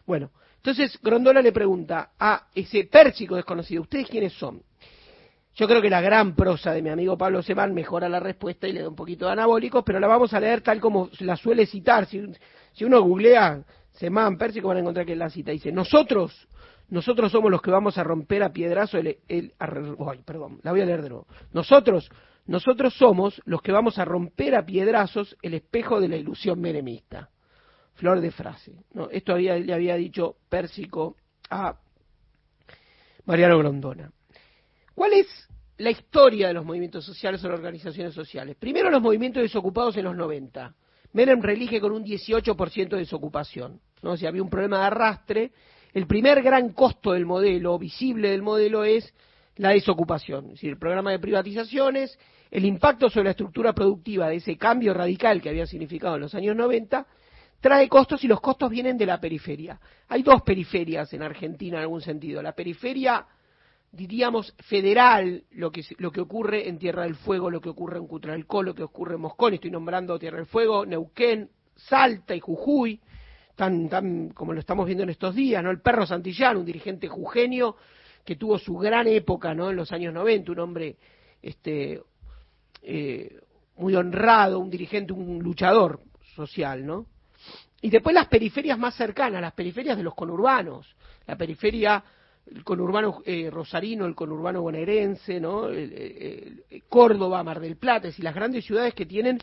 Bueno, 0.05 0.31
entonces 0.59 0.99
Grondola 1.01 1.41
le 1.41 1.53
pregunta 1.53 2.11
a 2.19 2.47
ese 2.53 2.83
pérsico 2.83 3.37
desconocido, 3.37 3.83
¿ustedes 3.83 4.09
quiénes 4.09 4.33
son? 4.33 4.61
Yo 5.55 5.67
creo 5.67 5.81
que 5.81 5.89
la 5.89 6.01
gran 6.01 6.35
prosa 6.35 6.73
de 6.73 6.81
mi 6.81 6.89
amigo 6.89 7.17
Pablo 7.17 7.41
Semán 7.41 7.73
mejora 7.73 8.09
la 8.09 8.19
respuesta 8.19 8.67
y 8.67 8.73
le 8.73 8.81
da 8.81 8.89
un 8.89 8.95
poquito 8.95 9.25
de 9.25 9.31
anabólicos, 9.31 9.83
pero 9.85 9.99
la 9.99 10.07
vamos 10.07 10.33
a 10.33 10.39
leer 10.39 10.61
tal 10.61 10.81
como 10.81 11.09
la 11.19 11.37
suele 11.37 11.65
citar. 11.65 12.07
Si, 12.07 12.85
uno 12.85 13.01
googlea 13.01 13.63
Semán, 13.93 14.37
Pérsico, 14.37 14.67
van 14.67 14.77
a 14.77 14.79
encontrar 14.81 15.05
que 15.05 15.15
la 15.15 15.29
cita. 15.29 15.51
Dice, 15.51 15.71
nosotros 15.71 16.47
nosotros 16.89 17.31
somos 17.31 17.51
los 17.51 17.61
que 17.61 17.71
vamos 17.71 17.97
a 17.97 18.03
romper 18.03 18.43
a 18.43 18.51
piedrazo 18.51 18.97
el, 18.97 19.17
el 19.27 19.53
perdón, 20.25 20.59
la 20.63 20.71
voy 20.71 20.81
a 20.81 20.85
leer 20.85 21.03
de 21.03 21.09
nuevo. 21.09 21.27
Nosotros, 21.53 22.09
nosotros 22.47 22.95
somos 22.95 23.41
los 23.45 23.61
que 23.61 23.71
vamos 23.71 23.99
a 23.99 24.05
romper 24.05 24.55
a 24.55 24.65
piedrazos 24.65 25.37
el 25.41 25.53
espejo 25.53 26.01
de 26.01 26.07
la 26.07 26.17
ilusión 26.17 26.59
meremista. 26.59 27.29
Flor 27.99 28.21
de 28.21 28.31
frase. 28.31 28.71
¿no? 28.93 29.09
Esto 29.09 29.33
había, 29.33 29.59
le 29.59 29.73
había 29.73 29.95
dicho 29.95 30.37
Pérsico 30.47 31.17
a 31.49 31.77
Mariano 33.25 33.57
Grondona. 33.57 34.09
¿Cuál 34.95 35.11
es 35.11 35.27
la 35.79 35.91
historia 35.91 36.47
de 36.47 36.53
los 36.53 36.63
movimientos 36.63 37.03
sociales 37.03 37.43
o 37.43 37.49
las 37.49 37.59
organizaciones 37.59 38.13
sociales? 38.13 38.55
Primero 38.57 38.89
los 38.89 39.01
movimientos 39.01 39.43
desocupados 39.43 39.97
en 39.97 40.05
los 40.05 40.15
90. 40.15 40.73
Menem 41.11 41.41
relige 41.41 41.81
con 41.81 41.91
un 41.91 42.05
18% 42.05 42.87
de 42.87 42.99
desocupación. 42.99 43.81
¿no? 44.01 44.15
Si 44.15 44.25
había 44.25 44.43
un 44.43 44.49
problema 44.49 44.79
de 44.79 44.85
arrastre, 44.85 45.51
el 45.93 46.07
primer 46.07 46.41
gran 46.41 46.69
costo 46.69 47.11
del 47.11 47.25
modelo, 47.25 47.77
visible 47.77 48.29
del 48.29 48.43
modelo, 48.43 48.85
es 48.85 49.13
la 49.57 49.71
desocupación. 49.71 50.45
Es 50.45 50.51
decir, 50.51 50.69
el 50.69 50.79
programa 50.79 51.11
de 51.11 51.19
privatizaciones, 51.19 52.17
el 52.49 52.63
impacto 52.63 53.09
sobre 53.09 53.25
la 53.25 53.31
estructura 53.31 53.73
productiva 53.73 54.29
de 54.29 54.37
ese 54.37 54.57
cambio 54.57 54.93
radical 54.93 55.41
que 55.41 55.49
había 55.49 55.65
significado 55.65 56.15
en 56.15 56.21
los 56.21 56.33
años 56.33 56.55
90, 56.55 57.05
trae 57.59 57.87
costos 57.89 58.23
y 58.23 58.27
los 58.27 58.41
costos 58.41 58.69
vienen 58.69 58.97
de 58.97 59.05
la 59.05 59.19
periferia. 59.19 59.79
Hay 60.07 60.23
dos 60.23 60.41
periferias 60.41 61.13
en 61.13 61.23
Argentina 61.23 61.77
en 61.77 61.83
algún 61.83 62.01
sentido. 62.01 62.41
La 62.41 62.53
periferia, 62.53 63.25
diríamos, 63.91 64.55
federal, 64.59 65.43
lo 65.51 65.71
que, 65.71 65.83
ocurre 66.21 66.67
en 66.69 66.77
Tierra 66.79 67.03
del 67.03 67.15
Fuego, 67.15 67.49
lo 67.49 67.61
que 67.61 67.69
ocurre 67.69 67.97
en 67.97 68.07
Cutralcó, 68.07 68.63
lo 68.63 68.73
que 68.73 68.83
ocurre 68.83 69.15
en 69.15 69.21
Moscón, 69.21 69.53
estoy 69.53 69.71
nombrando 69.71 70.17
Tierra 70.17 70.37
del 70.37 70.45
Fuego, 70.45 70.85
Neuquén, 70.85 71.49
Salta 71.75 72.35
y 72.35 72.39
Jujuy, 72.39 72.99
tan, 73.55 73.89
tan 73.89 74.29
como 74.29 74.53
lo 74.53 74.59
estamos 74.59 74.85
viendo 74.85 75.03
en 75.03 75.09
estos 75.09 75.35
días, 75.35 75.63
¿no? 75.63 75.69
El 75.69 75.81
perro 75.81 76.05
Santillán, 76.05 76.57
un 76.57 76.65
dirigente 76.65 77.07
jujeño 77.07 77.75
que 78.23 78.35
tuvo 78.35 78.57
su 78.57 78.75
gran 78.77 79.07
época, 79.07 79.53
¿no? 79.53 79.69
En 79.69 79.75
los 79.75 79.91
años 79.91 80.13
90, 80.13 80.51
un 80.51 80.59
hombre 80.59 80.97
este, 81.41 82.01
eh, 82.81 83.39
muy 83.77 83.95
honrado, 83.95 84.59
un 84.59 84.69
dirigente, 84.69 85.13
un 85.13 85.39
luchador 85.39 86.01
social, 86.35 86.85
¿no? 86.85 87.07
Y 87.81 87.89
después 87.89 88.13
las 88.13 88.27
periferias 88.27 88.77
más 88.77 88.95
cercanas, 88.95 89.41
las 89.41 89.53
periferias 89.53 89.97
de 89.97 90.03
los 90.03 90.13
conurbanos, 90.15 90.95
la 91.25 91.37
periferia, 91.37 92.03
el 92.45 92.63
conurbano 92.63 93.21
eh, 93.25 93.49
rosarino, 93.49 94.05
el 94.05 94.15
conurbano 94.15 94.61
bonaerense, 94.61 95.39
¿no? 95.39 95.67
El- 95.69 96.63
Córdoba, 96.89 97.43
Mar 97.43 97.59
del 97.59 97.77
Plata, 97.77 98.07
decir, 98.07 98.23
las 98.25 98.35
grandes 98.35 98.65
ciudades 98.65 98.93
que 98.93 99.05
tienen 99.05 99.39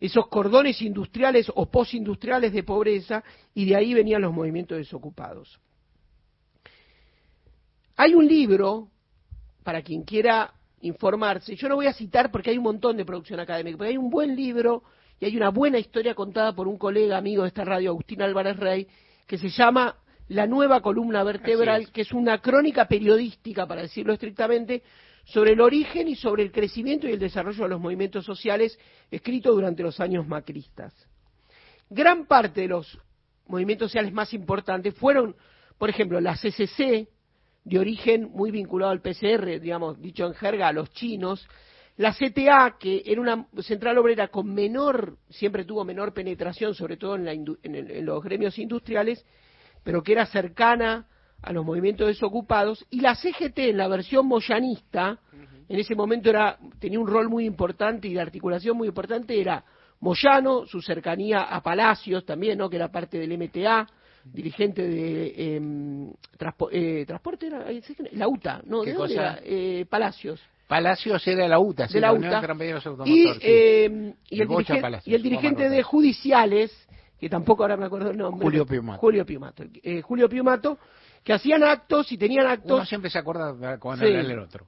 esos 0.00 0.28
cordones 0.28 0.82
industriales 0.82 1.50
o 1.54 1.66
postindustriales 1.70 2.52
de 2.52 2.62
pobreza, 2.62 3.22
y 3.54 3.66
de 3.66 3.76
ahí 3.76 3.94
venían 3.94 4.22
los 4.22 4.32
movimientos 4.32 4.76
desocupados. 4.78 5.58
Hay 7.96 8.14
un 8.14 8.26
libro, 8.26 8.88
para 9.62 9.80
quien 9.82 10.02
quiera 10.02 10.52
informarse, 10.80 11.56
yo 11.56 11.68
no 11.68 11.76
voy 11.76 11.86
a 11.86 11.94
citar 11.94 12.30
porque 12.30 12.50
hay 12.50 12.58
un 12.58 12.64
montón 12.64 12.96
de 12.96 13.04
producción 13.04 13.40
académica, 13.40 13.78
pero 13.78 13.90
hay 13.90 13.96
un 13.96 14.10
buen 14.10 14.36
libro 14.36 14.82
y 15.18 15.24
hay 15.24 15.36
una 15.36 15.50
buena 15.50 15.78
historia 15.78 16.14
contada 16.14 16.54
por 16.54 16.68
un 16.68 16.76
colega 16.76 17.16
amigo 17.16 17.42
de 17.42 17.48
esta 17.48 17.64
radio, 17.64 17.90
Agustín 17.90 18.22
Álvarez 18.22 18.56
Rey, 18.56 18.86
que 19.26 19.38
se 19.38 19.48
llama 19.48 19.96
La 20.28 20.46
nueva 20.46 20.80
columna 20.80 21.24
vertebral, 21.24 21.90
que 21.90 22.02
es 22.02 22.12
una 22.12 22.38
crónica 22.40 22.86
periodística, 22.86 23.66
para 23.66 23.82
decirlo 23.82 24.12
estrictamente, 24.12 24.82
sobre 25.24 25.52
el 25.52 25.60
origen 25.60 26.06
y 26.08 26.16
sobre 26.16 26.42
el 26.42 26.52
crecimiento 26.52 27.08
y 27.08 27.12
el 27.12 27.18
desarrollo 27.18 27.64
de 27.64 27.70
los 27.70 27.80
movimientos 27.80 28.24
sociales, 28.24 28.78
escrito 29.10 29.52
durante 29.52 29.82
los 29.82 29.98
años 30.00 30.26
macristas. 30.26 30.94
Gran 31.88 32.26
parte 32.26 32.62
de 32.62 32.68
los 32.68 32.98
movimientos 33.46 33.90
sociales 33.90 34.12
más 34.12 34.34
importantes 34.34 34.94
fueron, 34.94 35.34
por 35.78 35.88
ejemplo, 35.88 36.20
la 36.20 36.36
CCC, 36.36 37.08
de 37.64 37.80
origen 37.80 38.30
muy 38.32 38.52
vinculado 38.52 38.92
al 38.92 39.00
PCR, 39.00 39.60
digamos, 39.60 40.00
dicho 40.00 40.24
en 40.26 40.34
jerga, 40.34 40.68
a 40.68 40.72
los 40.72 40.90
chinos, 40.92 41.48
la 41.98 42.12
CTA, 42.12 42.76
que 42.78 43.02
era 43.06 43.20
una 43.20 43.46
central 43.60 43.96
obrera 43.98 44.28
con 44.28 44.52
menor, 44.52 45.16
siempre 45.30 45.64
tuvo 45.64 45.84
menor 45.84 46.12
penetración, 46.12 46.74
sobre 46.74 46.96
todo 46.96 47.14
en, 47.16 47.24
la 47.24 47.32
en 47.32 47.74
el- 47.74 47.90
en 47.90 48.04
los 48.06 48.22
gremios 48.22 48.58
industriales, 48.58 49.24
pero 49.82 50.02
que 50.02 50.12
era 50.12 50.26
cercana 50.26 51.06
a 51.42 51.52
los 51.52 51.64
movimientos 51.64 52.06
desocupados, 52.08 52.84
y 52.90 53.00
la 53.00 53.14
CGT, 53.14 53.70
en 53.70 53.76
la 53.78 53.88
versión 53.88 54.26
moyanista, 54.26 55.18
en 55.68 55.78
ese 55.78 55.94
momento 55.94 56.28
era, 56.30 56.58
tenía 56.78 56.98
un 57.00 57.06
rol 57.06 57.28
muy 57.28 57.44
importante 57.44 58.08
y 58.08 58.14
de 58.14 58.20
articulación 58.20 58.76
muy 58.76 58.88
importante, 58.88 59.38
era 59.40 59.64
Moyano, 60.00 60.66
su 60.66 60.82
cercanía 60.82 61.40
a 61.42 61.62
Palacios 61.62 62.24
también, 62.26 62.58
¿no? 62.58 62.68
que 62.68 62.76
era 62.76 62.90
parte 62.92 63.18
del 63.18 63.32
MTA, 63.32 63.86
dirigente 64.24 64.86
de 64.86 65.56
em, 65.56 66.12
transpo- 66.38 66.68
eh, 66.70 67.04
transporte, 67.06 67.46
era, 67.46 67.64
la 68.12 68.28
UTA, 68.28 68.60
¿no? 68.66 68.82
¿Qué 68.82 68.90
¿De 68.90 68.96
dónde 68.96 69.14
era? 69.14 69.38
Eh, 69.42 69.86
Palacios. 69.88 70.40
Palacios 70.66 71.26
era 71.28 71.46
la 71.46 71.58
UTA, 71.58 71.86
sí, 71.86 71.94
de 71.94 72.00
la 72.00 72.12
UTA. 72.12 72.42
Y, 73.04 73.28
sí. 73.28 73.38
eh, 73.40 74.14
y, 74.30 74.40
El 74.40 74.48
dirigente, 74.48 74.82
Palacios, 74.82 75.08
y 75.08 75.14
el 75.14 75.22
dirigente 75.22 75.62
Omar 75.66 75.76
de 75.76 75.82
judiciales, 75.82 76.88
que 77.20 77.28
tampoco 77.28 77.62
ahora 77.62 77.76
me 77.76 77.86
acuerdo 77.86 78.10
el 78.10 78.16
nombre. 78.16 78.44
Julio 78.44 78.66
Piumato. 78.66 79.00
Julio 79.00 79.24
Piumato. 79.24 79.64
eh, 79.82 80.02
Julio 80.02 80.28
Piumato, 80.28 80.78
que 81.22 81.32
hacían 81.32 81.62
actos 81.62 82.10
y 82.12 82.18
tenían 82.18 82.46
actos. 82.46 82.72
Uno 82.78 82.84
siempre 82.86 83.10
se 83.10 83.18
acuerda 83.18 83.78
cuando 83.78 84.04
Sí. 84.04 84.12
era 84.12 84.20
el 84.22 84.38
otro. 84.38 84.66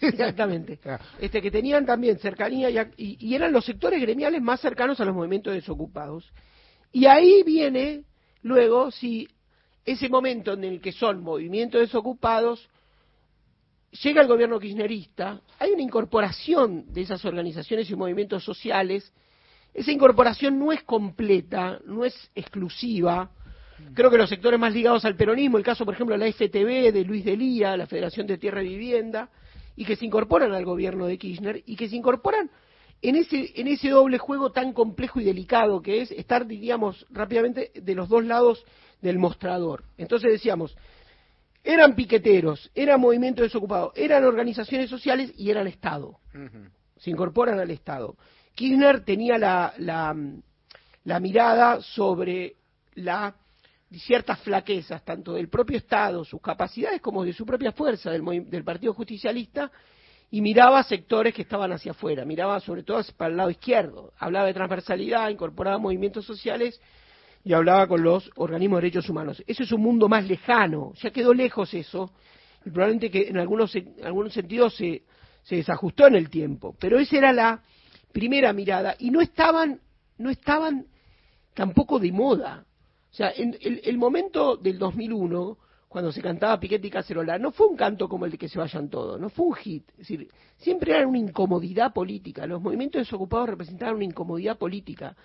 Exactamente. 0.00 0.78
Este, 1.20 1.42
que 1.42 1.50
tenían 1.50 1.84
también 1.84 2.18
cercanía 2.18 2.70
y- 2.70 3.16
y 3.20 3.34
eran 3.34 3.52
los 3.52 3.64
sectores 3.64 4.00
gremiales 4.00 4.40
más 4.40 4.60
cercanos 4.60 5.00
a 5.00 5.04
los 5.04 5.14
movimientos 5.14 5.52
desocupados. 5.52 6.32
Y 6.92 7.06
ahí 7.06 7.42
viene 7.44 8.04
luego, 8.42 8.90
si 8.92 9.28
ese 9.84 10.08
momento 10.08 10.52
en 10.52 10.64
el 10.64 10.80
que 10.80 10.92
son 10.92 11.22
movimientos 11.22 11.80
desocupados, 11.80 12.68
llega 13.90 14.22
el 14.22 14.28
gobierno 14.28 14.58
kirchnerista, 14.58 15.40
hay 15.58 15.72
una 15.72 15.82
incorporación 15.82 16.92
de 16.92 17.02
esas 17.02 17.24
organizaciones 17.24 17.90
y 17.90 17.96
movimientos 17.96 18.44
sociales. 18.44 19.12
Esa 19.74 19.92
incorporación 19.92 20.58
no 20.58 20.72
es 20.72 20.82
completa, 20.82 21.80
no 21.84 22.04
es 22.04 22.30
exclusiva. 22.34 23.30
Creo 23.94 24.10
que 24.10 24.18
los 24.18 24.28
sectores 24.28 24.58
más 24.58 24.72
ligados 24.72 25.04
al 25.04 25.16
peronismo, 25.16 25.56
el 25.56 25.64
caso, 25.64 25.84
por 25.84 25.94
ejemplo, 25.94 26.18
de 26.18 26.24
la 26.24 26.32
FTV, 26.32 26.92
de 26.92 27.04
Luis 27.04 27.24
Delía, 27.24 27.76
la 27.76 27.86
Federación 27.86 28.26
de 28.26 28.38
Tierra 28.38 28.62
y 28.62 28.68
Vivienda, 28.68 29.30
y 29.76 29.84
que 29.84 29.96
se 29.96 30.04
incorporan 30.04 30.52
al 30.52 30.64
gobierno 30.64 31.06
de 31.06 31.16
Kirchner, 31.16 31.62
y 31.64 31.76
que 31.76 31.88
se 31.88 31.96
incorporan 31.96 32.50
en 33.00 33.14
ese, 33.14 33.52
en 33.54 33.68
ese 33.68 33.90
doble 33.90 34.18
juego 34.18 34.50
tan 34.50 34.72
complejo 34.72 35.20
y 35.20 35.24
delicado 35.24 35.80
que 35.80 36.02
es 36.02 36.10
estar, 36.10 36.46
diríamos, 36.46 37.06
rápidamente 37.10 37.70
de 37.74 37.94
los 37.94 38.08
dos 38.08 38.24
lados 38.24 38.64
del 39.00 39.18
mostrador. 39.18 39.84
Entonces 39.96 40.32
decíamos, 40.32 40.76
eran 41.64 41.94
piqueteros, 41.94 42.70
eran 42.74 43.00
movimientos 43.00 43.44
desocupados, 43.44 43.92
eran 43.96 44.24
organizaciones 44.24 44.88
sociales 44.88 45.32
y 45.36 45.50
era 45.50 45.60
el 45.60 45.66
Estado. 45.68 46.18
Se 46.96 47.10
incorporan 47.10 47.58
al 47.60 47.70
Estado. 47.70 48.16
Kirchner 48.54 49.04
tenía 49.04 49.38
la, 49.38 49.72
la, 49.78 50.16
la 51.04 51.20
mirada 51.20 51.80
sobre 51.80 52.56
la 52.94 53.34
ciertas 53.90 54.38
flaquezas, 54.40 55.02
tanto 55.04 55.32
del 55.32 55.48
propio 55.48 55.78
Estado, 55.78 56.24
sus 56.24 56.40
capacidades, 56.42 57.00
como 57.00 57.24
de 57.24 57.32
su 57.32 57.46
propia 57.46 57.72
fuerza, 57.72 58.10
del, 58.10 58.22
del 58.50 58.64
Partido 58.64 58.92
Justicialista, 58.92 59.70
y 60.30 60.42
miraba 60.42 60.82
sectores 60.82 61.32
que 61.32 61.42
estaban 61.42 61.72
hacia 61.72 61.92
afuera, 61.92 62.24
miraba 62.24 62.60
sobre 62.60 62.82
todo 62.82 63.02
para 63.16 63.30
el 63.30 63.36
lado 63.38 63.50
izquierdo, 63.50 64.12
hablaba 64.18 64.46
de 64.46 64.54
transversalidad, 64.54 65.30
incorporaba 65.30 65.78
movimientos 65.78 66.26
sociales 66.26 66.80
y 67.48 67.54
hablaba 67.54 67.86
con 67.86 68.02
los 68.02 68.30
organismos 68.36 68.76
de 68.76 68.82
derechos 68.82 69.08
humanos. 69.08 69.42
Eso 69.46 69.62
es 69.62 69.72
un 69.72 69.80
mundo 69.80 70.06
más 70.06 70.28
lejano, 70.28 70.92
ya 71.00 71.10
quedó 71.10 71.32
lejos 71.32 71.72
eso, 71.72 72.12
y 72.62 72.68
probablemente 72.68 73.10
que 73.10 73.26
en 73.26 73.38
algunos, 73.38 73.74
en 73.74 73.94
algunos 74.04 74.34
sentidos 74.34 74.76
se, 74.76 75.04
se 75.44 75.56
desajustó 75.56 76.08
en 76.08 76.16
el 76.16 76.28
tiempo, 76.28 76.76
pero 76.78 76.98
esa 76.98 77.16
era 77.16 77.32
la 77.32 77.62
primera 78.12 78.52
mirada, 78.52 78.96
y 78.98 79.10
no 79.10 79.22
estaban, 79.22 79.80
no 80.18 80.28
estaban 80.28 80.88
tampoco 81.54 81.98
de 81.98 82.12
moda. 82.12 82.66
O 83.10 83.14
sea, 83.14 83.32
en 83.34 83.56
el, 83.62 83.80
el 83.82 83.96
momento 83.96 84.58
del 84.58 84.78
2001, 84.78 85.56
cuando 85.88 86.12
se 86.12 86.20
cantaba 86.20 86.60
Piquete 86.60 86.88
y 86.88 86.90
Cacerola, 86.90 87.38
no 87.38 87.50
fue 87.50 87.66
un 87.66 87.76
canto 87.76 88.10
como 88.10 88.26
el 88.26 88.32
de 88.32 88.36
que 88.36 88.50
se 88.50 88.58
vayan 88.58 88.90
todos, 88.90 89.18
no 89.18 89.30
fue 89.30 89.46
un 89.46 89.54
hit. 89.54 89.88
Es 89.92 89.96
decir, 89.96 90.28
siempre 90.58 90.94
era 90.94 91.08
una 91.08 91.16
incomodidad 91.16 91.94
política. 91.94 92.46
Los 92.46 92.60
movimientos 92.60 93.00
desocupados 93.00 93.48
representaban 93.48 93.94
una 93.94 94.04
incomodidad 94.04 94.58
política 94.58 95.16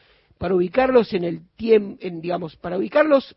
para 0.44 0.56
ubicarlos 0.56 1.14
en 1.14 1.24
el 1.24 1.48
tiempo, 1.56 1.98
digamos, 2.02 2.58
para 2.58 2.78
ubicarlos 2.78 3.34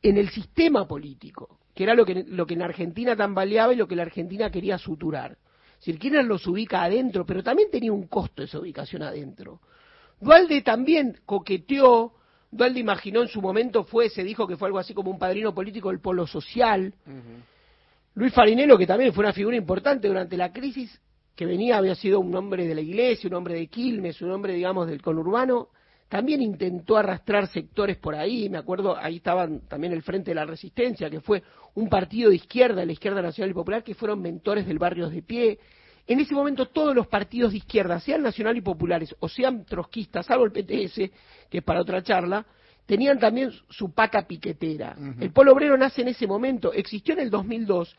en 0.00 0.16
el 0.16 0.30
sistema 0.30 0.88
político, 0.88 1.58
que 1.74 1.84
era 1.84 1.92
lo 1.92 2.06
que, 2.06 2.24
lo 2.26 2.46
que 2.46 2.54
en 2.54 2.62
Argentina 2.62 3.14
tambaleaba 3.14 3.74
y 3.74 3.76
lo 3.76 3.86
que 3.86 3.94
la 3.94 4.04
Argentina 4.04 4.50
quería 4.50 4.78
suturar. 4.78 5.32
Es 5.72 5.80
decir, 5.80 5.98
Kirchner 5.98 6.24
los 6.24 6.46
ubica 6.46 6.84
adentro, 6.84 7.26
pero 7.26 7.42
también 7.42 7.70
tenía 7.70 7.92
un 7.92 8.06
costo 8.06 8.42
esa 8.42 8.58
ubicación 8.58 9.02
adentro. 9.02 9.60
Dualde 10.18 10.62
también 10.62 11.18
coqueteó, 11.26 12.14
Dualde 12.50 12.80
imaginó 12.80 13.20
en 13.20 13.28
su 13.28 13.42
momento 13.42 13.84
fue, 13.84 14.08
se 14.08 14.24
dijo 14.24 14.46
que 14.46 14.56
fue 14.56 14.68
algo 14.68 14.78
así 14.78 14.94
como 14.94 15.10
un 15.10 15.18
padrino 15.18 15.54
político 15.54 15.90
del 15.90 16.00
polo 16.00 16.26
social. 16.26 16.94
Luis 18.14 18.32
Farinello, 18.32 18.78
que 18.78 18.86
también 18.86 19.12
fue 19.12 19.22
una 19.22 19.34
figura 19.34 19.54
importante 19.54 20.08
durante 20.08 20.38
la 20.38 20.50
crisis, 20.50 20.98
que 21.38 21.46
venía, 21.46 21.78
había 21.78 21.94
sido 21.94 22.18
un 22.18 22.34
hombre 22.34 22.66
de 22.66 22.74
la 22.74 22.80
iglesia, 22.80 23.28
un 23.28 23.34
hombre 23.34 23.54
de 23.54 23.68
Quilmes, 23.68 24.20
un 24.22 24.32
hombre, 24.32 24.54
digamos, 24.54 24.88
del 24.88 25.00
conurbano, 25.00 25.68
también 26.08 26.42
intentó 26.42 26.96
arrastrar 26.96 27.46
sectores 27.46 27.96
por 27.96 28.16
ahí, 28.16 28.48
me 28.48 28.58
acuerdo, 28.58 28.96
ahí 28.96 29.18
estaban 29.18 29.60
también 29.68 29.92
el 29.92 30.02
Frente 30.02 30.32
de 30.32 30.34
la 30.34 30.44
Resistencia, 30.44 31.08
que 31.08 31.20
fue 31.20 31.44
un 31.76 31.88
partido 31.88 32.30
de 32.30 32.34
izquierda, 32.34 32.84
la 32.84 32.90
izquierda 32.90 33.22
nacional 33.22 33.52
y 33.52 33.54
popular, 33.54 33.84
que 33.84 33.94
fueron 33.94 34.20
mentores 34.20 34.66
del 34.66 34.80
barrio 34.80 35.08
de 35.08 35.22
pie. 35.22 35.60
En 36.08 36.18
ese 36.18 36.34
momento 36.34 36.66
todos 36.70 36.92
los 36.92 37.06
partidos 37.06 37.52
de 37.52 37.58
izquierda, 37.58 38.00
sean 38.00 38.20
nacional 38.20 38.56
y 38.56 38.60
populares 38.60 39.14
o 39.20 39.28
sean 39.28 39.64
trotskistas, 39.64 40.26
salvo 40.26 40.44
el 40.44 40.50
PTS, 40.50 41.08
que 41.48 41.58
es 41.58 41.62
para 41.62 41.82
otra 41.82 42.02
charla, 42.02 42.44
tenían 42.84 43.20
también 43.20 43.52
su 43.68 43.94
pata 43.94 44.26
piquetera. 44.26 44.96
El 45.20 45.30
Polo 45.30 45.52
Obrero 45.52 45.78
nace 45.78 46.02
en 46.02 46.08
ese 46.08 46.26
momento, 46.26 46.72
existió 46.72 47.14
en 47.14 47.20
el 47.20 47.30
2002 47.30 47.94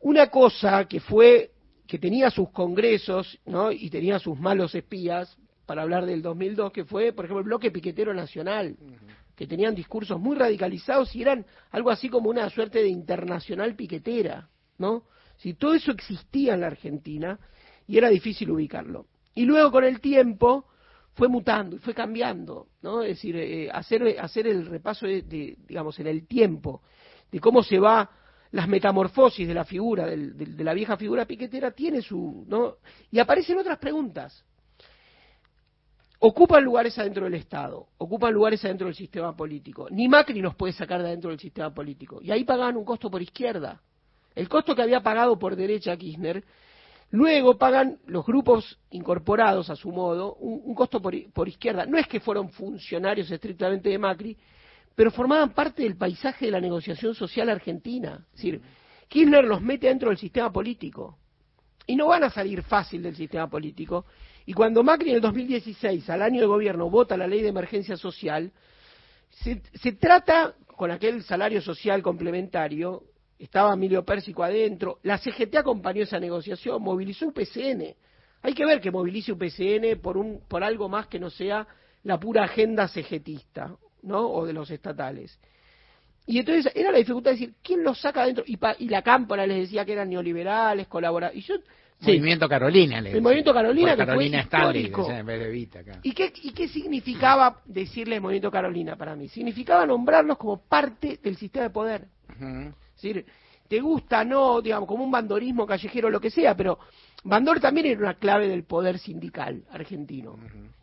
una 0.00 0.26
cosa 0.26 0.84
que 0.84 1.00
fue 1.00 1.52
que 1.86 1.98
tenía 1.98 2.30
sus 2.30 2.50
congresos, 2.50 3.38
¿no? 3.46 3.70
Y 3.70 3.90
tenía 3.90 4.18
sus 4.18 4.38
malos 4.38 4.74
espías 4.74 5.36
para 5.66 5.82
hablar 5.82 6.06
del 6.06 6.22
2002, 6.22 6.72
que 6.72 6.84
fue, 6.84 7.12
por 7.12 7.24
ejemplo, 7.24 7.40
el 7.40 7.46
bloque 7.46 7.70
piquetero 7.70 8.14
nacional, 8.14 8.76
que 9.34 9.46
tenían 9.46 9.74
discursos 9.74 10.18
muy 10.18 10.36
radicalizados 10.36 11.14
y 11.14 11.22
eran 11.22 11.44
algo 11.70 11.90
así 11.90 12.08
como 12.08 12.30
una 12.30 12.48
suerte 12.50 12.80
de 12.82 12.88
internacional 12.88 13.74
piquetera, 13.74 14.48
¿no? 14.78 15.04
Si 15.36 15.54
todo 15.54 15.74
eso 15.74 15.92
existía 15.92 16.54
en 16.54 16.60
la 16.60 16.68
Argentina 16.68 17.38
y 17.86 17.98
era 17.98 18.08
difícil 18.08 18.50
ubicarlo. 18.50 19.06
Y 19.34 19.44
luego 19.44 19.70
con 19.70 19.84
el 19.84 20.00
tiempo 20.00 20.66
fue 21.12 21.28
mutando 21.28 21.76
y 21.76 21.78
fue 21.78 21.94
cambiando, 21.94 22.68
¿no? 22.82 23.02
Es 23.02 23.16
decir, 23.16 23.36
eh, 23.36 23.70
hacer, 23.70 24.18
hacer 24.18 24.46
el 24.46 24.66
repaso 24.66 25.06
de, 25.06 25.22
de, 25.22 25.56
digamos, 25.68 25.98
en 25.98 26.06
el 26.06 26.26
tiempo, 26.26 26.82
de 27.30 27.40
cómo 27.40 27.62
se 27.62 27.78
va 27.78 28.10
las 28.52 28.68
metamorfosis 28.68 29.46
de 29.46 29.54
la 29.54 29.64
figura, 29.64 30.06
del- 30.06 30.36
del- 30.36 30.56
de 30.56 30.64
la 30.64 30.74
vieja 30.74 30.96
figura 30.96 31.24
piquetera, 31.24 31.70
tiene 31.72 32.00
su, 32.02 32.44
¿no? 32.48 32.76
Y 33.10 33.18
aparecen 33.18 33.58
otras 33.58 33.78
preguntas. 33.78 34.44
ocupan 36.18 36.64
lugares 36.64 36.98
adentro 36.98 37.24
del 37.24 37.34
Estado, 37.34 37.88
ocupan 37.98 38.32
lugares 38.32 38.64
adentro 38.64 38.86
del 38.86 38.96
sistema 38.96 39.36
político. 39.36 39.88
Ni 39.90 40.08
Macri 40.08 40.40
nos 40.40 40.54
puede 40.54 40.72
sacar 40.72 41.02
de 41.02 41.08
adentro 41.08 41.30
del 41.30 41.38
sistema 41.38 41.72
político. 41.72 42.20
Y 42.22 42.30
ahí 42.30 42.42
pagaban 42.42 42.76
un 42.76 42.84
costo 42.84 43.10
por 43.10 43.20
izquierda. 43.20 43.80
El 44.34 44.48
costo 44.48 44.74
que 44.74 44.82
había 44.82 45.00
pagado 45.02 45.38
por 45.38 45.54
derecha 45.56 45.96
Kirchner, 45.96 46.42
luego 47.10 47.56
pagan 47.58 47.98
los 48.06 48.24
grupos 48.24 48.78
incorporados 48.90 49.68
a 49.70 49.76
su 49.76 49.92
modo 49.92 50.34
un, 50.36 50.62
un 50.64 50.74
costo 50.74 51.00
por, 51.00 51.14
por 51.32 51.48
izquierda. 51.48 51.84
No 51.86 51.98
es 51.98 52.08
que 52.08 52.20
fueron 52.20 52.48
funcionarios 52.50 53.30
estrictamente 53.30 53.90
de 53.90 53.98
Macri, 53.98 54.36
pero 54.96 55.10
formaban 55.10 55.50
parte 55.50 55.82
del 55.82 55.96
paisaje 55.96 56.46
de 56.46 56.50
la 56.50 56.60
negociación 56.60 57.14
social 57.14 57.50
argentina. 57.50 58.26
Es 58.30 58.36
decir, 58.36 58.62
Kirchner 59.08 59.44
los 59.44 59.60
mete 59.60 59.88
dentro 59.88 60.08
del 60.08 60.18
sistema 60.18 60.50
político. 60.50 61.18
Y 61.86 61.94
no 61.94 62.08
van 62.08 62.24
a 62.24 62.30
salir 62.30 62.62
fácil 62.62 63.02
del 63.02 63.14
sistema 63.14 63.48
político. 63.48 64.06
Y 64.46 64.54
cuando 64.54 64.82
Macri 64.82 65.10
en 65.10 65.16
el 65.16 65.20
2016, 65.20 66.08
al 66.08 66.22
año 66.22 66.40
de 66.40 66.46
gobierno, 66.46 66.88
vota 66.88 67.16
la 67.16 67.26
ley 67.26 67.42
de 67.42 67.48
emergencia 67.48 67.96
social, 67.96 68.50
se, 69.28 69.60
se 69.74 69.92
trata, 69.92 70.54
con 70.66 70.90
aquel 70.90 71.22
salario 71.22 71.60
social 71.60 72.02
complementario, 72.02 73.04
estaba 73.38 73.74
Emilio 73.74 74.02
Pérsico 74.02 74.42
adentro, 74.42 74.98
la 75.02 75.18
CGT 75.18 75.56
acompañó 75.56 76.02
esa 76.02 76.18
negociación, 76.18 76.82
movilizó 76.82 77.26
un 77.26 77.34
PCN. 77.34 77.94
Hay 78.42 78.54
que 78.54 78.64
ver 78.64 78.80
que 78.80 78.90
movilice 78.90 79.32
un 79.32 79.38
PCN 79.38 80.00
por, 80.00 80.16
un, 80.16 80.40
por 80.48 80.64
algo 80.64 80.88
más 80.88 81.06
que 81.08 81.18
no 81.18 81.28
sea 81.28 81.66
la 82.02 82.18
pura 82.18 82.44
agenda 82.44 82.88
CGTista, 82.88 83.76
¿no? 84.06 84.26
O 84.28 84.46
de 84.46 84.52
los 84.52 84.70
estatales. 84.70 85.38
Y 86.26 86.38
entonces 86.38 86.72
era 86.74 86.90
la 86.90 86.98
dificultad 86.98 87.32
de 87.32 87.36
decir, 87.36 87.54
¿quién 87.62 87.84
los 87.84 88.00
saca 88.00 88.22
adentro? 88.22 88.44
Y, 88.46 88.56
pa, 88.56 88.74
y 88.78 88.88
la 88.88 89.02
Cámpora 89.02 89.46
les 89.46 89.58
decía 89.58 89.84
que 89.84 89.92
eran 89.92 90.08
neoliberales, 90.08 90.88
colaboradores. 90.88 91.44
Y 91.44 91.46
yo, 91.46 91.54
sí, 92.00 92.06
Movimiento 92.06 92.48
Carolina. 92.48 93.00
Le 93.00 93.12
el 93.12 93.22
movimiento 93.22 93.54
Carolina, 93.54 93.92
que 93.92 94.06
Carolina 94.06 94.38
fue 94.38 94.44
Stanley, 94.44 94.82
histórico. 94.86 95.02
decía, 95.02 95.18
en 95.20 95.26
vez 95.26 95.40
de 95.40 95.50
Vita, 95.50 95.78
acá. 95.80 96.00
¿Y 96.02 96.12
qué, 96.12 96.32
¿Y 96.42 96.52
qué 96.52 96.68
significaba 96.68 97.60
decirle 97.64 98.18
movimiento 98.18 98.50
Carolina 98.50 98.96
para 98.96 99.14
mí? 99.14 99.28
Significaba 99.28 99.86
nombrarlos 99.86 100.36
como 100.38 100.60
parte 100.60 101.20
del 101.22 101.36
sistema 101.36 101.64
de 101.64 101.70
poder. 101.70 102.06
Es 102.28 103.02
decir, 103.02 103.24
te 103.68 103.80
gusta, 103.80 104.24
no, 104.24 104.60
digamos, 104.60 104.88
como 104.88 105.04
un 105.04 105.10
bandorismo 105.10 105.66
callejero, 105.66 106.10
lo 106.10 106.20
que 106.20 106.30
sea, 106.30 106.56
pero 106.56 106.78
Bandor 107.24 107.60
también 107.60 107.86
era 107.86 108.00
una 108.00 108.14
clave 108.14 108.48
del 108.48 108.64
poder 108.64 108.98
sindical 108.98 109.64
argentino. 109.70 110.36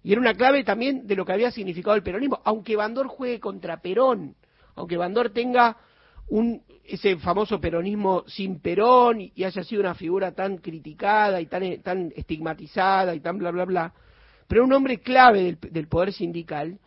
Y 0.04 0.12
era 0.12 0.22
una 0.22 0.34
clave 0.34 0.64
también 0.64 1.08
de 1.08 1.16
lo 1.16 1.26
que 1.26 1.34
había 1.34 1.52
significado 1.52 1.96
el 1.96 2.04
peronismo, 2.04 2.42
aunque 2.44 2.76
Bandor 2.76 3.08
juegue 3.08 3.40
contra 3.40 3.78
Perón, 3.78 4.36
aunque 4.76 4.98
Bandor 4.98 5.30
tenga 5.30 5.78
un, 6.28 6.62
ese 6.84 7.18
famoso 7.18 7.60
peronismo 7.60 8.24
sin 8.28 8.60
Perón 8.60 9.22
y, 9.22 9.44
haya 9.44 9.64
sido 9.64 9.82
una 9.82 9.96
figura 9.96 10.34
tan 10.34 10.58
criticada 10.58 11.40
y 11.40 11.46
tan, 11.46 11.82
tan 11.82 12.12
estigmatizada 12.16 13.16
y 13.16 13.20
tan 13.20 13.38
bla, 13.38 13.52
bla, 13.52 13.66
bla, 13.66 13.94
pero 14.48 14.66
un 14.66 14.74
hombre 14.74 15.00
clave 15.00 15.44
del, 15.44 15.58
del 15.72 15.88
poder 15.88 16.12
sindical 16.12 16.78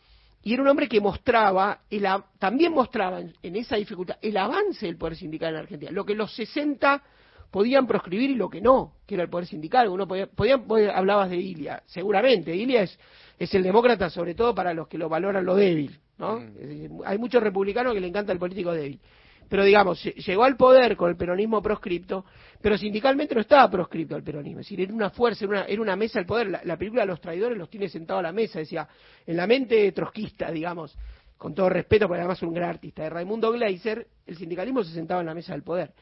y 0.47 0.53
era 0.55 0.63
un 0.63 0.69
hombre 0.69 0.87
que 0.89 1.01
mostraba, 1.01 1.81
el 1.91 2.07
también 2.39 2.73
mostraba 2.73 3.21
en, 3.21 3.33
en 3.43 3.57
esa 3.57 3.75
dificultad 3.75 4.17
el 4.23 4.37
avance 4.37 4.87
del 4.87 4.97
poder 4.97 5.17
sindical 5.17 5.53
en 5.55 5.59
Argentina, 5.61 5.91
lo 5.91 6.05
que 6.07 6.15
los 6.15 6.33
60 6.37 7.03
podían 7.51 7.85
proscribir 7.89 8.31
y 8.31 8.37
lo 8.37 8.49
que 8.49 8.61
no, 8.61 8.93
que 9.09 9.15
era 9.17 9.25
el 9.25 9.29
poder 9.29 9.49
sindical. 9.49 9.89
Uno 9.89 10.07
podía, 10.07 10.29
podía- 10.29 10.59
podía- 10.59 10.97
hablabas 10.97 11.31
de 11.31 11.37
Ilia, 11.39 11.83
seguramente. 11.87 12.55
Ilia 12.55 12.83
es, 12.83 12.97
es 13.41 13.53
el 13.57 13.65
demócrata, 13.65 14.09
sobre 14.09 14.37
todo 14.37 14.55
para 14.55 14.73
los 14.73 14.87
que 14.87 14.99
lo 14.99 15.09
valoran 15.09 15.45
lo 15.45 15.57
débil, 15.57 15.99
¿no? 16.17 16.39
Decir, 16.39 16.93
hay 17.05 17.19
muchos 17.19 17.43
republicanos 17.43 17.93
que 17.93 18.01
le 18.01 18.07
encanta 18.07 18.33
el 18.33 18.39
político 18.39 18.71
débil. 18.73 19.01
Pero 19.49 19.65
digamos, 19.65 20.05
lle- 20.05 20.15
llegó 20.15 20.45
al 20.45 20.57
poder 20.57 20.97
con 20.97 21.11
el 21.11 21.17
peronismo 21.17 21.63
proscripto, 21.63 22.25
pero 22.61 22.77
sindicalmente 22.77 23.35
no 23.35 23.41
estaba 23.41 23.71
proscripto 23.71 24.15
al 24.17 24.23
peronismo. 24.23 24.61
Es 24.61 24.67
decir, 24.67 24.81
era 24.81 24.93
una 24.93 25.11
fuerza, 25.11 25.45
era 25.45 25.53
una, 25.53 25.65
era 25.67 25.83
una 25.83 25.97
mesa 25.97 26.19
del 26.19 26.27
poder. 26.27 26.49
La, 26.49 26.61
la 26.65 26.77
película 26.77 27.05
Los 27.05 27.21
Traidores 27.21 27.57
los 27.57 27.71
tiene 27.71 27.89
sentados 27.89 28.21
a 28.21 28.23
la 28.25 28.33
mesa. 28.33 28.59
Decía, 28.59 28.89
en 29.27 29.37
la 29.37 29.47
mente 29.47 29.91
trotskista, 29.93 30.51
digamos, 30.51 30.97
con 31.39 31.55
todo 31.55 31.69
respeto, 31.69 32.09
porque 32.09 32.21
además 32.21 32.39
es 32.39 32.43
un 32.43 32.55
gran 32.55 32.71
artista, 32.71 33.03
de 33.03 33.11
Raimundo 33.11 33.53
Gleiser, 33.53 34.07
el 34.27 34.37
sindicalismo 34.37 34.83
se 34.83 34.93
sentaba 34.93 35.21
en 35.21 35.27
la 35.27 35.35
mesa 35.35 35.53
del 35.53 35.63
poder. 35.63 35.93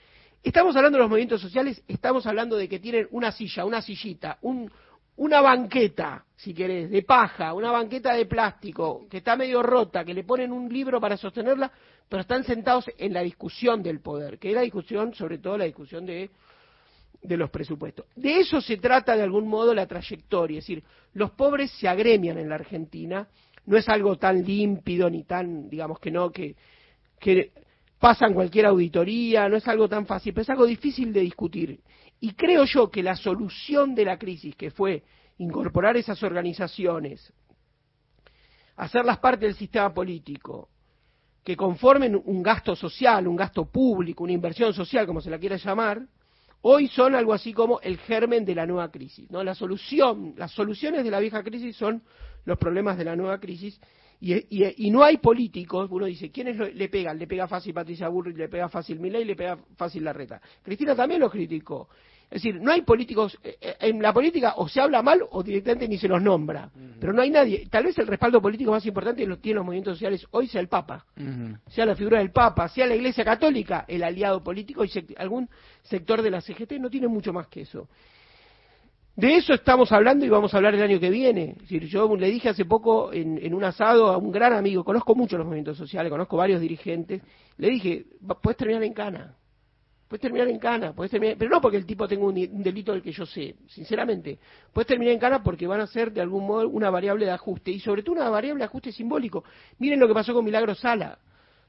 Estamos 0.43 0.77
hablando 0.77 0.97
de 0.99 1.03
los 1.03 1.11
movimientos 1.11 1.41
sociales, 1.41 1.83
estamos 1.89 2.27
hablando 2.27 2.57
de 2.57 2.69
que 2.69 2.79
tienen 2.79 3.09
una 3.11 3.33
silla, 3.33 3.65
una 3.65 3.83
sillita, 3.83 4.39
un, 4.43 4.71
una 5.16 5.41
banqueta, 5.41 6.24
si 6.36 6.53
querés, 6.53 6.91
de 6.91 7.03
paja, 7.03 7.55
una 7.55 7.70
banqueta 7.70 8.15
de 8.15 8.27
plástico, 8.27 9.07
que 9.09 9.19
está 9.19 9.36
medio 9.36 9.62
rota, 9.62 10.05
que 10.05 10.15
le 10.15 10.24
ponen 10.24 10.53
un 10.53 10.73
libro 10.73 11.01
para 11.01 11.16
sostenerla, 11.16 11.70
pero 12.09 12.23
están 12.23 12.45
sentados 12.45 12.91
en 12.99 13.12
la 13.12 13.23
discusión 13.23 13.82
del 13.82 14.01
poder, 14.01 14.39
que 14.39 14.49
es 14.49 14.55
la 14.55 14.62
discusión, 14.62 15.15
sobre 15.15 15.39
todo 15.39 15.57
la 15.57 15.65
discusión 15.65 16.05
de, 16.05 16.31
de 17.23 17.36
los 17.36 17.51
presupuestos. 17.51 18.07
De 18.16 18.41
eso 18.41 18.61
se 18.61 18.77
trata 18.77 19.16
de 19.16 19.23
algún 19.23 19.49
modo 19.49 19.73
la 19.73 19.86
trayectoria, 19.86 20.59
es 20.59 20.65
decir, 20.65 20.82
los 21.15 21.31
pobres 21.31 21.70
se 21.73 21.89
agremian 21.89 22.39
en 22.39 22.49
la 22.49 22.57
Argentina, 22.57 23.28
no 23.66 23.77
es 23.77 23.89
algo 23.89 24.16
tan 24.16 24.45
límpido 24.45 25.09
ni 25.09 25.24
tan, 25.24 25.70
digamos 25.70 25.99
que 25.99 26.11
no, 26.11 26.31
que, 26.31 26.57
que 27.19 27.53
pasan 27.99 28.35
cualquier 28.35 28.66
auditoría, 28.66 29.49
no 29.49 29.57
es 29.57 29.66
algo 29.66 29.89
tan 29.89 30.05
fácil, 30.05 30.35
pero 30.35 30.43
es 30.43 30.51
algo 30.51 30.66
difícil 30.66 31.12
de 31.12 31.20
discutir. 31.20 31.81
Y 32.25 32.33
creo 32.33 32.65
yo 32.65 32.91
que 32.91 33.03
la 33.03 33.17
solución 33.17 33.95
de 33.95 34.07
la 34.07 34.19
crisis, 34.19 34.57
que 34.57 34.71
fue 34.71 35.03
incorporar 35.37 35.99
esas 35.99 36.23
organizaciones, 36.23 37.31
hacerlas 38.77 39.19
parte 39.19 39.45
del 39.45 39.55
sistema 39.55 39.93
político, 39.93 40.71
que 41.45 41.55
conformen 41.55 42.19
un 42.25 42.43
gasto 42.43 42.75
social, 42.75 43.29
un 43.29 43.37
gasto 43.37 43.67
público, 43.67 44.25
una 44.25 44.33
inversión 44.33 44.73
social, 44.73 45.07
como 45.07 45.21
se 45.21 45.29
la 45.29 45.39
quiera 45.39 45.57
llamar, 45.57 46.01
hoy 46.63 46.89
son 46.89 47.15
algo 47.15 47.35
así 47.35 47.53
como 47.53 47.79
el 47.81 47.99
germen 47.99 48.47
de 48.47 48.55
la 48.55 48.65
nueva 48.65 48.91
crisis. 48.91 49.31
¿no? 49.31 49.45
La 49.45 49.55
solución, 49.55 50.33
las 50.39 50.51
soluciones 50.53 51.05
de 51.05 51.11
la 51.11 51.21
vieja 51.21 51.43
crisis 51.43 51.77
son 51.77 52.03
los 52.47 52.57
problemas 52.57 52.97
de 52.97 53.05
la 53.05 53.17
nueva 53.17 53.39
crisis 53.39 53.79
y, 54.33 54.65
y- 54.65 54.87
y 54.87 54.91
no 54.91 55.03
hay 55.03 55.19
políticos, 55.19 55.89
uno 55.91 56.07
dice, 56.07 56.31
¿quiénes 56.31 56.57
lo- 56.57 56.69
le 56.69 56.89
pegan? 56.89 57.19
Le 57.19 57.27
pega 57.27 57.47
fácil 57.47 57.75
Patricia 57.75 58.09
Burrich, 58.09 58.37
le 58.37 58.49
pega 58.49 58.69
fácil 58.69 58.99
Milei, 58.99 59.25
le 59.25 59.37
pega 59.37 59.59
fácil 59.77 60.03
Larreta. 60.05 60.41
Cristina 60.63 60.95
también 60.95 61.21
lo 61.21 61.31
criticó. 61.31 61.89
Es 62.31 62.43
decir, 62.43 62.59
no 62.61 62.73
hay 62.73 62.81
políticos, 62.83 63.39
eh, 63.45 63.59
eh, 63.61 63.77
en 63.81 64.01
la 64.01 64.13
política 64.13 64.55
o 64.57 64.67
se 64.67 64.81
habla 64.81 65.03
mal 65.03 65.21
o 65.31 65.43
directamente 65.43 65.87
ni 65.87 65.99
se 65.99 66.09
los 66.09 66.21
nombra. 66.23 66.71
Pero 66.99 67.13
no 67.13 67.21
hay 67.23 67.31
nadie, 67.31 67.67
tal 67.71 67.85
vez 67.85 67.97
el 67.99 68.07
respaldo 68.07 68.41
político 68.41 68.71
más 68.71 68.85
importante 68.87 69.25
lo 69.27 69.39
tienen 69.39 69.57
los 69.57 69.67
movimientos 69.67 69.97
sociales 69.99 70.27
hoy 70.31 70.49
sea 70.49 70.61
el 70.63 70.69
Papa 70.69 71.05
sea 71.69 71.85
la 71.87 71.95
figura 71.95 72.19
del 72.19 72.33
Papa, 72.33 72.67
sea 72.69 72.87
la 72.87 72.95
Iglesia 72.97 73.25
Católica, 73.25 73.85
el 73.87 74.03
aliado 74.03 74.43
político 74.43 74.85
y 74.85 74.89
sect- 74.89 75.15
algún 75.19 75.49
sector 75.83 76.23
de 76.23 76.31
la 76.31 76.41
CGT, 76.41 76.79
no 76.81 76.89
tiene 76.89 77.09
mucho 77.09 77.33
más 77.33 77.47
que 77.49 77.61
eso. 77.61 77.89
De 79.16 79.36
eso 79.36 79.55
estamos 79.55 79.93
hablando 79.93 80.27
y 80.27 80.28
vamos 80.28 80.53
a 80.53 80.57
hablar 80.57 80.74
el 80.74 80.82
año 80.82 80.99
que 80.99 81.09
viene. 81.09 81.57
Yo 81.69 82.16
le 82.16 82.31
dije 82.31 82.49
hace 82.49 82.65
poco 82.65 83.12
en, 83.12 83.55
un 83.55 83.62
asado 83.62 84.09
a 84.09 84.16
un 84.16 84.32
gran 84.32 84.53
amigo, 84.53 84.82
conozco 84.82 85.15
mucho 85.15 85.36
los 85.39 85.47
movimientos 85.47 85.77
sociales, 85.77 86.11
conozco 86.11 86.36
varios 86.36 86.61
dirigentes, 86.61 87.23
le 87.59 87.70
dije, 87.70 88.07
"Va- 88.28 88.41
puedes 88.41 88.57
terminar 88.57 88.82
en 88.82 88.93
cana. 88.93 89.36
Puedes 90.09 90.20
terminar 90.20 90.49
en 90.49 90.59
cana, 90.59 90.93
puedes 90.93 91.11
terminar, 91.12 91.36
pero 91.39 91.51
no 91.51 91.61
porque 91.61 91.77
el 91.77 91.86
tipo 91.86 92.07
tenga 92.09 92.24
un, 92.24 92.36
un 92.36 92.62
delito 92.62 92.93
del 92.93 93.03
que 93.03 93.12
yo 93.12 93.24
sé, 93.24 93.55
sinceramente. 93.69 94.39
Puedes 94.73 94.89
terminar 94.89 95.15
en 95.15 95.20
cana 95.20 95.43
porque 95.43 95.66
van 95.66 95.81
a 95.81 95.86
ser 95.86 96.12
de 96.12 96.20
algún 96.20 96.45
modo 96.47 96.69
una 96.69 96.91
variable 96.91 97.24
de 97.24 97.31
ajuste 97.32 97.70
y 97.70 97.78
sobre 97.81 98.03
todo 98.03 98.16
una 98.16 98.28
variable 98.28 98.59
de 98.61 98.65
ajuste 98.66 98.91
simbólico. 98.93 99.45
Miren 99.78 100.01
lo 100.01 100.09
que 100.09 100.15
pasó 100.15 100.35
con 100.35 100.45
Milagro 100.45 100.74
Sala. 100.74 101.19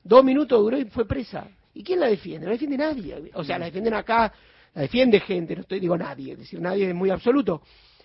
Dos 0.04 0.24
minutos 0.24 0.60
duró 0.60 0.78
y 0.78 0.86
fue 0.86 1.08
presa. 1.08 1.48
¿Y 1.76 1.84
quién 1.84 2.00
la 2.00 2.08
defiende? 2.08 2.42
No 2.46 2.48
la 2.48 2.54
defiende 2.54 2.78
nadie. 2.78 3.32
O 3.36 3.44
sea, 3.44 3.58
la 3.58 3.66
defienden 3.66 3.94
acá, 3.94 4.32
la 4.76 4.82
defiende 4.82 5.22
gente, 5.22 5.56
no 5.56 5.62
estoy 5.62 5.80
digo 5.80 5.98
nadie, 5.98 6.34
es 6.34 6.40
decir, 6.40 6.60
nadie 6.62 6.90
es 6.90 6.96
muy 6.96 7.10
absoluto. 7.10 7.62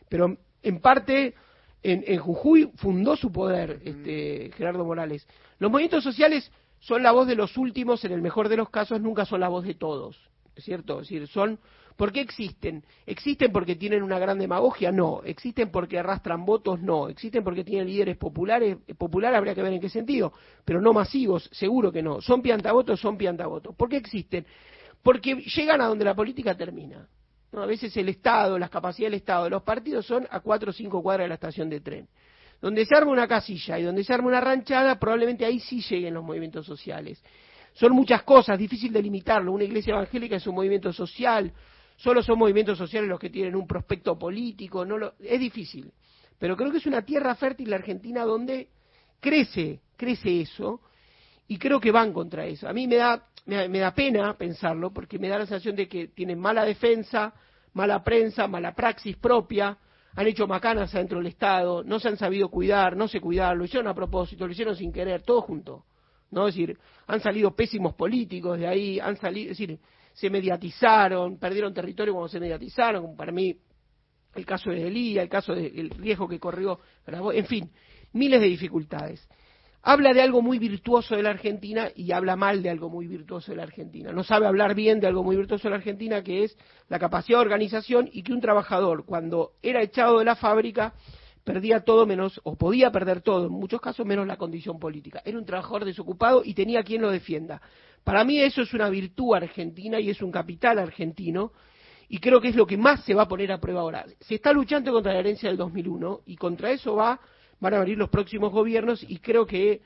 Pero 0.08 0.36
en 0.62 0.80
parte, 0.80 1.34
en, 1.82 2.04
en 2.06 2.18
Jujuy 2.18 2.70
fundó 2.76 3.16
su 3.16 3.32
poder 3.32 3.80
este, 3.84 4.52
Gerardo 4.56 4.84
Morales. 4.84 5.26
Los 5.58 5.70
movimientos 5.70 6.04
sociales 6.04 6.50
son 6.78 7.02
la 7.02 7.10
voz 7.10 7.26
de 7.26 7.34
los 7.34 7.56
últimos, 7.56 8.04
en 8.04 8.12
el 8.12 8.22
mejor 8.22 8.48
de 8.48 8.56
los 8.56 8.70
casos, 8.70 9.00
nunca 9.00 9.24
son 9.24 9.40
la 9.40 9.48
voz 9.48 9.64
de 9.64 9.74
todos. 9.74 10.16
¿Es 10.54 10.64
cierto? 10.64 11.00
Es 11.00 11.08
decir, 11.08 11.26
son. 11.28 11.58
¿Por 11.96 12.12
qué 12.12 12.20
existen? 12.20 12.82
¿Existen 13.04 13.52
porque 13.52 13.76
tienen 13.76 14.02
una 14.02 14.18
gran 14.18 14.38
demagogia? 14.38 14.90
No. 14.90 15.20
¿Existen 15.24 15.70
porque 15.70 15.98
arrastran 15.98 16.46
votos? 16.46 16.80
No. 16.80 17.08
¿Existen 17.08 17.44
porque 17.44 17.62
tienen 17.62 17.88
líderes 17.88 18.16
populares? 18.16 18.78
Popular 18.96 19.34
habría 19.34 19.54
que 19.54 19.62
ver 19.62 19.72
en 19.74 19.80
qué 19.80 19.90
sentido, 19.90 20.32
pero 20.64 20.80
no 20.80 20.94
masivos, 20.94 21.50
seguro 21.52 21.92
que 21.92 22.02
no. 22.02 22.22
¿Son 22.22 22.40
piantavotos? 22.40 23.00
Son 23.00 23.18
piantavotos. 23.18 23.74
¿Por 23.74 23.90
qué 23.90 23.98
existen? 23.98 24.46
Porque 25.02 25.36
llegan 25.36 25.80
a 25.80 25.86
donde 25.86 26.04
la 26.04 26.14
política 26.14 26.54
termina. 26.54 27.08
¿no? 27.52 27.62
A 27.62 27.66
veces 27.66 27.96
el 27.96 28.08
Estado, 28.08 28.58
las 28.58 28.70
capacidades 28.70 29.12
del 29.12 29.20
Estado, 29.20 29.44
de 29.44 29.50
los 29.50 29.62
partidos 29.62 30.06
son 30.06 30.26
a 30.30 30.40
cuatro 30.40 30.70
o 30.70 30.72
cinco 30.72 31.02
cuadras 31.02 31.24
de 31.24 31.28
la 31.28 31.34
estación 31.34 31.68
de 31.68 31.80
tren. 31.80 32.08
Donde 32.60 32.84
se 32.84 32.94
arma 32.94 33.10
una 33.10 33.26
casilla 33.26 33.78
y 33.78 33.84
donde 33.84 34.04
se 34.04 34.12
arma 34.12 34.28
una 34.28 34.40
ranchada, 34.40 34.98
probablemente 34.98 35.44
ahí 35.44 35.60
sí 35.60 35.80
lleguen 35.80 36.14
los 36.14 36.24
movimientos 36.24 36.66
sociales. 36.66 37.22
Son 37.72 37.92
muchas 37.92 38.22
cosas, 38.22 38.58
difícil 38.58 38.92
delimitarlo. 38.92 39.52
Una 39.52 39.64
iglesia 39.64 39.94
evangélica 39.94 40.36
es 40.36 40.46
un 40.46 40.56
movimiento 40.56 40.92
social, 40.92 41.52
solo 41.96 42.22
son 42.22 42.38
movimientos 42.38 42.76
sociales 42.76 43.08
los 43.08 43.18
que 43.18 43.30
tienen 43.30 43.56
un 43.56 43.66
prospecto 43.66 44.18
político, 44.18 44.84
no 44.84 44.98
lo, 44.98 45.14
es 45.20 45.40
difícil. 45.40 45.90
Pero 46.38 46.56
creo 46.56 46.70
que 46.70 46.78
es 46.78 46.86
una 46.86 47.02
tierra 47.02 47.34
fértil 47.34 47.70
la 47.70 47.76
Argentina 47.76 48.24
donde 48.24 48.68
crece, 49.20 49.80
crece 49.96 50.40
eso, 50.40 50.80
y 51.50 51.58
creo 51.58 51.80
que 51.80 51.90
van 51.90 52.12
contra 52.12 52.46
eso. 52.46 52.68
A 52.68 52.72
mí 52.72 52.86
me 52.86 52.94
da, 52.94 53.26
me 53.46 53.68
me 53.68 53.80
da 53.80 53.92
pena 53.92 54.38
pensarlo, 54.38 54.92
porque 54.92 55.18
me 55.18 55.26
da 55.28 55.36
la 55.36 55.46
sensación 55.46 55.74
de 55.74 55.88
que 55.88 56.06
tienen 56.06 56.38
mala 56.38 56.64
defensa, 56.64 57.34
mala 57.72 58.04
prensa, 58.04 58.46
mala 58.46 58.72
praxis 58.72 59.16
propia, 59.16 59.76
han 60.14 60.26
hecho 60.28 60.46
macanas 60.46 60.94
adentro 60.94 61.18
del 61.18 61.26
Estado, 61.26 61.82
no 61.82 61.98
se 61.98 62.06
han 62.06 62.16
sabido 62.16 62.50
cuidar, 62.50 62.96
no 62.96 63.08
se 63.08 63.20
cuidaron, 63.20 63.58
lo 63.58 63.64
hicieron 63.64 63.88
a 63.88 63.94
propósito, 63.94 64.46
lo 64.46 64.52
hicieron 64.52 64.76
sin 64.76 64.92
querer, 64.92 65.22
todo 65.22 65.42
junto. 65.42 65.86
¿no? 66.30 66.46
Es 66.46 66.54
decir, 66.54 66.78
han 67.08 67.20
salido 67.20 67.50
pésimos 67.56 67.94
políticos 67.94 68.56
de 68.56 68.68
ahí, 68.68 69.00
han 69.00 69.16
salido, 69.16 69.50
es 69.50 69.58
decir, 69.58 69.76
se 70.12 70.30
mediatizaron, 70.30 71.36
perdieron 71.36 71.74
territorio 71.74 72.14
cuando 72.14 72.28
se 72.28 72.38
mediatizaron, 72.38 73.02
como 73.02 73.16
para 73.16 73.32
mí 73.32 73.56
el 74.36 74.46
caso 74.46 74.70
de 74.70 74.86
Elía, 74.86 75.22
el 75.22 75.28
caso 75.28 75.52
del 75.52 75.90
riesgo 75.90 76.28
que 76.28 76.38
corrió, 76.38 76.78
en 77.32 77.46
fin, 77.46 77.72
miles 78.12 78.40
de 78.40 78.46
dificultades. 78.46 79.28
Habla 79.82 80.12
de 80.12 80.20
algo 80.20 80.42
muy 80.42 80.58
virtuoso 80.58 81.16
de 81.16 81.22
la 81.22 81.30
Argentina 81.30 81.88
y 81.94 82.12
habla 82.12 82.36
mal 82.36 82.62
de 82.62 82.68
algo 82.68 82.90
muy 82.90 83.06
virtuoso 83.06 83.52
de 83.52 83.56
la 83.56 83.62
Argentina. 83.62 84.12
No 84.12 84.22
sabe 84.22 84.46
hablar 84.46 84.74
bien 84.74 85.00
de 85.00 85.06
algo 85.06 85.24
muy 85.24 85.36
virtuoso 85.36 85.64
de 85.64 85.70
la 85.70 85.76
Argentina, 85.76 86.22
que 86.22 86.44
es 86.44 86.58
la 86.88 86.98
capacidad 86.98 87.38
de 87.38 87.44
organización 87.44 88.08
y 88.12 88.22
que 88.22 88.34
un 88.34 88.42
trabajador, 88.42 89.06
cuando 89.06 89.52
era 89.62 89.82
echado 89.82 90.18
de 90.18 90.26
la 90.26 90.36
fábrica, 90.36 90.92
perdía 91.44 91.80
todo 91.80 92.04
menos, 92.04 92.40
o 92.44 92.56
podía 92.56 92.92
perder 92.92 93.22
todo, 93.22 93.46
en 93.46 93.52
muchos 93.52 93.80
casos 93.80 94.04
menos 94.04 94.26
la 94.26 94.36
condición 94.36 94.78
política. 94.78 95.22
Era 95.24 95.38
un 95.38 95.46
trabajador 95.46 95.86
desocupado 95.86 96.42
y 96.44 96.52
tenía 96.52 96.82
quien 96.82 97.00
lo 97.00 97.10
defienda. 97.10 97.62
Para 98.04 98.22
mí 98.24 98.38
eso 98.38 98.60
es 98.62 98.74
una 98.74 98.90
virtud 98.90 99.34
argentina 99.34 99.98
y 99.98 100.10
es 100.10 100.20
un 100.20 100.30
capital 100.30 100.78
argentino 100.78 101.52
y 102.08 102.18
creo 102.18 102.40
que 102.40 102.48
es 102.48 102.56
lo 102.56 102.66
que 102.66 102.76
más 102.76 103.04
se 103.04 103.14
va 103.14 103.22
a 103.22 103.28
poner 103.28 103.52
a 103.52 103.60
prueba 103.60 103.80
ahora. 103.80 104.04
Se 104.20 104.34
está 104.34 104.52
luchando 104.52 104.92
contra 104.92 105.12
la 105.12 105.20
herencia 105.20 105.48
del 105.48 105.56
2001 105.56 106.20
y 106.26 106.36
contra 106.36 106.70
eso 106.70 106.96
va, 106.96 107.20
van 107.60 107.74
a 107.74 107.80
venir 107.80 107.98
los 107.98 108.08
próximos 108.08 108.52
gobiernos 108.52 109.04
y 109.08 109.18
creo 109.18 109.46
que 109.46 109.80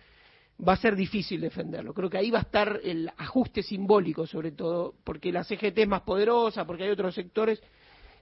va 0.67 0.75
a 0.75 0.77
ser 0.77 0.95
difícil 0.97 1.41
defenderlo. 1.41 1.93
Creo 1.93 2.09
que 2.09 2.19
ahí 2.19 2.31
va 2.31 2.39
a 2.39 2.43
estar 2.43 2.81
el 2.83 3.11
ajuste 3.19 3.63
simbólico 3.63 4.27
sobre 4.27 4.53
todo, 4.53 4.95
porque 5.05 5.33
la 5.33 5.45
CGT 5.45 5.79
es 5.79 5.89
más 5.89 6.03
poderosa, 6.03 6.65
porque 6.65 6.85
hay 6.85 6.91
otros 6.91 7.15
sectores 7.15 7.61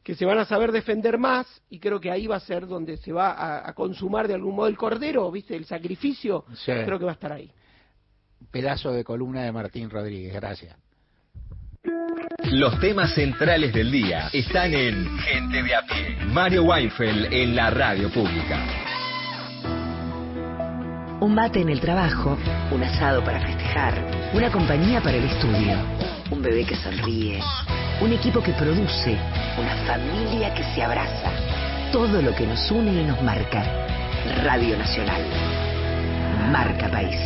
que 0.03 0.15
se 0.15 0.25
van 0.25 0.39
a 0.39 0.45
saber 0.45 0.73
defender 0.73 1.19
más 1.19 1.47
y 1.71 1.79
creo 1.79 2.01
que 2.01 2.11
ahí 2.11 2.27
va 2.27 2.37
a 2.37 2.41
ser 2.41 2.67
donde 2.67 2.97
se 2.97 3.13
va 3.13 3.69
a, 3.69 3.73
consumar 3.75 4.27
de 4.27 4.35
algún 4.35 4.57
modo 4.57 4.67
el 4.67 4.77
cordero, 4.77 5.31
¿viste? 5.31 5.55
El 5.55 5.65
sacrificio, 5.65 6.45
creo 6.65 6.99
que 6.99 7.05
va 7.05 7.13
a 7.13 7.15
estar 7.15 7.33
ahí. 7.33 7.51
Pedazo 8.51 8.91
de 8.91 9.05
columna 9.05 9.45
de 9.45 9.53
Martín 9.53 9.89
Rodríguez, 9.89 10.35
gracias. 10.35 10.77
Los 12.51 12.81
temas 12.81 13.15
centrales 13.15 13.73
del 13.73 13.93
día 13.93 14.29
están 14.33 14.75
en 14.75 15.19
Gente 15.19 15.63
de 15.63 15.75
a 15.75 15.83
pie. 15.83 16.17
Mario 16.27 16.65
Weinfeld 16.65 17.33
en 17.33 17.55
la 17.55 17.71
radio 17.71 18.11
pública. 18.11 18.92
Un 21.23 21.37
mate 21.37 21.61
en 21.61 21.69
el 21.69 21.79
trabajo, 21.79 22.37
un 22.73 22.83
asado 22.83 23.23
para 23.23 23.39
festejar, 23.39 23.95
una 24.35 24.51
compañía 24.51 25.01
para 25.01 25.19
el 25.19 25.23
estudio, 25.23 25.77
un 26.33 26.43
bebé 26.43 26.65
que 26.65 26.75
sonríe, 26.75 27.41
un 28.01 28.13
equipo 28.13 28.43
que 28.43 28.51
produce, 28.55 29.17
una 29.57 29.77
familia 29.87 30.53
que 30.53 30.65
se 30.75 30.83
abraza. 30.83 31.31
Todo 31.93 32.21
lo 32.21 32.35
que 32.35 32.45
nos 32.45 32.69
une 32.73 33.03
y 33.03 33.05
nos 33.05 33.23
marca. 33.23 33.63
Radio 34.43 34.77
Nacional. 34.77 35.23
Marca 36.51 36.91
País. 36.91 37.21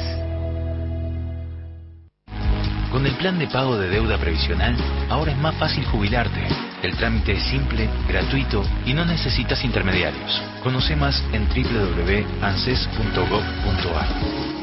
Con 2.93 3.07
el 3.07 3.15
plan 3.15 3.39
de 3.39 3.47
pago 3.47 3.79
de 3.79 3.89
deuda 3.89 4.19
previsional, 4.19 4.77
ahora 5.09 5.33
es 5.33 5.39
más 5.39 5.55
fácil 5.55 5.87
jubilarte. 5.87 6.66
El 6.83 6.97
trámite 6.97 7.33
es 7.33 7.43
simple, 7.45 7.89
gratuito 8.07 8.63
y 8.85 8.93
no 8.95 9.05
necesitas 9.05 9.65
intermediarios. 9.65 10.41
Conoce 10.63 10.95
más 10.97 11.23
en 11.33 11.49
www.anses.gov.ar. 11.49 14.07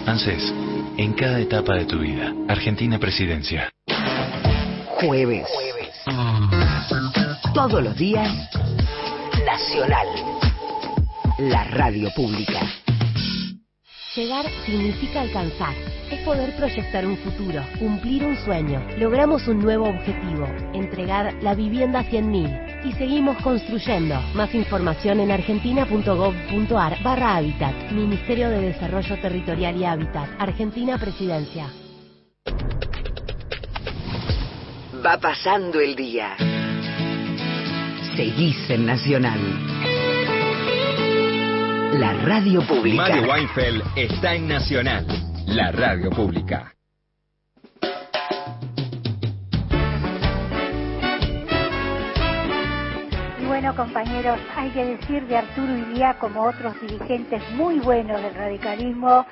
ANSES, 0.06 0.54
en 0.98 1.14
cada 1.14 1.40
etapa 1.40 1.76
de 1.76 1.86
tu 1.86 2.00
vida. 2.00 2.34
Argentina 2.48 3.00
Presidencia. 3.00 3.72
Jueves. 5.02 5.48
Todos 7.54 7.84
los 7.84 7.98
días, 7.98 8.32
Nacional. 9.46 10.08
La 11.40 11.66
radio 11.66 12.10
pública. 12.16 12.62
Llegar 14.16 14.46
significa 14.64 15.22
alcanzar. 15.22 15.74
Es 16.12 16.20
poder 16.20 16.56
proyectar 16.56 17.04
un 17.04 17.18
futuro, 17.18 17.64
cumplir 17.80 18.24
un 18.24 18.38
sueño. 18.38 18.86
Logramos 19.00 19.48
un 19.48 19.58
nuevo 19.58 19.90
objetivo, 19.90 20.46
entregar 20.74 21.34
la 21.42 21.56
vivienda 21.56 22.02
a 22.02 22.04
100.000. 22.04 22.86
Y 22.86 22.92
seguimos 22.92 23.42
construyendo. 23.42 24.22
Más 24.36 24.54
información 24.54 25.20
en 25.20 25.32
argentina.gov.ar 25.32 27.02
barra 27.02 27.38
Hábitat. 27.38 27.92
Ministerio 27.92 28.50
de 28.50 28.62
Desarrollo 28.62 29.20
Territorial 29.20 29.78
y 29.78 29.86
Hábitat. 29.86 30.30
Argentina 30.38 31.00
Presidencia. 31.00 31.72
Va 35.04 35.18
pasando 35.18 35.80
el 35.80 35.96
día. 35.96 36.38
Seguís 38.16 38.70
en 38.70 38.86
Nacional. 38.86 39.73
La 42.00 42.12
radio 42.12 42.60
pública. 42.68 43.04
Mario 43.04 43.30
Weinfeld 43.30 43.84
está 43.96 44.34
en 44.34 44.48
Nacional, 44.48 45.06
la 45.46 45.72
radio 45.72 46.10
pública. 46.10 46.74
Y 53.40 53.46
bueno, 53.46 53.76
compañeros, 53.76 54.40
hay 54.56 54.72
que 54.72 54.86
decir 54.86 55.28
de 55.28 55.38
Arturo 55.38 55.72
Ilía, 55.72 56.16
como 56.20 56.42
otros 56.42 56.74
dirigentes 56.82 57.44
muy 57.52 57.78
buenos 57.80 58.20
del 58.24 58.34
radicalismo, 58.34 59.28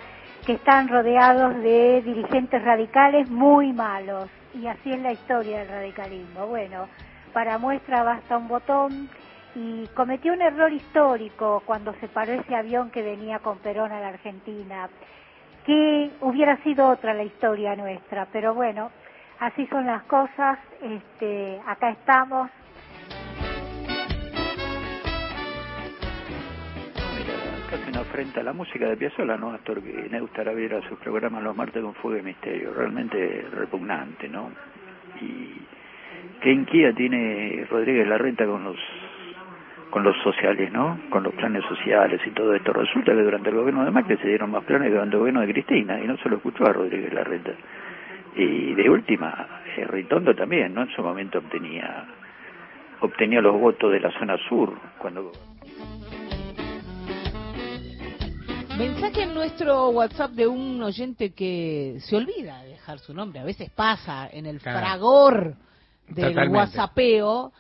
que 0.46 0.54
están 0.54 0.88
rodeados 0.88 1.56
de 1.64 2.04
dirigentes 2.04 2.64
radicales 2.64 3.28
muy 3.28 3.74
malos. 3.74 4.30
Y 4.54 4.68
así 4.68 4.92
es 4.92 5.02
la 5.02 5.14
historia 5.14 5.60
del 5.62 5.68
radicalismo. 5.68 6.46
Bueno, 6.46 6.88
para 7.34 7.58
muestra 7.58 8.04
basta 8.04 8.38
un 8.38 8.48
botón 8.48 9.10
y 9.56 9.88
cometió 9.94 10.34
un 10.34 10.42
error 10.42 10.72
histórico 10.72 11.62
cuando 11.66 11.94
se 11.96 12.08
paró 12.08 12.34
ese 12.34 12.56
avión 12.56 12.90
que 12.90 13.02
venía 13.02 13.40
con 13.40 13.58
Perón 13.60 13.92
a 13.92 14.00
la 14.00 14.10
Argentina, 14.10 14.90
que 15.66 16.12
hubiera 16.22 16.58
sido 16.64 16.88
otra 16.90 17.14
la 17.14 17.24
historia 17.24 17.76
nuestra, 17.76 18.28
pero 18.32 18.54
bueno, 18.54 18.92
así 19.40 19.68
son 19.68 19.86
las 19.86 20.04
cosas, 20.04 20.60
este, 20.82 21.62
acá 21.66 21.90
estamos. 21.90 22.50
casi 27.70 27.90
una 27.90 28.02
afrenta 28.02 28.42
a 28.42 28.44
la 28.44 28.52
música 28.52 28.86
de 28.90 28.98
Piazzolla, 28.98 29.38
¿no? 29.38 29.52
Astor 29.52 29.82
que 29.82 30.10
Neustar 30.10 30.54
viera 30.54 30.82
sus 30.90 31.00
programas 31.00 31.42
los 31.42 31.56
martes 31.56 31.82
con 31.82 31.94
Fuego 31.96 32.18
y 32.20 32.22
Misterio, 32.22 32.74
realmente 32.74 33.46
repugnante, 33.50 34.28
¿no? 34.28 34.52
Y 35.22 35.54
qué 36.42 36.52
inquieta 36.52 36.94
tiene 36.94 37.66
Rodríguez 37.70 38.06
Larreta 38.10 38.46
con 38.46 38.66
los 38.66 38.76
con 39.92 40.04
los 40.04 40.16
sociales, 40.24 40.72
¿no? 40.72 41.00
Con 41.10 41.24
los 41.24 41.34
planes 41.34 41.64
sociales 41.66 42.20
y 42.26 42.32
todo 42.32 42.56
esto. 42.56 42.74
Resulta 42.74 43.12
que 43.12 43.22
durante 43.22 43.50
el 43.50 43.56
gobierno 43.58 43.86
de 43.86 43.92
Macri 43.92 44.18
se 44.18 44.28
dieron 44.28 44.50
más 44.50 44.64
planes 44.64 44.88
que 44.88 44.94
durante 44.94 45.16
el 45.16 45.20
gobierno 45.20 45.42
de 45.42 45.52
Cristina 45.54 46.02
y 46.02 46.08
no 46.08 46.18
se 46.18 46.30
lo 46.30 46.38
escuchó 46.38 46.66
a 46.66 46.74
Rodríguez 46.74 47.14
Larreta. 47.14 47.52
Y 48.36 48.74
de 48.74 48.90
última, 48.90 49.62
eh, 49.76 49.86
Ritondo 49.86 50.34
también, 50.34 50.74
¿no? 50.74 50.84
En 50.84 50.90
su 50.90 51.04
momento 51.04 51.40
obtenía 51.40 52.06
obtenía 53.02 53.42
los 53.42 53.60
votos 53.60 53.92
de 53.92 54.00
la 54.00 54.12
zona 54.18 54.38
sur 54.48 54.74
cuando 55.00 55.32
Mensaje 58.78 59.24
en 59.24 59.34
nuestro 59.34 59.90
WhatsApp 59.90 60.32
de 60.32 60.48
un 60.48 60.82
oyente 60.82 61.34
que 61.34 61.98
se 62.00 62.16
olvida 62.16 62.64
de 62.64 62.70
dejar 62.70 63.00
su 63.00 63.14
nombre. 63.14 63.40
A 63.40 63.44
veces 63.44 63.70
pasa 63.70 64.28
en 64.32 64.46
el 64.46 64.60
fragor 64.60 65.56
del 66.08 66.30
Totalmente. 66.30 66.58
WhatsAppeo. 66.58 67.52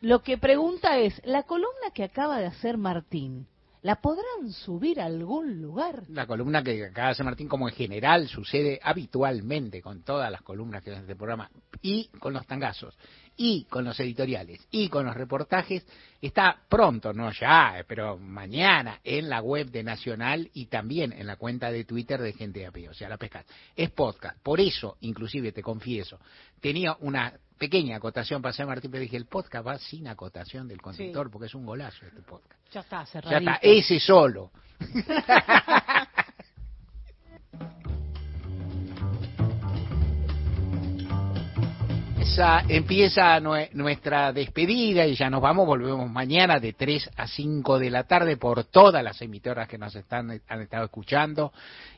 Lo 0.00 0.22
que 0.22 0.38
pregunta 0.38 0.96
es, 0.98 1.20
¿la 1.24 1.42
columna 1.42 1.90
que 1.92 2.04
acaba 2.04 2.38
de 2.38 2.46
hacer 2.46 2.78
Martín, 2.78 3.48
la 3.82 3.96
podrán 3.96 4.52
subir 4.52 5.00
a 5.00 5.06
algún 5.06 5.60
lugar? 5.60 6.04
La 6.08 6.24
columna 6.24 6.62
que 6.62 6.84
acaba 6.84 7.08
de 7.08 7.12
hacer 7.12 7.24
Martín, 7.24 7.48
como 7.48 7.68
en 7.68 7.74
general 7.74 8.28
sucede 8.28 8.78
habitualmente 8.80 9.82
con 9.82 10.04
todas 10.04 10.30
las 10.30 10.42
columnas 10.42 10.84
que 10.84 10.90
hacen 10.90 11.02
este 11.02 11.16
programa, 11.16 11.50
y 11.82 12.10
con 12.20 12.32
los 12.32 12.46
tangazos, 12.46 12.96
y 13.36 13.64
con 13.64 13.84
los 13.84 13.98
editoriales, 13.98 14.64
y 14.70 14.88
con 14.88 15.04
los 15.04 15.16
reportajes, 15.16 15.84
está 16.22 16.60
pronto, 16.68 17.12
no 17.12 17.32
ya, 17.32 17.84
pero 17.88 18.16
mañana, 18.18 19.00
en 19.02 19.28
la 19.28 19.42
web 19.42 19.68
de 19.68 19.82
Nacional 19.82 20.48
y 20.54 20.66
también 20.66 21.12
en 21.12 21.26
la 21.26 21.34
cuenta 21.34 21.72
de 21.72 21.84
Twitter 21.84 22.20
de 22.22 22.34
Gente 22.34 22.70
de 22.70 22.88
o 22.88 22.94
sea, 22.94 23.08
la 23.08 23.16
pesca. 23.16 23.44
Es 23.74 23.90
podcast. 23.90 24.38
Por 24.44 24.60
eso, 24.60 24.96
inclusive, 25.00 25.50
te 25.50 25.62
confieso, 25.62 26.20
tenía 26.60 26.96
una 27.00 27.32
pequeña 27.58 27.96
acotación 27.96 28.40
para 28.40 28.50
hacer 28.50 28.66
Martín, 28.66 28.90
pero 28.90 29.02
dije, 29.02 29.16
el 29.16 29.26
podcast 29.26 29.66
va 29.66 29.78
sin 29.78 30.06
acotación 30.08 30.68
del 30.68 30.80
conductor, 30.80 31.30
porque 31.30 31.46
es 31.46 31.54
un 31.54 31.66
golazo 31.66 32.06
este 32.06 32.22
podcast. 32.22 32.54
Ya 32.72 32.80
está, 32.80 33.00
Ya 33.00 33.06
cerradito. 33.06 33.50
está, 33.50 33.58
ese 33.62 34.00
solo. 34.00 34.50
Esa 42.20 42.60
empieza 42.68 43.40
nue- 43.40 43.70
nuestra 43.72 44.32
despedida 44.32 45.06
y 45.06 45.14
ya 45.14 45.30
nos 45.30 45.40
vamos, 45.40 45.66
volvemos 45.66 46.10
mañana 46.10 46.58
de 46.60 46.72
3 46.72 47.10
a 47.16 47.26
5 47.26 47.78
de 47.78 47.90
la 47.90 48.04
tarde 48.04 48.36
por 48.36 48.64
todas 48.64 49.02
las 49.02 49.20
emitoras 49.22 49.68
que 49.68 49.78
nos 49.78 49.94
están, 49.94 50.40
han 50.48 50.60
estado 50.60 50.84
escuchando 50.84 51.52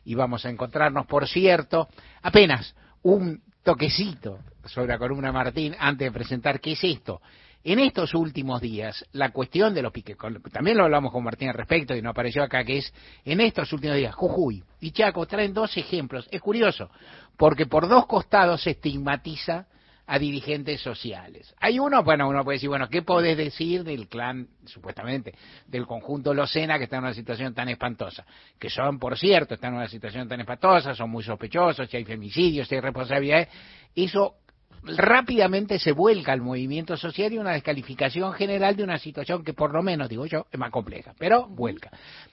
y 0.04 0.14
vamos 0.14 0.44
a 0.44 0.50
encontrarnos, 0.50 1.06
por 1.06 1.26
cierto, 1.26 1.88
apenas 2.22 2.74
un 3.02 3.42
toquecito 3.62 4.40
sobre 4.64 4.88
la 4.88 4.98
columna 4.98 5.32
Martín 5.32 5.74
antes 5.78 6.06
de 6.06 6.12
presentar 6.12 6.60
qué 6.60 6.72
es 6.72 6.84
esto. 6.84 7.20
En 7.62 7.78
estos 7.78 8.14
últimos 8.14 8.62
días, 8.62 9.04
la 9.12 9.32
cuestión 9.32 9.74
de 9.74 9.82
los 9.82 9.92
piques, 9.92 10.16
también 10.50 10.78
lo 10.78 10.84
hablamos 10.84 11.12
con 11.12 11.22
Martín 11.22 11.50
al 11.50 11.54
respecto 11.54 11.94
y 11.94 12.00
no 12.00 12.08
apareció 12.08 12.42
acá, 12.42 12.64
que 12.64 12.78
es 12.78 12.94
en 13.24 13.40
estos 13.40 13.70
últimos 13.74 13.96
días, 13.96 14.14
Jujuy 14.14 14.64
y 14.80 14.92
Chaco 14.92 15.26
traen 15.26 15.52
dos 15.52 15.76
ejemplos. 15.76 16.26
Es 16.30 16.40
curioso, 16.40 16.90
porque 17.36 17.66
por 17.66 17.86
dos 17.86 18.06
costados 18.06 18.62
se 18.62 18.70
estigmatiza 18.70 19.66
a 20.10 20.18
dirigentes 20.18 20.80
sociales. 20.80 21.54
Hay 21.60 21.78
uno, 21.78 22.02
bueno, 22.02 22.28
uno 22.28 22.42
puede 22.42 22.56
decir, 22.56 22.68
bueno, 22.68 22.88
¿qué 22.88 23.02
podés 23.02 23.36
decir 23.36 23.84
del 23.84 24.08
clan, 24.08 24.48
supuestamente, 24.64 25.32
del 25.68 25.86
conjunto 25.86 26.34
Locena 26.34 26.78
que 26.78 26.84
está 26.84 26.96
en 26.96 27.04
una 27.04 27.14
situación 27.14 27.54
tan 27.54 27.68
espantosa? 27.68 28.26
Que 28.58 28.68
son, 28.68 28.98
por 28.98 29.16
cierto, 29.16 29.54
están 29.54 29.74
en 29.74 29.78
una 29.78 29.88
situación 29.88 30.28
tan 30.28 30.40
espantosa, 30.40 30.96
son 30.96 31.10
muy 31.10 31.22
sospechosos, 31.22 31.88
si 31.88 31.96
hay 31.96 32.04
femicidios, 32.04 32.66
si 32.66 32.74
hay 32.74 32.80
responsabilidades. 32.80 33.50
Eso 33.94 34.34
rápidamente 34.82 35.78
se 35.78 35.92
vuelca 35.92 36.32
al 36.32 36.40
movimiento 36.40 36.96
social 36.96 37.32
y 37.32 37.38
una 37.38 37.52
descalificación 37.52 38.32
general 38.32 38.74
de 38.74 38.82
una 38.82 38.98
situación 38.98 39.44
que 39.44 39.54
por 39.54 39.72
lo 39.72 39.80
menos, 39.80 40.08
digo 40.08 40.26
yo, 40.26 40.48
es 40.50 40.58
más 40.58 40.72
compleja, 40.72 41.14
pero 41.20 41.46
vuelca. 41.46 41.88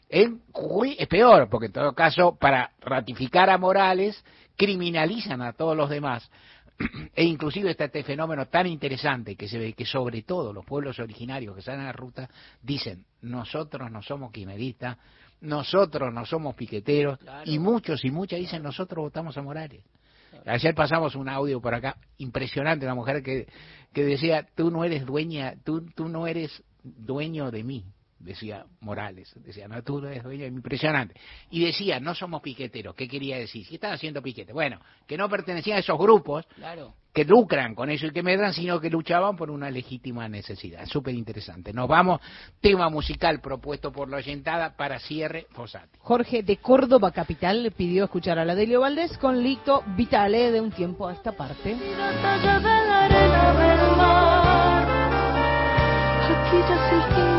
En 0.10 0.42
Jujuy 0.52 0.96
es 0.98 1.08
peor, 1.08 1.48
porque 1.48 1.68
en 1.68 1.74
todo 1.74 1.94
caso, 1.94 2.36
para 2.40 2.72
ratificar 2.80 3.52
a 3.52 3.60
Morales, 3.60 4.26
criminalizan 4.56 5.44
a 5.44 5.54
todos 5.54 5.78
los 5.78 5.92
demás 5.92 6.28
e 7.16 7.24
inclusive 7.24 7.72
está 7.72 7.86
este 7.86 8.04
fenómeno 8.04 8.48
tan 8.48 8.68
interesante 8.68 9.36
que 9.36 9.48
se 9.48 9.58
ve 9.58 9.74
que 9.74 9.86
sobre 9.86 10.22
todo 10.24 10.54
los 10.54 10.66
pueblos 10.66 11.00
originarios 11.00 11.56
que 11.56 11.62
salen 11.62 11.82
a 11.82 11.86
la 11.86 11.92
ruta 11.92 12.30
dicen 12.62 13.06
nosotros 13.22 13.92
no 13.92 14.02
somos 14.02 14.32
quimeristas, 14.32 14.98
nosotros 15.42 16.14
no 16.14 16.26
somos 16.26 16.56
piqueteros 16.56 17.20
y 17.46 17.60
muchos 17.60 18.04
y 18.06 18.12
muchas 18.12 18.40
dicen 18.40 18.64
nosotros 18.64 19.04
votamos 19.04 19.38
a 19.38 19.42
Morales. 19.42 19.84
Ayer 20.46 20.76
pasamos 20.76 21.16
un 21.16 21.30
audio 21.30 21.60
por 21.60 21.74
acá 21.74 21.98
impresionante, 22.20 22.86
una 22.86 22.96
mujer 22.96 23.24
que, 23.24 23.48
que 23.92 24.04
decía 24.04 24.48
tú 24.56 24.70
no 24.70 24.84
eres 24.84 25.06
dueña, 25.06 25.56
tú, 25.64 25.86
tú 25.96 26.08
no 26.08 26.28
eres 26.28 26.64
dueño 26.84 27.50
de 27.50 27.64
mí, 27.64 27.86
decía 28.20 28.66
Morales, 28.82 29.34
decía, 29.44 29.68
no, 29.68 29.82
tú 29.84 30.00
eres 30.06 30.24
dueño, 30.24 30.46
impresionante. 30.46 31.16
Y 31.50 31.66
decía, 31.66 32.00
no 32.00 32.16
somos 32.16 32.42
piqueteros, 32.42 32.96
¿qué 32.96 33.08
quería 33.08 33.38
decir? 33.38 33.66
Si 33.66 33.76
están 33.76 33.94
haciendo 33.94 34.22
piquete, 34.22 34.54
bueno, 34.54 34.80
que 35.06 35.18
no 35.18 35.30
pertenecían 35.30 35.78
a 35.78 35.80
esos 35.80 35.98
grupos 35.98 36.46
que 37.14 37.26
lucran 37.26 37.74
con 37.74 37.90
eso 37.90 38.06
y 38.06 38.12
que 38.12 38.22
medran, 38.22 38.54
sino 38.54 38.80
que 38.80 38.92
luchaban 38.92 39.36
por 39.36 39.50
una 39.50 39.72
legítima 39.72 40.30
necesidad. 40.30 40.86
Súper 40.86 41.16
interesante. 41.16 41.74
Nos 41.74 41.88
vamos, 41.88 42.22
tema 42.62 42.90
musical 42.90 43.42
propuesto 43.42 43.92
por 43.92 44.08
la 44.08 44.18
oyentada 44.18 44.76
para 44.76 45.00
cierre 45.00 45.48
Fosati. 45.50 45.98
Jorge 46.00 46.44
de 46.44 46.58
Córdoba 46.58 47.12
Capital 47.12 47.74
pidió 47.76 48.04
escuchar 48.04 48.38
a 48.38 48.46
la 48.46 48.54
Delio 48.54 48.82
Valdés 48.82 49.18
con 49.18 49.42
Lito 49.42 49.84
Vitale 49.96 50.52
de 50.52 50.62
un 50.62 50.72
tiempo 50.72 51.08
a 51.08 51.14
esta 51.14 51.32
parte. 51.32 51.76
Aquí 56.48 56.58
ya 56.60 57.37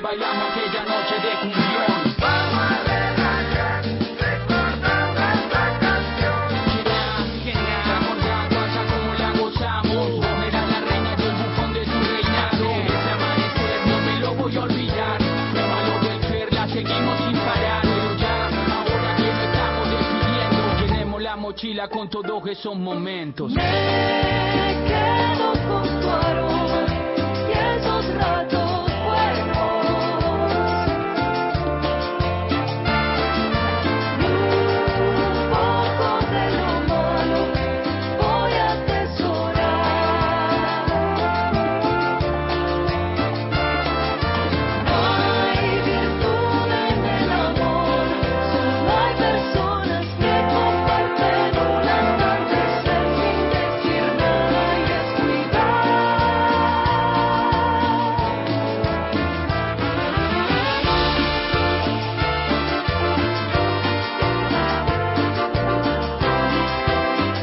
bailamos 0.00 0.50
aquella 0.50 0.84
noche 0.84 1.14
de 1.20 1.32
cumbión. 1.40 2.14
Vamos 2.18 2.60
a 2.60 2.82
relajar 2.84 3.84
recordando 4.18 5.20
esa 5.20 5.78
canción 5.78 6.34
Recordando 7.84 8.60
allá 8.60 8.82
como 8.92 9.14
la 9.14 9.30
gozamos 9.38 10.10
Vos 10.16 10.46
eras 10.46 10.70
la 10.70 10.80
reina 10.80 11.16
yo 11.16 11.24
el 11.28 11.36
bufón 11.36 11.72
de 11.74 11.84
su 11.84 11.98
reinado 12.00 12.70
Ese 12.86 13.10
amanecer 13.10 13.86
no 13.86 14.00
me 14.00 14.20
lo 14.20 14.34
voy 14.34 14.56
a 14.56 14.60
olvidar 14.62 15.20
Lo 15.54 15.66
malo 15.68 16.08
del 16.08 16.20
fer 16.24 16.52
la 16.52 16.68
seguimos 16.68 17.18
sin 17.18 17.38
parar 17.38 17.82
Pero 17.82 18.16
ya, 18.16 18.46
ahora 18.46 19.16
que 19.16 19.22
nos 19.22 19.44
estamos 19.44 19.90
despidiendo 19.90 20.86
Llenemos 20.86 21.22
la 21.22 21.36
mochila 21.36 21.88
con 21.88 22.08
todos 22.08 22.46
esos 22.48 22.76
momentos 22.76 23.52
Me 23.52 23.62
quedo 24.88 25.52
con 25.68 26.00
tu 26.00 26.08
aroma 26.08 26.63